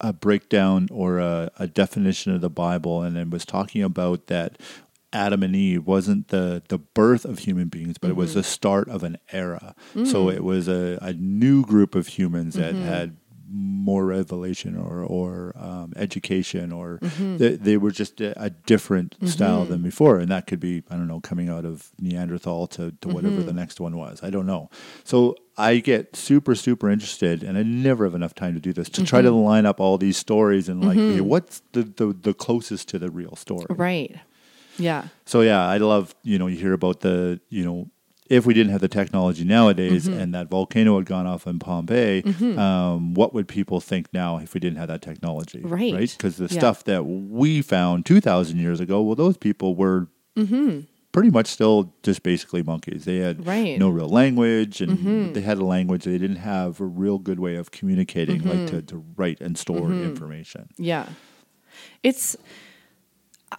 a 0.00 0.12
breakdown 0.12 0.88
or 0.90 1.18
a, 1.20 1.50
a 1.60 1.68
definition 1.68 2.34
of 2.34 2.40
the 2.40 2.50
Bible, 2.50 3.02
and 3.02 3.16
it 3.16 3.30
was 3.30 3.44
talking 3.44 3.82
about 3.84 4.26
that 4.26 4.58
Adam 5.12 5.42
and 5.42 5.54
Eve 5.54 5.86
wasn't 5.86 6.28
the 6.28 6.62
the 6.68 6.78
birth 6.78 7.24
of 7.24 7.40
human 7.40 7.68
beings, 7.68 7.98
but 7.98 8.10
it 8.10 8.16
was 8.16 8.30
mm-hmm. 8.30 8.40
the 8.40 8.44
start 8.44 8.88
of 8.88 9.02
an 9.02 9.18
era. 9.30 9.74
Mm. 9.94 10.06
So 10.06 10.28
it 10.30 10.42
was 10.42 10.68
a, 10.68 10.98
a 11.02 11.12
new 11.12 11.64
group 11.64 11.94
of 11.94 12.06
humans 12.06 12.54
that 12.54 12.74
mm-hmm. 12.74 12.84
had 12.84 13.16
more 13.54 14.06
revelation 14.06 14.76
or 14.76 15.04
or 15.04 15.52
um, 15.56 15.92
education, 15.96 16.72
or 16.72 16.98
mm-hmm. 16.98 17.36
they, 17.36 17.56
they 17.56 17.76
were 17.76 17.90
just 17.90 18.20
a, 18.20 18.42
a 18.42 18.50
different 18.50 19.16
style 19.28 19.64
than 19.66 19.82
before, 19.82 20.18
and 20.18 20.30
that 20.30 20.46
could 20.46 20.60
be 20.60 20.82
I 20.90 20.96
don't 20.96 21.08
know 21.08 21.20
coming 21.20 21.48
out 21.48 21.64
of 21.64 21.90
Neanderthal 22.00 22.66
to 22.68 22.92
to 23.02 23.08
whatever 23.08 23.42
the 23.42 23.52
next 23.52 23.80
one 23.80 23.96
was. 23.96 24.22
I 24.22 24.30
don't 24.30 24.46
know. 24.46 24.70
So 25.04 25.36
I 25.58 25.78
get 25.78 26.16
super 26.16 26.54
super 26.54 26.88
interested, 26.88 27.42
and 27.42 27.58
I 27.58 27.62
never 27.62 28.04
have 28.04 28.14
enough 28.14 28.34
time 28.34 28.54
to 28.54 28.60
do 28.60 28.72
this 28.72 28.88
to 28.90 29.04
try 29.04 29.20
to 29.20 29.30
line 29.30 29.66
up 29.66 29.80
all 29.80 29.98
these 29.98 30.16
stories 30.16 30.68
and 30.68 30.82
like 30.82 30.96
okay, 30.96 31.20
what's 31.20 31.62
the, 31.72 31.82
the 31.82 32.16
the 32.18 32.34
closest 32.34 32.88
to 32.88 32.98
the 32.98 33.10
real 33.10 33.36
story. 33.36 33.66
Right. 33.68 34.18
Yeah. 34.78 35.08
So 35.26 35.40
yeah, 35.42 35.66
I 35.66 35.78
love 35.78 36.14
you 36.22 36.38
know 36.38 36.46
you 36.46 36.56
hear 36.56 36.72
about 36.72 37.00
the 37.00 37.40
you 37.48 37.64
know 37.64 37.90
if 38.30 38.46
we 38.46 38.54
didn't 38.54 38.72
have 38.72 38.80
the 38.80 38.88
technology 38.88 39.44
nowadays 39.44 40.08
Mm-hmm. 40.08 40.18
and 40.20 40.34
that 40.34 40.48
volcano 40.48 40.96
had 40.96 41.04
gone 41.06 41.26
off 41.26 41.46
in 41.46 41.58
Pompeii, 41.58 42.22
um, 42.56 43.12
what 43.14 43.34
would 43.34 43.46
people 43.46 43.80
think 43.80 44.06
now 44.14 44.38
if 44.38 44.54
we 44.54 44.60
didn't 44.60 44.78
have 44.78 44.88
that 44.88 45.02
technology? 45.02 45.60
Right. 45.60 45.92
Right. 45.92 46.14
Because 46.16 46.36
the 46.38 46.44
Yeah. 46.44 46.58
stuff 46.60 46.84
that 46.84 47.04
we 47.04 47.60
found 47.62 48.06
two 48.06 48.20
thousand 48.20 48.58
years 48.58 48.80
ago, 48.80 49.02
well, 49.02 49.16
those 49.16 49.36
people 49.36 49.74
were. 49.74 50.08
Pretty 51.12 51.28
much 51.28 51.46
still 51.48 51.92
just 52.02 52.22
basically 52.22 52.62
monkeys. 52.62 53.04
They 53.04 53.18
had 53.18 53.36
Mm-hmm. 53.36 53.48
Right. 53.48 53.66
Mm-hmm. 53.74 53.80
no 53.80 53.90
real 53.90 54.08
language, 54.08 54.80
and 54.80 55.34
they 55.34 55.42
had 55.42 55.58
a 55.58 55.64
language. 55.64 56.04
They 56.04 56.16
didn't 56.16 56.36
have 56.36 56.80
a 56.80 56.86
real 56.86 57.18
good 57.18 57.38
way 57.38 57.56
of 57.56 57.70
communicating, 57.70 58.40
like 58.44 58.60
Mm-hmm. 58.60 58.76
to, 58.76 58.82
to 58.82 59.04
write 59.16 59.38
and 59.42 59.58
store 59.58 59.92
information. 59.92 60.70
Yeah. 60.78 61.04
It's 62.02 62.34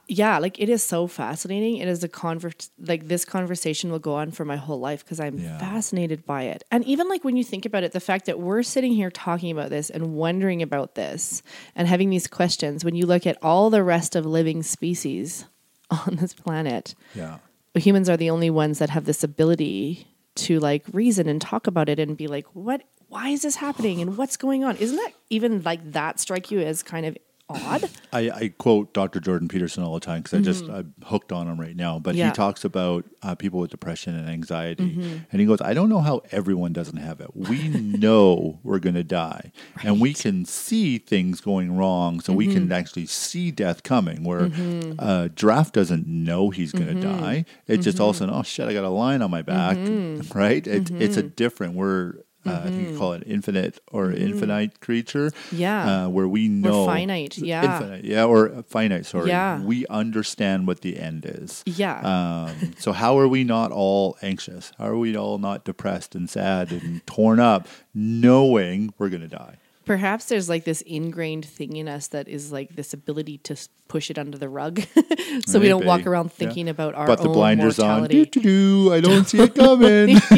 yeah, 0.08 0.38
like 0.38 0.60
it 0.60 0.70
is 0.70 0.84
so 0.84 1.08
fascinating. 1.08 1.78
It 1.78 1.88
is 1.88 2.04
a 2.04 2.08
convert 2.10 2.70
like 2.78 3.08
this 3.08 3.24
conversation 3.26 3.92
will 3.92 4.00
go 4.00 4.16
on 4.16 4.32
for 4.32 4.44
my 4.46 4.58
whole 4.58 4.80
life 4.80 5.04
because 5.04 5.20
I'm 5.20 5.38
Yeah. 5.38 5.58
fascinated 5.60 6.26
by 6.26 6.44
it. 6.44 6.64
And 6.72 6.84
even 6.86 7.08
like 7.10 7.24
when 7.24 7.38
you 7.38 7.44
think 7.44 7.66
about 7.66 7.84
it, 7.84 7.94
the 7.94 8.00
fact 8.00 8.26
that 8.26 8.40
we're 8.40 8.64
sitting 8.64 8.94
here 8.94 9.10
talking 9.10 9.52
about 9.52 9.70
this 9.70 9.90
and 9.90 10.14
wondering 10.16 10.62
about 10.62 10.96
this 10.96 11.42
and 11.76 11.88
having 11.88 12.10
these 12.10 12.28
questions 12.28 12.84
when 12.84 12.96
you 12.96 13.06
look 13.06 13.26
at 13.26 13.38
all 13.42 13.70
the 13.70 13.84
rest 13.84 14.16
of 14.16 14.26
living 14.26 14.62
species 14.64 15.46
on 15.90 16.18
this 16.18 16.34
planet, 16.34 16.96
Yeah. 17.16 17.38
humans 17.76 18.10
are 18.10 18.18
the 18.18 18.30
only 18.30 18.50
ones 18.50 18.80
that 18.80 18.90
have 18.90 19.06
this 19.06 19.24
ability 19.24 20.08
to 20.36 20.60
like 20.60 20.84
reason 20.92 21.28
and 21.30 21.40
talk 21.40 21.68
about 21.68 21.88
it 21.90 22.00
and 22.00 22.18
be 22.18 22.28
like, 22.28 22.46
what 22.54 22.82
why 23.08 23.30
is 23.30 23.44
this 23.44 23.58
happening 23.58 24.02
and 24.02 24.18
what's 24.18 24.38
going 24.38 24.64
on? 24.64 24.76
Isn't 24.78 24.98
that 24.98 25.12
even 25.30 25.62
like 25.62 25.92
that 25.92 26.20
strike 26.20 26.50
you 26.50 26.60
as 26.62 26.82
kind 26.82 27.06
of 27.06 27.16
odd? 27.54 27.90
I, 28.14 28.30
I 28.30 28.48
quote 28.58 28.94
Dr. 28.94 29.20
Jordan 29.20 29.48
Peterson 29.48 29.84
all 29.84 29.94
the 29.96 30.00
time 30.00 30.22
because 30.22 30.38
I 30.38 30.42
just 30.42 30.66
I'm 30.70 30.94
hooked 31.06 31.32
on 31.32 31.48
him 31.48 31.60
right 31.60 31.76
now. 31.76 31.98
But 32.00 32.12
Mm-hmm. 32.12 32.20
Yeah. 32.20 32.26
he 32.28 32.32
talks 32.34 32.64
about 32.64 33.06
uh, 33.24 33.34
people 33.36 33.60
with 33.60 33.72
depression 33.72 34.16
and 34.16 34.30
anxiety, 34.30 34.92
Mm-hmm. 34.92 35.18
and 35.32 35.42
he 35.42 35.48
goes, 35.48 35.62
"I 35.62 35.74
don't 35.74 35.90
know 35.90 36.02
how 36.02 36.22
everyone 36.32 36.74
doesn't 36.74 36.98
have 36.98 37.20
it. 37.22 37.36
We 37.36 37.68
know 37.70 38.60
we're 38.64 38.80
going 38.80 38.94
to 38.96 39.04
die, 39.04 39.52
and 39.84 40.00
we 40.00 40.14
can 40.14 40.46
see 40.46 40.98
things 41.00 41.42
going 41.42 41.76
wrong, 41.76 42.20
so 42.20 42.34
we 42.34 42.46
Mm-hmm. 42.46 42.54
can 42.54 42.72
actually 42.72 43.06
see 43.08 43.50
death 43.52 43.82
coming. 43.84 44.24
Where 44.24 44.52
uh, 45.00 45.30
giraffe 45.30 45.72
doesn't 45.72 46.06
know 46.08 46.50
he's 46.52 46.72
going 46.72 46.88
to 46.88 46.94
Mm-hmm. 46.94 47.22
die. 47.24 47.46
It 47.68 47.78
just 47.78 48.00
all 48.00 48.10
of 48.12 48.16
a 48.16 48.20
sudden, 48.20 48.36
oh 48.36 48.44
shit, 48.44 48.68
I 48.68 48.74
got 48.74 48.84
a 48.84 48.90
line 48.90 49.22
on 49.24 49.32
my 49.32 49.42
back, 49.42 49.78
right? 50.36 50.66
It, 50.68 50.92
It's 50.92 51.18
a 51.18 51.24
Mm-hmm. 51.24 51.28
different. 51.36 51.74
We're 51.74 52.14
uh, 52.46 52.62
I 52.66 52.70
think 52.70 52.90
you 52.90 52.98
call 52.98 53.14
it 53.14 53.24
infinite 53.26 53.80
or 53.92 54.12
infinite 54.12 54.80
creature. 54.82 55.32
Yeah. 55.52 56.06
Uh, 56.06 56.10
where 56.10 56.28
we 56.28 56.48
know 56.48 56.86
finite, 56.86 57.38
yeah. 57.38 57.64
infinite, 57.78 58.06
yeah, 58.06 58.26
or 58.26 58.64
finite. 58.68 59.06
Sorry, 59.06 59.30
Yeah. 59.30 59.62
we 59.62 59.86
understand 59.88 60.68
what 60.68 60.82
the 60.82 61.00
end 61.00 61.26
is. 61.26 61.64
Yeah. 61.66 62.00
Um, 62.02 62.74
so 62.78 62.92
how 62.92 63.18
are 63.18 63.28
we 63.28 63.44
not 63.44 63.72
all 63.72 64.18
anxious? 64.22 64.72
How 64.78 64.88
are 64.88 64.98
we 64.98 65.16
all 65.16 65.38
not 65.38 65.64
depressed 65.64 66.16
and 66.16 66.30
sad 66.30 66.72
and 66.72 67.06
torn 67.08 67.40
up, 67.40 67.68
knowing 67.94 68.94
we're 68.98 69.10
going 69.10 69.22
to 69.22 69.28
die? 69.28 69.58
Perhaps 69.86 70.26
there's 70.26 70.48
like 70.50 70.64
this 70.64 70.82
ingrained 70.82 71.46
thing 71.46 71.76
in 71.76 71.88
us 71.88 72.08
that 72.08 72.28
is 72.28 72.52
like 72.52 72.76
this 72.76 72.94
ability 72.94 73.38
to 73.40 73.56
push 73.88 74.10
it 74.10 74.18
under 74.18 74.38
the 74.38 74.48
rug, 74.50 74.82
so 75.46 75.60
we 75.60 75.68
don't 75.68 75.86
walk 75.86 76.00
Maybe, 76.00 76.10
around 76.10 76.26
yeah. 76.26 76.30
thinking 76.48 76.70
about 76.70 76.96
our 76.96 77.06
but 77.06 77.20
the 77.22 77.28
own 77.28 77.34
blinders 77.34 77.80
on. 77.80 77.88
mortality. 78.02 78.26
Doo, 78.26 78.42
doo, 78.42 78.94
I 78.94 79.02
don't 79.02 79.26
see 79.28 79.40
it 79.40 79.56
coming. 79.56 80.10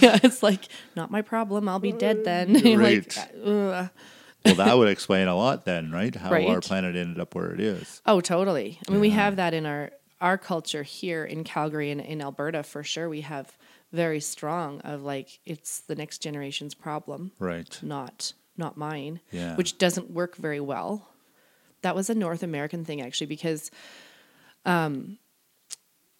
yeah, 0.00 0.18
it's 0.22 0.42
like 0.42 0.68
not 0.94 1.10
my 1.10 1.22
problem. 1.22 1.68
I'll 1.68 1.78
be 1.78 1.92
dead 1.92 2.24
then. 2.24 2.54
You're 2.54 2.82
like, 2.82 3.14
Right. 3.16 3.34
Uh, 3.44 3.88
well, 4.44 4.54
that 4.54 4.76
would 4.78 4.88
explain 4.88 5.28
a 5.28 5.36
lot 5.36 5.64
then, 5.66 5.90
right? 5.90 6.14
How 6.14 6.32
our 6.32 6.60
planet 6.60 6.96
ended 6.96 7.20
up 7.20 7.34
where 7.34 7.52
it 7.52 7.60
is. 7.60 8.00
oh, 8.06 8.20
totally. 8.20 8.78
I 8.88 8.92
mean, 8.92 9.00
we 9.00 9.10
have 9.10 9.36
that 9.36 9.54
in 9.54 9.66
our 9.66 9.90
our 10.20 10.36
culture 10.36 10.82
here 10.82 11.24
in 11.24 11.44
Calgary 11.44 11.90
and 11.90 12.00
in 12.00 12.20
Alberta 12.20 12.62
for 12.62 12.82
sure. 12.82 13.08
We 13.08 13.22
have 13.22 13.56
very 13.92 14.20
strong 14.20 14.80
of 14.80 15.02
like 15.02 15.40
it's 15.46 15.80
the 15.80 15.94
next 15.94 16.18
generation's 16.18 16.74
problem, 16.74 17.32
Right. 17.38 17.78
not 17.82 18.32
not 18.56 18.76
mine. 18.76 19.20
Yeah. 19.30 19.56
which 19.56 19.78
doesn't 19.78 20.10
work 20.10 20.36
very 20.36 20.60
well. 20.60 21.08
That 21.82 21.94
was 21.94 22.10
a 22.10 22.14
North 22.14 22.42
American 22.42 22.84
thing 22.84 23.00
actually, 23.00 23.28
because 23.28 23.70
um, 24.66 25.18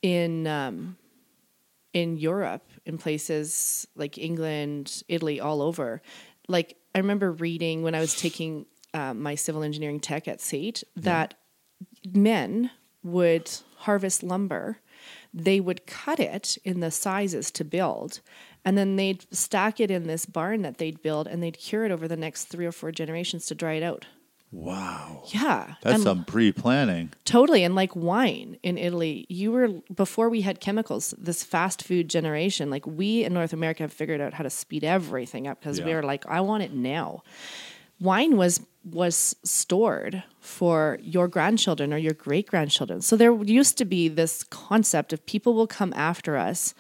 in 0.03 0.47
um, 0.47 0.97
in 1.93 2.17
Europe, 2.17 2.65
in 2.87 2.99
places 2.99 3.87
like 3.95 4.17
England, 4.17 5.03
Italy, 5.09 5.41
all 5.41 5.61
over, 5.61 6.01
like 6.49 6.77
I 6.95 6.99
remember 6.99 7.33
reading 7.33 7.83
when 7.83 7.95
I 7.95 8.01
was 8.01 8.15
taking 8.15 8.67
um, 8.95 9.23
my 9.23 9.35
civil 9.35 9.63
engineering 9.63 10.01
tech 10.01 10.29
at 10.29 10.41
SAIT 10.41 10.83
that 10.97 11.35
men 12.13 12.71
would 13.03 13.51
harvest 13.79 14.23
lumber. 14.23 14.79
They 15.33 15.61
would 15.61 15.87
cut 15.87 16.19
it 16.21 16.59
in 16.65 16.81
the 16.81 16.91
sizes 16.91 17.51
to 17.53 17.65
build, 17.65 18.21
and 18.65 18.77
then 18.79 18.97
they'd 18.97 19.25
stack 19.35 19.81
it 19.81 19.91
in 19.91 20.07
this 20.07 20.27
barn 20.27 20.63
that 20.63 20.79
they'd 20.79 21.03
build, 21.03 21.27
and 21.27 21.43
they'd 21.43 21.59
cure 21.59 21.85
it 21.85 21.91
over 21.91 22.07
the 22.09 22.17
next 22.17 22.45
three 22.47 22.67
or 22.67 22.73
four 22.73 22.93
generations 22.93 23.47
to 23.47 23.55
dry 23.55 23.75
it 23.75 23.83
out. 23.83 24.07
Wow. 24.53 25.23
Yeah, 25.29 25.75
That's 25.81 25.95
and 25.95 26.03
some 26.03 26.25
pre-planning. 26.25 27.13
totally. 27.25 27.63
And 27.63 27.77
like 27.77 27.95
wine 27.95 28.59
in 28.65 28.79
Italy, 28.79 29.25
you 29.29 29.53
were 29.53 29.69
before 29.95 30.29
we 30.29 30.41
had 30.41 30.59
chemicals. 30.61 31.15
This 31.17 31.45
fast 31.45 31.85
food 31.85 32.11
generation, 32.11 32.69
like 32.69 32.85
we 32.85 33.23
in 33.25 33.33
North 33.33 33.53
America, 33.53 33.85
have 33.85 33.93
figured 33.93 34.21
out 34.21 34.35
how 34.35 34.43
to 34.43 34.51
speed 34.51 34.83
everything 34.83 35.47
up 35.47 35.61
because 35.61 35.81
we 35.81 35.91
Yeah. 35.91 35.99
are 35.99 36.03
like, 36.03 36.27
I 36.27 36.41
want 36.41 36.65
it 36.65 36.73
now. 36.75 37.23
Wine 38.01 38.37
was 38.37 38.61
was 38.83 39.37
stored 39.45 40.25
for 40.41 40.99
your 41.03 41.29
grandchildren 41.29 41.93
or 41.95 41.99
your 41.99 42.15
great 42.15 42.47
grandchildren. 42.49 43.03
So 43.03 43.15
there 43.15 43.33
used 43.45 43.77
to 43.79 43.85
be 43.85 44.09
this 44.09 44.43
concept 44.45 45.13
of 45.13 45.25
people 45.27 45.53
will 45.55 45.67
come 45.67 45.93
after 45.95 46.37
us 46.39 46.75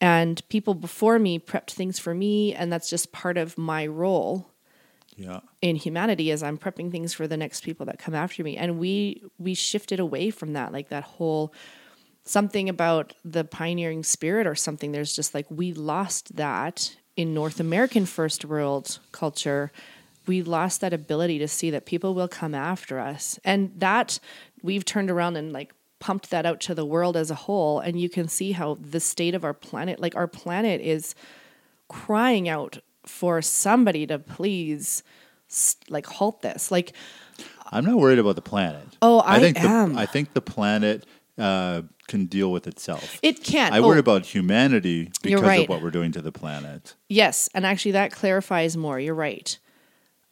and 0.00 0.46
people 0.48 0.74
before 0.74 1.18
me 1.18 1.38
prepped 1.38 1.70
things 1.70 1.98
for 1.98 2.14
me 2.14 2.54
and 2.54 2.72
that's 2.72 2.88
just 2.88 3.12
part 3.12 3.36
of 3.36 3.58
my 3.58 3.86
role 3.86 4.50
Yeah. 5.16 5.40
in 5.60 5.76
humanity 5.76 6.30
as 6.30 6.42
I'm 6.42 6.56
prepping 6.58 6.90
things 6.90 7.12
for 7.12 7.26
the 7.28 7.36
next 7.36 7.62
people 7.64 7.84
that 7.86 7.98
come 7.98 8.14
after 8.14 8.42
me. 8.42 8.56
And 8.56 8.78
we 8.78 9.22
we 9.38 9.54
shifted 9.54 10.00
away 10.00 10.30
from 10.30 10.54
that, 10.54 10.72
like 10.72 10.88
that 10.88 11.04
whole 11.04 11.52
something 12.24 12.68
about 12.68 13.14
the 13.24 13.44
pioneering 13.44 14.02
spirit 14.04 14.46
or 14.46 14.54
something. 14.54 14.92
There's 14.92 15.14
just 15.16 15.34
like 15.34 15.46
we 15.50 15.72
lost 15.72 16.36
that 16.36 16.96
in 17.16 17.34
North 17.34 17.60
American 17.60 18.06
first 18.06 18.44
world 18.44 18.98
culture. 19.12 19.70
We 20.26 20.42
lost 20.42 20.80
that 20.80 20.92
ability 20.92 21.38
to 21.40 21.48
see 21.48 21.70
that 21.70 21.86
people 21.86 22.14
will 22.14 22.28
come 22.28 22.54
after 22.54 22.98
us. 22.98 23.38
And 23.44 23.72
that 23.78 24.20
we've 24.62 24.84
turned 24.84 25.10
around 25.10 25.36
and 25.36 25.52
like 25.52 25.72
pumped 26.00 26.30
that 26.30 26.44
out 26.44 26.60
to 26.60 26.74
the 26.74 26.84
world 26.84 27.16
as 27.16 27.30
a 27.30 27.34
whole. 27.34 27.78
And 27.78 28.00
you 28.00 28.08
can 28.08 28.26
see 28.26 28.52
how 28.52 28.78
the 28.80 29.00
state 29.00 29.34
of 29.34 29.44
our 29.44 29.54
planet, 29.54 30.00
like 30.00 30.16
our 30.16 30.26
planet 30.26 30.80
is 30.80 31.14
crying 31.88 32.48
out 32.48 32.78
for 33.06 33.40
somebody 33.40 34.06
to 34.06 34.18
please 34.18 35.02
like 35.88 36.06
halt 36.06 36.42
this. 36.42 36.70
Like 36.70 36.92
I'm 37.70 37.84
not 37.84 37.96
worried 37.96 38.18
about 38.18 38.36
the 38.36 38.42
planet. 38.42 38.86
Oh, 39.02 39.22
I 39.24 39.38
think 39.38 39.60
am. 39.60 39.94
The, 39.94 40.00
I 40.00 40.06
think 40.06 40.34
the 40.34 40.40
planet 40.40 41.06
uh, 41.38 41.82
can 42.08 42.26
deal 42.26 42.50
with 42.50 42.66
itself. 42.66 43.18
it 43.22 43.42
can't. 43.44 43.74
I 43.74 43.78
oh, 43.78 43.86
worry 43.86 43.98
about 43.98 44.26
humanity 44.26 45.10
because 45.22 45.42
right. 45.42 45.62
of 45.62 45.68
what 45.68 45.82
we're 45.82 45.90
doing 45.90 46.12
to 46.12 46.22
the 46.22 46.32
planet. 46.32 46.94
Yes, 47.08 47.48
and 47.54 47.64
actually 47.64 47.92
that 47.92 48.12
clarifies 48.12 48.76
more. 48.76 48.98
You're 48.98 49.14
right. 49.14 49.58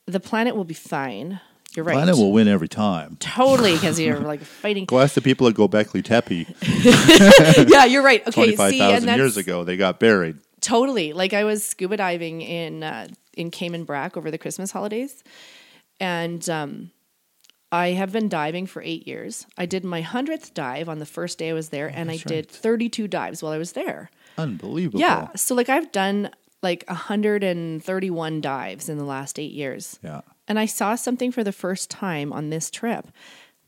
The 0.07 0.21
planet 0.21 0.57
will 0.57 0.65
be 0.65 0.75
fine. 0.75 1.41
You're 1.75 1.85
right. 1.85 1.95
Planet 1.95 2.17
will 2.17 2.33
win 2.33 2.49
every 2.49 2.69
time. 2.69 3.17
totally 3.21 3.75
because 3.75 4.01
you're 4.01 4.19
like 4.33 4.41
fighting. 4.41 4.87
Go 4.87 5.01
ask 5.01 5.15
the 5.15 5.21
people 5.21 5.47
at 5.49 5.55
Gobekli 5.55 6.03
Tepe 6.03 6.47
yeah, 7.71 7.85
you're 7.85 8.03
right. 8.03 8.23
Okay, 8.23 8.31
twenty-five 8.31 8.71
see, 8.71 8.81
and 8.81 9.05
thousand 9.05 9.17
years 9.17 9.37
ago. 9.37 9.65
They 9.65 9.77
got 9.77 10.01
buried. 10.01 10.39
totally 10.61 11.13
like 11.13 11.33
I 11.35 11.45
was 11.45 11.65
scuba 11.65 11.97
diving 11.97 12.41
in 12.41 12.83
uh, 12.83 13.09
in 13.35 13.51
Cayman 13.51 13.85
Brac 13.85 14.17
over 14.17 14.31
the 14.31 14.39
Christmas 14.39 14.71
holidays, 14.73 15.23
and 16.01 16.49
um, 16.49 16.91
I 17.71 17.89
have 17.89 18.13
been 18.13 18.29
diving 18.29 18.67
for 18.67 18.83
eight 18.83 19.07
years. 19.07 19.47
I 19.59 19.67
did 19.67 19.85
my 19.85 20.01
hundredth 20.01 20.55
dive 20.55 20.89
on 20.89 20.99
the 21.01 21.07
first 21.07 21.39
day 21.39 21.51
I 21.51 21.53
was 21.53 21.69
there, 21.69 21.89
and 21.89 22.11
I 22.11 22.15
that's 22.17 22.25
did 22.25 22.51
32 22.51 23.09
dives 23.09 23.43
while 23.43 23.53
I 23.53 23.59
was 23.59 23.73
there. 23.73 24.11
Unbelievable. 24.39 25.01
Yeah. 25.01 25.29
So 25.37 25.55
like 25.55 25.69
I've 25.69 25.93
done 25.93 26.31
like 26.63 26.85
131 26.89 28.41
dives 28.41 28.89
in 28.89 28.99
the 28.99 29.05
last 29.05 29.39
eight 29.39 29.53
years. 29.53 29.99
Yeah. 30.03 30.23
And 30.49 30.59
I 30.59 30.67
saw 30.67 30.95
something 30.95 31.31
for 31.31 31.45
the 31.45 31.53
first 31.53 31.91
time 31.91 32.33
on 32.33 32.51
this 32.51 32.71
trip, 32.71 33.09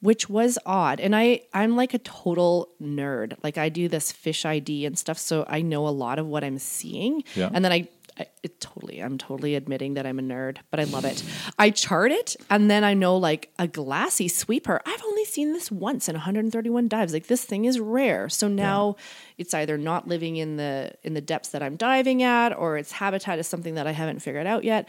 which 0.00 0.28
was 0.28 0.58
odd. 0.64 0.98
And 0.98 1.14
I 1.14 1.42
I'm 1.52 1.76
like 1.76 1.94
a 1.94 1.98
total 1.98 2.70
nerd. 2.82 3.36
Like 3.44 3.58
I 3.58 3.68
do 3.68 3.86
this 3.86 4.10
fish 4.10 4.44
ID 4.44 4.86
and 4.86 4.98
stuff, 4.98 5.18
so 5.18 5.44
I 5.46 5.62
know 5.62 5.86
a 5.86 5.90
lot 5.90 6.18
of 6.18 6.26
what 6.26 6.42
I'm 6.42 6.58
seeing. 6.58 7.22
Yeah. 7.36 7.50
And 7.52 7.62
then 7.62 7.70
I, 7.70 7.88
I 8.18 8.26
it 8.42 8.60
totally 8.60 9.00
I'm 9.00 9.18
totally 9.18 9.54
admitting 9.54 9.94
that 9.94 10.06
I'm 10.06 10.18
a 10.18 10.22
nerd, 10.22 10.56
but 10.70 10.80
I 10.80 10.84
love 10.84 11.04
it. 11.04 11.22
I 11.58 11.68
chart 11.68 12.12
it 12.12 12.34
and 12.48 12.70
then 12.70 12.82
I 12.82 12.94
know 12.94 13.18
like 13.18 13.52
a 13.58 13.68
glassy 13.68 14.26
sweeper. 14.26 14.80
I've 14.86 15.04
only 15.04 15.26
seen 15.26 15.52
this 15.52 15.70
once 15.70 16.08
in 16.08 16.14
131 16.14 16.88
dives. 16.88 17.12
Like 17.12 17.26
this 17.26 17.44
thing 17.44 17.66
is 17.66 17.78
rare. 17.78 18.30
So 18.30 18.48
now 18.48 18.96
it's 19.36 19.52
either 19.52 19.76
not 19.76 20.08
living 20.08 20.36
in 20.36 20.56
the 20.56 20.92
in 21.02 21.12
the 21.12 21.20
depths 21.20 21.50
that 21.50 21.62
I'm 21.62 21.76
diving 21.76 22.22
at 22.22 22.56
or 22.56 22.78
its 22.78 22.92
habitat 22.92 23.38
is 23.38 23.46
something 23.46 23.74
that 23.74 23.86
I 23.86 23.92
haven't 23.92 24.20
figured 24.20 24.46
out 24.46 24.64
yet. 24.64 24.88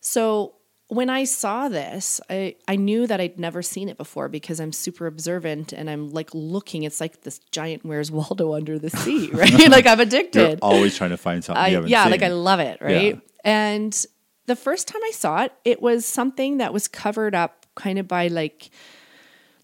So 0.00 0.54
when 0.94 1.10
I 1.10 1.24
saw 1.24 1.68
this, 1.68 2.20
I, 2.30 2.56
I 2.68 2.76
knew 2.76 3.06
that 3.06 3.20
I'd 3.20 3.38
never 3.38 3.62
seen 3.62 3.88
it 3.88 3.96
before 3.96 4.28
because 4.28 4.60
I'm 4.60 4.72
super 4.72 5.06
observant 5.06 5.72
and 5.72 5.88
I'm 5.90 6.10
like 6.10 6.30
looking. 6.32 6.82
It's 6.84 7.00
like 7.00 7.22
this 7.22 7.38
giant 7.50 7.84
Where's 7.84 8.10
Waldo 8.10 8.54
under 8.54 8.78
the 8.78 8.90
sea, 8.90 9.30
right? 9.32 9.52
like 9.70 9.86
I'm 9.86 9.98
You're 9.98 10.06
addicted. 10.06 10.58
always 10.62 10.96
trying 10.96 11.10
to 11.10 11.16
find 11.16 11.44
something 11.44 11.62
I, 11.62 11.68
yeah, 11.86 12.02
seen. 12.04 12.10
like 12.12 12.22
I 12.22 12.28
love 12.28 12.60
it, 12.60 12.78
right? 12.80 13.14
Yeah. 13.16 13.20
And 13.44 14.06
the 14.46 14.56
first 14.56 14.88
time 14.88 15.00
I 15.04 15.10
saw 15.12 15.42
it, 15.44 15.52
it 15.64 15.80
was 15.82 16.06
something 16.06 16.58
that 16.58 16.72
was 16.72 16.88
covered 16.88 17.34
up 17.34 17.66
kind 17.74 17.98
of 17.98 18.06
by 18.08 18.28
like 18.28 18.70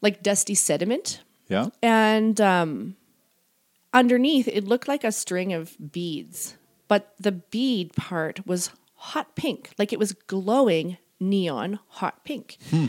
like 0.01 0.23
dusty 0.23 0.55
sediment. 0.55 1.21
yeah. 1.49 1.67
And 1.83 2.41
um, 2.41 2.97
underneath, 3.93 4.49
it 4.49 4.65
looked 4.65 4.89
like 4.89 5.05
a 5.05 5.13
string 5.13 5.53
of 5.53 5.77
beads, 5.93 6.57
but 6.89 7.15
the 7.19 7.33
bead 7.33 7.93
part 7.95 8.47
was 8.47 8.71
hot 8.95 9.35
pink, 9.37 9.71
like 9.79 9.93
it 9.93 9.99
was 9.99 10.13
glowing 10.13 10.97
neon 11.21 11.79
hot 11.89 12.25
pink. 12.25 12.57
Hmm. 12.71 12.87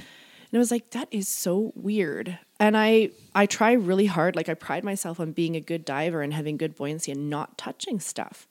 And 0.52 0.58
I 0.58 0.60
was 0.60 0.72
like, 0.72 0.90
that 0.92 1.08
is 1.12 1.30
so 1.30 1.72
weird. 1.76 2.38
And 2.60 2.78
I 2.78 3.12
I 3.34 3.46
try 3.46 3.72
really 3.74 4.08
hard, 4.08 4.36
like 4.36 4.50
I 4.50 4.54
pride 4.54 4.84
myself 4.84 5.20
on 5.20 5.32
being 5.32 5.56
a 5.56 5.62
good 5.62 5.86
diver 5.86 6.22
and 6.22 6.34
having 6.34 6.58
good 6.58 6.76
buoyancy 6.76 7.12
and 7.12 7.30
not 7.30 7.58
touching 7.58 8.00
stuff. 8.00 8.48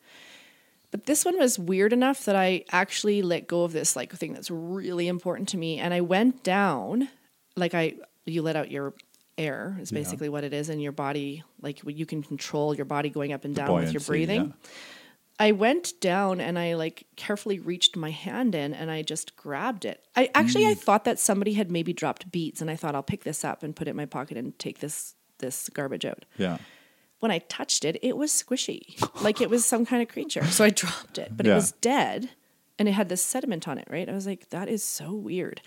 But 0.90 1.06
this 1.06 1.24
one 1.24 1.38
was 1.38 1.58
weird 1.58 1.92
enough 1.92 2.24
that 2.24 2.34
I 2.34 2.64
actually 2.72 3.22
let 3.22 3.46
go 3.46 3.62
of 3.62 3.72
this 3.72 3.94
like 3.94 4.12
thing 4.12 4.32
that's 4.32 4.50
really 4.50 5.08
important 5.08 5.48
to 5.50 5.56
me. 5.56 5.78
And 5.78 5.94
I 5.94 6.00
went 6.00 6.42
down, 6.42 7.08
like 7.56 7.74
I 7.74 7.94
you 8.24 8.42
let 8.42 8.56
out 8.56 8.70
your 8.70 8.94
air 9.38 9.76
is 9.80 9.90
basically 9.90 10.28
what 10.28 10.42
it 10.44 10.52
is, 10.52 10.68
and 10.68 10.82
your 10.82 10.92
body 10.92 11.44
like 11.60 11.82
you 11.86 12.06
can 12.06 12.22
control 12.22 12.74
your 12.74 12.86
body 12.86 13.10
going 13.10 13.32
up 13.32 13.44
and 13.44 13.54
down 13.54 13.72
with 13.74 13.92
your 13.92 14.00
breathing. 14.00 14.46
yeah. 14.46 14.70
I 15.40 15.52
went 15.52 15.98
down 16.00 16.40
and 16.40 16.58
I 16.58 16.74
like 16.74 17.06
carefully 17.16 17.58
reached 17.58 17.96
my 17.96 18.10
hand 18.10 18.54
in 18.54 18.74
and 18.74 18.90
I 18.90 19.00
just 19.02 19.36
grabbed 19.36 19.84
it. 19.86 20.04
I 20.14 20.30
actually 20.34 20.64
Mm. 20.64 20.70
I 20.72 20.74
thought 20.74 21.04
that 21.04 21.18
somebody 21.18 21.54
had 21.54 21.70
maybe 21.70 21.92
dropped 21.94 22.30
beads 22.30 22.60
and 22.60 22.70
I 22.70 22.76
thought 22.76 22.94
I'll 22.94 23.02
pick 23.02 23.24
this 23.24 23.42
up 23.44 23.62
and 23.62 23.74
put 23.74 23.88
it 23.88 23.92
in 23.92 23.96
my 23.96 24.06
pocket 24.06 24.36
and 24.36 24.56
take 24.58 24.80
this 24.80 25.14
this 25.38 25.70
garbage 25.70 26.04
out. 26.04 26.26
Yeah. 26.36 26.58
When 27.20 27.30
I 27.32 27.38
touched 27.38 27.84
it, 27.86 27.98
it 28.02 28.16
was 28.16 28.30
squishy. 28.30 28.82
like 29.22 29.40
it 29.40 29.48
was 29.50 29.64
some 29.64 29.86
kind 29.86 30.02
of 30.02 30.08
creature. 30.08 30.44
So 30.44 30.62
I 30.64 30.70
dropped 30.82 31.16
it, 31.18 31.34
but 31.36 31.46
it 31.46 31.54
was 31.54 31.72
dead 31.72 32.30
and 32.78 32.88
it 32.88 32.92
had 32.92 33.08
this 33.08 33.22
sediment 33.22 33.66
on 33.66 33.78
it, 33.78 33.88
right? 33.90 34.08
I 34.08 34.12
was 34.12 34.26
like 34.26 34.50
that 34.50 34.68
is 34.68 34.84
so 34.84 35.14
weird. 35.14 35.62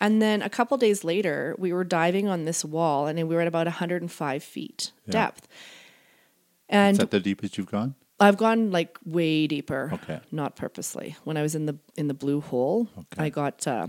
And 0.00 0.20
then 0.20 0.42
a 0.42 0.50
couple 0.50 0.76
days 0.76 1.02
later, 1.02 1.54
we 1.58 1.72
were 1.72 1.84
diving 1.84 2.28
on 2.28 2.44
this 2.44 2.62
wall 2.64 3.06
and 3.06 3.16
we 3.26 3.34
were 3.34 3.40
at 3.40 3.48
about 3.48 3.66
105 3.66 4.42
feet 4.44 4.92
Yeah. 5.06 5.12
depth. 5.12 5.48
And 6.68 6.92
Is 6.92 6.98
that 6.98 7.10
the 7.10 7.20
deepest 7.20 7.56
you've 7.58 7.70
gone? 7.70 7.94
I've 8.20 8.36
gone 8.36 8.70
like 8.70 8.98
way 9.04 9.46
deeper. 9.46 9.90
Okay. 9.94 10.20
Not 10.30 10.56
purposely. 10.56 11.16
When 11.24 11.36
I 11.36 11.42
was 11.42 11.54
in 11.54 11.66
the 11.66 11.76
in 11.96 12.08
the 12.08 12.14
blue 12.14 12.40
hole, 12.40 12.88
Okay. 12.96 13.24
I 13.24 13.28
got 13.28 13.66
uh, 13.66 13.88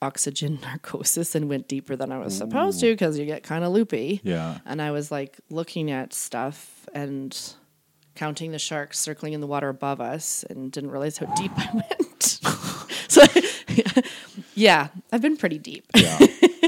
oxygen 0.00 0.58
narcosis 0.62 1.34
and 1.34 1.48
went 1.48 1.68
deeper 1.68 1.94
than 1.96 2.10
I 2.12 2.18
was 2.18 2.36
supposed 2.36 2.80
to 2.80 2.86
because 2.92 3.18
you 3.18 3.26
get 3.26 3.42
kind 3.42 3.64
of 3.64 3.72
loopy. 3.72 4.20
Yeah. 4.24 4.58
And 4.64 4.80
I 4.80 4.90
was 4.90 5.10
like 5.10 5.38
looking 5.50 5.90
at 5.90 6.14
stuff 6.14 6.88
and 6.94 7.38
counting 8.14 8.50
the 8.52 8.58
sharks 8.58 8.98
circling 8.98 9.32
in 9.32 9.40
the 9.40 9.46
water 9.46 9.68
above 9.68 10.00
us 10.00 10.44
and 10.50 10.72
didn't 10.72 10.90
realize 10.90 11.18
how 11.18 11.26
deep 11.34 11.52
I 11.56 11.68
went. 11.74 12.22
so 13.08 13.22
yeah, 14.54 14.88
I've 15.12 15.22
been 15.22 15.36
pretty 15.36 15.58
deep. 15.58 15.84
Yeah. 15.94 16.18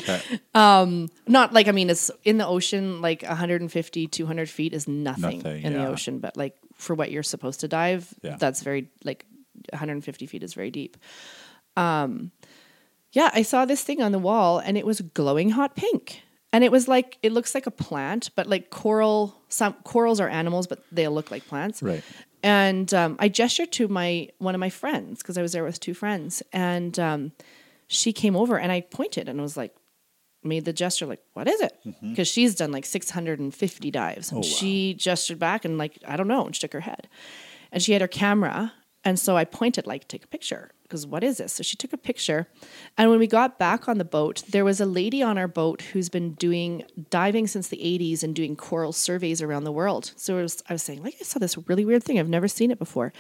Okay. 0.01 0.21
Not 0.55 1.53
like 1.53 1.69
I 1.69 1.73
mean 1.73 1.91
it's 1.91 2.11
in 2.25 2.39
the 2.39 2.47
ocean 2.47 3.01
like 3.01 3.23
150 3.23 4.07
200 4.09 4.49
feet 4.49 4.73
is 4.73 4.89
nothing, 4.89 5.39
Nothing, 5.39 5.63
in 5.63 5.73
the 5.73 5.87
ocean 5.87 6.19
but 6.19 6.37
like 6.37 6.57
for 6.75 6.95
what 6.95 7.11
you're 7.11 7.23
supposed 7.23 7.61
to 7.61 7.69
dive 7.69 8.13
Yeah. 8.23 8.37
that's 8.39 8.63
very 8.63 8.89
like 9.05 9.25
150 9.73 10.27
feet 10.27 10.43
is 10.43 10.55
very 10.55 10.71
deep 10.71 10.97
um 11.77 12.31
yeah 13.13 13.31
I 13.35 13.43
saw 13.43 13.65
this 13.65 13.83
thing 13.83 14.03
on 14.03 14.13
the 14.13 14.19
wall 14.19 14.59
and 14.59 14.77
it 14.77 14.87
was 14.87 15.01
glowing 15.01 15.51
hot 15.51 15.77
pink 15.77 16.23
and 16.53 16.65
it 16.65 16.73
was 16.73 16.89
like 16.89 17.19
it 17.23 17.33
looks 17.33 17.55
like 17.55 17.67
a 17.67 17.71
plant 17.71 18.31
but 18.35 18.47
like 18.47 18.71
coral 18.71 19.35
some 19.49 19.75
corals 19.85 20.21
are 20.21 20.29
animals 20.29 20.67
but 20.67 20.83
they 20.91 21.07
look 21.09 21.31
like 21.31 21.47
plants 21.47 21.83
Right. 21.83 22.03
and 22.43 22.93
um, 22.95 23.17
I 23.19 23.29
gestured 23.29 23.73
to 23.73 23.89
my 23.89 24.29
one 24.39 24.55
of 24.55 24.61
my 24.61 24.71
friends 24.71 25.23
because 25.23 25.37
I 25.39 25.43
was 25.43 25.53
there 25.53 25.65
with 25.65 25.79
two 25.81 25.93
friends, 25.95 26.43
and 26.53 26.99
um, 26.99 27.33
she 27.87 28.13
came 28.13 28.35
over 28.37 28.59
and 28.59 28.73
I 28.73 28.81
pointed 28.81 29.29
and 29.29 29.39
it 29.39 29.43
was 29.43 29.57
like, 29.57 29.75
made 30.43 30.65
the 30.65 30.73
gesture 30.73 31.07
like, 31.07 31.23
"What 31.35 31.49
is 31.49 31.61
it?" 31.61 31.73
Mm-hmm. 31.87 32.11
Because 32.11 32.29
she's 32.29 32.55
done 32.55 32.73
like 32.73 32.85
650 32.85 33.91
dives. 33.91 34.33
Oh, 34.33 34.37
wow. 34.37 34.43
She 34.43 34.95
gestured 34.95 35.39
back 35.39 35.65
and 35.65 35.79
like, 35.79 35.99
"I 36.07 36.17
don't 36.17 36.29
know," 36.29 36.47
and 36.47 36.55
shook 36.55 36.73
her 36.73 36.81
head. 36.81 37.09
And 37.73 37.83
she 37.83 37.93
had 37.93 38.03
her 38.03 38.09
camera, 38.09 38.73
and 39.05 39.19
so 39.19 39.37
I 39.37 39.45
pointed 39.45 39.87
like, 39.87 40.09
"Take 40.09 40.25
a 40.25 40.29
picture." 40.29 40.73
Because 40.83 41.07
what 41.07 41.23
is 41.23 41.39
this? 41.39 41.53
So 41.53 41.63
she 41.63 41.77
took 41.77 41.93
a 41.93 41.97
picture, 41.97 42.49
and 42.99 43.11
when 43.11 43.21
we 43.21 43.29
got 43.29 43.61
back 43.61 43.89
on 43.89 43.99
the 43.99 44.05
boat, 44.05 44.43
there 44.49 44.65
was 44.65 44.81
a 44.81 44.87
lady 44.87 45.23
on 45.23 45.39
our 45.39 45.47
boat 45.47 45.83
who's 45.83 46.09
been 46.09 46.33
doing 46.33 46.83
diving 47.11 47.47
since 47.47 47.69
the 47.69 47.77
80s 47.77 48.25
and 48.25 48.35
doing 48.35 48.57
coral 48.57 48.93
surveys 48.93 49.41
around 49.41 49.63
the 49.63 49.71
world. 49.71 50.11
So 50.17 50.39
it 50.39 50.43
was, 50.43 50.65
I 50.69 50.73
was 50.73 50.83
saying, 50.83 51.05
like, 51.05 51.15
I 51.21 51.23
saw 51.23 51.39
this 51.39 51.57
really 51.69 51.85
weird 51.85 52.03
thing. 52.03 52.19
I've 52.19 52.29
never 52.29 52.49
seen 52.49 52.73
it 52.73 52.81
before. 52.81 53.13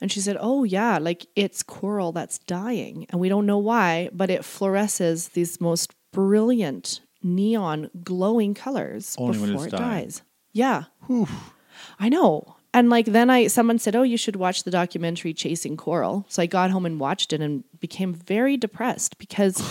And 0.00 0.10
she 0.10 0.20
said, 0.20 0.36
Oh, 0.40 0.64
yeah, 0.64 0.98
like 0.98 1.26
it's 1.36 1.62
coral 1.62 2.12
that's 2.12 2.38
dying. 2.38 3.06
And 3.10 3.20
we 3.20 3.28
don't 3.28 3.46
know 3.46 3.58
why, 3.58 4.10
but 4.12 4.30
it 4.30 4.42
fluoresces 4.42 5.32
these 5.32 5.60
most 5.60 5.94
brilliant 6.14 7.00
neon 7.22 7.90
glowing 8.02 8.54
colors 8.54 9.14
Only 9.18 9.38
before 9.52 9.66
it 9.66 9.70
dying. 9.70 10.04
dies. 10.04 10.22
Yeah. 10.52 10.84
I 11.98 12.08
know. 12.08 12.56
And 12.72 12.90
like 12.90 13.06
then 13.06 13.30
I 13.30 13.46
someone 13.46 13.78
said, 13.78 13.94
"Oh, 13.94 14.02
you 14.02 14.16
should 14.16 14.36
watch 14.36 14.64
the 14.64 14.70
documentary 14.70 15.32
Chasing 15.32 15.76
Coral." 15.76 16.24
So 16.28 16.42
I 16.42 16.46
got 16.46 16.70
home 16.70 16.86
and 16.86 16.98
watched 16.98 17.32
it 17.32 17.40
and 17.40 17.62
became 17.78 18.12
very 18.14 18.56
depressed 18.56 19.16
because 19.18 19.62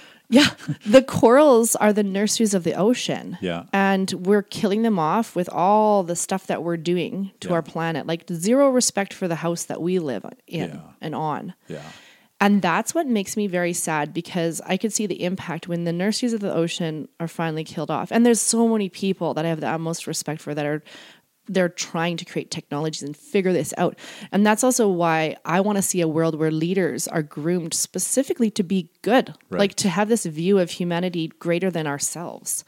yeah, 0.28 0.50
the 0.86 1.02
corals 1.02 1.74
are 1.76 1.92
the 1.92 2.04
nurseries 2.04 2.54
of 2.54 2.62
the 2.62 2.74
ocean. 2.74 3.36
Yeah. 3.40 3.64
And 3.72 4.12
we're 4.12 4.42
killing 4.42 4.82
them 4.82 4.98
off 4.98 5.34
with 5.34 5.48
all 5.50 6.04
the 6.04 6.14
stuff 6.16 6.46
that 6.46 6.62
we're 6.62 6.76
doing 6.76 7.32
to 7.40 7.48
Yeah. 7.48 7.54
our 7.54 7.62
planet. 7.62 8.06
Like 8.06 8.28
zero 8.32 8.70
respect 8.70 9.12
for 9.12 9.26
the 9.26 9.36
house 9.36 9.64
that 9.64 9.82
we 9.82 9.98
live 9.98 10.24
in 10.46 10.70
Yeah. 10.70 10.80
and 11.00 11.14
on. 11.16 11.54
Yeah. 11.68 11.82
And 12.42 12.60
that's 12.60 12.92
what 12.94 13.06
makes 13.06 13.36
me 13.36 13.46
very 13.46 13.72
sad 13.72 14.12
because 14.12 14.60
I 14.66 14.76
could 14.76 14.92
see 14.92 15.06
the 15.06 15.22
impact 15.22 15.68
when 15.68 15.84
the 15.84 15.92
nurseries 15.92 16.32
of 16.32 16.40
the 16.40 16.52
ocean 16.52 17.08
are 17.20 17.28
finally 17.28 17.62
killed 17.62 17.90
off. 17.90 18.10
And 18.10 18.26
there's 18.26 18.40
so 18.40 18.66
many 18.68 18.88
people 18.88 19.32
that 19.34 19.44
I 19.46 19.48
have 19.48 19.60
the 19.60 19.68
utmost 19.68 20.08
respect 20.08 20.40
for 20.42 20.52
that 20.54 20.66
are 20.66 20.82
they're 21.48 21.68
trying 21.68 22.16
to 22.16 22.24
create 22.24 22.50
technologies 22.50 23.02
and 23.02 23.16
figure 23.16 23.52
this 23.52 23.72
out. 23.78 23.98
And 24.32 24.44
that's 24.46 24.64
also 24.64 24.88
why 24.88 25.36
I 25.44 25.60
want 25.60 25.76
to 25.78 25.82
see 25.82 26.00
a 26.00 26.08
world 26.08 26.34
where 26.38 26.50
leaders 26.50 27.06
are 27.08 27.22
groomed 27.22 27.74
specifically 27.74 28.50
to 28.52 28.62
be 28.62 28.90
good, 29.02 29.34
Right. 29.50 29.58
like 29.60 29.74
to 29.76 29.88
have 29.88 30.08
this 30.08 30.24
view 30.26 30.58
of 30.58 30.70
humanity 30.70 31.28
greater 31.38 31.70
than 31.70 31.86
ourselves. 31.86 32.64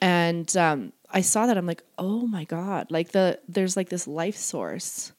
And 0.00 0.54
um, 0.56 0.92
I 1.10 1.22
saw 1.22 1.46
that 1.46 1.56
I'm 1.56 1.66
like, 1.66 1.82
oh 1.98 2.26
my 2.26 2.44
god, 2.44 2.90
like 2.90 3.12
the 3.12 3.40
there's 3.48 3.76
like 3.76 3.88
this 3.88 4.06
life 4.06 4.36
source, 4.36 5.12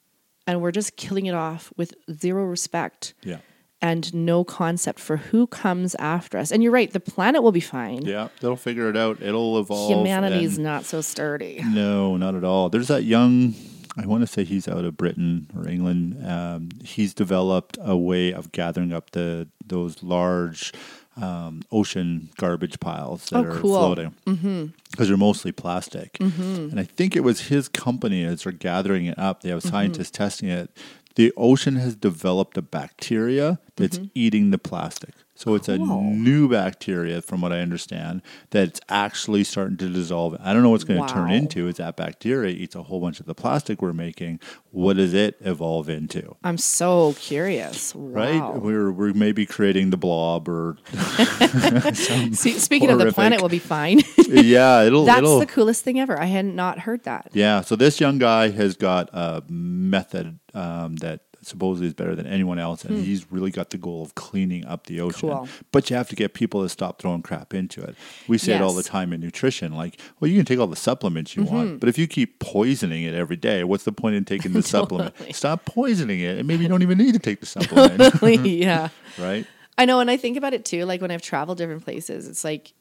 and 0.45 0.61
we're 0.61 0.71
just 0.71 0.95
killing 0.97 1.25
it 1.25 1.33
off 1.35 1.73
with 1.77 1.93
zero 2.11 2.43
respect 2.45 3.13
Yeah. 3.23 3.37
And 3.81 4.13
no 4.13 4.43
concept 4.43 4.99
for 4.99 5.17
who 5.17 5.45
comes 5.47 5.93
after 5.95 6.37
us. 6.37 6.51
And 6.51 6.63
you're 6.63 6.71
right, 6.71 6.91
the 6.91 6.99
planet 6.99 7.43
will 7.43 7.51
be 7.51 7.59
fine. 7.59 8.05
Yeah. 8.05 8.29
They'll 8.41 8.55
figure 8.55 8.89
it 8.89 8.97
out. 8.97 9.21
It'll 9.21 9.59
evolve. 9.59 9.89
Humanity's 9.91 10.57
not 10.57 10.83
so 10.85 11.01
sturdy. 11.01 11.61
No, 11.65 12.17
not 12.17 12.33
at 12.35 12.43
all. 12.43 12.69
There's 12.69 12.87
that 12.87 13.03
young, 13.03 13.53
I 13.95 14.05
want 14.07 14.21
to 14.21 14.27
say 14.27 14.43
he's 14.43 14.67
out 14.67 14.83
of 14.85 14.97
Britain 14.97 15.47
or 15.55 15.67
England. 15.67 16.25
Um, 16.27 16.69
he's 16.83 17.13
developed 17.13 17.77
a 17.81 17.95
way 17.95 18.33
of 18.33 18.51
gathering 18.51 18.93
up 18.93 19.11
the 19.11 19.47
those 19.65 20.01
large 20.01 20.71
um, 21.17 21.61
ocean 21.71 22.29
garbage 22.37 22.79
piles 22.79 23.25
that 23.25 23.37
Oh, 23.37 23.43
are 23.43 23.59
cool. 23.59 23.77
floating 23.79 24.73
because 24.91 25.07
they're 25.07 25.17
mostly 25.17 25.51
plastic. 25.51 26.17
And 26.19 26.79
I 26.79 26.83
think 26.83 27.15
it 27.15 27.21
was 27.21 27.47
his 27.47 27.67
company 27.67 28.23
as 28.23 28.43
they're 28.43 28.51
gathering 28.53 29.05
it 29.07 29.17
up. 29.19 29.41
They 29.41 29.49
have 29.49 29.61
scientists 29.63 30.11
testing 30.11 30.49
it. 30.49 30.69
The 31.17 31.33
ocean 31.35 31.77
has 31.77 31.95
developed 31.95 32.57
a 32.57 32.61
bacteria 32.61 33.59
that's 33.75 33.97
mm-hmm. 33.97 34.11
eating 34.13 34.51
the 34.51 34.59
plastic. 34.59 35.15
So 35.37 35.53
it's 35.53 35.69
a 35.69 35.77
Cool. 35.77 36.01
new 36.01 36.49
bacteria, 36.49 37.21
from 37.21 37.41
what 37.41 37.53
I 37.53 37.59
understand, 37.59 38.23
that's 38.49 38.81
actually 38.89 39.43
starting 39.43 39.77
to 39.77 39.87
dissolve. 39.87 40.35
I 40.41 40.51
don't 40.51 40.63
know 40.63 40.71
what's 40.71 40.83
going 40.83 41.05
to 41.05 41.13
turn 41.13 41.29
into. 41.31 41.67
Is 41.67 41.75
that 41.75 41.95
bacteria 41.95 42.51
eats 42.55 42.73
a 42.75 42.81
whole 42.81 42.99
bunch 42.99 43.19
of 43.19 43.27
the 43.27 43.35
plastic 43.35 43.79
we're 43.81 43.93
making? 43.93 44.39
What 44.71 44.97
does 44.97 45.13
it 45.13 45.37
evolve 45.41 45.89
into? 45.89 46.35
I'm 46.43 46.57
so 46.57 47.13
curious. 47.19 47.93
Right? 47.95 48.41
We're 48.55 48.91
we're 48.91 49.13
maybe 49.13 49.45
creating 49.45 49.91
the 49.91 49.97
blob 49.97 50.49
or 50.49 50.77
See, 51.93 52.57
speaking 52.57 52.89
of 52.89 52.97
the 52.97 53.03
horrific- 53.05 53.13
planet, 53.15 53.41
will 53.41 53.49
be 53.49 53.59
fine. 53.59 54.01
yeah, 54.27 54.83
it'll 54.83 55.05
That's 55.05 55.19
it'll 55.19 55.39
the 55.39 55.45
coolest 55.45 55.83
thing 55.83 55.99
ever. 55.99 56.19
I 56.19 56.25
had 56.25 56.45
not 56.45 56.79
heard 56.79 57.03
that. 57.03 57.29
Yeah, 57.33 57.61
so 57.61 57.75
this 57.75 57.99
young 57.99 58.17
guy 58.17 58.49
has 58.49 58.75
got 58.75 59.09
a 59.13 59.43
method 59.47 60.39
um, 60.55 60.95
that 60.97 61.21
supposedly 61.47 61.87
is 61.87 61.93
better 61.93 62.15
than 62.15 62.27
anyone 62.27 62.59
else, 62.59 62.83
and 62.85 63.03
he's 63.03 63.31
really 63.31 63.49
got 63.49 63.71
the 63.71 63.77
goal 63.77 64.03
of 64.03 64.13
cleaning 64.15 64.65
up 64.65 64.85
the 64.87 64.99
ocean. 65.01 65.29
Cool. 65.29 65.47
But 65.71 65.89
you 65.89 65.95
have 65.95 66.09
to 66.09 66.15
get 66.15 66.33
people 66.33 66.61
to 66.61 66.69
stop 66.69 67.01
throwing 67.01 67.21
crap 67.23 67.53
into 67.53 67.81
it. 67.81 67.95
We 68.27 68.37
say 68.37 68.55
it 68.55 68.61
all 68.61 68.73
the 68.73 68.83
time 68.83 69.13
in 69.13 69.21
nutrition, 69.21 69.73
like, 69.73 69.99
well, 70.19 70.29
you 70.29 70.37
can 70.37 70.45
take 70.45 70.59
all 70.59 70.67
the 70.67 70.75
supplements 70.75 71.35
you 71.35 71.43
Mm-hmm. 71.43 71.55
want, 71.55 71.79
but 71.79 71.87
if 71.89 71.97
you 71.97 72.07
keep 72.07 72.39
poisoning 72.39 73.03
it 73.03 73.13
every 73.15 73.37
day, 73.37 73.63
what's 73.63 73.83
the 73.85 73.91
point 73.91 74.15
in 74.15 74.25
taking 74.25 74.53
the 74.53 74.61
supplement? 74.75 75.15
Stop 75.33 75.65
poisoning 75.65 76.19
it, 76.19 76.37
and 76.37 76.47
maybe 76.47 76.63
you 76.63 76.69
don't 76.69 76.81
even 76.83 76.97
need 76.97 77.13
to 77.13 77.19
take 77.19 77.39
the 77.39 77.45
supplement, 77.45 78.13
yeah. 78.45 78.89
right? 79.19 79.45
I 79.77 79.85
know, 79.85 79.99
and 79.99 80.11
I 80.11 80.17
think 80.17 80.37
about 80.37 80.53
it 80.53 80.65
too. 80.65 80.85
Like 80.85 81.01
when 81.01 81.11
I've 81.11 81.21
traveled 81.21 81.57
different 81.59 81.83
places, 81.83 82.27
it's 82.27 82.43
like, 82.43 82.73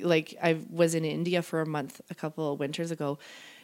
like 0.00 0.34
I 0.42 0.58
was 0.70 0.94
in 0.94 1.04
India 1.04 1.42
for 1.42 1.60
a 1.60 1.66
month 1.66 2.00
a 2.10 2.14
couple 2.14 2.52
of 2.52 2.58
winters 2.58 2.90
ago, 2.90 3.18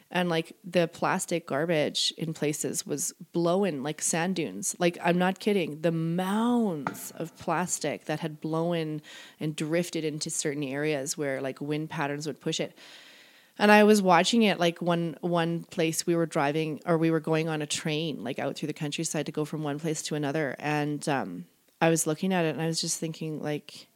and 0.09 0.29
like 0.29 0.53
the 0.63 0.87
plastic 0.87 1.47
garbage 1.47 2.13
in 2.17 2.33
places 2.33 2.85
was 2.85 3.13
blowing 3.33 3.83
like 3.83 4.01
sand 4.01 4.35
dunes. 4.35 4.75
Like 4.79 4.97
I'm 5.03 5.17
not 5.17 5.39
kidding. 5.39 5.81
The 5.81 5.91
mounds 5.91 7.11
of 7.15 7.35
plastic 7.37 8.05
that 8.05 8.21
had 8.21 8.39
blown 8.39 9.01
and 9.39 9.55
drifted 9.55 10.05
into 10.05 10.29
certain 10.29 10.63
areas 10.63 11.17
where 11.17 11.41
like 11.41 11.59
wind 11.59 11.89
patterns 11.89 12.25
would 12.25 12.39
push 12.39 12.59
it. 12.59 12.77
And 13.59 13.71
I 13.71 13.83
was 13.83 14.01
watching 14.01 14.43
it 14.43 14.59
like 14.59 14.81
one 14.81 15.17
one 15.21 15.63
place 15.63 16.05
we 16.05 16.15
were 16.15 16.27
driving 16.27 16.79
or 16.85 16.97
we 16.97 17.11
were 17.11 17.19
going 17.19 17.49
on 17.49 17.61
a 17.61 17.67
train 17.67 18.23
like 18.23 18.39
out 18.39 18.55
through 18.55 18.67
the 18.67 18.73
countryside 18.73 19.25
to 19.25 19.31
go 19.31 19.45
from 19.45 19.63
one 19.63 19.79
place 19.79 20.01
to 20.03 20.15
another 20.15 20.55
and 20.59 21.07
um 21.09 21.45
I 21.81 21.89
was 21.89 22.07
looking 22.07 22.33
at 22.33 22.45
it 22.45 22.49
and 22.49 22.61
I 22.61 22.67
was 22.67 22.81
just 22.81 22.99
thinking 22.99 23.41
like 23.41 23.87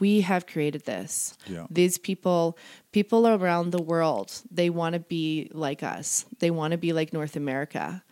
we 0.00 0.22
have 0.22 0.46
created 0.46 0.84
this. 0.84 1.36
Yeah. 1.46 1.66
These 1.70 1.98
people 1.98 2.58
people 2.92 3.26
around 3.28 3.70
the 3.70 3.82
world, 3.82 4.32
they 4.50 4.70
want 4.70 4.94
to 4.94 5.00
be 5.00 5.50
like 5.52 5.82
us. 5.82 6.24
They 6.40 6.50
want 6.50 6.72
to 6.72 6.78
be 6.78 6.92
like 6.92 7.12
North 7.12 7.36
America. 7.36 8.02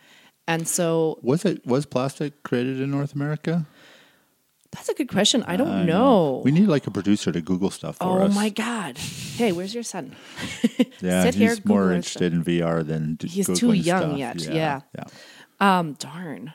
And 0.47 0.67
so 0.67 1.19
Was 1.23 1.45
it 1.45 1.67
was 1.67 1.87
plastic 1.87 2.43
created 2.43 2.81
in 2.81 2.91
North 2.91 3.15
America? 3.15 3.67
that's 4.73 4.89
a 4.89 4.95
good 4.95 5.09
question. 5.11 5.43
I 5.47 5.57
don't 5.57 5.69
I 5.69 5.85
know. 5.85 6.41
We 6.45 6.51
need 6.51 6.67
like 6.67 6.87
a 6.87 6.91
producer 6.91 7.31
to 7.31 7.43
Google 7.43 7.71
stuff 7.71 7.97
for 7.99 8.05
oh 8.05 8.23
us. 8.25 8.33
Oh 8.33 8.35
my 8.35 8.49
god. 8.49 8.97
Hey, 9.37 9.53
where's 9.53 9.75
your 9.75 9.83
son? 9.85 10.17
Yeah, 11.01 11.25
Sit 11.25 11.35
he's 11.35 11.43
here, 11.59 11.59
more 11.65 11.83
Google 11.83 11.97
interested 11.97 12.33
in 12.33 12.45
VR 12.45 12.87
than 12.87 13.19
He's 13.21 13.47
too 13.47 13.69
Googling 13.69 13.85
young 13.85 14.03
stuff. 14.03 14.19
yet, 14.19 14.41
Yeah, 14.47 14.55
yeah. 14.55 14.81
yeah. 15.61 15.79
Um 15.79 15.93
darn. 15.95 16.55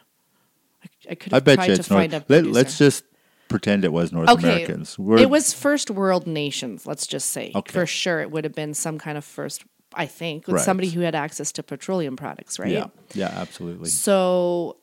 I, 0.84 1.12
I 1.12 1.16
could 1.16 1.34
I 1.34 1.40
bet 1.42 1.56
tried 1.58 1.68
you 1.68 1.76
to 1.76 1.80
it's 1.82 1.88
find 1.88 2.12
North. 2.14 2.30
a 2.30 2.34
Let, 2.34 2.46
let's 2.46 2.78
just 2.78 3.04
pretend 3.50 3.84
it 3.86 3.92
was 3.94 4.12
North 4.12 4.30
Okay, 4.30 4.48
Americans. 4.64 4.98
We're, 5.00 5.18
it 5.20 5.30
was 5.30 5.54
first 5.54 5.90
world 5.92 6.28
nations. 6.28 6.86
Let's 6.86 7.08
just 7.08 7.30
say 7.32 7.52
Okay. 7.56 7.72
for 7.74 7.86
sure 7.86 8.20
it 8.22 8.32
would 8.32 8.44
have 8.44 8.54
been 8.56 8.74
some 8.74 8.98
kind 8.98 9.18
of 9.18 9.26
first. 9.26 9.64
I 9.94 10.06
think 10.06 10.48
with 10.48 10.58
Right. 10.58 10.66
somebody 10.66 10.90
who 10.90 11.00
had 11.02 11.16
access 11.16 11.52
to 11.54 11.64
petroleum 11.64 12.18
products, 12.18 12.60
right? 12.60 12.72
Yeah, 12.72 12.88
yeah, 13.14 13.30
absolutely. 13.34 13.90
So 13.90 14.78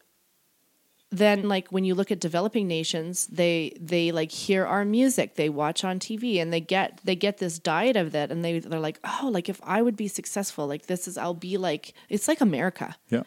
then 1.10 1.48
like 1.48 1.68
when 1.70 1.84
you 1.84 1.94
look 1.94 2.10
at 2.10 2.18
developing 2.18 2.66
nations 2.66 3.28
they 3.28 3.72
they 3.80 4.10
like 4.10 4.32
hear 4.32 4.66
our 4.66 4.84
music 4.84 5.36
they 5.36 5.48
watch 5.48 5.84
on 5.84 6.00
tv 6.00 6.42
and 6.42 6.52
they 6.52 6.60
get 6.60 7.00
they 7.04 7.14
get 7.14 7.38
this 7.38 7.60
diet 7.60 7.94
of 7.94 8.10
that 8.10 8.32
and 8.32 8.44
they 8.44 8.58
they're 8.58 8.80
like 8.80 8.98
oh 9.04 9.30
like 9.32 9.48
if 9.48 9.60
i 9.62 9.80
would 9.80 9.96
be 9.96 10.08
successful 10.08 10.66
like 10.66 10.86
this 10.86 11.06
is 11.06 11.16
i'll 11.16 11.32
be 11.32 11.56
like 11.56 11.92
it's 12.08 12.26
like 12.26 12.40
america 12.40 12.96
Yeah, 13.10 13.22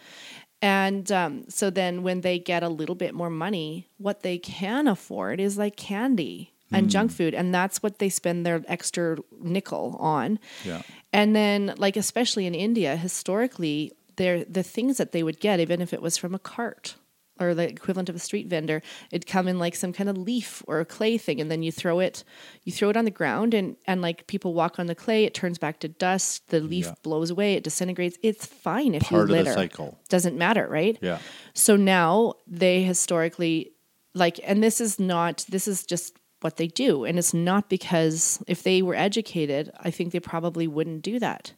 and 0.61 1.11
um, 1.11 1.45
so 1.49 1.69
then 1.69 2.03
when 2.03 2.21
they 2.21 2.39
get 2.39 2.63
a 2.63 2.69
little 2.69 2.95
bit 2.95 3.13
more 3.13 3.29
money, 3.29 3.87
what 3.97 4.21
they 4.23 4.37
can 4.37 4.87
afford 4.87 5.39
is 5.39 5.57
like 5.57 5.75
candy 5.75 6.53
and 6.71 6.89
junk 6.89 7.11
food. 7.11 7.33
And 7.33 7.53
that's 7.53 7.81
what 7.81 7.99
they 7.99 8.09
spend 8.09 8.45
their 8.45 8.61
extra 8.67 9.17
nickel 9.39 9.95
on. 9.99 10.37
yeah, 10.65 10.81
And 11.13 11.33
then, 11.35 11.73
like, 11.77 11.95
especially 11.95 12.45
in 12.45 12.53
India, 12.53 12.97
historically, 12.97 13.93
they're, 14.17 14.43
the 14.43 14.63
things 14.63 14.97
that 14.97 15.11
they 15.13 15.23
would 15.23 15.39
get, 15.39 15.59
even 15.59 15.79
if 15.81 15.93
it 15.93 16.01
was 16.01 16.17
from 16.17 16.35
a 16.35 16.39
cart 16.39 16.95
or 17.39 17.53
the 17.53 17.67
equivalent 17.69 18.09
of 18.09 18.15
a 18.15 18.19
street 18.19 18.47
vendor, 18.47 18.81
it'd 19.11 19.27
come 19.27 19.47
in 19.47 19.59
like 19.59 19.75
some 19.75 19.93
kind 19.93 20.09
of 20.09 20.17
leaf 20.17 20.63
or 20.67 20.79
a 20.79 20.85
clay 20.85 21.17
thing, 21.17 21.39
and 21.41 21.49
then 21.51 21.63
you 21.63 21.71
throw 21.71 21.99
it, 21.99 22.23
you 22.63 22.71
throw 22.71 22.89
it 22.89 22.97
on 22.97 23.05
the 23.05 23.11
ground, 23.11 23.53
and 23.53 23.75
and 23.85 24.01
like 24.01 24.27
people 24.27 24.53
walk 24.53 24.79
on 24.79 24.87
the 24.87 24.95
clay, 24.95 25.23
it 25.25 25.33
turns 25.33 25.57
back 25.57 25.79
to 25.79 25.87
dust. 25.87 26.47
The 26.49 26.59
leaf 26.59 26.85
Yeah. 26.85 26.93
blows 27.03 27.29
away, 27.29 27.53
it 27.55 27.63
disintegrates. 27.63 28.17
It's 28.23 28.45
fine 28.45 28.95
if 28.95 29.03
Part 29.03 29.23
of 29.23 29.29
you 29.29 29.35
the 29.35 29.43
litter. 29.43 29.53
cycle. 29.53 29.97
Doesn't 30.09 30.37
matter, 30.37 30.67
right? 30.67 30.97
yeah. 31.01 31.19
So 31.53 31.75
now 31.75 32.33
they 32.47 32.83
historically 32.83 33.71
like 34.13 34.39
and 34.43 34.63
this 34.63 34.81
is 34.81 34.99
not 34.99 35.45
this 35.49 35.67
is 35.67 35.85
just 35.85 36.13
what 36.41 36.57
they 36.57 36.67
do 36.67 37.03
and 37.03 37.17
it's 37.17 37.33
not 37.33 37.67
because 37.69 38.39
if 38.47 38.61
they 38.63 38.81
were 38.81 38.95
educated, 38.95 39.71
I 39.79 39.89
think 39.91 40.11
they 40.11 40.19
probably 40.19 40.67
wouldn't 40.67 41.01
do 41.01 41.19
that. 41.19 41.53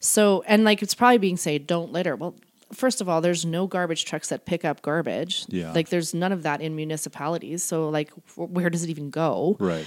So 0.00 0.42
and 0.46 0.64
like 0.64 0.82
it's 0.82 0.94
probably 0.94 1.18
being 1.18 1.36
said 1.36 1.66
don't 1.66 1.92
litter. 1.92 2.16
Well, 2.16 2.36
first 2.72 3.00
of 3.00 3.08
all, 3.08 3.20
there's 3.20 3.44
no 3.44 3.66
garbage 3.66 4.04
trucks 4.04 4.28
that 4.28 4.44
pick 4.44 4.64
up 4.64 4.82
garbage. 4.82 5.44
Yeah. 5.48 5.72
Like 5.72 5.88
there's 5.88 6.14
none 6.14 6.32
of 6.32 6.42
that 6.42 6.60
in 6.60 6.76
municipalities. 6.76 7.62
So 7.62 7.88
like 7.88 8.10
where 8.36 8.70
does 8.70 8.84
it 8.84 8.90
even 8.90 9.10
go? 9.10 9.56
Right. 9.58 9.86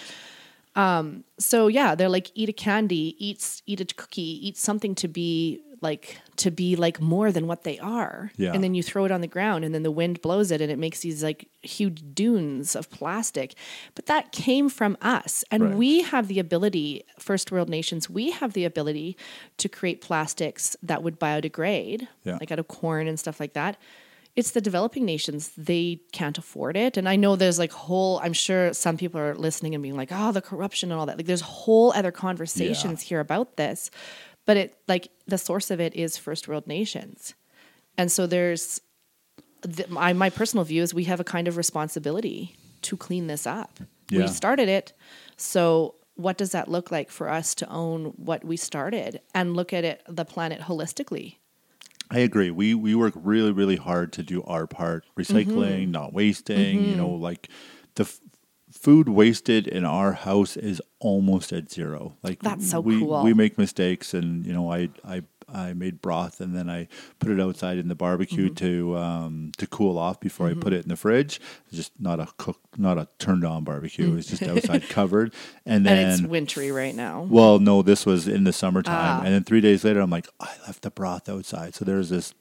Um, 0.76 1.24
so 1.40 1.68
yeah, 1.68 1.95
they're 1.95 2.10
like 2.10 2.32
eat 2.36 2.49
a 2.49 2.53
candy, 2.53 3.16
eat 3.18 3.62
eat 3.66 3.82
a 3.82 3.86
cookie, 3.86 4.48
eat 4.48 4.57
something 4.57 4.94
to 4.95 5.07
be 5.07 5.62
like 5.90 6.06
to 6.44 6.49
be 6.52 6.76
like 6.76 6.98
more 6.99 7.30
than 7.32 7.45
what 7.48 7.62
they 7.64 7.78
are. 7.80 8.32
Yeah. 8.38 8.52
And 8.53 8.62
then 8.64 8.74
you 8.78 8.84
throw 8.84 9.06
it 9.06 9.12
on 9.12 9.22
the 9.22 9.28
ground 9.36 9.64
and 9.64 9.72
then 9.74 9.84
the 9.84 9.91
wind 10.02 10.22
blows 10.22 10.49
it 10.52 10.60
and 10.62 10.70
it 10.72 10.80
makes 10.86 10.99
these 10.99 11.24
like 11.24 11.48
huge 11.62 11.99
dunes 12.14 12.76
of 12.76 12.90
plastic. 12.90 13.49
But 13.98 14.06
that 14.07 14.32
came 14.32 14.68
from 14.70 14.98
us. 15.02 15.44
And 15.52 15.64
Right. 15.64 15.76
we 15.84 15.91
have 16.02 16.28
the 16.28 16.40
ability, 16.40 17.03
first 17.20 17.52
world 17.53 17.70
nations, 17.70 18.10
we 18.10 18.32
have 18.40 18.52
the 18.53 18.66
ability 18.66 19.16
to 19.62 19.68
create 19.70 20.02
plastics 20.02 20.76
that 20.90 21.02
would 21.03 21.18
biodegrade, 21.20 22.07
Yeah. 22.24 22.38
like 22.41 22.52
out 22.52 22.60
of 22.60 22.68
corn 22.68 23.07
and 23.07 23.18
stuff 23.20 23.40
like 23.40 23.53
that. 23.53 23.78
It's 24.36 24.52
the 24.52 24.60
developing 24.60 25.06
nations, 25.06 25.52
they 25.70 26.02
can't 26.12 26.38
afford 26.38 26.76
it. 26.76 26.98
And 26.98 27.07
I 27.07 27.16
know 27.16 27.38
there's 27.38 27.57
like 27.57 27.72
whole, 27.72 28.20
I'm 28.26 28.34
sure 28.34 28.74
some 28.74 28.98
people 28.98 29.18
are 29.22 29.34
listening 29.48 29.74
and 29.76 29.82
being 29.82 29.95
like, 29.95 30.10
oh, 30.12 30.34
the 30.34 30.41
corruption 30.41 30.91
and 30.91 30.99
all 30.99 31.06
that. 31.06 31.16
Like 31.16 31.26
there's 31.32 31.40
whole 31.64 31.94
other 31.94 32.12
conversations 32.12 33.02
here 33.10 33.22
about 33.22 33.56
this. 33.56 33.90
But 34.45 34.57
it, 34.57 34.77
like, 34.88 35.09
the 35.27 35.38
source 35.38 35.72
of 35.72 35.80
it 35.80 35.95
is 35.95 36.17
first 36.17 36.47
world 36.47 36.67
nations. 36.67 37.34
And 37.97 38.11
so 38.11 38.27
there's, 38.27 38.81
the, 39.61 39.85
my, 39.89 40.13
my 40.13 40.30
personal 40.30 40.63
view 40.65 40.84
is 40.84 40.93
we 40.93 41.05
have 41.05 41.19
a 41.19 41.23
kind 41.23 41.47
of 41.47 41.57
responsibility 41.57 42.55
to 42.84 42.95
clean 42.97 43.27
this 43.27 43.47
up. 43.47 43.80
Yeah. 44.09 44.22
We 44.22 44.27
started 44.27 44.69
it. 44.69 44.93
So 45.38 45.95
what 46.15 46.38
does 46.38 46.51
that 46.51 46.67
look 46.67 46.91
like 46.91 47.09
for 47.09 47.30
us 47.30 47.55
to 47.55 47.69
own 47.69 48.13
what 48.17 48.43
we 48.45 48.57
started 48.57 49.22
and 49.34 49.55
look 49.55 49.73
at 49.73 49.84
it, 49.84 50.03
the 50.07 50.26
planet 50.26 50.61
holistically? 50.61 51.38
I 52.11 52.19
agree. 52.19 52.51
We 52.51 52.76
we 52.76 52.93
work 52.93 53.15
really 53.15 53.51
really 53.51 53.77
hard 53.77 54.13
to 54.13 54.22
do 54.22 54.43
our 54.43 54.67
part, 54.67 55.05
Mm-hmm. 55.17 55.38
recycling, 55.38 55.89
not 55.89 56.13
wasting. 56.13 56.85
You 56.85 56.95
know, 56.95 57.09
like 57.09 57.49
the 57.95 58.05
food 58.80 59.10
wasted 59.10 59.68
in 59.68 59.85
our 59.85 60.11
house 60.14 60.57
is 60.57 60.81
almost 60.99 61.52
at 61.53 61.72
zero. 61.72 62.15
Like 62.23 62.41
That's 62.41 62.69
so 62.69 62.80
we, 62.81 62.99
cool. 62.99 63.23
We 63.23 63.34
make 63.34 63.57
mistakes, 63.57 64.14
and 64.14 64.45
you 64.45 64.53
know, 64.53 64.72
I 64.72 64.89
I 65.03 65.23
I 65.47 65.73
made 65.73 66.02
broth 66.02 66.41
and 66.41 66.56
then 66.56 66.69
I 66.72 66.88
put 67.19 67.30
it 67.30 67.39
outside 67.39 67.77
in 67.77 67.88
the 67.88 67.93
barbecue 67.95 68.45
Mm-hmm. 68.49 68.56
to 68.65 68.97
um, 68.97 69.52
to 69.57 69.68
cool 69.68 69.97
off 69.99 70.19
before 70.19 70.47
I 70.47 70.56
put 70.56 70.73
it 70.73 70.84
in 70.84 70.89
the 70.89 70.95
fridge. 70.95 71.39
It's 71.68 71.77
just 71.77 71.91
not 71.99 72.19
a 72.19 72.27
cook, 72.38 72.60
not 72.77 72.97
a 72.97 73.07
turned 73.19 73.45
on 73.45 73.64
barbecue. 73.64 74.15
It's 74.18 74.27
just 74.27 74.41
outside 74.43 74.89
covered, 74.89 75.34
and 75.65 75.85
then 75.85 75.97
and 75.97 76.19
it's 76.19 76.27
wintry 76.27 76.72
right 76.72 76.95
now. 76.95 77.27
well, 77.30 77.60
no, 77.60 77.81
this 77.84 78.06
was 78.06 78.27
in 78.27 78.43
the 78.43 78.53
summertime, 78.53 79.19
Ah. 79.22 79.23
and 79.23 79.34
then 79.34 79.43
three 79.43 79.61
days 79.61 79.84
later, 79.84 79.99
I'm 80.02 80.10
like, 80.10 80.27
I 80.39 80.49
left 80.65 80.81
the 80.81 80.91
broth 80.91 81.30
outside, 81.30 81.76
so 81.76 81.85
there's 81.85 82.10
this 82.10 82.34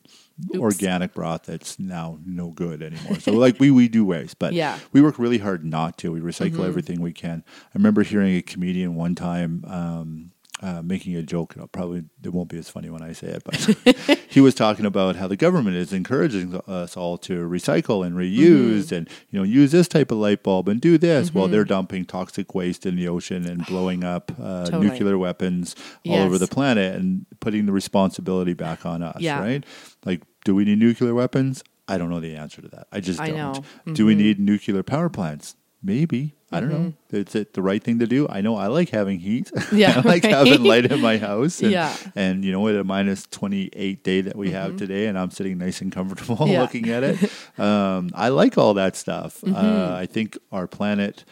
organic 0.56 1.14
broth 1.14 1.44
that's 1.44 1.78
now 1.78 2.18
no 2.24 2.50
good 2.50 2.82
anymore. 2.82 3.20
So 3.20 3.32
like 3.32 3.58
we 3.60 3.70
we 3.70 3.88
do 3.88 4.04
waste, 4.04 4.38
but 4.38 4.52
Yeah. 4.52 4.78
we 4.92 5.00
work 5.00 5.18
really 5.18 5.38
hard 5.38 5.64
not 5.64 5.96
to. 5.98 6.12
We 6.12 6.20
recycle 6.20 6.66
everything 6.66 7.00
we 7.00 7.12
can. 7.12 7.44
I 7.46 7.70
remember 7.74 8.02
hearing 8.02 8.36
a 8.36 8.42
comedian 8.42 8.94
one 8.94 9.14
time. 9.14 9.64
Um, 9.66 10.32
uh, 10.64 10.80
making 10.82 11.14
a 11.14 11.22
joke, 11.22 11.54
and 11.56 11.70
probably 11.72 12.04
it 12.22 12.32
won't 12.32 12.48
be 12.48 12.56
as 12.58 12.70
funny 12.70 12.88
when 12.88 13.02
I 13.02 13.12
say 13.12 13.26
it, 13.28 13.42
but 13.44 14.18
he 14.30 14.40
was 14.40 14.54
talking 14.54 14.86
about 14.86 15.16
how 15.16 15.28
the 15.28 15.36
government 15.36 15.76
is 15.76 15.92
encouraging 15.92 16.58
us 16.66 16.96
all 16.96 17.18
to 17.18 17.46
recycle 17.46 18.04
and 18.06 18.16
reuse, 18.16 18.90
and 18.90 19.08
you 19.30 19.38
know 19.38 19.44
use 19.44 19.72
this 19.72 19.88
type 19.88 20.10
of 20.10 20.18
light 20.18 20.42
bulb 20.42 20.68
and 20.68 20.80
do 20.80 20.96
this, 20.96 21.34
while 21.34 21.48
they're 21.48 21.64
dumping 21.64 22.06
toxic 22.06 22.54
waste 22.54 22.86
in 22.86 22.96
the 22.96 23.06
ocean 23.06 23.44
and 23.46 23.66
blowing 23.72 24.04
up 24.04 24.32
uh, 24.40 24.64
Totally. 24.64 24.88
nuclear 24.88 25.18
weapons 25.18 25.76
all 26.08 26.16
over 26.20 26.38
the 26.38 26.46
planet 26.48 26.94
and 26.96 27.26
putting 27.40 27.66
the 27.66 27.72
responsibility 27.72 28.54
back 28.54 28.86
on 28.86 29.02
us, 29.02 29.20
Yeah. 29.20 29.40
right? 29.40 29.64
Like, 30.06 30.22
do 30.44 30.54
we 30.54 30.64
need 30.64 30.78
nuclear 30.78 31.14
weapons? 31.14 31.62
I 31.86 31.98
don't 31.98 32.08
know 32.08 32.20
the 32.20 32.36
answer 32.36 32.62
to 32.62 32.68
that. 32.68 32.86
I 32.90 33.00
just 33.00 33.20
I 33.20 33.28
don't. 33.30 33.56
Mm-hmm. 33.58 33.92
Do 33.92 34.06
we 34.06 34.14
need 34.14 34.40
nuclear 34.40 34.82
power 34.82 35.10
plants? 35.10 35.56
Maybe 35.84 36.34
I 36.52 36.60
don't 36.60 36.70
know. 36.70 36.92
Is 37.10 37.34
it 37.34 37.54
the 37.54 37.62
right 37.62 37.82
thing 37.82 37.98
to 37.98 38.06
do? 38.06 38.28
I 38.28 38.40
know 38.40 38.54
I 38.54 38.68
like 38.68 38.90
having 38.90 39.18
heat. 39.18 39.50
Mm-hmm. 39.52 39.76
Yeah, 39.82 39.94
I 39.96 40.00
like 40.08 40.22
right. 40.22 40.32
having 40.32 40.62
light 40.62 40.86
in 40.90 41.00
my 41.00 41.18
house. 41.18 41.60
And, 41.60 41.72
Yeah. 41.72 41.96
and 42.14 42.44
you 42.44 42.52
know, 42.52 42.68
at 42.68 42.76
a 42.76 42.84
minus 42.84 43.26
twenty 43.26 43.70
eight 43.72 44.04
day 44.04 44.20
that 44.20 44.36
we 44.36 44.52
have 44.52 44.76
today, 44.76 45.06
and 45.08 45.18
I'm 45.18 45.32
sitting 45.32 45.58
nice 45.58 45.80
and 45.80 45.90
comfortable 45.92 46.36
Mm-hmm. 46.36 46.52
Yeah. 46.52 46.60
looking 46.62 46.88
at 46.90 47.02
it. 47.02 47.18
Um, 47.58 48.10
I 48.14 48.28
like 48.28 48.56
all 48.56 48.74
that 48.74 48.94
stuff. 48.94 49.40
Mm-hmm. 49.40 49.56
Uh, 49.56 49.96
I 49.96 50.06
think 50.06 50.38
our 50.52 50.68
planet 50.68 51.24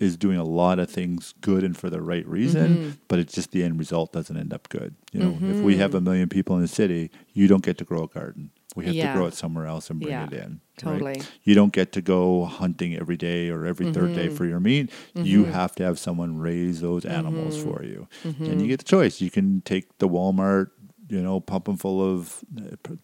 is 0.00 0.16
doing 0.18 0.36
a 0.38 0.44
lot 0.44 0.78
of 0.78 0.88
things 0.90 1.34
good 1.40 1.64
and 1.64 1.74
for 1.76 1.88
the 1.90 2.00
right 2.02 2.26
reason, 2.28 2.68
Mm-hmm. 2.76 2.90
but 3.08 3.18
it's 3.18 3.32
just 3.34 3.50
the 3.52 3.64
end 3.64 3.78
result 3.78 4.12
doesn't 4.12 4.36
end 4.36 4.52
up 4.52 4.68
good. 4.68 4.94
You 5.12 5.20
know, 5.20 5.38
if 5.40 5.56
we 5.62 5.78
have 5.78 5.94
a 5.94 6.00
million 6.00 6.28
people 6.28 6.54
in 6.56 6.62
the 6.62 6.68
city, 6.68 7.10
you 7.32 7.48
don't 7.48 7.64
get 7.64 7.78
to 7.78 7.84
grow 7.84 8.04
a 8.04 8.08
garden. 8.08 8.50
We 8.78 8.84
have 8.86 8.94
Yeah. 8.94 9.12
to 9.12 9.18
grow 9.18 9.26
it 9.26 9.34
somewhere 9.34 9.66
else 9.66 9.90
and 9.90 9.98
bring 10.00 10.12
Yeah, 10.12 10.26
it 10.26 10.32
in. 10.32 10.38
right? 10.40 10.60
totally. 11.00 11.22
You 11.42 11.54
don't 11.54 11.72
get 11.72 11.90
to 11.92 12.00
go 12.00 12.44
hunting 12.44 12.94
every 12.96 13.16
day 13.16 13.48
or 13.50 13.66
every 13.66 13.92
third 13.92 14.10
Mm-hmm. 14.10 14.14
day 14.14 14.28
for 14.28 14.44
your 14.46 14.60
meat. 14.60 14.90
You 15.14 15.44
have 15.44 15.74
to 15.76 15.82
have 15.84 15.98
someone 15.98 16.38
raise 16.38 16.80
those 16.80 17.04
animals 17.04 17.56
Mm-hmm. 17.56 17.70
for 17.70 17.82
you. 17.84 18.06
And 18.24 18.62
you 18.62 18.68
get 18.68 18.78
the 18.78 18.84
choice. 18.84 19.20
You 19.20 19.30
can 19.30 19.60
take 19.62 19.98
the 19.98 20.08
Walmart, 20.08 20.68
you 21.10 21.22
know, 21.22 21.40
pump 21.40 21.64
them 21.64 21.76
full 21.78 22.00
of, 22.02 22.44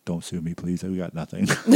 don't 0.05 0.23
sue 0.23 0.41
me, 0.43 0.53
please. 0.55 0.83
We 0.85 0.97
got 0.99 1.15
nothing. 1.15 1.49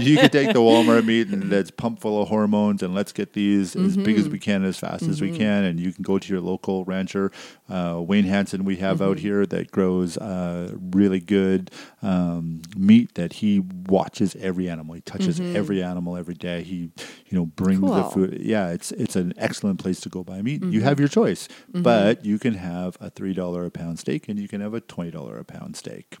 you 0.00 0.16
could 0.18 0.32
take 0.32 0.52
the 0.54 0.60
Walmart 0.60 1.04
meat 1.04 1.28
and 1.28 1.50
that's 1.50 1.70
pumped 1.70 2.00
full 2.02 2.22
of 2.22 2.28
hormones 2.28 2.82
and 2.82 2.94
let's 2.94 3.12
get 3.12 3.32
these 3.34 3.76
as 3.76 3.96
big 3.96 4.06
Mm-hmm. 4.16 4.20
as 4.20 4.28
we 4.30 4.38
can, 4.38 4.64
as 4.64 4.78
fast 4.78 5.02
as 5.02 5.20
we 5.20 5.36
can. 5.36 5.64
And 5.64 5.78
you 5.78 5.92
can 5.92 6.02
go 6.02 6.18
to 6.18 6.32
your 6.32 6.40
local 6.40 6.84
rancher, 6.86 7.30
uh, 7.68 8.00
Wayne 8.06 8.24
Hansen, 8.24 8.64
we 8.64 8.76
have 8.76 9.02
out 9.02 9.16
Mm-hmm. 9.18 9.26
here 9.26 9.46
that 9.46 9.70
grows 9.70 10.16
uh, 10.18 10.72
really 10.90 11.20
good 11.20 11.70
um, 12.06 12.62
meat 12.76 13.14
that 13.14 13.32
he 13.40 13.60
watches 13.88 14.36
every 14.48 14.68
animal. 14.68 14.94
He 14.94 15.00
touches 15.00 15.40
every 15.40 15.82
animal 15.82 16.16
every 16.16 16.34
day. 16.34 16.62
He, 16.62 16.90
you 17.28 17.34
know, 17.38 17.46
brings 17.46 17.80
the 17.80 17.86
Mm-hmm. 17.86 18.14
Food. 18.14 18.38
Yeah, 18.40 18.70
it's 18.76 18.92
it's 18.92 19.16
an 19.16 19.32
excellent 19.36 19.78
place 19.80 20.00
to 20.02 20.08
go 20.08 20.22
buy 20.22 20.40
meat. 20.42 20.60
Mm-hmm. 20.60 20.72
You 20.74 20.82
have 20.82 20.98
your 21.00 21.08
choice, 21.08 21.48
but 21.72 22.24
you 22.24 22.38
can 22.38 22.54
have 22.54 22.96
a 23.00 23.08
three 23.10 23.34
dollar 23.34 23.64
a 23.66 23.70
pound 23.70 23.98
steak 23.98 24.28
and 24.28 24.38
you 24.38 24.48
can 24.48 24.60
have 24.60 24.74
a 24.74 24.80
twenty 24.80 25.10
dollar 25.10 25.38
a 25.38 25.44
pound 25.44 25.76
steak. 25.76 26.16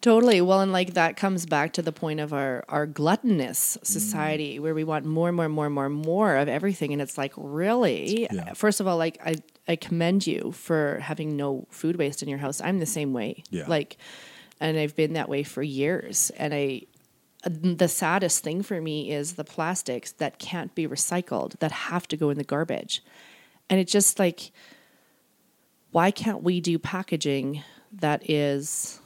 Totally. 0.00 0.40
Well, 0.40 0.60
and 0.60 0.72
like 0.72 0.94
that 0.94 1.16
comes 1.16 1.46
back 1.46 1.72
to 1.74 1.82
the 1.82 1.92
point 1.92 2.18
of 2.20 2.32
our 2.32 2.64
our 2.68 2.86
gluttonous 2.86 3.76
Mm. 3.78 3.86
society 3.86 4.58
where 4.58 4.74
we 4.74 4.84
want 4.84 5.04
more, 5.06 5.30
more, 5.32 5.48
more, 5.48 5.70
more, 5.70 5.88
more 5.88 6.36
of 6.36 6.48
everything, 6.48 6.92
and 6.92 7.00
it's 7.00 7.16
like 7.16 7.32
really. 7.36 8.26
Yeah. 8.30 8.52
First 8.54 8.80
of 8.80 8.86
all, 8.88 8.96
like 8.96 9.18
I 9.24 9.36
I 9.68 9.76
commend 9.76 10.26
you 10.26 10.52
for 10.52 10.98
having 11.00 11.36
no 11.36 11.66
food 11.70 11.96
waste 11.96 12.22
in 12.22 12.28
your 12.28 12.38
house. 12.38 12.60
I'm 12.60 12.78
the 12.80 12.86
same 12.98 13.12
way. 13.12 13.44
Yeah. 13.50 13.66
Like, 13.68 13.96
and 14.62 14.78
I've 14.78 14.96
been 14.96 15.12
that 15.12 15.28
way 15.28 15.42
for 15.42 15.62
years, 15.62 16.30
and 16.38 16.54
I. 16.54 16.82
The 17.44 17.88
saddest 17.88 18.44
thing 18.44 18.62
for 18.62 18.80
me 18.80 19.10
is 19.10 19.34
the 19.34 19.42
plastics 19.42 20.12
that 20.12 20.38
can't 20.38 20.72
be 20.76 20.86
recycled 20.86 21.58
that 21.58 21.72
have 21.72 22.06
to 22.08 22.16
go 22.16 22.30
in 22.30 22.38
the 22.38 22.44
garbage. 22.44 23.02
And 23.68 23.80
it's 23.80 23.90
just 23.90 24.20
like, 24.20 24.52
why 25.90 26.12
can't 26.12 26.44
we 26.44 26.60
do 26.60 26.78
packaging 26.78 27.64
that 27.92 28.30
is 28.30 29.00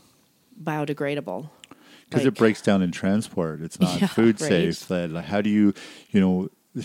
biodegradable? 0.63 1.49
because 2.11 2.25
Like- 2.25 2.35
it 2.35 2.39
breaks 2.39 2.61
down 2.61 2.83
in 2.83 2.93
transport. 2.93 3.63
It's 3.63 3.81
not 3.81 3.99
Yeah, 4.03 4.07
food 4.09 4.39
right. 4.41 4.49
safe. 4.49 4.87
That 4.89 5.11
like, 5.11 5.25
how 5.25 5.41
do 5.41 5.49
you, 5.49 5.73
you 6.11 6.21
know, 6.21 6.51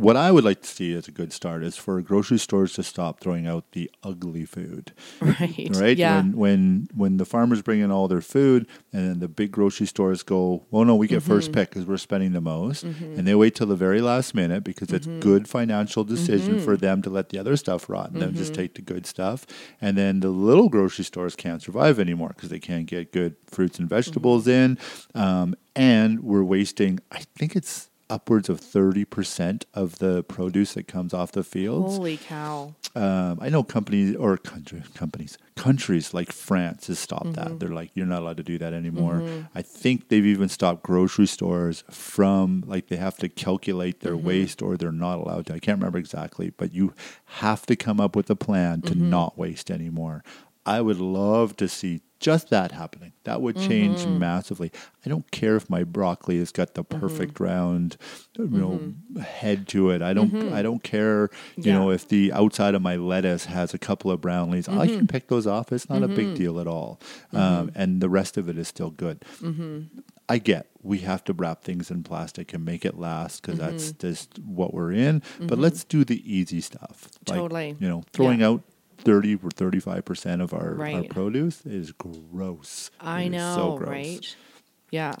what 0.00 0.16
I 0.16 0.30
would 0.30 0.44
like 0.44 0.62
to 0.62 0.68
see 0.68 0.94
as 0.94 1.08
a 1.08 1.10
good 1.12 1.32
start 1.32 1.62
is 1.62 1.76
for 1.76 2.00
grocery 2.02 2.38
stores 2.38 2.72
to 2.74 2.82
stop 2.82 3.20
throwing 3.20 3.46
out 3.46 3.72
the 3.72 3.90
ugly 4.02 4.44
food. 4.44 4.92
Right. 5.20 5.68
Right? 5.72 5.96
Yeah. 5.98 6.16
When 6.16 6.32
when 6.36 6.88
when 6.94 7.16
the 7.18 7.24
farmers 7.24 7.62
bring 7.62 7.80
in 7.80 7.90
all 7.90 8.08
their 8.08 8.20
food 8.20 8.66
and 8.92 9.08
then 9.08 9.18
the 9.20 9.28
big 9.28 9.50
grocery 9.52 9.86
stores 9.86 10.22
go, 10.22 10.66
well, 10.70 10.84
no, 10.84 10.94
we 10.94 11.06
get 11.06 11.18
Mm-hmm. 11.18 11.26
first 11.34 11.52
pick 11.52 11.70
because 11.70 11.84
we're 11.86 11.96
spending 11.98 12.32
the 12.32 12.40
most, 12.40 12.84
and 12.84 13.26
they 13.26 13.34
wait 13.34 13.54
till 13.54 13.66
the 13.66 13.76
very 13.76 14.00
last 14.00 14.34
minute 14.34 14.64
because 14.64 14.92
it's 14.92 15.06
Mm-hmm. 15.06 15.20
good 15.20 15.48
financial 15.48 16.04
decision 16.04 16.58
for 16.58 16.76
them 16.76 17.02
to 17.02 17.10
let 17.10 17.28
the 17.30 17.38
other 17.38 17.56
stuff 17.56 17.88
rot 17.88 18.10
and 18.10 18.20
then 18.22 18.34
just 18.34 18.52
Mm-hmm. 18.52 18.62
take 18.62 18.74
the 18.74 18.82
good 18.82 19.06
stuff. 19.06 19.46
And 19.80 19.96
then 19.96 20.20
the 20.20 20.30
little 20.30 20.68
grocery 20.68 21.04
stores 21.04 21.34
can't 21.36 21.60
survive 21.62 21.98
anymore 22.00 22.32
because 22.34 22.48
they 22.50 22.60
can't 22.60 22.86
get 22.86 23.12
good 23.12 23.36
fruits 23.46 23.78
and 23.78 23.88
vegetables 23.88 24.46
in, 24.48 24.78
um, 25.14 25.54
and 25.76 26.20
we're 26.22 26.44
wasting. 26.44 27.00
I 27.12 27.22
think 27.36 27.54
it's 27.56 27.87
upwards 28.10 28.48
of 28.48 28.60
30% 28.60 29.64
of 29.74 29.98
the 29.98 30.22
produce 30.24 30.74
that 30.74 30.88
comes 30.88 31.12
off 31.12 31.32
the 31.32 31.44
fields 31.44 31.96
Holy 31.96 32.16
cow. 32.16 32.74
um, 32.94 33.38
I 33.40 33.48
know 33.48 33.62
companies 33.62 34.16
or 34.16 34.36
country, 34.36 34.82
companies, 34.94 35.38
countries 35.56 36.14
like 36.14 36.32
France 36.32 36.86
has 36.86 36.98
stopped 36.98 37.34
that. 37.34 37.46
Mm-hmm. 37.46 37.58
They're 37.58 37.68
like, 37.68 37.90
you're 37.94 38.06
not 38.06 38.22
allowed 38.22 38.38
to 38.38 38.42
do 38.42 38.58
that 38.58 38.72
anymore. 38.72 39.14
Mm-hmm. 39.14 39.46
I 39.54 39.62
think 39.62 40.08
they've 40.08 40.24
even 40.24 40.48
stopped 40.48 40.82
grocery 40.82 41.26
stores 41.26 41.84
from 41.90 42.64
like 42.66 42.88
they 42.88 42.96
have 42.96 43.16
to 43.18 43.28
calculate 43.28 44.00
their 44.00 44.14
mm-hmm. 44.14 44.26
waste 44.26 44.62
or 44.62 44.76
they're 44.76 44.92
not 44.92 45.18
allowed 45.18 45.46
to. 45.46 45.54
I 45.54 45.58
can't 45.58 45.78
remember 45.78 45.98
exactly, 45.98 46.50
but 46.50 46.72
you 46.72 46.94
have 47.24 47.66
to 47.66 47.76
come 47.76 48.00
up 48.00 48.16
with 48.16 48.30
a 48.30 48.36
plan 48.36 48.82
to 48.82 48.94
not 48.94 49.36
waste 49.36 49.70
anymore. 49.70 50.22
I 50.68 50.82
would 50.82 51.00
love 51.00 51.56
to 51.56 51.66
see 51.66 52.02
just 52.20 52.50
that 52.50 52.72
happening. 52.72 53.12
That 53.24 53.40
would 53.40 53.56
change 53.56 54.00
mm-hmm. 54.00 54.18
massively. 54.18 54.70
I 55.06 55.08
don't 55.08 55.30
care 55.30 55.56
if 55.56 55.70
my 55.70 55.82
broccoli 55.82 56.38
has 56.40 56.52
got 56.52 56.74
the 56.74 56.84
mm-hmm. 56.84 57.00
perfect 57.00 57.40
round, 57.40 57.96
you 58.36 58.48
know, 58.48 58.70
mm-hmm. 58.72 59.20
head 59.20 59.66
to 59.68 59.90
it. 59.90 60.02
I 60.02 60.12
don't. 60.12 60.52
I 60.52 60.60
don't 60.60 60.82
care. 60.82 61.30
You 61.56 61.72
know, 61.72 61.90
if 61.90 62.06
the 62.06 62.32
outside 62.32 62.74
of 62.74 62.82
my 62.82 62.96
lettuce 62.96 63.46
has 63.46 63.72
a 63.72 63.78
couple 63.78 64.10
of 64.10 64.20
brown 64.20 64.50
leaves, 64.50 64.68
I 64.68 64.86
can 64.86 65.06
pick 65.06 65.28
those 65.28 65.46
off. 65.46 65.72
It's 65.72 65.88
not 65.88 66.02
a 66.02 66.08
big 66.08 66.34
deal 66.34 66.60
at 66.60 66.66
all. 66.66 67.00
Um, 67.32 67.70
and 67.74 68.00
the 68.02 68.10
rest 68.10 68.36
of 68.36 68.48
it 68.48 68.58
is 68.58 68.68
still 68.68 68.90
good. 68.90 69.24
I 70.28 70.36
get 70.36 70.66
we 70.82 70.98
have 70.98 71.24
to 71.24 71.32
wrap 71.32 71.62
things 71.62 71.90
in 71.90 72.02
plastic 72.02 72.52
and 72.54 72.64
make 72.64 72.84
it 72.84 72.98
last 72.98 73.42
because 73.42 73.58
that's 73.58 73.92
just 73.92 74.38
what 74.38 74.72
we're 74.72 74.92
in. 74.92 75.22
But 75.40 75.58
let's 75.58 75.84
do 75.84 76.04
the 76.04 76.20
easy 76.30 76.60
stuff. 76.60 77.08
Like, 77.26 77.38
Totally. 77.38 77.76
You 77.78 77.88
know, 77.88 78.04
throwing 78.12 78.42
out. 78.42 78.62
30 78.98 79.34
or 79.36 79.38
35% 79.50 80.42
of 80.42 80.52
our, 80.52 80.80
our 80.82 81.02
produce 81.04 81.64
is 81.66 81.92
gross. 81.92 82.90
I 83.00 83.22
It 83.22 83.30
know, 83.30 83.54
so 83.54 83.76
gross. 83.78 83.88
right? 83.88 84.36
Yeah. 84.90 85.14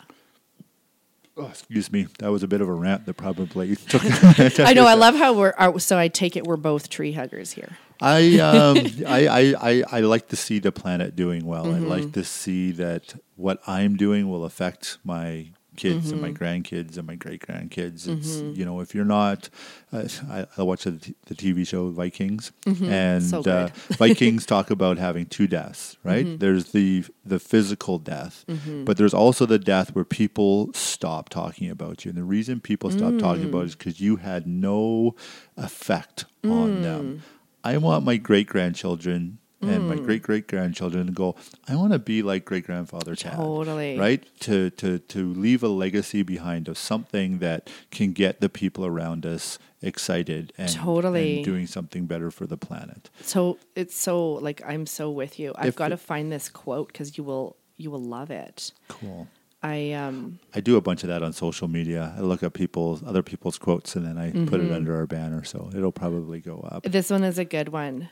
Oh, 1.36 1.46
excuse 1.46 1.92
me. 1.92 2.08
That 2.18 2.32
was 2.32 2.42
a 2.42 2.48
bit 2.48 2.60
of 2.60 2.68
a 2.68 2.72
rant 2.72 3.06
that 3.06 3.14
probably 3.14 3.76
took. 3.88 4.02
I 4.60 4.72
know. 4.72 4.86
I 4.86 4.94
love 4.94 5.14
how 5.14 5.32
we're. 5.34 5.54
Are, 5.56 5.78
so 5.78 5.96
I 5.96 6.08
take 6.08 6.36
it 6.36 6.44
we're 6.46 6.56
both 6.56 6.88
tree 6.88 7.12
huggers 7.12 7.52
here. 7.52 7.78
I, 8.00 8.38
um, 8.38 8.76
I, 9.06 9.26
I, 9.26 9.54
I, 9.70 9.84
I 9.90 10.00
like 10.00 10.28
to 10.28 10.36
see 10.36 10.58
the 10.60 10.70
planet 10.72 11.16
doing 11.16 11.44
well. 11.46 11.66
I 11.66 11.78
Mm-hmm. 11.78 11.86
like 11.88 12.12
to 12.12 12.22
see 12.24 12.70
that 12.72 13.14
what 13.36 13.60
I'm 13.66 13.96
doing 13.96 14.28
will 14.28 14.44
affect 14.44 14.98
my 15.04 15.50
kids 15.84 16.10
and 16.12 16.20
my 16.20 16.28
Mm-hmm. 16.32 16.42
grandkids 16.44 16.98
and 16.98 17.06
my 17.06 17.14
great 17.24 17.40
grandkids. 17.46 18.06
It's 18.14 18.32
you 18.58 18.64
know 18.66 18.80
if 18.84 18.94
you're 18.94 19.12
not, 19.20 19.48
uh, 19.92 20.06
I, 20.36 20.46
I 20.58 20.62
watch 20.70 20.82
the, 20.84 20.92
the 21.30 21.34
TV 21.42 21.66
show 21.66 21.90
Vikings, 21.90 22.52
and 22.66 22.76
Mm-hmm. 23.22 23.28
So 23.32 23.38
uh. 23.40 23.68
Mm-hmm. 23.68 23.94
Vikings 24.04 24.44
talk 24.54 24.70
about 24.70 24.98
having 24.98 25.26
two 25.26 25.46
deaths. 25.46 25.96
Right? 26.04 26.26
There's 26.38 26.72
the 26.72 27.04
the 27.24 27.38
physical 27.38 27.98
death, 27.98 28.44
but 28.86 28.96
there's 28.98 29.14
also 29.14 29.46
the 29.46 29.58
death 29.74 29.94
where 29.94 30.04
people 30.04 30.70
stop 30.74 31.28
talking 31.28 31.70
about 31.70 32.04
you, 32.04 32.10
and 32.10 32.18
the 32.18 32.24
reason 32.36 32.60
people 32.60 32.90
stop 32.90 33.14
talking 33.18 33.44
about 33.50 33.62
it 33.62 33.66
is 33.66 33.76
because 33.76 34.00
you 34.00 34.16
had 34.16 34.46
no 34.46 35.14
effect 35.56 36.24
on 36.44 36.82
them. 36.82 37.22
I 37.64 37.76
want 37.78 38.04
my 38.04 38.16
great 38.16 38.46
grandchildren 38.46 39.37
and 39.60 39.88
my 39.88 39.96
great 39.96 40.22
great 40.22 40.46
grandchildren 40.46 41.06
to 41.06 41.12
go. 41.12 41.34
I 41.68 41.74
want 41.74 41.92
to 41.92 41.98
be 41.98 42.22
like 42.22 42.44
great 42.44 42.64
grandfather 42.66 43.14
Tad. 43.16 43.34
Totally. 43.34 43.98
right 43.98 44.24
to 44.40 44.70
to 44.70 44.98
to 45.00 45.32
leave 45.34 45.62
a 45.62 45.68
legacy 45.68 46.22
behind 46.22 46.68
of 46.68 46.78
something 46.78 47.38
that 47.38 47.68
can 47.90 48.12
get 48.12 48.40
the 48.40 48.48
people 48.48 48.86
around 48.86 49.26
us 49.26 49.58
excited 49.82 50.52
and, 50.58 50.72
Totally. 50.72 51.36
and 51.36 51.44
doing 51.44 51.66
something 51.66 52.06
better 52.06 52.30
for 52.30 52.46
the 52.46 52.56
planet. 52.56 53.10
So 53.22 53.58
it's 53.74 53.96
so 53.96 54.32
like 54.34 54.62
I'm 54.66 54.86
so 54.86 55.10
with 55.10 55.38
you. 55.38 55.52
I've 55.56 55.68
If 55.68 55.76
got 55.76 55.88
to 55.88 55.96
find 55.96 56.30
this 56.30 56.48
quote 56.48 56.88
because 56.88 57.16
you 57.18 57.24
will 57.24 57.56
you 57.76 57.90
will 57.90 58.02
love 58.02 58.30
it. 58.30 58.72
Cool. 58.88 59.28
I 59.60 59.90
um 59.92 60.38
I 60.54 60.60
do 60.60 60.76
a 60.76 60.80
bunch 60.80 61.02
of 61.02 61.08
that 61.08 61.22
on 61.24 61.32
social 61.32 61.66
media. 61.66 62.14
I 62.16 62.20
look 62.20 62.44
at 62.44 62.52
people's 62.54 63.02
other 63.02 63.22
people's 63.24 63.58
quotes 63.58 63.96
and 63.96 64.06
then 64.06 64.16
I 64.16 64.30
put 64.30 64.60
Mm-hmm. 64.60 64.72
it 64.72 64.76
under 64.76 64.94
our 64.96 65.06
banner, 65.06 65.42
so 65.42 65.68
it'll 65.74 65.90
probably 65.90 66.38
go 66.40 66.60
up. 66.70 66.84
this 66.84 67.10
one 67.10 67.24
is 67.24 67.38
a 67.38 67.44
good 67.44 67.70
one. 67.70 68.08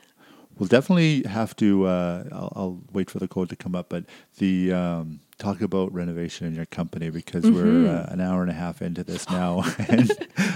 We'll 0.59 0.67
definitely 0.67 1.23
have 1.23 1.55
to. 1.57 1.85
Uh, 1.85 2.23
I'll, 2.31 2.53
I'll 2.55 2.81
wait 2.93 3.09
for 3.09 3.19
the 3.19 3.27
code 3.27 3.49
to 3.49 3.55
come 3.55 3.75
up, 3.75 3.89
but 3.89 4.05
the 4.37 4.73
um, 4.73 5.19
talk 5.37 5.61
about 5.61 5.93
renovation 5.93 6.47
in 6.47 6.55
your 6.55 6.65
company 6.65 7.09
because 7.09 7.43
Mm-hmm. 7.43 7.85
we're 7.85 7.89
uh, 7.95 8.07
an 8.11 8.21
hour 8.21 8.41
and 8.41 8.49
a 8.49 8.53
half 8.55 8.81
into 8.81 9.03
this 9.03 9.29
now, 9.29 9.63
and 9.89 10.11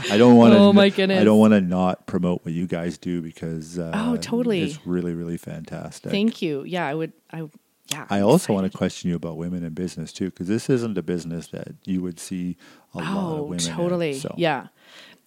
I 0.10 0.18
don't 0.18 0.36
want 0.38 0.53
to. 0.53 0.60
Oh, 0.60 0.73
my 0.73 0.86
I 0.86 1.23
don't 1.23 1.40
want 1.40 1.53
to 1.53 1.61
not 1.61 2.07
promote 2.07 2.44
what 2.44 2.53
you 2.53 2.68
guys 2.68 2.98
do 2.98 3.22
because 3.22 3.78
uh, 3.80 3.91
Oh, 3.94 4.18
totally. 4.18 4.61
it's 4.64 4.86
really 4.86 5.14
really 5.14 5.38
fantastic. 5.38 6.11
Thank 6.11 6.41
you. 6.41 6.64
Yeah, 6.64 6.86
I 6.88 6.94
would. 6.95 7.14
I 7.32 7.48
yeah. 7.91 8.06
I 8.10 8.22
also 8.22 8.53
want 8.53 8.72
to 8.72 8.78
question 8.78 9.10
you 9.10 9.18
about 9.18 9.36
women 9.38 9.64
in 9.64 9.73
business 9.73 10.14
too, 10.14 10.30
because 10.32 10.48
this 10.48 10.69
isn't 10.69 10.98
a 10.98 11.03
business 11.03 11.48
that 11.48 11.76
you 11.86 12.02
would 12.02 12.19
see 12.19 12.56
a 12.94 12.99
lot 12.99 13.07
of 13.07 13.15
Oh, 13.40 13.44
women. 13.44 13.60
in. 13.68 13.76
totally. 13.76 14.14
So, 14.14 14.34
Yeah. 14.38 14.68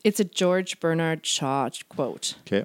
It's 0.03 0.21
a 0.21 0.25
George 0.25 0.81
Bernard 0.81 1.25
Shaw 1.27 1.69
quote. 1.89 2.35
Okay. 2.47 2.65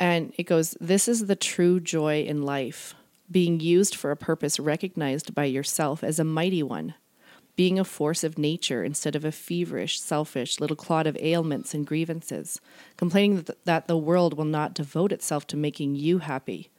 And 0.00 0.32
it 0.38 0.44
goes, 0.44 0.74
This 0.80 1.06
is 1.06 1.26
the 1.26 1.36
true 1.36 1.78
joy 1.78 2.22
in 2.22 2.42
life, 2.42 2.94
being 3.30 3.60
used 3.60 3.94
for 3.94 4.10
a 4.10 4.16
purpose 4.16 4.58
recognized 4.58 5.34
by 5.34 5.44
yourself 5.44 6.02
as 6.02 6.18
a 6.18 6.24
mighty 6.24 6.62
one, 6.62 6.94
being 7.54 7.78
a 7.78 7.84
force 7.84 8.24
of 8.24 8.38
nature 8.38 8.82
instead 8.82 9.14
of 9.14 9.26
a 9.26 9.30
feverish, 9.30 10.00
selfish 10.00 10.58
little 10.58 10.74
clod 10.74 11.06
of 11.06 11.18
ailments 11.20 11.74
and 11.74 11.86
grievances, 11.86 12.62
complaining 12.96 13.42
that, 13.42 13.64
that 13.66 13.86
the 13.88 13.98
world 13.98 14.38
will 14.38 14.46
not 14.46 14.72
devote 14.72 15.12
itself 15.12 15.46
to 15.48 15.56
making 15.58 15.94
you 15.94 16.18
happy. 16.18 16.70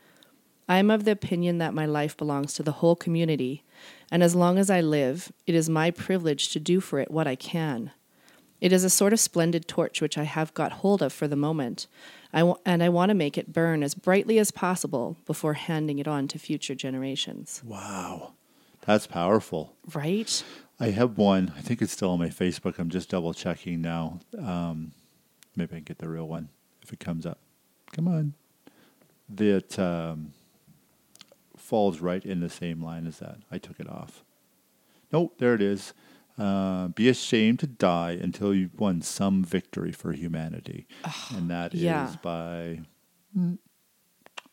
I 0.68 0.78
am 0.78 0.90
of 0.90 1.06
the 1.06 1.12
opinion 1.12 1.60
that 1.60 1.76
my 1.76 1.86
life 1.86 2.18
belongs 2.18 2.54
to 2.56 2.64
the 2.64 2.72
whole 2.72 2.96
community, 2.96 3.64
and 4.10 4.24
as 4.24 4.36
long 4.36 4.58
as 4.58 4.72
I 4.72 4.82
live, 4.82 5.32
it 5.46 5.54
is 5.54 5.70
my 5.70 5.92
privilege 5.92 6.50
to 6.50 6.60
do 6.60 6.80
for 6.80 6.98
it 7.00 7.12
what 7.12 7.28
I 7.28 7.36
can. 7.36 7.92
It 8.62 8.72
is 8.72 8.84
a 8.84 8.90
sort 8.90 9.12
of 9.12 9.20
splendid 9.20 9.68
torch 9.68 10.02
which 10.02 10.18
I 10.18 10.24
have 10.24 10.54
got 10.54 10.72
hold 10.72 11.02
of 11.02 11.12
for 11.12 11.28
the 11.28 11.36
moment, 11.36 11.88
I 12.34 12.40
w- 12.40 12.58
and 12.66 12.82
I 12.82 12.90
want 12.90 13.10
to 13.10 13.16
make 13.16 13.38
it 13.38 13.52
burn 13.52 13.84
as 13.84 13.94
brightly 13.94 14.40
as 14.40 14.52
possible 14.52 15.18
before 15.26 15.54
handing 15.54 16.00
it 16.00 16.08
on 16.08 16.28
to 16.30 16.40
future 16.40 16.76
generations. 16.76 17.62
Wow. 17.66 18.34
That's 18.86 19.06
powerful. 19.08 19.76
Right? 19.94 20.44
I 20.80 20.90
have 20.92 21.18
one. 21.18 21.54
I 21.58 21.62
think 21.62 21.82
it's 21.82 21.92
still 21.94 22.12
on 22.12 22.20
my 22.20 22.30
Facebook. 22.30 22.80
I'm 22.80 22.90
just 22.90 23.10
double 23.10 23.34
checking 23.34 23.82
now. 23.82 24.20
Um, 24.38 24.94
maybe 25.56 25.74
I 25.74 25.78
can 25.78 25.84
get 25.84 26.00
the 26.00 26.10
real 26.10 26.28
one 26.28 26.50
if 26.82 26.92
it 26.92 27.00
comes 27.00 27.26
up. 27.26 27.40
Come 27.92 28.08
on. 28.08 28.34
That 29.30 29.78
um, 29.78 30.34
falls 31.56 32.00
right 32.00 32.26
in 32.26 32.40
the 32.40 32.50
same 32.50 32.82
line 32.84 33.06
as 33.06 33.20
that. 33.20 33.38
I 33.52 33.58
took 33.58 33.80
it 33.80 33.90
off. 33.90 34.24
Nope, 35.12 35.36
there 35.38 35.54
it 35.54 35.62
is. 35.62 35.94
Uh, 36.42 36.88
be 36.90 37.08
ashamed 37.10 37.60
to 37.60 37.68
die 37.68 38.12
until 38.28 38.54
you've 38.54 38.80
won 38.80 39.02
some 39.02 39.44
victory 39.44 39.92
for 39.92 40.12
humanity. 40.14 40.88
and 41.36 41.50
that 41.50 41.74
is 41.74 41.82
yeah. 41.82 42.16
by. 42.24 42.80
hmm, 43.34 43.56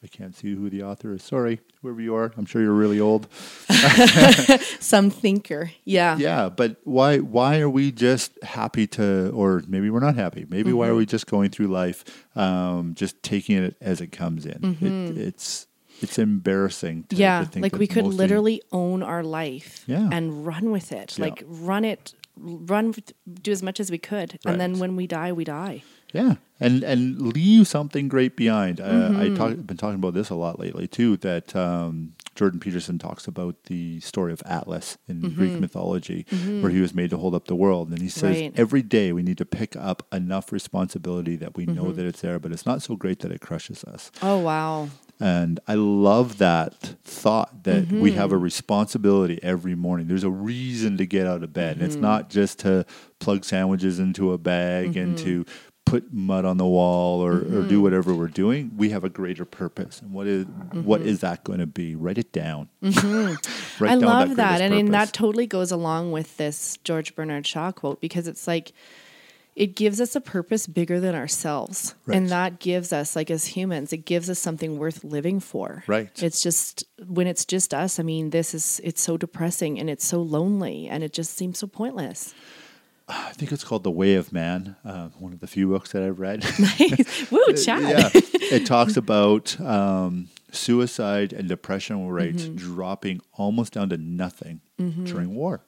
I 0.05 0.07
can't 0.07 0.37
see 0.37 0.55
who 0.55 0.71
the 0.71 0.83
author 0.83 1.13
is. 1.15 1.23
Sorry, 1.25 1.61
whoever 1.83 2.01
you 2.01 2.15
are. 2.15 2.33
I'm 2.37 2.47
sure 2.47 2.63
you're 2.63 2.73
really 2.85 3.01
old. 3.01 3.27
Some 4.81 5.11
thinker. 5.11 5.71
Yeah. 5.85 6.17
Yeah, 6.19 6.49
but 6.51 6.77
why 6.85 7.19
why 7.19 7.61
are 7.61 7.71
we 7.71 7.91
just 7.93 8.33
happy 8.43 8.87
to 8.89 9.31
or 9.35 9.63
maybe 9.67 9.91
we're 9.91 10.01
not 10.01 10.15
happy. 10.17 10.47
Maybe 10.49 10.73
why 10.73 10.87
are 10.87 10.91
Mm-hmm. 10.91 10.99
we 10.99 11.07
just 11.07 11.27
going 11.27 11.51
through 11.51 11.69
life 11.69 12.05
um, 12.37 12.95
just 12.95 13.23
taking 13.23 13.57
it 13.63 13.77
as 13.81 14.01
it 14.01 14.09
comes 14.13 14.47
in? 14.47 14.77
It, 14.81 15.19
it's 15.19 15.67
it's 16.03 16.19
embarrassing 16.19 17.05
to, 17.05 17.15
Mm-hmm. 17.17 17.21
yeah. 17.21 17.45
think 17.45 17.63
like 17.63 17.77
we 17.77 17.87
could 17.87 18.05
literally 18.07 18.63
own 18.73 19.03
our 19.03 19.23
life 19.23 19.85
Yeah. 19.87 20.09
and 20.13 20.47
run 20.47 20.71
with 20.71 20.93
it. 20.93 21.19
Yeah. 21.19 21.25
Like 21.27 21.43
run 21.47 21.85
it, 21.85 22.15
run, 22.37 22.95
do 23.43 23.51
as 23.53 23.63
much 23.63 23.81
as 23.81 23.91
we 23.91 23.99
could. 23.99 24.39
And 24.45 24.61
then 24.61 24.79
when 24.79 24.97
we 24.97 25.07
die, 25.07 25.33
we 25.33 25.45
die. 25.45 25.83
Yeah, 26.15 26.37
and 26.59 26.83
and 26.85 27.21
leave 27.35 27.69
something 27.69 28.09
great 28.09 28.35
behind. 28.35 28.81
Uh, 28.81 28.85
Mm-hmm. 29.11 29.21
I 29.21 29.37
talk, 29.37 29.67
been 29.67 29.77
talking 29.77 29.97
about 29.97 30.15
this 30.15 30.31
a 30.31 30.35
lot 30.35 30.59
lately 30.59 30.87
too. 30.89 31.19
That 31.19 31.55
um, 31.55 32.15
Jordan 32.35 32.61
Peterson 32.61 32.99
talks 32.99 33.27
about 33.29 33.65
the 33.65 34.01
story 34.01 34.33
of 34.33 34.41
Atlas 34.47 34.97
in 35.07 35.21
Greek 35.35 35.61
mythology, 35.61 36.25
where 36.63 36.71
he 36.73 36.81
was 36.81 36.95
made 36.95 37.11
to 37.11 37.19
hold 37.19 37.35
up 37.35 37.45
the 37.45 37.55
world, 37.55 37.91
and 37.91 38.01
he 38.01 38.09
says 38.09 38.37
Mm-hmm. 38.37 38.45
Right. 38.57 38.59
every 38.59 38.81
day 38.81 39.13
we 39.13 39.23
need 39.23 39.37
to 39.37 39.45
pick 39.45 39.77
up 39.77 40.07
enough 40.11 40.51
responsibility 40.51 41.37
that 41.37 41.57
we 41.59 41.67
Mm-hmm. 41.67 41.75
know 41.77 41.93
that 41.93 42.07
it's 42.07 42.23
there, 42.23 42.39
but 42.39 42.53
it's 42.53 42.65
not 42.65 42.81
so 42.81 42.97
great 42.97 43.19
that 43.21 43.31
it 43.31 43.43
crushes 43.43 43.85
us. 43.85 44.11
Oh, 44.23 44.39
wow. 44.39 44.89
And 45.21 45.59
I 45.67 45.75
love 45.75 46.39
that 46.39 46.75
thought 47.05 47.65
that 47.65 47.89
we 47.91 48.13
have 48.13 48.31
a 48.31 48.35
Mm-hmm. 48.37 48.45
responsibility 48.45 49.41
every 49.43 49.75
morning. 49.75 50.07
There's 50.07 50.25
a 50.25 50.31
reason 50.31 50.97
to 50.99 51.07
get 51.07 51.27
out 51.27 51.43
of 51.43 51.53
bed. 51.53 51.77
And 51.77 51.85
it's 51.85 51.95
Mm-hmm. 51.97 52.03
not 52.03 52.31
just 52.31 52.61
to 52.61 52.87
plug 53.19 53.45
sandwiches 53.45 53.99
into 53.99 54.33
a 54.33 54.39
bag 54.39 54.97
and 54.97 55.19
to 55.19 55.45
put 55.85 56.13
mud 56.13 56.45
on 56.45 56.59
the 56.59 56.67
wall 56.67 57.21
or, 57.21 57.33
or 57.33 57.41
Mm-hmm. 57.41 57.69
do 57.69 57.81
whatever 57.81 58.15
we're 58.15 58.29
doing. 58.29 58.73
We 58.77 58.91
have 58.91 59.03
a 59.05 59.09
greater 59.09 59.45
purpose. 59.45 60.01
And 60.01 60.13
what 60.13 60.27
is 60.27 60.47
what 60.73 61.01
Mm-hmm. 61.01 61.09
is 61.09 61.21
that 61.21 61.43
going 61.45 61.59
to 61.61 61.67
be? 61.67 61.97
Write 61.97 62.19
it 62.19 62.31
down. 62.31 62.69
Write 62.83 62.93
I 63.81 63.87
down 63.97 64.01
love 64.03 64.37
that. 64.37 64.59
greatest 64.59 64.63
And, 64.63 64.75
and 64.75 64.95
that 64.95 65.13
totally 65.13 65.47
goes 65.47 65.73
along 65.73 66.13
with 66.13 66.37
this 66.37 66.79
George 66.85 67.15
Bernard 67.17 67.47
Shaw 67.47 67.73
quote 67.73 68.01
because 68.01 68.29
it's 68.29 68.47
like, 68.47 68.73
it 69.59 69.75
gives 69.75 70.01
us 70.01 70.15
a 70.15 70.21
purpose 70.21 70.69
bigger 70.69 71.01
than 71.01 71.15
ourselves. 71.17 71.95
Right. 72.07 72.17
And 72.17 72.29
that 72.31 72.61
gives 72.61 72.93
us, 72.93 73.17
like 73.17 73.29
as 73.29 73.45
humans, 73.45 73.93
it 73.93 74.05
gives 74.07 74.31
us 74.31 74.39
something 74.39 74.79
worth 74.79 75.03
living 75.03 75.41
for. 75.41 75.83
Right. 75.89 76.11
It's 76.23 76.41
just, 76.41 76.85
when 77.07 77.27
it's 77.27 77.45
just 77.45 77.75
us, 77.75 77.99
I 77.99 78.05
mean, 78.05 78.31
this 78.31 78.55
is, 78.55 78.81
it's 78.85 79.03
so 79.03 79.17
depressing 79.17 79.81
and 79.81 79.91
it's 79.91 80.07
so 80.07 80.23
lonely 80.23 80.87
and 80.89 81.03
it 81.03 81.13
just 81.13 81.37
seems 81.37 81.59
so 81.59 81.67
pointless. 81.67 82.35
I 83.09 83.33
think 83.33 83.51
it's 83.53 83.65
called 83.65 83.83
The 83.85 83.91
Way 83.91 84.15
of 84.15 84.33
Man, 84.33 84.77
uh, 84.85 85.09
one 85.19 85.33
of 85.33 85.41
the 85.41 85.47
few 85.49 85.67
books 85.69 85.91
that 85.93 86.03
I've 86.05 86.21
read. 86.21 86.45
Woo, 87.31 87.53
Chad. 87.55 87.83
yeah, 87.83 88.11
it 88.15 88.65
talks 88.67 88.97
about 89.05 89.59
um, 89.61 90.29
suicide 90.53 91.33
and 91.33 91.49
depression 91.49 92.07
rates 92.09 92.45
Mm-hmm. 92.45 92.57
dropping 92.57 93.21
almost 93.33 93.73
down 93.73 93.89
to 93.89 93.97
nothing 93.97 94.61
during 94.79 95.35
war 95.35 95.65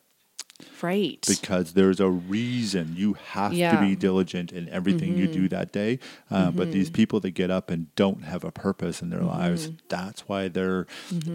Right. 0.82 1.24
because 1.28 1.72
there's 1.74 2.00
a 2.00 2.08
reason 2.08 2.94
you 2.96 3.14
have 3.14 3.52
Yeah. 3.52 3.72
Mm-hmm. 3.74 3.82
to 3.82 3.88
be 3.90 3.96
diligent 3.96 4.52
in 4.52 4.68
everything 4.68 5.16
you 5.16 5.26
do 5.28 5.48
that 5.48 5.72
day. 5.72 5.98
Uh, 6.30 6.50
But 6.50 6.72
these 6.72 6.90
people 6.90 7.20
that 7.20 7.32
get 7.32 7.50
up 7.50 7.70
and 7.70 7.94
don't 7.96 8.24
have 8.24 8.44
a 8.44 8.50
purpose 8.50 9.02
in 9.02 9.10
their 9.10 9.22
lives, 9.22 9.66
Mm-hmm. 9.68 9.76
that's 9.88 10.28
why 10.28 10.48
they're 10.48 10.86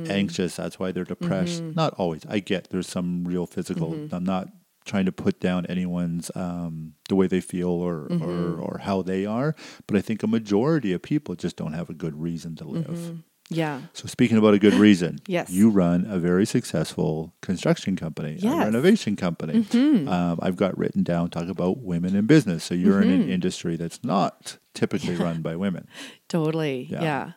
anxious. 0.09 0.55
That's 0.55 0.79
why 0.79 0.91
they're 0.91 1.03
depressed. 1.05 1.61
Mm-hmm. 1.63 1.75
Not 1.75 1.93
always. 1.95 2.25
I 2.27 2.39
get 2.39 2.69
there's 2.69 2.87
some 2.87 3.25
real 3.25 3.45
physical. 3.45 3.93
I'm 4.11 4.23
not 4.23 4.49
trying 4.85 5.05
to 5.05 5.11
put 5.11 5.39
down 5.39 5.65
anyone's 5.65 6.29
um, 6.35 6.93
the 7.09 7.15
way 7.15 7.27
they 7.27 7.41
feel 7.41 7.69
or, 7.69 8.07
Mm-hmm. 8.09 8.23
or 8.23 8.59
or 8.61 8.77
how 8.79 9.01
they 9.01 9.25
are, 9.25 9.55
but 9.87 9.97
I 9.97 10.01
think 10.01 10.21
a 10.23 10.27
majority 10.27 10.93
of 10.93 11.01
people 11.01 11.33
just 11.35 11.55
don't 11.55 11.73
have 11.73 11.89
a 11.89 11.93
good 11.93 12.19
reason 12.21 12.55
to 12.57 12.65
live. 12.65 13.21
Yeah. 13.49 13.81
So 13.93 14.07
speaking 14.07 14.37
about 14.37 14.53
a 14.53 14.59
good 14.59 14.73
reason, 14.73 15.19
Yes. 15.27 15.49
you 15.51 15.69
run 15.69 16.05
a 16.09 16.17
very 16.17 16.45
successful 16.45 17.33
construction 17.41 17.95
company, 17.95 18.31
a 18.31 18.35
Yes. 18.35 18.43
Mm-hmm. 18.43 18.59
renovation 18.63 19.15
company. 19.15 19.65
Um, 19.73 20.39
I've 20.41 20.55
got 20.55 20.77
written 20.77 21.03
down 21.03 21.29
talk 21.29 21.47
about 21.47 21.77
women 21.79 22.15
in 22.15 22.25
business. 22.25 22.63
So 22.63 22.73
you're 22.73 23.01
in 23.01 23.11
an 23.11 23.29
industry 23.29 23.75
that's 23.75 24.03
not 24.03 24.57
typically 24.73 25.15
run 25.15 25.41
by 25.41 25.55
women. 25.55 25.87
Totally. 26.27 26.87
Yeah. 26.89 27.01
Yeah. 27.03 27.31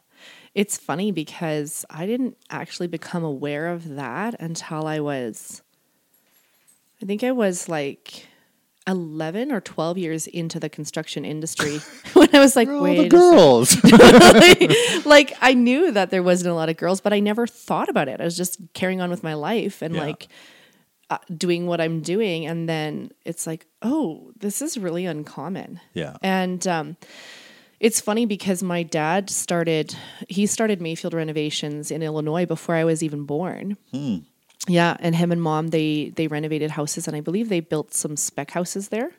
It's 0.55 0.76
funny 0.78 1.12
because 1.12 1.85
I 1.90 2.06
didn't 2.06 2.36
actually 2.51 2.89
become 2.89 3.22
aware 3.22 3.68
of 3.68 3.90
that 3.90 4.35
until 4.40 4.86
I 4.86 4.98
was, 5.01 5.62
I 7.01 7.06
think 7.06 7.22
I 7.22 7.30
was 7.32 7.68
like 7.68 8.26
11 8.89 9.52
or 9.52 9.60
12 9.60 9.98
years 9.98 10.27
into 10.27 10.59
the 10.59 10.69
construction 10.69 11.24
industry 11.24 11.78
when 12.15 12.35
I 12.35 12.40
was 12.40 12.56
like, 12.56 12.69
All 12.69 12.82
wait, 12.82 13.02
the 13.02 13.09
girls. 13.09 13.69
second." 13.70 14.74
like 15.06 15.35
I 15.40 15.55
knew 15.55 15.93
that 15.93 16.10
there 16.10 16.23
wasn't 16.23 16.51
a 16.51 16.55
lot 16.55 16.69
of 16.69 16.77
girls, 16.77 17.01
but 17.01 17.12
I 17.12 17.20
never 17.20 17.47
thought 17.47 17.89
about 17.89 18.09
it. 18.09 18.20
I 18.20 18.24
was 18.24 18.36
just 18.36 18.59
carrying 18.73 19.01
on 19.01 19.10
with 19.10 19.23
my 19.23 19.35
life 19.35 19.82
and 19.82 19.94
Yeah. 19.94 20.01
like 20.06 20.28
uh, 21.10 21.19
doing 21.36 21.66
what 21.66 21.81
I'm 21.81 22.01
doing. 22.01 22.47
And 22.47 22.69
then 22.69 23.10
it's 23.24 23.47
like, 23.47 23.66
oh, 23.82 24.32
this 24.39 24.60
is 24.60 24.77
really 24.78 25.06
uncommon. 25.06 25.81
yeah. 25.94 26.16
And 26.23 26.66
um, 26.66 26.97
it's 27.81 28.01
funny 28.01 28.27
because 28.27 28.62
my 28.62 28.82
dad 28.82 29.31
started, 29.31 29.94
he 30.28 30.47
started 30.47 30.82
Mayfield 30.82 31.15
renovations 31.15 31.90
in 31.90 32.02
Illinois 32.02 32.44
before 32.44 32.74
I 32.74 32.85
was 32.85 33.02
even 33.02 33.24
born. 33.24 33.77
Yeah, 34.69 34.97
and 35.01 35.15
him 35.15 35.32
and 35.32 35.43
mom 35.43 35.69
they 35.69 36.12
they 36.15 36.28
renovated 36.28 36.70
houses, 36.70 37.09
and 37.09 37.16
I 37.16 37.20
believe 37.20 37.49
they 37.49 37.61
built 37.61 37.95
some 37.95 38.16
spec 38.16 38.51
houses 38.51 38.89
there. 38.89 39.11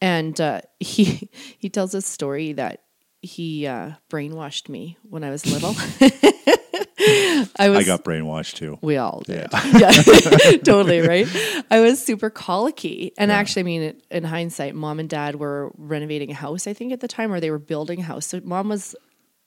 And 0.00 0.40
uh, 0.40 0.62
he 0.80 1.30
he 1.58 1.68
tells 1.68 1.94
a 1.94 2.02
story 2.02 2.52
that 2.54 2.82
he 3.22 3.66
uh, 3.66 3.92
brainwashed 4.10 4.68
me 4.68 4.98
when 5.08 5.24
I 5.24 5.30
was 5.30 5.46
little. 5.46 5.74
I 7.58 7.68
was 7.68 7.80
I 7.80 7.82
got 7.84 8.04
brainwashed 8.04 8.54
too. 8.54 8.78
we 8.80 8.96
all 8.96 9.22
did. 9.24 9.48
Yeah, 9.52 9.90
totally 10.64 11.00
right. 11.00 11.26
I 11.70 11.80
was 11.80 12.04
super 12.04 12.30
colicky. 12.30 13.12
And 13.18 13.32
actually, 13.32 13.60
I 13.60 13.64
mean, 13.64 14.02
in 14.10 14.24
hindsight, 14.24 14.74
mom 14.74 15.00
and 15.00 15.08
dad 15.08 15.36
were 15.36 15.72
renovating 15.76 16.30
a 16.30 16.34
house, 16.34 16.66
I 16.66 16.72
think, 16.72 16.92
at 16.92 17.00
the 17.00 17.08
time, 17.08 17.32
or 17.32 17.40
they 17.40 17.50
were 17.50 17.58
building 17.58 18.00
a 18.00 18.04
house. 18.04 18.26
So 18.26 18.40
mom 18.44 18.68
was 18.68 18.94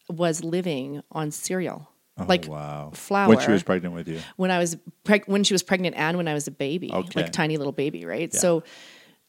was 0.09 0.43
living 0.43 1.01
on 1.11 1.31
cereal. 1.31 1.91
Oh, 2.17 2.25
like 2.27 2.47
oh, 2.47 2.51
wow. 2.53 2.91
flour. 2.93 3.27
When 3.29 3.39
she 3.39 3.51
was 3.51 3.63
pregnant 3.63 3.93
with 3.93 4.07
you. 4.07 4.19
when 4.37 4.49
I 4.51 4.59
was 4.59 4.77
preg- 5.03 5.27
when 5.27 5.43
she 5.43 5.53
was 5.53 5.63
pregnant 5.63 5.95
and 5.97 6.15
when 6.17 6.27
I 6.27 6.33
was 6.33 6.47
a 6.47 6.51
baby, 6.51 6.89
Okay. 6.93 7.21
like 7.23 7.31
tiny 7.33 7.57
little 7.57 7.73
baby, 7.73 8.05
right? 8.05 8.31
Yeah. 8.33 8.39
So 8.39 8.63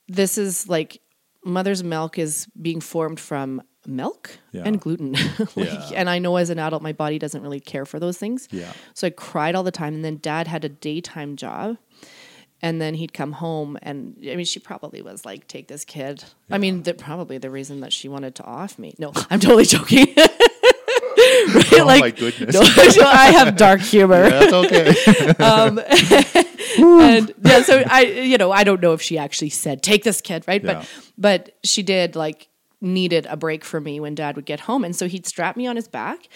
this 0.08 0.38
is 0.38 0.68
like 0.68 1.00
mother's 1.44 1.82
milk 1.82 2.18
is 2.18 2.46
being 2.60 2.80
formed 2.80 3.18
from 3.20 3.60
milk 3.86 4.38
Yeah. 4.52 4.62
and 4.64 4.80
gluten. 4.80 5.12
like, 5.38 5.56
Yeah. 5.56 5.90
And 5.94 6.08
I 6.10 6.18
know 6.20 6.36
as 6.36 6.50
an 6.50 6.58
adult, 6.60 6.82
my 6.82 6.92
body 6.92 7.18
doesn't 7.18 7.42
really 7.42 7.60
care 7.60 7.84
for 7.86 7.98
those 7.98 8.18
things. 8.18 8.46
Yeah. 8.52 8.72
So 8.94 9.06
I 9.08 9.10
cried 9.10 9.54
all 9.56 9.62
the 9.64 9.70
time. 9.72 9.94
And 9.94 10.04
then 10.04 10.18
dad 10.18 10.46
had 10.46 10.64
a 10.64 10.68
daytime 10.68 11.36
job. 11.36 11.78
And 12.62 12.80
then 12.80 12.94
he'd 12.94 13.12
come 13.12 13.32
home, 13.32 13.76
and 13.82 14.16
I 14.22 14.34
mean, 14.34 14.46
she 14.46 14.60
probably 14.60 15.02
was 15.02 15.26
like, 15.26 15.46
"Take 15.46 15.68
this 15.68 15.84
kid." 15.84 16.24
I 16.50 16.56
mean, 16.56 16.84
that 16.84 16.96
probably 16.96 17.36
the 17.36 17.50
reason 17.50 17.80
that 17.80 17.92
she 17.92 18.08
wanted 18.08 18.34
to 18.36 18.44
off 18.44 18.78
me. 18.78 18.94
No, 18.98 19.12
I'm 19.30 19.40
totally 19.40 19.66
joking. 19.66 20.06
right? 21.54 21.72
Oh 21.72 21.84
my 22.00 22.10
goodness. 22.10 22.54
no, 22.96 23.06
I 23.06 23.30
have 23.32 23.56
dark 23.56 23.80
humor 23.92 24.28
That's 24.28 24.52
okay. 24.52 24.88
Um, 25.42 25.78
and 26.78 27.32
yeah, 27.42 27.62
so 27.62 27.82
I, 27.86 28.02
you 28.02 28.36
know, 28.36 28.52
I 28.52 28.64
don't 28.64 28.82
know 28.82 28.92
if 28.92 29.00
she 29.00 29.16
actually 29.16 29.50
said 29.50 29.82
take 29.82 30.04
this 30.04 30.20
kid, 30.20 30.44
right? 30.46 30.62
Yeah. 30.62 30.74
But 30.74 30.88
but 31.16 31.58
she 31.64 31.82
did 31.82 32.16
like 32.16 32.48
needed 32.80 33.26
a 33.26 33.36
break 33.36 33.64
for 33.64 33.80
me 33.80 33.98
when 33.98 34.14
Dad 34.14 34.36
would 34.36 34.44
get 34.44 34.60
home, 34.60 34.84
and 34.84 34.94
so 34.94 35.08
he'd 35.08 35.26
strap 35.26 35.56
me 35.56 35.66
on 35.66 35.76
his 35.76 35.88
back, 35.88 36.28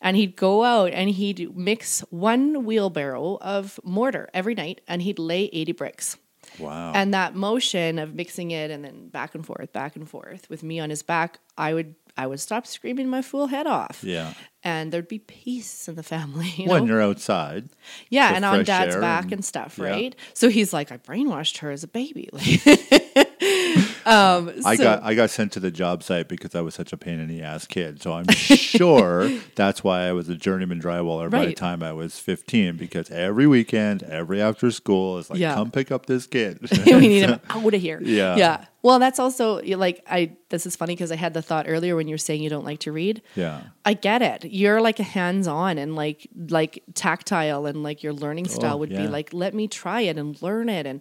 and 0.00 0.16
he'd 0.16 0.36
go 0.36 0.64
out 0.64 0.92
and 0.92 1.10
he'd 1.10 1.54
mix 1.54 2.00
one 2.10 2.64
wheelbarrow 2.64 3.38
of 3.42 3.78
mortar 3.84 4.30
every 4.32 4.54
night, 4.54 4.80
and 4.88 5.02
he'd 5.02 5.18
lay 5.18 5.44
eighty 5.52 5.72
bricks. 5.72 6.16
Wow. 6.58 6.92
And 6.94 7.14
that 7.14 7.34
motion 7.34 7.98
of 7.98 8.14
mixing 8.14 8.50
it 8.50 8.70
and 8.70 8.84
then 8.84 9.08
back 9.08 9.34
and 9.34 9.44
forth, 9.44 9.72
back 9.72 9.96
and 9.96 10.08
forth 10.08 10.48
with 10.50 10.62
me 10.62 10.80
on 10.80 10.90
his 10.90 11.02
back, 11.02 11.38
I 11.56 11.74
would 11.74 11.94
I 12.16 12.26
would 12.26 12.40
stop 12.40 12.66
screaming 12.66 13.08
my 13.08 13.22
fool 13.22 13.46
head 13.48 13.66
off. 13.66 14.00
yeah. 14.02 14.34
And 14.64 14.92
there'd 14.92 15.08
be 15.08 15.18
peace 15.18 15.88
in 15.88 15.96
the 15.96 16.02
family. 16.04 16.52
You 16.56 16.68
When 16.68 16.82
know? 16.86 16.92
you're 16.92 17.02
outside. 17.02 17.68
Yeah, 18.10 18.32
and 18.34 18.44
on 18.44 18.62
dad's 18.64 18.94
back 18.96 19.24
and- 19.24 19.32
and, 19.34 19.44
stuff, 19.44 19.76
yeah. 19.78 19.86
right? 19.86 20.16
So 20.34 20.48
he's 20.48 20.72
like, 20.72 20.92
I 20.92 20.98
brainwashed 20.98 21.58
her 21.58 21.70
as 21.72 21.82
a 21.82 21.88
baby. 21.88 22.28
Like, 22.32 22.62
um, 24.06 24.52
I 24.64 24.76
so- 24.76 24.82
got 24.84 25.02
I 25.02 25.14
got 25.14 25.30
sent 25.30 25.52
to 25.52 25.60
the 25.60 25.70
job 25.70 26.02
site 26.02 26.28
because 26.28 26.54
I 26.54 26.60
was 26.60 26.74
such 26.74 26.92
a 26.92 26.96
pain 26.96 27.20
in 27.20 27.28
the 27.28 27.42
ass 27.42 27.66
kid. 27.66 28.02
So 28.02 28.12
I'm 28.12 28.28
sure 28.30 29.28
that's 29.54 29.82
why 29.84 30.02
I 30.08 30.12
was 30.12 30.28
a 30.28 30.34
journeyman 30.36 30.80
drywaller 30.80 31.30
by 31.30 31.46
the 31.46 31.54
time 31.54 31.82
I 31.82 31.92
was 31.92 32.18
15 32.18 32.76
because 32.76 33.10
every 33.10 33.46
weekend, 33.46 34.02
every 34.02 34.40
after 34.40 34.70
school 34.70 35.18
is 35.18 35.30
like 35.30 35.38
Yeah. 35.38 35.54
come 35.54 35.70
pick 35.70 35.90
up 35.92 36.06
this 36.06 36.26
kid. 36.26 36.58
we 36.86 36.98
need 36.98 37.20
him 37.28 37.40
out 37.50 37.74
of 37.74 37.80
here. 37.80 38.00
Yeah. 38.02 38.36
Yeah. 38.36 38.64
Well, 38.82 38.98
that's 38.98 39.20
also 39.20 39.62
like 39.62 40.04
I. 40.10 40.36
This 40.48 40.66
is 40.66 40.74
funny 40.76 40.94
because 40.94 41.12
I 41.12 41.16
had 41.16 41.32
the 41.34 41.40
thought 41.40 41.66
earlier 41.68 41.94
when 41.96 42.08
you 42.08 42.14
were 42.14 42.18
saying 42.18 42.42
you 42.42 42.50
don't 42.50 42.64
like 42.64 42.80
to 42.80 42.92
read. 42.92 43.22
yeah. 43.36 43.62
I 43.84 43.94
get 43.94 44.22
it. 44.22 44.44
You're 44.44 44.80
like 44.80 44.98
a 45.00 45.04
hands-on 45.04 45.78
and 45.78 45.94
like 45.96 46.28
like 46.48 46.82
tactile 46.94 47.66
and 47.66 47.82
like 47.84 48.02
your 48.02 48.12
learning 48.12 48.48
style 48.48 48.74
Oh, 48.74 48.78
would 48.78 48.90
yeah. 48.90 49.02
be 49.02 49.08
like 49.08 49.32
let 49.32 49.54
me 49.54 49.68
try 49.68 50.00
it 50.02 50.18
and 50.18 50.40
learn 50.42 50.68
it 50.68 50.86
and 50.86 51.00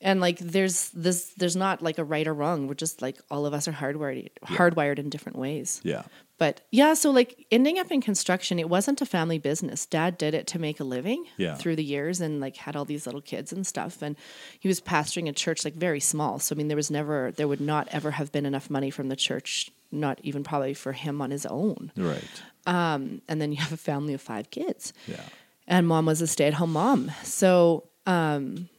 and 0.00 0.20
like 0.20 0.38
there's 0.38 0.90
this 0.90 1.32
there's 1.36 1.56
not 1.56 1.82
like 1.82 1.98
a 1.98 2.04
right 2.04 2.26
or 2.26 2.34
wrong. 2.34 2.66
We're 2.68 2.74
just 2.74 3.00
like 3.02 3.18
all 3.30 3.46
of 3.46 3.54
us 3.54 3.66
are 3.68 3.72
hardwired 3.72 4.28
hardwired 4.44 4.98
in 4.98 5.10
different 5.10 5.38
ways. 5.38 5.80
Yeah. 5.84 6.02
But 6.38 6.60
yeah, 6.70 6.92
so 6.92 7.10
like 7.10 7.46
ending 7.50 7.78
up 7.78 7.90
in 7.90 8.02
construction, 8.02 8.58
it 8.58 8.68
wasn't 8.68 9.00
a 9.00 9.06
family 9.06 9.38
business. 9.38 9.86
Dad 9.86 10.18
did 10.18 10.34
it 10.34 10.46
to 10.48 10.58
make 10.58 10.80
a 10.80 10.84
living 10.84 11.24
Yeah. 11.38 11.54
through 11.54 11.76
the 11.76 11.84
years 11.84 12.20
and 12.20 12.40
like 12.40 12.56
had 12.58 12.76
all 12.76 12.84
these 12.84 13.06
little 13.06 13.22
kids 13.22 13.54
and 13.54 13.66
stuff. 13.66 14.02
And 14.02 14.16
he 14.60 14.68
was 14.68 14.78
pastoring 14.80 15.28
a 15.30 15.32
church 15.32 15.64
like 15.64 15.74
very 15.74 16.00
small. 16.00 16.38
So 16.38 16.54
I 16.54 16.56
mean 16.58 16.68
there 16.68 16.76
was 16.76 16.90
never 16.90 17.32
there 17.32 17.48
would 17.48 17.60
not 17.62 17.88
ever 17.90 18.10
have 18.10 18.32
been 18.32 18.44
enough 18.44 18.68
money 18.68 18.90
from 18.90 19.08
the 19.08 19.16
church, 19.16 19.70
not 19.90 20.20
even 20.22 20.44
probably 20.44 20.74
for 20.74 20.92
him 20.92 21.22
on 21.22 21.30
his 21.30 21.46
own. 21.46 21.90
Right. 21.96 22.42
Um, 22.66 23.22
and 23.28 23.40
then 23.40 23.50
you 23.52 23.58
have 23.58 23.72
a 23.72 23.76
family 23.78 24.12
of 24.12 24.20
five 24.20 24.50
kids. 24.50 24.92
Yeah. 25.06 25.20
And 25.66 25.86
mom 25.88 26.04
was 26.06 26.20
a 26.20 26.26
stay 26.26 26.46
at 26.46 26.54
home 26.54 26.72
mom. 26.74 27.10
So 27.22 27.84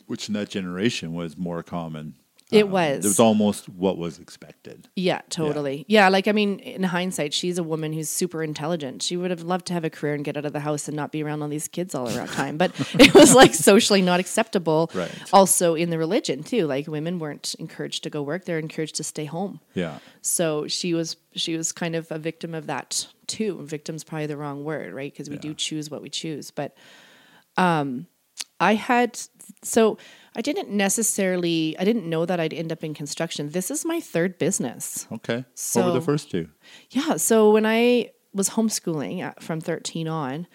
Which 0.08 0.28
in 0.28 0.34
that 0.34 0.50
generation 0.50 1.14
was 1.14 1.38
more 1.38 1.62
common. 1.64 2.16
It 2.50 2.64
Um, 2.64 2.72
was. 2.72 3.04
It 3.04 3.08
was 3.10 3.20
almost 3.20 3.68
what 3.68 3.98
was 3.98 4.20
expected. 4.20 4.88
Yeah, 4.96 5.20
totally. 5.30 5.84
Yeah. 5.90 6.08
like 6.08 6.30
I 6.30 6.32
mean, 6.32 6.60
in 6.60 6.84
hindsight, 6.84 7.34
she's 7.34 7.58
a 7.58 7.64
woman 7.64 7.92
who's 7.92 8.08
super 8.08 8.42
intelligent. 8.42 9.04
She 9.04 9.18
would 9.18 9.32
have 9.32 9.42
loved 9.42 9.66
to 9.66 9.74
have 9.74 9.84
a 9.84 9.90
career 9.90 10.14
and 10.14 10.24
get 10.24 10.38
out 10.38 10.46
of 10.46 10.54
the 10.54 10.62
house 10.62 10.88
and 10.88 10.96
not 10.96 11.12
be 11.12 11.22
around 11.22 11.42
all 11.42 11.50
these 11.50 11.68
kids 11.68 11.94
all 11.94 12.08
around 12.08 12.28
time. 12.44 12.56
But 12.58 12.72
it 12.98 13.14
was 13.14 13.36
like 13.36 13.54
socially 13.54 14.02
not 14.02 14.22
acceptable. 14.22 14.90
Right. 14.94 15.12
Also 15.34 15.76
in 15.76 15.90
the 15.90 15.98
religion 15.98 16.42
too, 16.42 16.66
like 16.68 16.88
women 16.88 17.20
weren't 17.20 17.54
encouraged 17.60 18.04
to 18.04 18.10
go 18.10 18.22
work; 18.24 18.46
they're 18.46 18.60
encouraged 18.60 18.96
to 18.96 19.04
stay 19.04 19.26
home. 19.26 19.60
Yeah. 19.74 20.00
So 20.22 20.70
she 20.70 20.94
was 20.94 21.18
she 21.36 21.58
was 21.58 21.74
kind 21.74 21.98
of 21.98 22.10
a 22.14 22.18
victim 22.18 22.54
of 22.56 22.68
that 22.68 23.08
too. 23.28 23.60
Victim's 23.66 24.06
probably 24.06 24.28
the 24.28 24.38
wrong 24.38 24.64
word, 24.64 24.94
right? 24.94 25.12
Because 25.12 25.30
we 25.30 25.36
Yeah. 25.36 25.42
do 25.42 25.54
choose 25.54 25.92
what 25.92 26.02
we 26.02 26.10
choose. 26.10 26.50
But 26.52 26.78
um, 27.58 28.08
I 28.60 28.76
had 28.76 29.20
so 29.64 29.98
I 30.36 30.42
didn't 30.42 30.70
necessarily 30.70 31.76
I 31.80 31.84
didn't 31.84 32.10
know 32.10 32.26
that 32.26 32.40
I'd 32.40 32.54
end 32.54 32.72
up 32.72 32.84
in 32.84 32.94
construction. 32.94 33.50
This 33.50 33.72
is 33.72 33.86
my 33.86 34.00
third 34.00 34.38
business. 34.38 35.08
Okay. 35.12 35.46
what 35.74 35.86
were 35.88 36.00
the 36.00 36.06
first 36.06 36.32
two? 36.32 36.50
Yeah. 36.92 37.18
So 37.18 37.52
when 37.52 37.66
I 37.66 38.12
was 38.34 38.50
homeschooling 38.52 39.22
at, 39.22 39.42
from 39.42 39.60
13 39.60 40.08
on, 40.08 40.48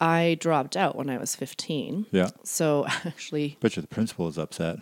I 0.00 0.38
dropped 0.40 0.76
out 0.76 0.96
when 0.96 1.10
I 1.10 1.18
was 1.18 1.36
15. 1.36 2.06
Yeah. 2.10 2.30
So 2.44 2.86
actually, 3.04 3.58
you 3.76 3.82
the 3.82 3.88
principal 3.88 4.28
is 4.28 4.38
upset. 4.38 4.78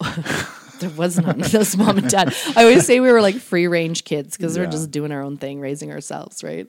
there 0.80 0.90
was 0.90 1.18
none. 1.18 1.40
Of 1.40 1.52
those 1.52 1.76
mom 1.76 1.98
and 1.98 2.08
dad. 2.08 2.34
I 2.56 2.62
always 2.64 2.86
say 2.86 3.00
we 3.00 3.10
were 3.10 3.22
like 3.22 3.36
free 3.36 3.66
range 3.66 4.04
kids 4.04 4.36
because 4.36 4.56
Yeah. 4.56 4.64
we're 4.64 4.70
just 4.70 4.90
doing 4.90 5.12
our 5.12 5.22
own 5.22 5.36
thing, 5.36 5.60
raising 5.60 5.90
ourselves, 5.92 6.42
right? 6.44 6.66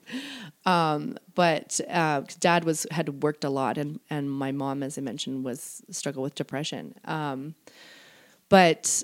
Um, 0.65 1.17
but 1.35 1.79
uh, 1.89 2.21
dad 2.39 2.63
was 2.65 2.85
had 2.91 3.21
worked 3.23 3.43
a 3.43 3.49
lot, 3.49 3.77
and 3.77 3.99
and 4.09 4.29
my 4.31 4.51
mom, 4.51 4.83
as 4.83 4.97
I 4.97 5.01
mentioned, 5.01 5.43
was 5.45 5.81
struggle 5.91 6.23
with 6.23 6.35
depression. 6.35 6.95
Um, 7.05 7.55
but 8.49 9.03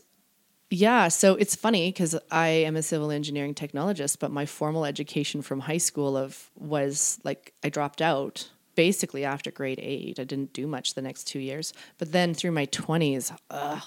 yeah, 0.69 1.07
so 1.07 1.35
it's 1.35 1.55
funny 1.55 1.89
because 1.89 2.15
I 2.31 2.47
am 2.47 2.75
a 2.75 2.81
civil 2.81 3.11
engineering 3.11 3.53
technologist, 3.53 4.17
but 4.19 4.31
my 4.31 4.45
formal 4.45 4.85
education 4.85 5.41
from 5.41 5.59
high 5.61 5.77
school 5.77 6.17
of 6.17 6.49
was 6.57 7.19
like 7.23 7.53
I 7.63 7.69
dropped 7.69 8.01
out 8.01 8.49
basically 8.75 9.23
after 9.23 9.51
grade 9.51 9.79
eight. 9.81 10.19
I 10.19 10.23
didn't 10.23 10.51
do 10.51 10.65
much 10.65 10.95
the 10.95 11.01
next 11.01 11.25
two 11.25 11.39
years, 11.39 11.73
but 11.99 12.11
then 12.11 12.33
through 12.33 12.51
my 12.53 12.65
twenties, 12.65 13.31
ugh, 13.51 13.83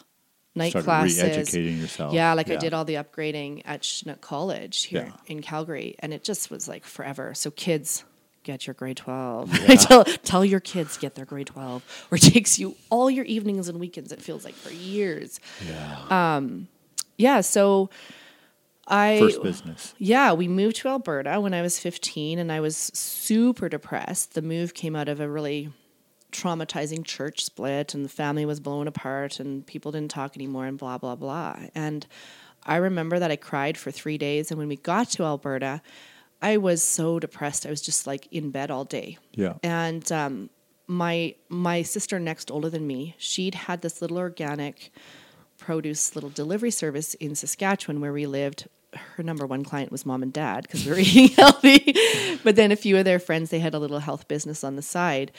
night 0.56 0.72
classes, 0.72 1.22
re-educating 1.22 1.78
yourself. 1.78 2.12
yeah, 2.14 2.32
like 2.32 2.50
I 2.50 2.56
did 2.56 2.72
all 2.74 2.84
the 2.84 2.94
upgrading 2.94 3.62
at 3.64 3.84
Chinook 3.84 4.20
College 4.20 4.84
here 4.84 5.06
Yeah. 5.06 5.16
in 5.34 5.42
Calgary, 5.42 5.94
and 6.00 6.12
it 6.12 6.24
just 6.24 6.50
was 6.50 6.66
like 6.68 6.84
forever. 6.84 7.34
So 7.34 7.50
kids, 7.50 8.04
get 8.42 8.66
your 8.66 8.74
grade 8.74 8.96
twelve. 8.96 9.52
tell 9.80 10.04
tell 10.04 10.44
your 10.44 10.60
kids 10.60 10.96
get 10.98 11.14
their 11.14 11.24
grade 11.26 11.48
twelve, 11.48 11.82
or 12.10 12.16
it 12.16 12.22
takes 12.22 12.58
you 12.58 12.74
all 12.90 13.10
your 13.10 13.24
evenings 13.26 13.68
and 13.68 13.78
weekends. 13.78 14.12
It 14.12 14.20
feels 14.22 14.44
like 14.44 14.54
for 14.54 14.72
years. 14.72 15.38
Yeah. 15.68 16.36
Um, 16.36 16.68
yeah, 17.18 17.40
so 17.40 17.88
I 18.88 19.18
First 19.18 19.42
business. 19.42 19.94
yeah, 19.98 20.32
we 20.32 20.46
moved 20.48 20.76
to 20.76 20.88
Alberta 20.88 21.40
when 21.40 21.52
I 21.54 21.60
was 21.62 21.78
15 21.80 22.38
and 22.38 22.52
I 22.52 22.60
was 22.60 22.76
super 22.76 23.68
depressed. 23.68 24.34
The 24.34 24.42
move 24.42 24.74
came 24.74 24.94
out 24.94 25.08
of 25.08 25.18
a 25.18 25.28
really 25.28 25.70
traumatizing 26.36 27.04
church 27.04 27.44
split 27.44 27.94
and 27.94 28.04
the 28.04 28.08
family 28.08 28.44
was 28.44 28.60
blown 28.60 28.86
apart 28.86 29.40
and 29.40 29.66
people 29.66 29.92
didn't 29.92 30.10
talk 30.10 30.36
anymore 30.36 30.66
and 30.66 30.78
blah, 30.78 30.98
blah, 30.98 31.16
blah. 31.16 31.56
And 31.74 32.06
I 32.64 32.76
remember 32.76 33.18
that 33.18 33.30
I 33.30 33.36
cried 33.36 33.78
for 33.78 33.90
three 33.90 34.18
days. 34.18 34.50
And 34.50 34.58
when 34.58 34.68
we 34.68 34.76
got 34.76 35.08
to 35.10 35.24
Alberta, 35.24 35.80
I 36.42 36.58
was 36.58 36.82
so 36.82 37.18
depressed. 37.18 37.64
I 37.64 37.70
was 37.70 37.80
just 37.80 38.06
like 38.06 38.26
in 38.30 38.50
bed 38.50 38.70
all 38.70 38.84
day. 38.84 39.18
Yeah. 39.32 39.54
And 39.62 40.10
um, 40.12 40.50
my 40.86 41.34
my 41.48 41.82
sister 41.82 42.18
next 42.18 42.50
older 42.50 42.68
than 42.68 42.86
me, 42.86 43.14
she'd 43.18 43.54
had 43.54 43.82
this 43.82 44.02
little 44.02 44.18
organic 44.18 44.92
produce 45.58 46.14
little 46.14 46.30
delivery 46.30 46.70
service 46.70 47.14
in 47.14 47.34
Saskatchewan 47.34 48.00
where 48.00 48.12
we 48.12 48.26
lived. 48.26 48.68
Her 48.94 49.22
number 49.22 49.46
one 49.46 49.64
client 49.64 49.92
was 49.92 50.06
mom 50.06 50.22
and 50.22 50.32
dad 50.32 50.62
because 50.62 50.84
we 50.84 50.92
were 50.92 50.98
eating 51.00 51.28
healthy. 51.28 51.94
but 52.44 52.56
then 52.56 52.72
a 52.72 52.76
few 52.76 52.96
of 52.96 53.04
their 53.04 53.18
friends, 53.18 53.50
they 53.50 53.58
had 53.58 53.74
a 53.74 53.78
little 53.78 53.98
health 53.98 54.28
business 54.28 54.64
on 54.64 54.76
the 54.76 54.82
side. 54.82 55.32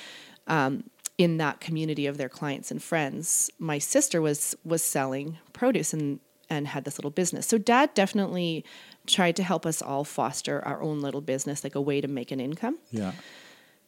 Um, 0.47 0.83
in 1.17 1.37
that 1.37 1.59
community 1.59 2.05
of 2.05 2.17
their 2.17 2.29
clients 2.29 2.69
and 2.69 2.81
friends, 2.81 3.49
my 3.57 3.79
sister 3.79 4.21
was 4.21 4.55
was 4.63 4.83
selling 4.83 5.37
produce 5.51 5.93
and 5.93 6.19
and 6.49 6.67
had 6.67 6.85
this 6.85 6.97
little 6.97 7.11
business. 7.11 7.45
So 7.47 7.57
dad 7.57 7.93
definitely 7.93 8.63
tried 9.05 9.35
to 9.37 9.43
help 9.43 9.65
us 9.65 9.81
all 9.81 10.03
foster 10.03 10.63
our 10.65 10.81
own 10.81 11.01
little 11.01 11.21
business, 11.21 11.63
like 11.63 11.75
a 11.75 11.81
way 11.81 12.01
to 12.01 12.07
make 12.07 12.31
an 12.31 12.39
income. 12.39 12.77
Yeah. 12.91 13.13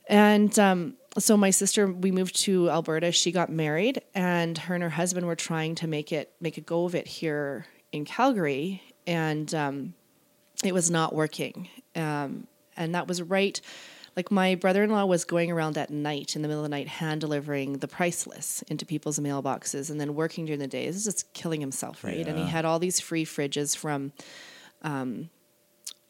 And 0.07 0.57
um, 0.57 0.95
so 1.19 1.37
my 1.37 1.51
sister, 1.51 1.87
we 1.87 2.11
moved 2.11 2.35
to 2.41 2.69
Alberta. 2.69 3.11
She 3.11 3.31
got 3.31 3.49
married, 3.49 4.01
and 4.15 4.57
her 4.57 4.73
and 4.73 4.83
her 4.83 4.89
husband 4.89 5.27
were 5.27 5.35
trying 5.35 5.75
to 5.75 5.87
make 5.87 6.11
it 6.11 6.33
make 6.41 6.57
a 6.57 6.61
go 6.61 6.85
of 6.85 6.95
it 6.95 7.07
here 7.07 7.67
in 7.91 8.05
Calgary, 8.05 8.81
and 9.05 9.53
um, 9.53 9.93
it 10.63 10.73
was 10.73 10.89
not 10.89 11.13
working. 11.13 11.69
Um, 11.95 12.47
and 12.75 12.95
that 12.95 13.07
was 13.07 13.21
right. 13.21 13.61
Like 14.19 14.31
my 14.31 14.55
brother-in-law 14.55 15.05
was 15.05 15.23
going 15.23 15.49
around 15.49 15.77
at 15.77 15.91
night 15.91 16.35
in 16.35 16.41
the 16.41 16.49
middle 16.49 16.61
of 16.61 16.69
the 16.69 16.75
night, 16.75 16.89
hand 16.89 17.21
delivering 17.21 17.77
the 17.77 17.87
price 17.87 18.27
lists 18.27 18.63
into 18.63 18.85
people's 18.85 19.17
mailboxes, 19.17 19.89
and 19.89 19.97
then 19.97 20.13
working 20.13 20.43
during 20.43 20.59
the 20.59 20.67
day. 20.67 20.87
This 20.87 20.97
is 20.97 21.05
just 21.05 21.31
killing 21.31 21.61
himself, 21.61 22.03
right? 22.03 22.27
And 22.27 22.37
he 22.37 22.43
had 22.45 22.65
all 22.65 22.79
these 22.79 22.99
free 22.99 23.23
fridges 23.23 23.77
from. 23.77 24.11
Um, 24.81 25.29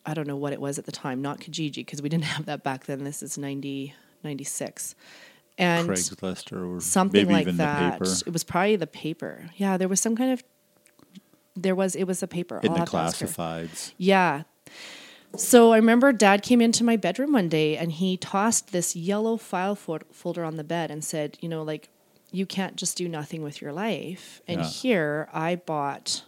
I 0.07 0.15
don't 0.15 0.27
know 0.27 0.37
what 0.37 0.53
it 0.53 0.59
was 0.59 0.79
at 0.79 0.85
the 0.85 0.91
time, 0.91 1.21
not 1.21 1.39
Kijiji, 1.39 1.75
because 1.75 2.01
we 2.01 2.09
didn't 2.09 2.23
have 2.23 2.47
that 2.47 2.63
back 2.63 2.87
then. 2.87 3.03
This 3.03 3.21
is 3.21 3.37
90, 3.37 3.93
96. 4.23 4.95
And 5.59 5.87
Craigslist 5.87 6.51
or 6.51 6.81
something 6.81 7.29
like 7.29 7.45
that. 7.57 8.01
It 8.25 8.33
was 8.33 8.43
probably 8.43 8.75
the 8.75 8.87
paper. 8.87 9.51
Yeah, 9.55 9.77
there 9.77 9.87
was 9.87 9.99
some 9.99 10.15
kind 10.15 10.31
of, 10.31 10.43
there 11.55 11.75
was, 11.75 11.95
it 11.95 12.05
was 12.05 12.23
a 12.23 12.27
paper. 12.27 12.59
in 12.63 12.69
I'll 12.69 12.73
the 12.73 12.79
have 12.79 12.89
to 12.89 12.97
ask 12.97 13.19
her. 13.19 13.27
classifieds. 13.27 13.93
Yeah. 13.99 14.45
So 15.35 15.73
I 15.73 15.77
remember 15.77 16.11
dad 16.11 16.41
came 16.41 16.59
into 16.61 16.83
my 16.83 16.95
bedroom 16.97 17.33
one 17.33 17.49
day 17.49 17.77
and 17.77 17.91
he 17.91 18.17
tossed 18.17 18.71
this 18.71 18.95
yellow 18.95 19.37
file 19.37 19.75
fo- 19.75 19.99
folder 20.11 20.43
on 20.43 20.57
the 20.57 20.63
bed 20.63 20.89
and 20.91 21.03
said, 21.03 21.37
you 21.39 21.47
know, 21.47 21.63
like, 21.63 21.89
you 22.31 22.45
can't 22.45 22.75
just 22.75 22.97
do 22.97 23.07
nothing 23.07 23.41
with 23.41 23.61
your 23.61 23.71
life. 23.71 24.41
And 24.47 24.61
Yeah. 24.61 24.67
here 24.67 25.29
I 25.33 25.55
bought 25.55 26.23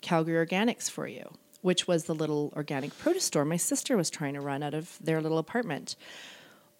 Calgary 0.00 0.46
Organics 0.46 0.90
for 0.90 1.06
you, 1.06 1.30
which 1.62 1.86
was 1.86 2.04
the 2.04 2.14
little 2.14 2.52
organic 2.56 2.96
produce 2.98 3.24
store 3.24 3.44
my 3.44 3.56
sister 3.58 3.96
was 3.96 4.10
trying 4.10 4.34
to 4.34 4.40
run 4.40 4.62
out 4.62 4.74
of 4.74 4.98
their 5.02 5.20
little 5.20 5.38
apartment. 5.38 5.96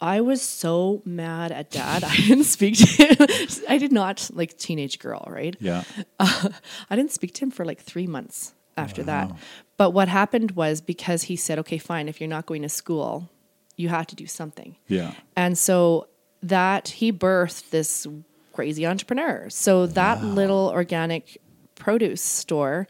I 0.01 0.21
was 0.23 0.41
so 0.41 1.03
mad 1.05 1.53
at 1.53 1.71
dad. 1.71 2.05
I 2.07 2.17
didn't 2.17 2.45
speak 2.45 2.77
to 2.79 2.87
him. 2.87 3.27
I 3.69 3.77
did 3.79 3.93
not 3.93 4.31
like 4.33 4.57
teenage 4.57 4.99
girl, 4.99 5.27
right? 5.29 5.55
Yeah. 5.61 5.85
I 6.21 6.97
didn't 6.97 7.13
speak 7.13 7.35
to 7.35 7.45
him 7.45 7.51
for 7.51 7.65
like 7.67 7.81
three 7.81 8.07
months 8.07 8.55
after 8.77 9.03
that. 9.03 9.31
But 9.77 9.91
what 9.91 10.09
happened 10.09 10.53
was 10.53 10.81
because 10.81 11.25
he 11.25 11.37
said, 11.37 11.59
okay, 11.61 11.79
fine, 11.79 12.09
if 12.09 12.21
you're 12.21 12.29
not 12.29 12.47
going 12.47 12.63
to 12.63 12.69
school, 12.69 13.31
you 13.77 13.89
have 13.89 14.07
to 14.09 14.15
do 14.15 14.27
something. 14.27 14.77
Yeah. 14.89 15.13
And 15.37 15.57
so 15.57 16.09
that 16.43 16.89
he 16.89 17.13
birthed 17.13 17.71
this 17.71 18.07
crazy 18.53 18.87
entrepreneur. 18.87 19.49
So 19.49 19.87
that 19.87 20.23
little 20.23 20.71
organic 20.75 21.41
produce 21.77 22.23
store. 22.23 22.87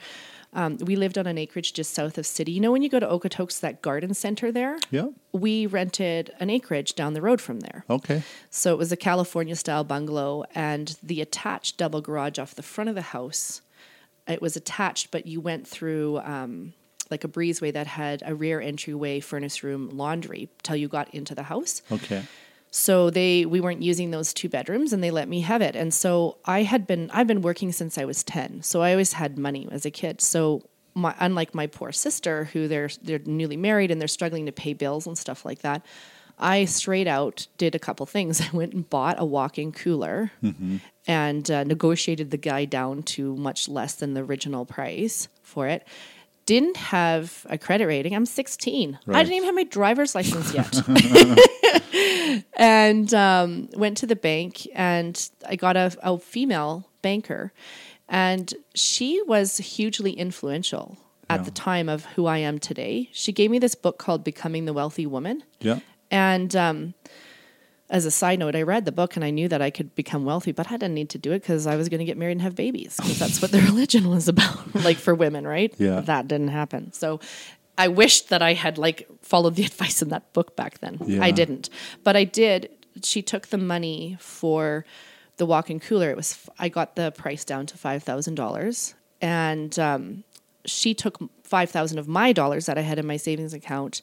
Um, 0.52 0.78
we 0.78 0.96
lived 0.96 1.16
on 1.16 1.28
an 1.28 1.38
acreage 1.38 1.72
just 1.74 1.94
south 1.94 2.18
of 2.18 2.26
city. 2.26 2.50
You 2.50 2.60
know 2.60 2.72
when 2.72 2.82
you 2.82 2.88
go 2.88 2.98
to 2.98 3.06
Okotoks, 3.06 3.60
that 3.60 3.82
garden 3.82 4.14
center 4.14 4.50
there? 4.50 4.78
Yeah. 4.90 5.08
We 5.32 5.66
rented 5.66 6.32
an 6.40 6.50
acreage 6.50 6.96
down 6.96 7.14
the 7.14 7.22
road 7.22 7.40
from 7.40 7.60
there. 7.60 7.84
Okay. 7.88 8.24
So 8.50 8.72
it 8.72 8.78
was 8.78 8.90
a 8.90 8.96
California 8.96 9.54
style 9.54 9.84
bungalow, 9.84 10.44
and 10.52 10.96
the 11.04 11.20
attached 11.20 11.76
double 11.76 12.00
garage 12.00 12.40
off 12.40 12.56
the 12.56 12.64
front 12.64 12.90
of 12.90 12.96
the 12.96 13.02
house. 13.02 13.62
It 14.30 14.42
was 14.42 14.56
attached, 14.56 15.10
but 15.10 15.26
you 15.26 15.40
went 15.40 15.66
through 15.66 16.18
um, 16.20 16.72
like 17.10 17.24
a 17.24 17.28
breezeway 17.28 17.72
that 17.72 17.86
had 17.86 18.22
a 18.24 18.34
rear 18.34 18.60
entryway, 18.60 19.20
furnace 19.20 19.62
room, 19.62 19.90
laundry 19.90 20.48
till 20.62 20.76
you 20.76 20.88
got 20.88 21.12
into 21.14 21.34
the 21.34 21.44
house. 21.44 21.82
Okay. 21.90 22.22
So 22.70 23.10
they 23.10 23.46
we 23.46 23.60
weren't 23.60 23.82
using 23.82 24.12
those 24.12 24.32
two 24.32 24.48
bedrooms 24.48 24.92
and 24.92 25.02
they 25.02 25.10
let 25.10 25.28
me 25.28 25.40
have 25.40 25.60
it. 25.60 25.74
And 25.74 25.92
so 25.92 26.38
I 26.44 26.62
had 26.62 26.86
been 26.86 27.10
I've 27.12 27.26
been 27.26 27.42
working 27.42 27.72
since 27.72 27.98
I 27.98 28.04
was 28.04 28.22
10. 28.22 28.62
So 28.62 28.80
I 28.80 28.92
always 28.92 29.14
had 29.14 29.38
money 29.38 29.68
as 29.72 29.84
a 29.84 29.90
kid. 29.90 30.20
So 30.20 30.62
my 30.94 31.14
unlike 31.18 31.54
my 31.54 31.66
poor 31.66 31.90
sister 31.90 32.44
who 32.44 32.68
they're 32.68 32.90
they're 33.02 33.20
newly 33.24 33.56
married 33.56 33.90
and 33.90 34.00
they're 34.00 34.08
struggling 34.08 34.46
to 34.46 34.52
pay 34.52 34.72
bills 34.72 35.06
and 35.06 35.18
stuff 35.18 35.44
like 35.44 35.62
that. 35.62 35.84
I 36.40 36.64
straight 36.64 37.06
out 37.06 37.46
did 37.58 37.74
a 37.74 37.78
couple 37.78 38.06
things. 38.06 38.40
I 38.52 38.56
went 38.56 38.72
and 38.72 38.88
bought 38.88 39.16
a 39.18 39.24
walk-in 39.24 39.72
cooler 39.72 40.32
and 41.06 41.50
uh, 41.50 41.64
negotiated 41.64 42.30
the 42.30 42.36
guy 42.36 42.64
down 42.64 43.02
to 43.02 43.36
much 43.36 43.68
less 43.68 43.94
than 43.94 44.14
the 44.14 44.22
original 44.22 44.64
price 44.64 45.28
for 45.42 45.68
it. 45.68 45.86
Didn't 46.46 46.78
have 46.78 47.46
a 47.48 47.58
credit 47.58 47.86
rating. 47.86 48.14
I'm 48.14 48.26
16. 48.26 48.98
I 49.06 49.22
didn't 49.22 49.34
even 49.34 49.46
have 49.46 49.54
my 49.54 49.64
driver's 49.64 50.14
license 50.14 50.52
yet 50.52 50.82
and 52.54 53.12
um, 53.14 53.68
went 53.76 53.98
to 53.98 54.06
the 54.06 54.16
bank 54.16 54.66
and 54.74 55.30
I 55.46 55.54
got 55.56 55.76
a, 55.76 55.96
a 56.02 56.18
female 56.18 56.88
banker 57.02 57.52
and 58.08 58.52
she 58.74 59.22
was 59.22 59.58
hugely 59.58 60.12
influential 60.12 60.98
at 61.30 61.44
the 61.44 61.50
time 61.52 61.88
of 61.88 62.04
who 62.06 62.26
I 62.26 62.38
am 62.38 62.58
today. 62.58 63.08
She 63.12 63.32
gave 63.32 63.50
me 63.52 63.60
this 63.60 63.76
book 63.76 63.98
called 63.98 64.24
Becoming 64.24 64.64
the 64.64 64.72
Wealthy 64.72 65.06
Woman. 65.06 65.44
Yeah. 65.60 65.78
And 66.10 66.54
um, 66.56 66.94
as 67.90 68.04
a 68.04 68.10
side 68.10 68.38
note, 68.38 68.54
I 68.54 68.62
read 68.62 68.84
the 68.84 68.92
book 68.92 69.16
and 69.16 69.24
I 69.24 69.30
knew 69.30 69.48
that 69.48 69.60
I 69.60 69.70
could 69.70 69.94
become 69.94 70.24
wealthy, 70.24 70.52
but 70.52 70.68
I 70.68 70.76
didn't 70.76 70.94
need 70.94 71.10
to 71.10 71.18
do 71.18 71.32
it 71.32 71.40
because 71.40 71.66
I 71.66 71.76
was 71.76 71.88
going 71.88 71.98
to 71.98 72.04
get 72.04 72.16
married 72.16 72.32
and 72.32 72.42
have 72.42 72.54
babies 72.54 72.96
because 72.96 73.18
that's 73.18 73.42
what 73.42 73.50
the 73.50 73.60
religion 73.62 74.08
was 74.08 74.28
about, 74.28 74.74
like 74.84 74.96
for 74.96 75.14
women, 75.14 75.46
right? 75.46 75.74
Yeah. 75.78 76.00
That 76.00 76.28
didn't 76.28 76.48
happen. 76.48 76.92
So 76.92 77.20
I 77.76 77.88
wished 77.88 78.28
that 78.28 78.42
I 78.42 78.54
had 78.54 78.78
like 78.78 79.08
followed 79.22 79.56
the 79.56 79.64
advice 79.70 80.02
in 80.02 80.08
that 80.10 80.32
book 80.32 80.56
back 80.56 80.78
then. 80.78 80.98
Yeah. 81.04 81.22
I 81.22 81.30
didn't, 81.30 81.68
but 82.04 82.16
I 82.16 82.24
did. 82.24 82.70
She 83.02 83.22
took 83.22 83.48
the 83.48 83.58
money 83.58 84.16
for 84.20 84.84
the 85.36 85.46
walk-in 85.46 85.80
cooler. 85.80 86.10
It 86.10 86.16
was 86.16 86.48
I 86.58 86.68
got 86.68 86.96
the 86.96 87.10
price 87.12 87.44
down 87.44 87.66
to 87.66 87.78
five 87.78 88.02
thousand 88.02 88.34
dollars, 88.34 88.94
and 89.20 89.76
um, 89.78 90.24
she 90.64 90.92
took 90.92 91.18
five 91.42 91.70
thousand 91.70 91.98
of 91.98 92.06
my 92.06 92.32
dollars 92.32 92.66
that 92.66 92.76
I 92.76 92.82
had 92.82 92.98
in 92.98 93.06
my 93.06 93.16
savings 93.16 93.54
account 93.54 94.02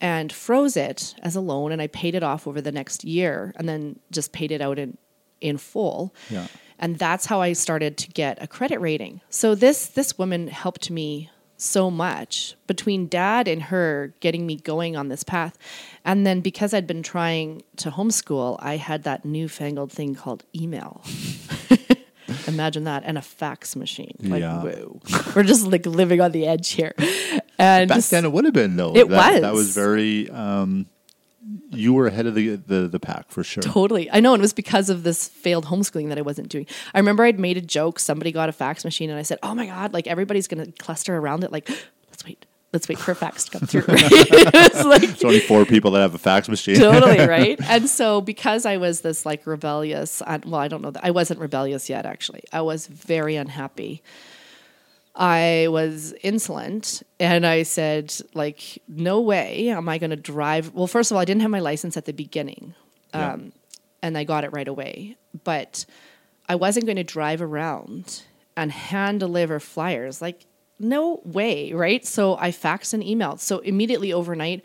and 0.00 0.32
froze 0.32 0.76
it 0.76 1.14
as 1.22 1.36
a 1.36 1.40
loan 1.40 1.72
and 1.72 1.80
I 1.80 1.86
paid 1.86 2.14
it 2.14 2.22
off 2.22 2.46
over 2.46 2.60
the 2.60 2.72
next 2.72 3.04
year 3.04 3.52
and 3.56 3.68
then 3.68 3.98
just 4.10 4.32
paid 4.32 4.50
it 4.52 4.60
out 4.60 4.78
in 4.78 4.96
in 5.40 5.58
full. 5.58 6.14
Yeah. 6.30 6.46
And 6.78 6.98
that's 6.98 7.26
how 7.26 7.40
I 7.40 7.52
started 7.52 7.96
to 7.98 8.08
get 8.10 8.42
a 8.42 8.46
credit 8.46 8.80
rating. 8.80 9.20
So 9.30 9.54
this 9.54 9.86
this 9.86 10.18
woman 10.18 10.48
helped 10.48 10.90
me 10.90 11.30
so 11.56 11.88
much 11.90 12.56
between 12.66 13.06
dad 13.06 13.46
and 13.46 13.62
her 13.62 14.12
getting 14.20 14.44
me 14.46 14.56
going 14.56 14.96
on 14.96 15.08
this 15.08 15.22
path. 15.22 15.56
And 16.04 16.26
then 16.26 16.40
because 16.40 16.74
I'd 16.74 16.86
been 16.86 17.02
trying 17.02 17.62
to 17.76 17.90
homeschool, 17.92 18.56
I 18.60 18.76
had 18.76 19.04
that 19.04 19.24
newfangled 19.24 19.92
thing 19.92 20.14
called 20.16 20.44
email. 20.54 21.02
Imagine 22.48 22.84
that 22.84 23.02
and 23.06 23.16
a 23.16 23.22
fax 23.22 23.76
machine. 23.76 24.16
Like 24.20 24.40
Yeah. 24.40 24.62
whoa. 24.62 25.00
We're 25.34 25.42
just 25.44 25.66
like 25.66 25.86
living 25.86 26.20
on 26.20 26.32
the 26.32 26.46
edge 26.46 26.70
here. 26.72 26.94
And 27.58 27.88
Back 27.88 28.02
then, 28.04 28.24
it 28.24 28.32
would 28.32 28.44
have 28.44 28.54
been 28.54 28.76
though. 28.76 28.94
It 28.96 29.08
that, 29.08 29.42
That 29.42 29.52
was. 29.52 29.66
was 29.66 29.74
very. 29.74 30.28
Um, 30.30 30.86
you 31.70 31.92
were 31.92 32.06
ahead 32.06 32.26
of 32.26 32.34
the, 32.34 32.56
the 32.56 32.88
the 32.88 32.98
pack 33.00 33.30
for 33.30 33.44
sure. 33.44 33.62
Totally. 33.62 34.10
I 34.10 34.20
know. 34.20 34.32
And 34.32 34.40
it 34.40 34.42
was 34.44 34.52
because 34.54 34.88
of 34.88 35.02
this 35.02 35.28
failed 35.28 35.66
homeschooling 35.66 36.08
that 36.08 36.18
I 36.18 36.22
wasn't 36.22 36.48
doing. 36.48 36.66
I 36.94 36.98
remember 36.98 37.22
I'd 37.24 37.38
made 37.38 37.56
a 37.56 37.60
joke. 37.60 37.98
Somebody 37.98 38.32
got 38.32 38.48
a 38.48 38.52
fax 38.52 38.84
machine 38.84 39.10
and 39.10 39.18
I 39.18 39.22
said, 39.22 39.38
Oh 39.42 39.54
my 39.54 39.66
God, 39.66 39.92
like 39.92 40.06
everybody's 40.06 40.48
going 40.48 40.64
to 40.64 40.72
cluster 40.72 41.14
around 41.16 41.44
it. 41.44 41.52
Like, 41.52 41.68
let's 42.08 42.24
wait. 42.24 42.46
Let's 42.72 42.88
wait 42.88 42.98
for 42.98 43.12
a 43.12 43.14
fax 43.14 43.44
to 43.44 43.58
come 43.58 43.68
through. 43.68 43.84
it's 43.88 44.84
like, 44.86 45.02
It's 45.04 45.22
only 45.24 45.38
four 45.40 45.64
people 45.64 45.90
that 45.92 46.00
have 46.00 46.14
a 46.14 46.18
fax 46.18 46.48
machine. 46.48 46.74
totally 46.76 47.18
right 47.24 47.56
and 47.68 47.88
so 47.88 48.20
because 48.20 48.66
i 48.66 48.78
was 48.78 49.02
this 49.02 49.24
like 49.24 49.46
rebellious 49.46 50.20
well 50.26 50.56
i 50.56 50.66
don't 50.66 50.82
know 50.82 50.90
that 50.90 51.04
i 51.04 51.12
wasn't 51.12 51.38
rebellious 51.38 51.88
yet 51.88 52.04
actually 52.04 52.42
i 52.52 52.60
was 52.60 52.88
very 52.88 53.36
unhappy 53.36 54.02
i 55.16 55.66
was 55.70 56.12
insolent 56.22 57.02
and 57.20 57.46
i 57.46 57.62
said 57.62 58.12
like 58.34 58.82
no 58.88 59.20
way 59.20 59.68
am 59.68 59.88
i 59.88 59.96
going 59.98 60.10
to 60.10 60.16
drive. 60.16 60.72
Well 60.74 60.86
first 60.86 61.10
of 61.10 61.16
all 61.16 61.20
i 61.20 61.24
didn't 61.24 61.42
have 61.42 61.50
my 61.50 61.60
license 61.60 61.96
at 61.96 62.04
the 62.04 62.12
beginning 62.12 62.74
Yeah. 63.14 63.32
um, 63.34 63.52
and 64.02 64.18
i 64.18 64.24
got 64.24 64.44
it 64.44 64.52
right 64.52 64.66
away 64.68 65.16
but 65.44 65.84
i 66.48 66.54
wasn't 66.56 66.86
going 66.86 66.96
to 66.96 67.04
drive 67.04 67.40
around 67.42 68.22
and 68.56 68.72
hand 68.72 69.20
deliver 69.20 69.60
flyers 69.60 70.20
like 70.20 70.46
no 70.80 71.20
way 71.24 71.72
right? 71.72 72.04
So 72.04 72.36
i 72.38 72.50
faxed 72.50 72.92
and 72.92 73.02
emailed 73.02 73.38
so 73.40 73.60
immediately 73.60 74.12
overnight 74.12 74.64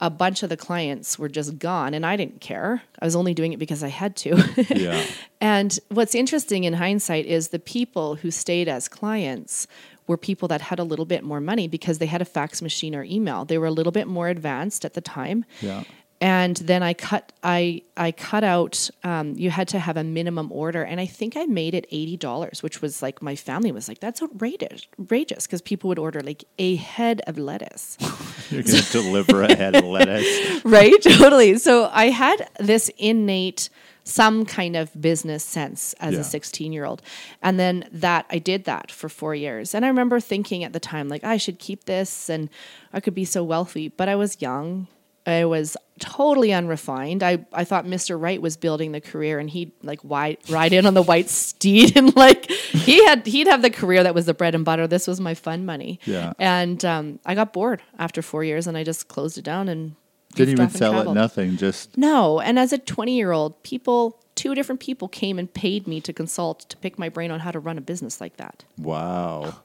a 0.00 0.10
bunch 0.10 0.42
of 0.42 0.48
the 0.48 0.56
clients 0.56 1.18
were 1.18 1.28
just 1.28 1.58
gone 1.58 1.92
and 1.94 2.06
I 2.06 2.16
didn't 2.16 2.40
care. 2.40 2.82
I 3.00 3.04
was 3.04 3.14
only 3.14 3.34
doing 3.34 3.52
it 3.52 3.58
because 3.58 3.82
I 3.82 3.88
had 3.88 4.16
to. 4.16 4.42
yeah. 4.74 5.04
and 5.40 5.78
what's 5.88 6.14
interesting 6.14 6.64
in 6.64 6.74
hindsight 6.74 7.26
is 7.26 7.48
the 7.48 7.58
people 7.58 8.16
who 8.16 8.30
stayed 8.30 8.68
as 8.68 8.88
clients 8.88 9.66
were 10.06 10.16
people 10.16 10.48
that 10.48 10.60
had 10.60 10.78
a 10.78 10.84
little 10.84 11.04
bit 11.04 11.22
more 11.22 11.40
money 11.40 11.68
because 11.68 11.98
they 11.98 12.06
had 12.06 12.20
a 12.20 12.24
fax 12.24 12.60
machine 12.60 12.96
or 12.96 13.04
email. 13.04 13.44
They 13.44 13.58
were 13.58 13.66
a 13.66 13.70
little 13.70 13.92
bit 13.92 14.08
more 14.08 14.28
advanced 14.28 14.84
at 14.84 14.94
the 14.94 15.00
time. 15.00 15.44
Yeah. 15.60 15.84
And 16.22 16.56
then 16.58 16.82
I 16.82 16.92
cut 16.92 17.32
I 17.42 17.82
I 17.96 18.12
cut 18.12 18.44
out 18.44 18.90
um, 19.04 19.32
you 19.36 19.50
had 19.50 19.68
to 19.68 19.78
have 19.78 19.96
a 19.96 20.04
minimum 20.04 20.52
order. 20.52 20.82
And 20.82 21.00
I 21.00 21.06
think 21.06 21.34
I 21.36 21.46
made 21.46 21.74
it 21.74 21.86
eighty 21.90 22.16
dollars, 22.18 22.62
which 22.62 22.82
was 22.82 23.00
like 23.00 23.22
my 23.22 23.34
family 23.36 23.72
was 23.72 23.88
like, 23.88 24.00
That's 24.00 24.22
outrageous 24.22 24.86
outrageous. 25.00 25.46
Because 25.46 25.62
people 25.62 25.88
would 25.88 25.98
order 25.98 26.20
like 26.20 26.44
a 26.58 26.76
head 26.76 27.22
of 27.26 27.38
lettuce. 27.38 27.96
You're 28.50 28.62
going 28.62 28.82
to 28.82 28.92
deliver 28.92 29.42
a 29.44 29.54
head 29.54 29.76
of 29.76 29.84
lettuce. 29.84 30.64
right? 30.64 31.00
Totally. 31.02 31.56
So 31.58 31.88
i 31.92 32.06
had 32.10 32.48
this 32.58 32.90
innate 32.98 33.70
some 34.04 34.44
kind 34.44 34.76
of 34.76 34.98
business 35.00 35.44
sense 35.44 35.94
as 36.00 36.14
Yeah. 36.14 36.20
a 36.20 36.24
16 36.24 36.72
year 36.72 36.84
old 36.84 37.00
and 37.42 37.60
then 37.60 37.86
that 37.92 38.24
i 38.30 38.38
did 38.38 38.64
that 38.64 38.90
for 38.90 39.08
four 39.08 39.34
years. 39.34 39.74
And 39.74 39.84
i 39.84 39.88
remember 39.88 40.20
thinking 40.20 40.64
at 40.64 40.72
the 40.72 40.80
time 40.80 41.08
like 41.08 41.24
i 41.24 41.36
should 41.38 41.58
keep 41.58 41.84
this 41.84 42.28
and 42.28 42.50
i 42.92 43.00
could 43.00 43.14
be 43.14 43.24
so 43.24 43.42
wealthy. 43.42 43.88
But 43.88 44.08
i 44.08 44.16
was 44.16 44.42
young 44.42 44.86
i 45.30 45.44
was 45.44 45.76
totally 45.98 46.52
unrefined 46.52 47.22
i, 47.22 47.44
I 47.52 47.64
thought 47.64 47.84
mr 47.84 48.20
Right 48.20 48.40
was 48.40 48.56
building 48.56 48.92
the 48.92 49.00
career 49.00 49.38
and 49.38 49.48
he'd 49.50 49.72
like 49.82 50.02
wide, 50.02 50.38
ride 50.48 50.72
in 50.72 50.86
on 50.86 50.94
the 50.94 51.02
white 51.02 51.28
steed 51.30 51.96
and 51.96 52.14
like 52.16 52.50
he 52.50 53.04
had 53.04 53.26
he'd 53.26 53.46
have 53.46 53.62
the 53.62 53.70
career 53.70 54.02
that 54.02 54.14
was 54.14 54.26
the 54.26 54.34
bread 54.34 54.54
and 54.54 54.64
butter 54.64 54.86
this 54.86 55.06
was 55.06 55.20
my 55.20 55.34
fun 55.34 55.64
money 55.66 56.00
Yeah. 56.04 56.32
and 56.38 56.82
um, 56.84 57.18
i 57.26 57.34
got 57.34 57.52
bored 57.52 57.82
after 57.98 58.22
four 58.22 58.44
years 58.44 58.66
and 58.66 58.76
i 58.76 58.84
just 58.84 59.08
closed 59.08 59.36
it 59.38 59.44
down 59.44 59.68
and 59.68 59.94
Didn't 60.34 60.54
even 60.54 60.70
sell 60.70 61.10
it, 61.10 61.12
nothing. 61.14 61.56
Just 61.56 61.96
No, 61.98 62.40
and 62.40 62.58
as 62.58 62.72
a 62.72 62.78
20 62.78 63.16
year 63.16 63.32
old, 63.32 63.60
people, 63.64 64.16
two 64.36 64.54
different 64.54 64.80
people 64.80 65.08
came 65.08 65.38
and 65.40 65.52
paid 65.52 65.86
me 65.88 66.00
to 66.02 66.12
consult 66.12 66.60
to 66.70 66.76
pick 66.76 66.98
my 67.00 67.08
brain 67.08 67.30
on 67.32 67.40
how 67.40 67.50
to 67.50 67.58
run 67.58 67.76
a 67.78 67.80
business 67.80 68.20
like 68.20 68.36
that. 68.36 68.64
wow. 68.78 69.56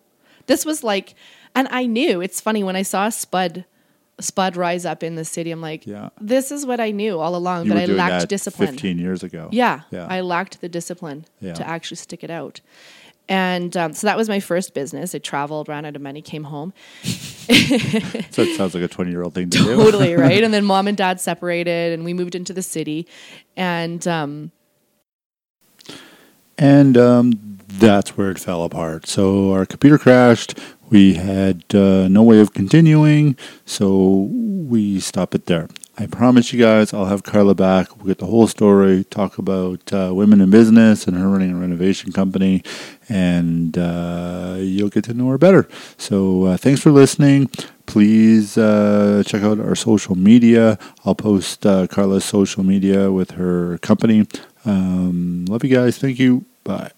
This 0.47 0.65
was 0.65 0.83
like, 0.83 1.15
and 1.55 1.67
I 1.71 1.85
knew 1.87 2.19
it's 2.21 2.41
funny 2.41 2.63
when 2.63 2.75
I 2.75 2.81
saw 2.83 3.09
Spud, 3.09 3.65
Spud 4.19 4.55
rise 4.55 4.85
up 4.85 5.03
in 5.03 5.15
the 5.15 5.25
city. 5.25 5.51
I'm 5.51 5.59
like, 5.61 5.85
Yeah. 5.85 6.09
this 6.21 6.51
is 6.51 6.65
what 6.65 6.79
I 6.79 6.91
knew 6.91 7.19
all 7.19 7.35
along, 7.35 7.65
You 7.65 7.73
but 7.73 7.81
I 7.81 7.85
lacked 7.85 8.29
discipline. 8.29 8.69
15 8.69 8.97
years 8.97 9.23
ago. 9.23 9.49
Yeah, 9.51 9.81
Yeah. 9.91 10.07
I 10.09 10.21
lacked 10.21 10.61
the 10.61 10.69
discipline 10.69 11.25
Yeah. 11.41 11.53
to 11.53 11.67
actually 11.67 11.97
stick 11.97 12.23
it 12.23 12.29
out. 12.29 12.61
And 13.27 13.75
um, 13.75 13.93
so 13.93 14.05
that 14.07 14.15
was 14.17 14.29
my 14.29 14.39
first 14.39 14.73
business. 14.75 15.15
I 15.15 15.17
traveled, 15.17 15.67
ran 15.67 15.83
out 15.83 15.95
of 15.95 16.01
money, 16.01 16.21
came 16.21 16.43
home. 16.45 16.73
So 17.45 18.41
it 18.41 18.57
sounds 18.57 18.73
like 18.73 18.83
a 18.83 18.87
20 18.87 19.11
year 19.11 19.21
old 19.21 19.33
thing 19.35 19.49
to 19.51 19.57
do. 19.59 19.75
totally 19.75 20.15
right 20.27 20.43
and 20.43 20.51
then 20.51 20.65
mom 20.65 20.87
and 20.87 20.97
dad 20.97 21.21
separated 21.21 21.93
and 21.93 22.03
we 22.03 22.11
moved 22.11 22.33
into 22.33 22.53
the 22.53 22.63
city 22.63 23.05
and 23.55 24.07
um 24.07 24.51
And 26.57 26.97
um, 26.97 27.54
that's 27.67 28.17
where 28.17 28.31
it 28.31 28.39
fell 28.39 28.63
apart. 28.63 29.07
So 29.07 29.51
our 29.53 29.65
computer 29.65 29.97
crashed. 29.97 30.57
We 30.89 31.15
had 31.15 31.63
uh, 31.73 32.07
no 32.07 32.21
way 32.23 32.39
of 32.39 32.53
continuing, 32.53 33.37
so 33.65 34.29
we 34.31 34.99
stop 34.99 35.33
it 35.33 35.47
there. 35.47 35.67
I 35.97 36.05
promise 36.05 36.51
you 36.53 36.59
guys, 36.61 36.93
I'll 36.93 37.05
have 37.05 37.23
Carla 37.23 37.55
back. 37.55 37.95
We'll 37.97 38.07
get 38.07 38.19
the 38.19 38.25
whole 38.27 38.47
story, 38.47 39.03
talk 39.05 39.37
about 39.39 39.91
uh, 39.93 40.11
women 40.13 40.41
in 40.41 40.49
business 40.51 41.07
and 41.07 41.17
her 41.17 41.27
running 41.27 41.51
a 41.53 41.55
renovation 41.55 42.11
company, 42.11 42.63
and 43.09 43.77
uh, 43.77 44.57
you'll 44.59 44.89
get 44.89 45.05
to 45.05 45.13
know 45.13 45.29
her 45.29 45.37
better. 45.37 45.67
So 45.97 46.43
uh, 46.45 46.57
thanks 46.57 46.81
for 46.81 46.91
listening. 46.91 47.49
Please 47.87 48.57
uh, 48.57 49.23
check 49.25 49.41
out 49.41 49.59
our 49.59 49.75
social 49.75 50.15
media. 50.15 50.77
I'll 51.05 51.15
post 51.15 51.65
uh, 51.65 51.87
Carla's 51.87 52.25
social 52.25 52.63
media 52.63 53.11
with 53.11 53.31
her 53.31 53.77
company 53.79 54.27
Um, 54.65 55.45
love 55.45 55.63
you 55.63 55.69
guys. 55.75 55.97
Thank 55.97 56.19
you. 56.19 56.45
Bye. 56.63 56.91